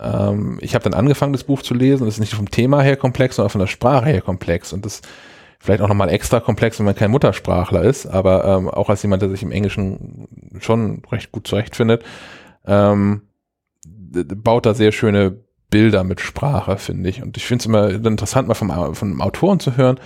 [0.00, 2.04] Ähm, ich habe dann angefangen, das Buch zu lesen.
[2.04, 4.72] Das ist nicht vom Thema her komplex, sondern von der Sprache her komplex.
[4.72, 5.02] Und das
[5.58, 9.22] vielleicht auch nochmal extra komplex, wenn man kein Muttersprachler ist, aber ähm, auch als jemand,
[9.22, 10.28] der sich im Englischen
[10.60, 12.04] schon recht gut zurechtfindet,
[12.64, 13.22] ähm,
[13.84, 15.36] baut da sehr schöne
[15.70, 17.22] Bilder mit Sprache, finde ich.
[17.22, 19.98] Und ich finde es immer interessant, mal vom, einem Autoren zu hören,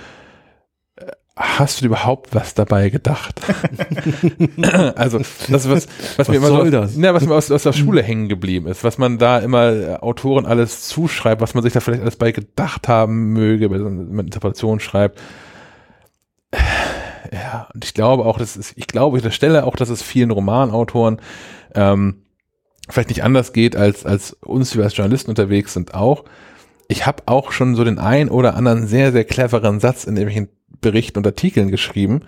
[1.37, 3.41] hast du überhaupt was dabei gedacht?
[4.97, 6.97] also, das, was, was, mir immer so, das?
[6.97, 9.97] Ja, was mir aus, aus der Schule hängen geblieben ist, was man da immer äh,
[9.97, 14.27] Autoren alles zuschreibt, was man sich da vielleicht alles bei gedacht haben möge, wenn man
[14.27, 15.21] Interpretation schreibt.
[17.33, 20.31] Ja, und ich glaube auch, dass es, ich glaube, ich unterstelle auch, dass es vielen
[20.31, 21.19] Romanautoren
[21.75, 22.23] ähm,
[22.91, 26.25] vielleicht nicht anders geht als, als uns, die wir als Journalisten unterwegs sind, auch.
[26.89, 30.51] Ich habe auch schon so den ein oder anderen sehr, sehr cleveren Satz in irgendwelchen
[30.83, 32.21] Berichten und Artikeln geschrieben,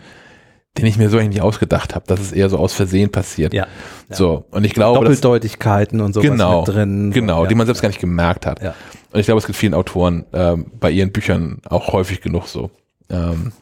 [0.78, 3.54] den ich mir so eigentlich nicht ausgedacht habe, dass es eher so aus Versehen passiert.
[3.54, 3.66] Ja.
[4.10, 7.10] So, und ich glaube, dass, Doppeldeutigkeiten und sowas genau, mit drin.
[7.12, 7.48] genau, ja.
[7.48, 8.62] die man selbst gar nicht gemerkt hat.
[8.62, 8.74] Ja.
[9.12, 12.70] Und ich glaube, es gibt vielen Autoren ähm, bei ihren Büchern auch häufig genug so.
[13.08, 13.52] Ähm,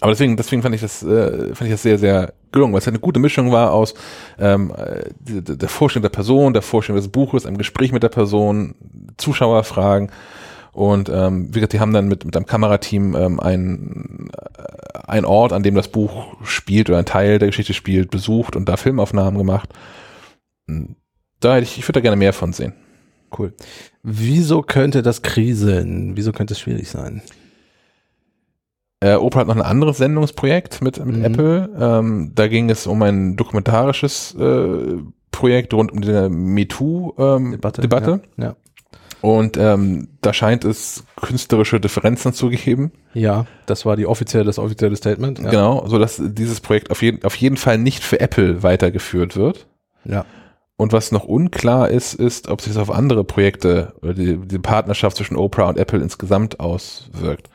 [0.00, 2.86] aber deswegen, deswegen fand ich das, äh, fand ich das sehr, sehr gelungen, weil es
[2.86, 3.94] halt eine gute Mischung war aus
[4.40, 8.74] ähm, äh, der Vorstellung der Person, der Vorstellung des Buches, einem Gespräch mit der Person,
[9.16, 10.10] Zuschauerfragen
[10.72, 15.26] und ähm, wie gesagt, die haben dann mit, mit einem Kamerateam ähm, einen, äh, einen
[15.26, 18.76] Ort, an dem das Buch spielt oder ein Teil der Geschichte spielt, besucht und da
[18.76, 19.68] Filmaufnahmen gemacht.
[21.40, 22.72] Da hätte ich, ich würde da gerne mehr von sehen.
[23.36, 23.52] Cool.
[24.02, 26.16] Wieso könnte das kriseln?
[26.16, 27.22] Wieso könnte es schwierig sein?
[29.00, 31.24] Äh, Oprah hat noch ein anderes Sendungsprojekt mit, mit Mhm.
[31.24, 31.70] Apple.
[31.78, 34.96] Ähm, da ging es um ein dokumentarisches äh,
[35.32, 37.80] Projekt rund um die MeToo-Debatte.
[37.82, 38.20] Debatte.
[38.36, 38.44] Ja.
[38.44, 38.56] ja.
[39.22, 42.90] Und ähm, da scheint es künstlerische Differenzen zu geben.
[43.14, 45.38] Ja, das war die offizielle, das offizielle Statement.
[45.38, 45.50] Ja.
[45.50, 49.68] Genau, so dass dieses Projekt auf jeden, auf jeden Fall nicht für Apple weitergeführt wird.
[50.04, 50.26] Ja.
[50.76, 54.58] Und was noch unklar ist, ist, ob sich das auf andere Projekte oder die, die
[54.58, 57.48] Partnerschaft zwischen Oprah und Apple insgesamt auswirkt.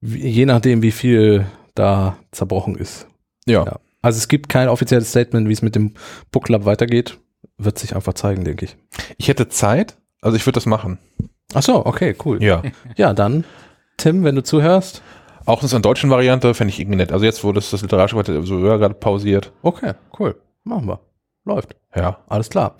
[0.00, 1.46] Wie, je nachdem, wie viel
[1.76, 3.06] da zerbrochen ist.
[3.46, 3.64] Ja.
[3.64, 3.78] Ja.
[4.02, 5.94] Also es gibt kein offizielles Statement, wie es mit dem
[6.32, 7.20] Book Club weitergeht.
[7.56, 8.76] Wird sich einfach zeigen, denke ich.
[9.16, 10.98] Ich hätte Zeit, also ich würde das machen.
[11.52, 12.42] Ach so, okay, cool.
[12.42, 12.62] Ja.
[12.96, 13.44] Ja, dann,
[13.98, 15.02] Tim, wenn du zuhörst.
[15.46, 17.12] Auch in der deutschen Variante fände ich irgendwie nett.
[17.12, 19.52] Also jetzt, wo das, das literarische so ja, gerade pausiert.
[19.62, 20.36] Okay, cool.
[20.64, 21.00] Machen wir.
[21.44, 21.76] Läuft.
[21.94, 22.18] Ja.
[22.26, 22.76] Alles klar.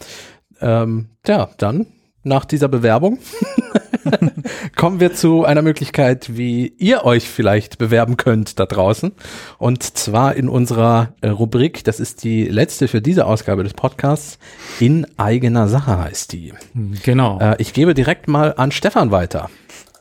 [0.62, 1.86] Ähm, ja, dann
[2.22, 3.18] nach dieser Bewerbung
[4.76, 9.12] kommen wir zu einer Möglichkeit, wie ihr euch vielleicht bewerben könnt da draußen.
[9.58, 14.38] Und zwar in unserer äh, Rubrik, das ist die letzte für diese Ausgabe des Podcasts,
[14.80, 16.52] in eigener Sache heißt die.
[17.02, 17.38] Genau.
[17.40, 19.50] Äh, ich gebe direkt mal an Stefan weiter.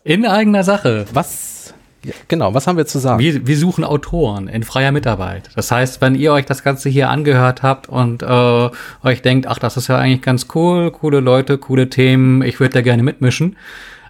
[0.03, 1.05] In eigener Sache.
[1.13, 1.73] Was,
[2.03, 3.19] ja, genau, was haben wir zu sagen?
[3.19, 5.49] Wir, wir suchen Autoren in freier Mitarbeit.
[5.55, 8.69] Das heißt, wenn ihr euch das Ganze hier angehört habt und äh,
[9.03, 12.73] euch denkt, ach, das ist ja eigentlich ganz cool, coole Leute, coole Themen, ich würde
[12.73, 13.55] da gerne mitmischen,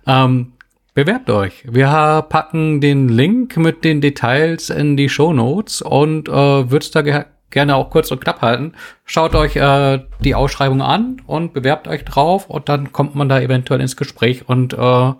[0.07, 0.53] ähm,
[0.93, 1.63] bewerbt euch.
[1.71, 7.01] Wir packen den Link mit den Details in die Show Notes und äh, würd's da
[7.01, 8.73] ge gerne auch kurz und knapp halten.
[9.05, 13.39] Schaut euch äh, die Ausschreibung an und bewerbt euch drauf und dann kommt man da
[13.39, 15.13] eventuell ins Gespräch und äh,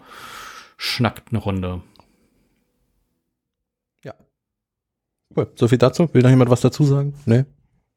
[0.77, 1.81] schnackt eine Runde.
[5.35, 5.51] Cool.
[5.55, 6.14] So viel dazu.
[6.14, 7.14] Will noch jemand was dazu sagen?
[7.26, 7.45] Nee?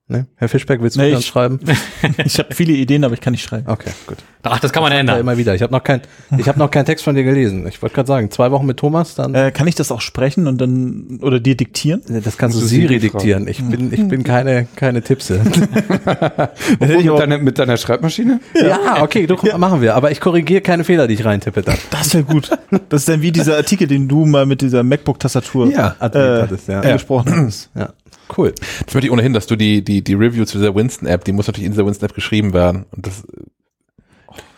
[0.08, 0.24] Nee?
[0.36, 1.58] Herr Fischberg, willst du Nee, ich- schreiben?
[2.24, 3.66] Ich habe viele Ideen, aber ich kann nicht schreiben.
[3.66, 4.18] Okay, gut.
[4.44, 5.18] Ach, das kann man Ja, ändern.
[5.18, 5.56] immer wieder.
[5.56, 6.00] Ich habe noch kein,
[6.38, 7.66] ich habe noch keinen Text von dir gelesen.
[7.66, 10.46] Ich wollte gerade sagen, zwei Wochen mit Thomas, dann Äh, kann ich das auch sprechen
[10.46, 12.02] und dann oder dir diktieren?
[12.22, 13.48] das kannst du Siri diktieren.
[13.48, 15.40] Ich bin, ich bin keine, keine Tippse.
[16.80, 18.38] mit, auch- deiner, mit deiner Schreibmaschine?
[18.54, 19.96] ja, okay, du, machen wir.
[19.96, 21.78] Aber ich korrigiere keine Fehler, die ich reintippe dann.
[21.90, 22.50] Das wäre gut.
[22.88, 26.68] Das ist dann wie dieser Artikel, den du mal mit dieser MacBook-Tastatur Ja, äh, hattest,
[26.68, 26.80] ja.
[26.80, 27.70] angesprochen hast.
[27.74, 27.88] Ja,
[28.36, 28.52] cool.
[28.84, 31.46] Das möchte ich ohnehin, dass du die, die, die Review zu dieser Winston-App, die muss
[31.46, 32.86] natürlich in dieser Winston-App geschrieben werden.
[32.94, 33.24] Und das,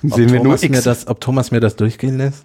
[0.02, 0.84] Sehen wir nur Thomas mir X.
[0.84, 2.44] das, ob Thomas mir das durchgehen lässt?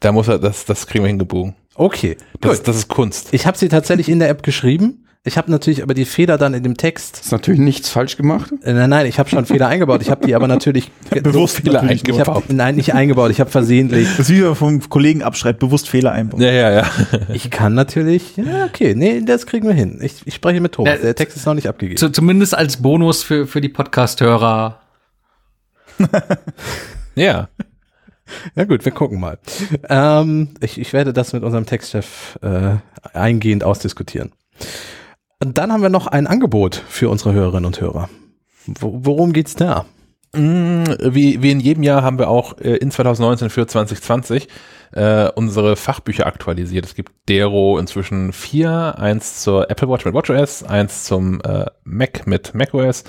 [0.00, 1.54] da muss er, das, das kriegen wir hingebogen.
[1.76, 2.68] Okay, Das, gut.
[2.68, 3.28] das ist Kunst.
[3.32, 5.03] Ich habe sie tatsächlich in der App geschrieben.
[5.26, 7.20] Ich habe natürlich aber die Fehler dann in dem Text.
[7.20, 8.52] Ist natürlich nichts falsch gemacht.
[8.62, 10.02] Äh, Nein, nein, ich habe schon Fehler eingebaut.
[10.02, 10.90] Ich habe die aber natürlich
[11.22, 12.42] Bewusst Fehler natürlich eingebaut.
[12.44, 13.30] Ich hab, nein, nicht eingebaut.
[13.30, 14.06] Ich habe versehentlich.
[14.06, 16.42] Das ist wie wenn man vom Kollegen abschreibt, bewusst Fehler einbauen.
[16.42, 16.84] Ja, ja, ja.
[17.32, 18.36] Ich kann natürlich.
[18.36, 19.98] Ja, okay, nee, das kriegen wir hin.
[20.02, 20.98] Ich, ich spreche mit Thomas.
[20.98, 21.96] Äh, Der Text ist noch nicht abgegeben.
[21.96, 24.80] Zu, zumindest als Bonus für, für die Podcast-Hörer.
[27.14, 27.48] Ja.
[28.56, 29.38] Ja gut, wir gucken mal.
[29.88, 32.76] Ähm, ich, ich werde das mit unserem Textchef äh,
[33.16, 34.32] eingehend ausdiskutieren.
[35.40, 38.08] Und dann haben wir noch ein Angebot für unsere Hörerinnen und Hörer.
[38.66, 39.84] Wo, worum geht's da?
[40.32, 44.48] Mm, Wie, wie in jedem Jahr haben wir auch äh, in 2019 für 2020
[44.92, 46.86] äh, unsere Fachbücher aktualisiert.
[46.86, 52.26] Es gibt Dero inzwischen vier, eins zur Apple Watch mit WatchOS, eins zum äh, Mac
[52.26, 53.04] mit macOS,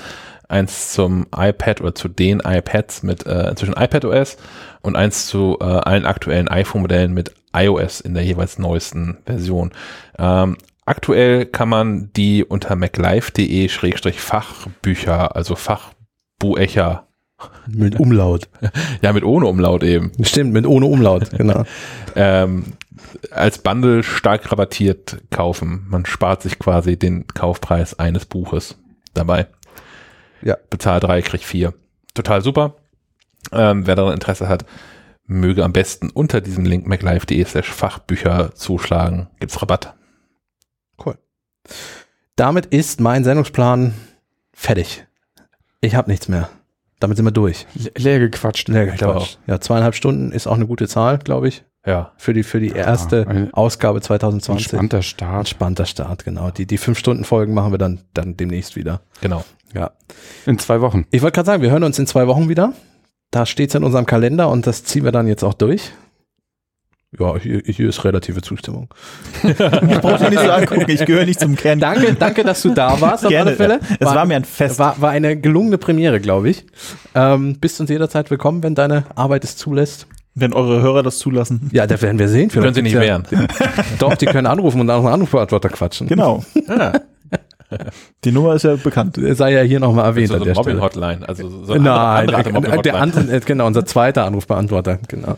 [0.48, 4.38] eins zum iPad oder zu den iPads mit äh, inzwischen iPadOS
[4.82, 9.72] und eins zu äh, allen aktuellen iPhone-Modellen mit iOS in der jeweils neuesten Version.
[10.19, 17.07] Ähm, aktuell kann man die unter maclife.de-fachbücher, also Fachbuecher
[17.67, 18.49] Mit Umlaut.
[19.01, 20.11] ja, mit ohne Umlaut eben.
[20.22, 21.64] Stimmt, mit ohne Umlaut, genau.
[22.17, 22.75] Ähm,
[23.31, 25.85] als Bundle stark rabattiert kaufen.
[25.89, 28.77] Man spart sich quasi den Kaufpreis eines Buches
[29.14, 29.47] dabei.
[30.41, 30.55] Ja.
[30.69, 31.73] Bezahl drei, krieg vier.
[32.14, 32.75] Total super.
[33.51, 34.65] Ähm, wer daran Interesse hat,
[35.25, 39.27] möge am besten unter diesem Link maclife.de slash Fachbücher zuschlagen.
[39.39, 39.93] Gibt's Rabatt.
[42.35, 43.94] Damit ist mein Sendungsplan
[44.53, 45.06] fertig.
[45.82, 46.50] Ich habe nichts mehr.
[47.00, 47.66] Damit sind wir durch.
[47.76, 48.68] Le- Leer gequatscht.
[48.69, 49.40] Leer gequatscht.
[49.48, 52.14] Ja, zweieinhalb Stunden ist auch eine gute Zahl, glaube ich, Ja.
[52.18, 54.66] für die, für die erste Ausgabe 2020.
[54.74, 55.40] Entspannter Start.
[55.40, 56.52] Entspannter Start, genau.
[56.52, 59.02] Die, die fünf Stunden Folgen machen wir dann, dann demnächst wieder.
[59.22, 59.44] Genau.
[59.74, 59.92] Ja.
[60.45, 61.06] In zwei Wochen.
[61.11, 62.74] Ich wollte gerade sagen, wir hören uns in zwei Wochen wieder.
[63.32, 65.92] Da steht's in unserem Kalender und das ziehen wir dann jetzt auch durch.
[67.19, 68.90] Ja, hier, hier ist relative Zustimmung.
[69.44, 71.80] Ich brauche dir nicht so angucken, ich gehöre nicht zum Kern.
[71.80, 73.52] Danke, danke, dass du da warst auf Gerne.
[73.52, 73.80] alle Fälle.
[74.00, 74.80] Es war mir ein Fest.
[74.80, 76.66] War, war eine gelungene Premiere, glaube ich.
[77.14, 80.08] Ähm, bist uns jederzeit willkommen, wenn deine Arbeit es zulässt.
[80.34, 81.69] Wenn eure Hörer das zulassen.
[81.72, 82.50] Ja, da werden wir sehen.
[82.50, 83.48] Können sie nicht Vielleicht wehren.
[84.00, 86.08] Doch, die können anrufen und auch einen Anrufbeantworter quatschen.
[86.08, 86.44] Genau.
[86.68, 86.94] Ja.
[88.24, 89.19] Die Nummer ist ja bekannt.
[89.34, 90.76] Sei ja hier nochmal erwähnt so an eine der Stelle.
[90.80, 91.27] Mobbing-Hotline.
[91.27, 95.38] Also so eine Nein, andere, andere äh, der andere, äh, genau, unser zweiter Anrufbeantworter, genau.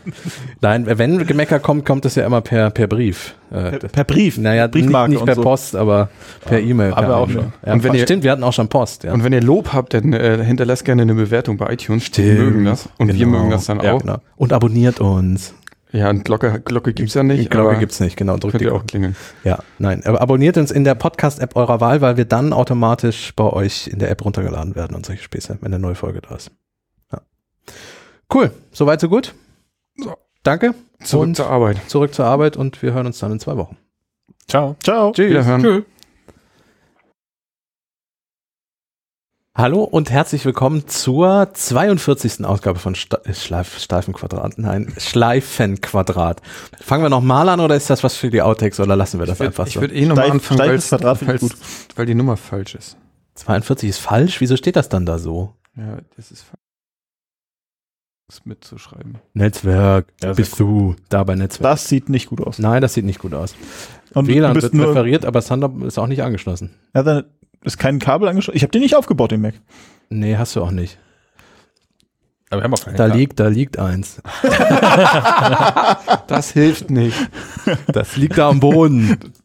[0.60, 3.34] Nein, wenn Gemecker kommt, kommt es ja immer per, per Brief.
[3.50, 4.36] Äh, Per, per Brief.
[4.38, 5.42] naja, nicht, Briefmarke nicht und per so.
[5.42, 6.10] Post, aber
[6.44, 6.90] per E-Mail.
[6.94, 7.42] haben per wir auch E-Mail.
[7.42, 7.52] schon.
[7.64, 9.12] Ja, Und wenn ihr- stimmt, wir hatten auch schon Post, ja.
[9.14, 12.04] Und wenn ihr Lob habt, dann äh, hinterlasst gerne eine Bewertung bei iTunes.
[12.04, 12.28] Stimmt.
[12.28, 12.88] Wir mögen das.
[12.98, 13.38] Und wir Genau.
[13.38, 14.00] mögen das dann ja, auch.
[14.02, 14.18] Genau.
[14.36, 15.54] Und abonniert uns.
[15.92, 17.50] Ja, und Glocke, Glocke gibt's ja nicht.
[17.50, 18.36] Glocke gibt's nicht, genau.
[18.36, 19.16] Drückt Könnt die ihr auch klingeln.
[19.44, 20.04] Ja, nein.
[20.04, 23.98] Aber abonniert uns in der Podcast-App eurer Wahl, weil wir dann automatisch bei euch in
[23.98, 26.50] der App runtergeladen werden und solche Späße, wenn eine neue Folge da ist.
[27.10, 27.20] Ja.
[28.32, 28.50] Cool.
[28.70, 29.34] Soweit, so gut.
[29.96, 30.14] So.
[30.42, 30.74] Danke.
[31.02, 31.78] Zurück und zur Arbeit.
[31.88, 33.76] zurück zur Arbeit und wir hören uns dann in zwei Wochen.
[34.48, 34.76] Ciao.
[34.82, 35.12] Ciao.
[35.12, 35.30] Tschüss.
[35.30, 35.84] Wiederhören.
[39.60, 42.44] Hallo und herzlich willkommen zur 42.
[42.44, 44.56] Ausgabe von Sta Schleif Streifenquadrat.
[44.56, 46.40] Nein, Schleifenquadrat.
[46.80, 49.34] Fangen wir nochmal an oder ist das was für die Outtakes oder lassen wir das
[49.36, 49.80] Ich würde einfach so?
[49.80, 51.56] würd eh nochmal Steif- anfangen, ich weil's-
[51.96, 52.96] weil die Nummer falsch ist.
[53.34, 54.40] 42 ist falsch?
[54.40, 55.54] Wieso steht das dann da so?
[55.76, 56.54] Ja, das ist falsch.
[58.28, 59.18] Das mitzuschreiben.
[59.32, 61.62] Netzwerk, Ja, bist du da bei Netzwerk?
[61.72, 62.60] Das sieht nicht gut aus.
[62.60, 63.56] Nein, das sieht nicht gut aus.
[64.14, 66.74] Und WLAN du bist wird nur, referiert, aber Thunder ist auch nicht angeschlossen.
[66.94, 67.24] ja, dann
[67.62, 68.56] ist kein Kabel angeschlossen.
[68.56, 69.54] Ich habe den nicht aufgebaut, den Mac.
[70.10, 70.98] Nee, hast du auch nicht.
[72.50, 73.20] Aber wir haben auch keinen Da Kabel.
[73.20, 74.22] liegt, da liegt eins.
[76.28, 77.16] Das hilft nicht.
[77.88, 79.18] Das liegt da am Boden.